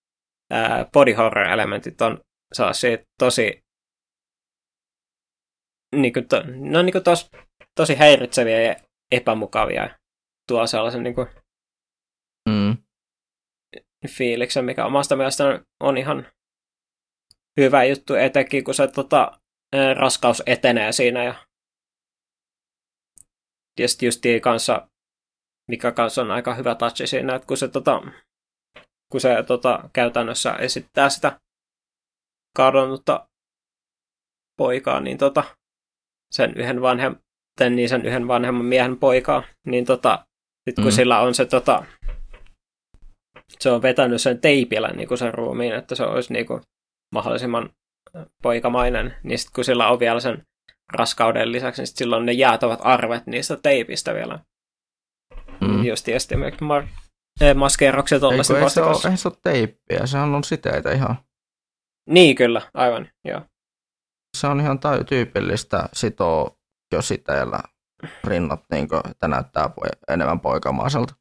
[0.53, 2.21] ää, body horror-elementit on
[2.55, 3.61] sellaisia tosi
[5.97, 7.31] niin kuin to, no niin kuin tos,
[7.75, 8.77] tosi häiritseviä ja
[9.13, 9.99] epämukavia.
[10.49, 11.27] Tuo sellaisen niin kuin.
[14.07, 16.27] Fiiliksen, mikä omasta mielestä on ihan
[17.61, 19.41] hyvä juttu, etenkin kun se tota,
[19.95, 21.35] raskaus etenee siinä ja
[23.89, 24.89] sitten justiin kanssa,
[25.69, 28.03] mikä kanssa on aika hyvä touch siinä, että kun se, tota,
[29.13, 31.41] kun se tota, käytännössä esittää sitä
[32.57, 33.29] kadonnutta
[34.57, 35.45] poikaa, niin tota,
[36.31, 37.17] sen yhden vanhem,
[37.71, 40.27] niin sen yhden vanhemman miehen poikaa, niin tota,
[40.65, 40.91] sit kun mm.
[40.91, 41.85] sillä on se tota,
[43.61, 46.63] se on vetänyt sen teipillä niin kuin sen ruumiin, että se olisi niin kuin
[47.15, 47.71] mahdollisimman
[48.43, 50.47] poikamainen, niin sitten kun sillä on vielä sen
[50.93, 54.39] raskauden lisäksi, niin silloin ne jäätävät arvet niistä teipistä vielä.
[55.61, 55.85] Mm.
[55.85, 56.89] Just esimerkiksi mar-
[57.41, 61.17] eh, maskeeraukset tuollaisen ei, se ole, ei se ole teippiä, sehän on siteitä ihan.
[62.09, 63.43] Niin kyllä, aivan, joo.
[64.37, 66.57] Se on ihan tai- tyypillistä sitoa
[66.93, 67.61] jo siteellä
[68.25, 69.71] rinnat, niin kuin, että näyttää
[70.09, 71.15] enemmän poikamaiselta.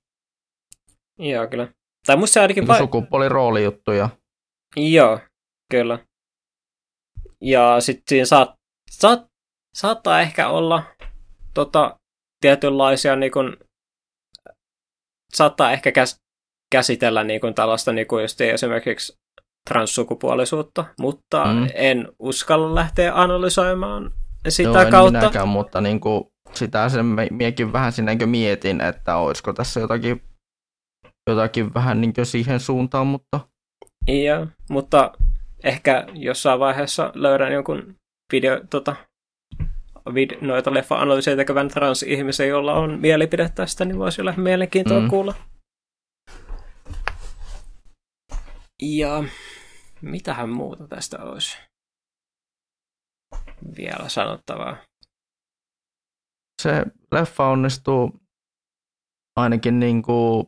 [1.20, 1.68] Joo, kyllä.
[2.08, 2.62] Tai musta se ainakin...
[2.62, 4.10] Niin va- sukupuoliroolijuttuja.
[4.76, 5.20] Joo,
[5.72, 6.00] kyllä.
[7.42, 8.54] Ja sitten siinä saat,
[8.92, 9.26] saat,
[9.74, 10.84] saattaa ehkä olla
[11.54, 12.00] tota,
[12.42, 13.58] tietynlaisia niin kun,
[15.34, 16.20] saattaa ehkä käs,
[16.72, 19.14] käsitellä niin kun, tällaista niin kun just esimerkiksi
[19.70, 21.68] transsukupuolisuutta, mutta mm.
[21.74, 24.12] en uskalla lähteä analysoimaan
[24.50, 25.20] sitä Joo, en kautta.
[25.20, 30.24] Minäkään, mutta niin kuin, sitä sen miekin vähän sinne mietin, että olisiko tässä jotakin,
[31.28, 33.40] jotakin vähän niin siihen suuntaan, mutta...
[34.08, 35.12] Joo, mutta
[35.64, 37.96] ehkä jossain vaiheessa löydän jonkun
[38.34, 38.96] video, tota,
[40.14, 45.10] vid, noita leffa-analyysiä tekevän trans-ihmisen, jolla on mielipide tästä, niin voisi olla mielenkiintoa mm.
[45.10, 45.34] kuulla.
[48.82, 49.24] Ja
[50.02, 51.58] mitähän muuta tästä olisi
[53.78, 54.78] vielä sanottavaa?
[56.62, 58.20] Se leffa onnistuu
[59.36, 60.48] ainakin niin kuin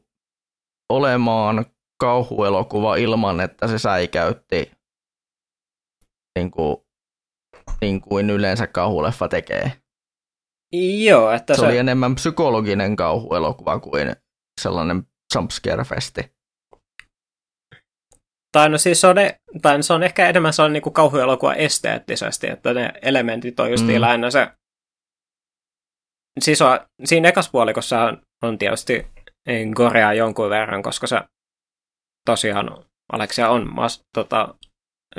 [0.90, 1.66] olemaan
[2.00, 4.72] kauhuelokuva ilman, että se säikäytti
[6.40, 6.78] niin kuin,
[7.82, 9.72] niin kuin yleensä kauhuleffa tekee.
[11.04, 14.16] Joo, että se, se oli enemmän psykologinen kauhuelokuva kuin
[14.62, 15.04] sellainen
[15.36, 16.40] jumpscare-festi.
[18.52, 19.16] Tai no siis se on,
[19.62, 23.86] tai se on ehkä enemmän sellainen niin kuin kauhuelokuva esteettisesti, että ne elementit on just
[23.86, 24.02] mm.
[24.02, 24.48] lähinnä se...
[26.40, 29.08] Siis on, siinä ekas puolikossa on, on tietysti
[29.76, 31.20] gorea jonkun verran, koska se
[32.26, 34.56] tosiaan Aleksia on mas, tota,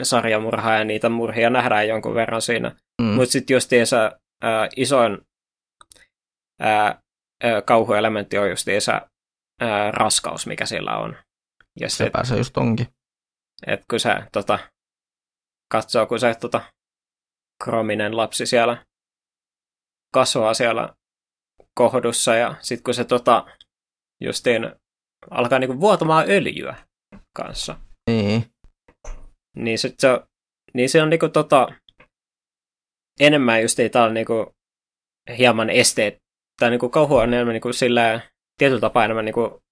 [0.02, 2.76] sarjamurhaa ja niitä murhia nähdään jonkun verran siinä.
[3.02, 3.06] Mm.
[3.06, 5.18] Mutta sitten justiinsa ää, isoin
[6.60, 7.00] ää,
[7.64, 9.00] kauhuelementti on justiinsa
[9.60, 11.16] ää, raskaus, mikä sillä on.
[11.80, 12.86] Ja se pääsee just onkin.
[13.66, 14.58] Että kun se tota,
[15.72, 16.60] katsoo, kun se tota,
[17.64, 18.84] krominen lapsi siellä
[20.14, 20.94] kasvaa siellä
[21.74, 23.46] kohdussa ja sitten kun se tota,
[24.20, 24.72] justiin
[25.30, 26.74] alkaa niinku vuotamaan öljyä
[27.36, 27.76] kanssa.
[28.10, 28.44] Niin.
[29.56, 30.08] Niin se, se,
[30.74, 31.68] niin se on niinku tota,
[33.20, 34.54] enemmän just ei tää niinku
[35.38, 36.16] hieman esteet,
[36.60, 38.20] tai niinku kauhu on enemmän niinku sillä
[38.58, 39.62] tietyllä tapaa enemmän niinku,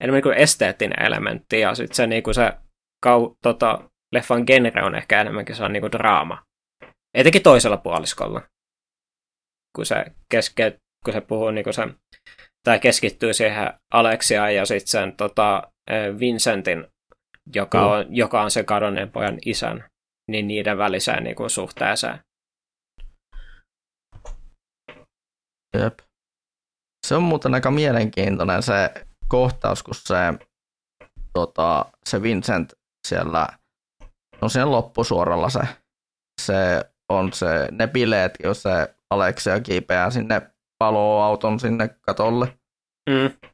[0.00, 2.52] enemmän niinku esteettinen elementti, ja sitten se niinku se
[3.02, 6.42] kau, tota, leffan genre on ehkä enemmänkin se on niinku draama.
[7.14, 8.42] Etenkin toisella puoliskolla.
[9.76, 11.82] Kun se, keske, kun se puhuu niinku se,
[12.66, 15.62] tai keskittyy siihen Aleksiaan ja sitten sen tota,
[16.20, 16.86] Vincentin
[17.54, 17.86] joka, mm.
[17.86, 19.84] on, joka on se kadonneen pojan isän,
[20.30, 22.18] niin niiden väliseen niin kuin, suhteeseen.
[25.78, 25.98] Jep.
[27.06, 28.90] Se on muuten aika mielenkiintoinen se
[29.28, 30.16] kohtaus, kun se,
[31.32, 32.72] tota, se Vincent
[33.08, 33.46] siellä,
[34.42, 35.60] no sen loppusuoralla se,
[36.42, 40.42] se on se, ne bileet, jos se Aleksia kiipeää sinne
[40.78, 42.58] paloauton sinne katolle.
[43.10, 43.50] Mm.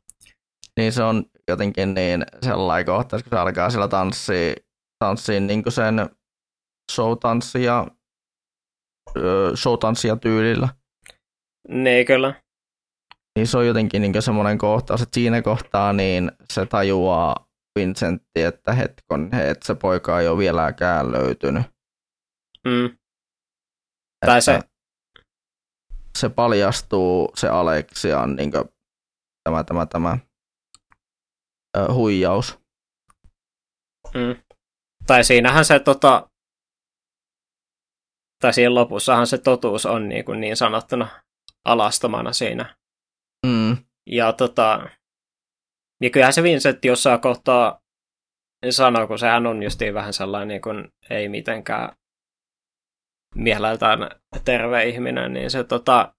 [0.77, 4.55] Niin se on jotenkin niin sellainen kohtaus, kun se alkaa siellä tanssii,
[5.05, 6.11] tanssii niin kuin sen
[6.93, 7.87] showtanssia,
[9.55, 10.69] showtanssia tyylillä.
[11.69, 12.43] Niin kyllä.
[13.39, 17.47] Niin se on jotenkin niin semmoinen kohtaus, että siinä kohtaa niin se tajuaa
[17.79, 21.63] Vincentti, että hetkon, että se poika ei ole vieläkään löytynyt.
[22.67, 22.97] Mm.
[24.27, 24.61] Tai se...
[26.19, 28.51] Se paljastuu, se Aleksian niin
[29.45, 30.19] tämä, tämä, tämä
[31.79, 32.59] äh, huijaus.
[34.15, 34.43] Mm.
[35.07, 36.31] Tai siinähän se tota,
[38.43, 41.09] tai siinä lopussahan se totuus on niin, kuin niin sanottuna
[41.65, 42.77] alastomana siinä.
[43.47, 43.77] Mm.
[44.07, 44.89] Ja tota,
[46.01, 47.81] niin kyllähän se Vincent jossain kohtaa
[48.71, 51.97] sanoo, kun sehän on justiin vähän sellainen niin kuin ei mitenkään
[53.35, 53.99] mieleltään
[54.45, 56.15] terve ihminen, niin se tota,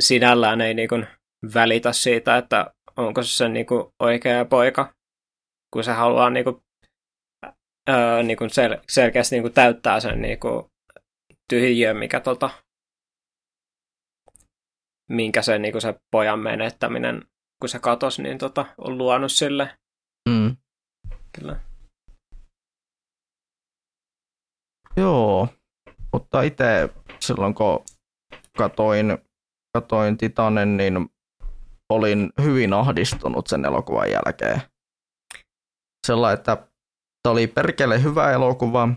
[0.00, 1.06] sinällään ei niin kuin
[1.54, 4.94] välitä siitä, että onko se sen niinku oikea poika,
[5.74, 6.62] kun se haluaa niinku,
[7.90, 10.70] öö, niinku sel- selkeästi niinku täyttää sen niinku
[11.48, 12.50] tyhjiön, mikä, tota,
[15.10, 17.24] minkä se, niin se pojan menettäminen,
[17.60, 19.78] kun se katosi, niin tota, on luonut sille.
[20.28, 20.56] Mm.
[21.38, 21.60] Kyllä.
[24.96, 25.48] Joo,
[26.12, 26.90] mutta itse
[27.20, 27.84] silloin kun
[28.58, 29.18] katoin,
[29.72, 31.08] katoin Titanen, niin
[31.90, 34.62] olin hyvin ahdistunut sen elokuvan jälkeen.
[36.06, 36.56] Sellainen, että
[37.22, 38.88] tämä oli perkele hyvä elokuva,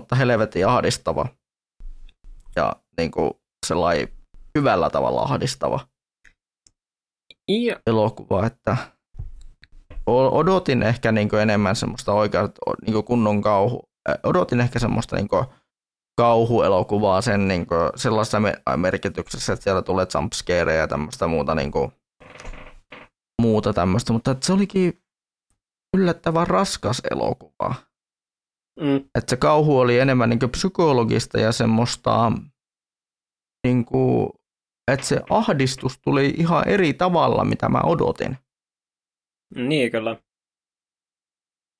[0.00, 1.26] mutta helvetin ahdistava.
[2.56, 3.30] Ja niin kuin
[3.66, 4.08] sellainen
[4.58, 5.80] hyvällä tavalla ahdistava
[7.48, 7.80] ja.
[7.86, 8.76] elokuva, että
[10.06, 12.48] odotin ehkä niin kuin enemmän semmoista oikeaa
[12.86, 13.82] niin kuin kunnon kauhu.
[14.22, 15.44] Odotin ehkä semmoista niin kuin
[16.20, 18.38] kauhuelokuvaa sen niin kuin sellaisessa
[18.76, 21.92] merkityksessä, että siellä tulee jumpscareja ja tämmöistä muuta, niin kuin,
[23.42, 25.02] muuta tämmöistä, mutta että se olikin
[25.96, 27.74] yllättävän raskas elokuva.
[28.80, 28.96] Mm.
[28.96, 32.32] Että se kauhu oli enemmän niin kuin psykologista ja semmoista,
[33.66, 34.30] niin kuin,
[34.92, 38.38] että se ahdistus tuli ihan eri tavalla, mitä mä odotin.
[39.54, 40.16] Niin, kyllä.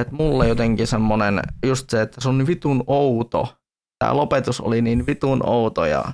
[0.02, 3.59] Että mulle jotenkin semmoinen, just se, että se on vitun outo.
[4.00, 6.04] Tämä lopetus oli niin vitun outo ja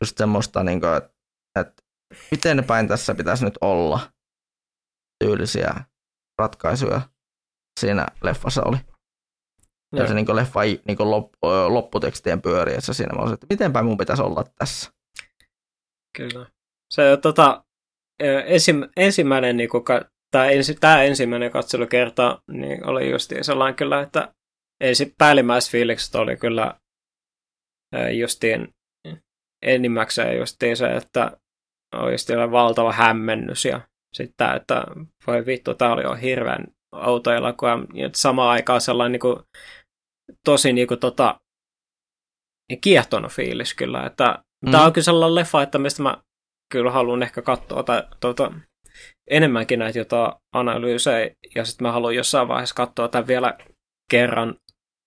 [0.00, 1.10] just semmoista, niin kuin, että,
[1.60, 1.82] että
[2.30, 4.00] miten päin tässä pitäisi nyt olla
[5.24, 5.74] tyylisiä
[6.38, 7.00] ratkaisuja
[7.80, 8.76] siinä leffassa oli.
[9.94, 10.08] Ja Joo.
[10.08, 11.32] se niin leffa niin lop,
[11.68, 13.12] lopputekstien pyöriessä siinä.
[13.14, 14.90] Mä olisin, että mitenpä mun pitäisi olla tässä.
[16.16, 16.46] Kyllä.
[16.94, 17.64] Se tota,
[18.46, 19.84] ensim, ensimmäinen, niin kuin,
[20.30, 24.34] tai ensi, tämä ensimmäinen katselukerta niin oli just sellainen kyllä, että
[24.80, 26.74] ensi, päällimmäisfiilikset oli kyllä
[28.18, 28.68] justiin
[29.62, 31.38] enimmäkseen justiin se, että
[31.94, 33.80] oli justiin valtava hämmennys ja
[34.12, 34.84] sitten että
[35.26, 37.78] voi vittu, tämä oli jo hirveän outo elokuva.
[37.94, 39.36] Ja samaan aikaan sellainen niin kuin,
[40.44, 41.40] tosi niin kuin, tota,
[42.80, 44.06] kiehtonut fiilis kyllä.
[44.06, 44.70] Että, mm.
[44.70, 46.22] Tämä on kyllä sellainen leffa, että mistä mä
[46.72, 48.52] kyllä haluan ehkä katsoa tai, tuota,
[49.30, 53.54] enemmänkin näitä jotain analyysejä, ja sitten mä haluan jossain vaiheessa katsoa tämän vielä
[54.10, 54.54] kerran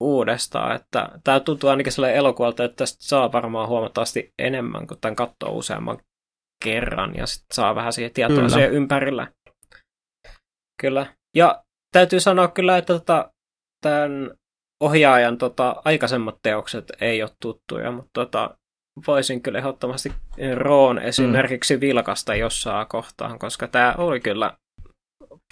[0.00, 5.16] uudestaan, että tämä tuntuu ainakin sellainen elokuvalta, että tästä saa varmaan huomattavasti enemmän, kun tämän
[5.16, 5.98] katsoo useamman
[6.64, 8.48] kerran, ja sitten saa vähän siihen tietoa kyllä.
[8.48, 9.32] siihen ympärillä.
[10.80, 11.06] Kyllä.
[11.36, 13.32] Ja täytyy sanoa kyllä, että tota,
[13.80, 14.30] tämän
[14.80, 18.56] ohjaajan tota, aikaisemmat teokset ei ole tuttuja, mutta tota,
[19.06, 20.12] voisin kyllä ehdottomasti
[20.54, 21.80] Roon esimerkiksi mm.
[21.80, 24.58] vilkasta jossain kohtaan, koska tämä oli kyllä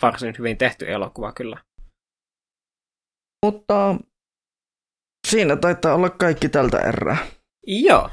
[0.03, 1.59] varsin hyvin tehty elokuva kyllä.
[3.47, 3.97] Mutta
[5.31, 7.17] siinä taitaa olla kaikki tältä erää.
[7.67, 8.11] Joo.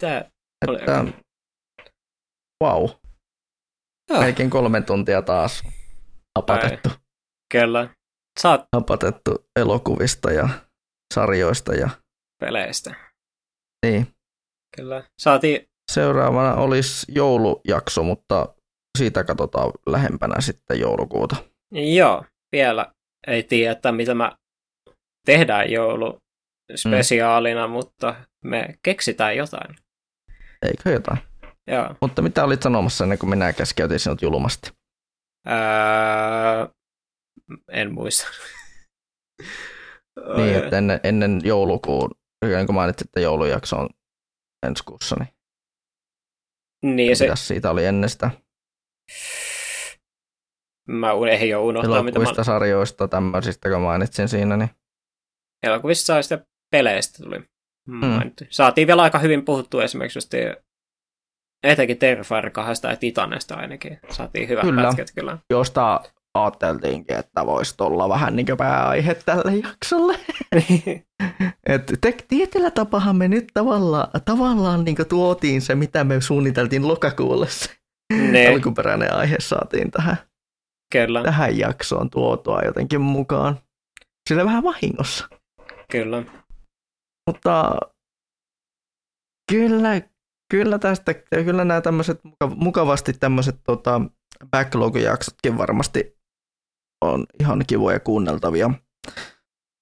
[0.00, 0.24] Tämä
[0.66, 1.04] oli että,
[2.64, 2.90] wow.
[4.10, 4.20] Joo.
[4.20, 5.62] Melkein kolme tuntia taas
[6.38, 6.88] apatettu.
[6.88, 6.96] Ai.
[7.52, 7.88] Kyllä.
[8.40, 8.64] Saat...
[8.72, 10.48] Apatettu elokuvista ja
[11.14, 11.90] sarjoista ja
[12.40, 12.94] peleistä.
[13.86, 14.06] Niin.
[14.76, 15.04] Kyllä.
[15.22, 15.68] Saati...
[15.92, 18.54] Seuraavana olisi joulujakso, mutta
[18.98, 21.36] siitä katsotaan lähempänä sitten joulukuuta.
[21.72, 22.92] Joo, vielä
[23.26, 24.36] ei tiedä, että mitä mä
[25.26, 25.70] tehdään
[26.68, 27.72] jouluspesiaalina, mm.
[27.72, 29.76] mutta me keksitään jotain.
[30.62, 31.18] Eikö jotain?
[31.66, 31.94] Joo.
[32.00, 34.70] Mutta mitä olit sanomassa ennen kuin minä keskeytin sinut julmasti?
[35.48, 36.68] Öö,
[37.72, 38.26] en muista.
[40.36, 42.10] niin, että ennen, ennen joulukuun,
[42.66, 43.88] kuin mainitsit, että joulujakso on
[44.66, 45.34] ensi kuussa, niin,
[46.96, 47.30] niin se...
[47.34, 48.30] siitä oli ennen sitä?
[50.88, 52.44] Mä ehdin jo unohtaa, mitä mä...
[52.44, 54.70] sarjoista, tämmöisistä, kun mainitsin siinä, niin...
[55.62, 57.38] Elokuvista sitä peleistä tuli
[57.88, 58.00] mm.
[58.50, 60.34] Saatiin vielä aika hyvin puhuttua esimerkiksi just
[61.64, 63.98] etenkin Terrifier 2 ja Titanesta ainakin.
[64.10, 64.82] Saatiin hyvät kyllä.
[64.82, 65.38] pätkät kyllä.
[65.50, 66.00] Josta
[66.34, 70.18] ajateltiinkin, että voisi olla vähän niin kuin pääaihe tälle jaksolle.
[71.66, 77.46] Et te, tietyllä tapahan me nyt tavallaan, tavallaan niin tuotiin se, mitä me suunniteltiin lokakuulle.
[78.30, 78.46] Ne.
[78.54, 80.16] Alkuperäinen aihe saatiin tähän,
[80.92, 81.22] Kyllä.
[81.22, 83.58] tähän jaksoon tuotua jotenkin mukaan.
[84.28, 85.28] Sillä vähän vahingossa.
[85.90, 86.22] Kyllä.
[87.26, 87.78] Mutta
[89.52, 90.02] kyllä,
[90.50, 92.20] kyllä tästä, kyllä nämä tämmöiset
[92.56, 94.00] mukavasti tämmöiset tota,
[94.50, 96.18] backlog-jaksotkin varmasti
[97.04, 98.70] on ihan kivoja kuunneltavia.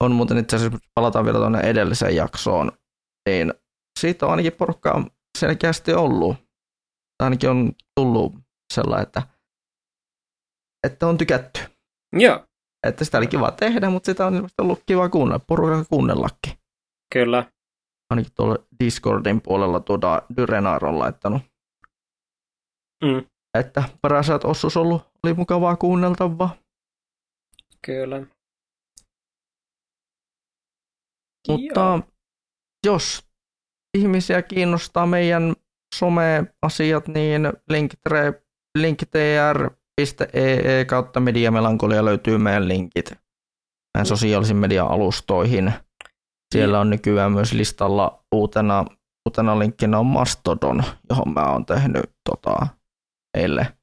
[0.04, 2.72] On muuten itse asiassa, palataan vielä tuonne edelliseen jaksoon,
[3.28, 3.54] niin
[4.00, 5.06] siitä on ainakin porukkaa
[5.38, 6.36] selkeästi ollut.
[7.22, 8.34] Ainakin on tullut
[8.74, 9.22] sellainen, että,
[10.86, 11.60] että on tykätty.
[12.12, 12.46] Joo.
[12.86, 16.61] Että sitä oli kiva tehdä, mutta sitä on ollut kiva kuunnella, porukka kuunnellakin.
[17.12, 17.52] Kyllä.
[18.10, 21.42] Ainakin tuolla Discordin puolella tuota Dyrenar on laittanut.
[23.04, 23.24] Mm.
[23.58, 26.56] Että Parasat Ossus ollut, oli mukavaa kuunneltavaa.
[27.86, 28.26] Kyllä.
[31.48, 32.02] Mutta Joo.
[32.86, 33.26] jos
[33.98, 35.54] ihmisiä kiinnostaa meidän
[35.94, 38.42] some-asiat, niin linktre,
[38.78, 43.12] linktr.ee e kautta mediamelankolia löytyy meidän linkit
[43.94, 45.72] meidän sosiaalisen median alustoihin.
[46.52, 48.84] Siellä on nykyään myös listalla uutena,
[49.28, 52.66] uutena linkkinä on Mastodon, johon mä oon tehnyt tota,
[53.36, 53.76] meille,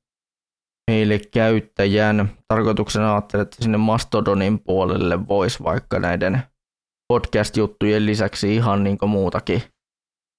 [0.92, 2.38] meille käyttäjän.
[2.48, 6.44] Tarkoituksena ajattelin, että sinne Mastodonin puolelle voisi vaikka näiden
[7.14, 9.64] podcast-juttujen lisäksi ihan niin muutakin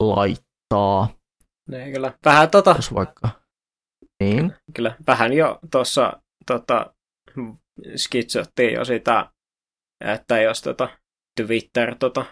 [0.03, 1.09] laittaa.
[1.69, 2.13] Ne, kyllä.
[2.25, 2.73] Vähän tota...
[2.77, 3.29] Jos vaikka...
[4.23, 4.55] Niin.
[4.77, 6.95] Kyllä, vähän jo tuossa tota,
[7.97, 9.33] skitsottiin jo sitä,
[10.05, 10.89] että jos tota,
[11.41, 12.25] Twitter tota,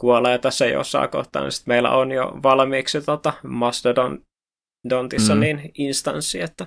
[0.00, 4.22] kuolee tässä jossain kohtaa, niin sit meillä on jo valmiiksi tota, Mastodon
[4.88, 5.40] Dontissa mm.
[5.40, 6.66] niin instanssi, että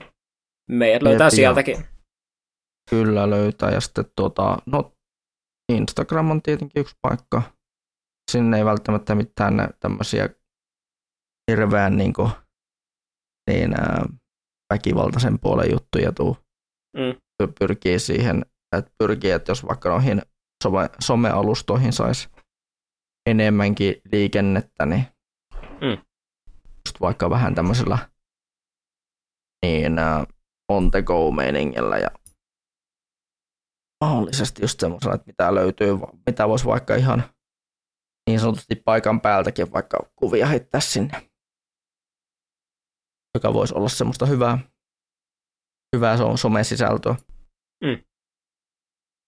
[0.69, 1.75] meidät löytää Jep, sieltäkin.
[1.77, 1.83] Jo.
[2.89, 4.91] Kyllä löytää, ja sitten tuota, no,
[5.71, 7.41] Instagram on tietenkin yksi paikka.
[8.31, 10.29] Sinne ei välttämättä mitään tämmöisiä
[11.51, 12.29] hirveän niin, kuin,
[13.49, 14.05] niin ää,
[14.73, 16.37] väkivaltaisen puolen juttuja tuu.
[16.97, 17.45] Mm.
[17.59, 18.45] Pyrkii siihen,
[18.77, 20.21] että pyrkii, että jos vaikka noihin
[20.63, 22.29] some, somealustoihin saisi
[23.29, 25.05] enemmänkin liikennettä, niin
[25.81, 25.97] mm.
[26.87, 27.97] just vaikka vähän tämmöisellä
[29.65, 30.27] niin uh,
[30.69, 32.09] on the go meiningillä ja
[34.03, 37.23] mahdollisesti just semmoisella, että mitä löytyy, mitä voisi vaikka ihan
[38.29, 41.29] niin sanotusti paikan päältäkin vaikka kuvia heittää sinne
[43.33, 44.59] joka voisi olla semmoista hyvää,
[45.95, 47.15] hyvää somesisältöä.
[47.83, 48.03] Mm.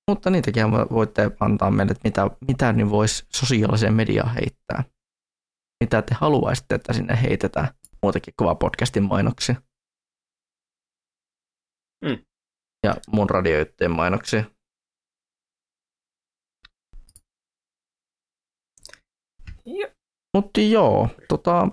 [0.09, 4.83] Mutta niitäkin voitte antaa meille, että mitä, mitä niin voisi sosiaaliseen mediaan heittää.
[5.83, 7.67] Mitä te haluaisitte, että sinne heitetään
[8.03, 9.55] muutakin kova podcastin mainoksia.
[12.05, 12.25] Mm.
[12.85, 14.43] Ja mun radioyhtiön mainoksia.
[20.37, 21.67] Mutta joo, tota,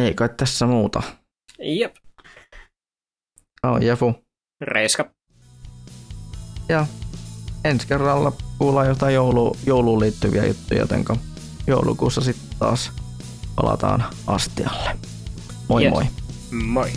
[0.00, 1.02] ei kai tässä muuta.
[1.58, 1.96] Jep.
[3.62, 4.26] Oh, Jefu.
[4.60, 5.14] Reiska.
[6.68, 6.86] Ja
[7.64, 11.04] ensi kerralla kuullaan jotain joulu, jouluun liittyviä juttuja, joten
[11.66, 12.92] joulukuussa sitten taas
[13.56, 14.90] palataan astialle.
[15.68, 15.92] Moi yes.
[15.92, 16.04] moi.
[16.50, 16.92] Moi.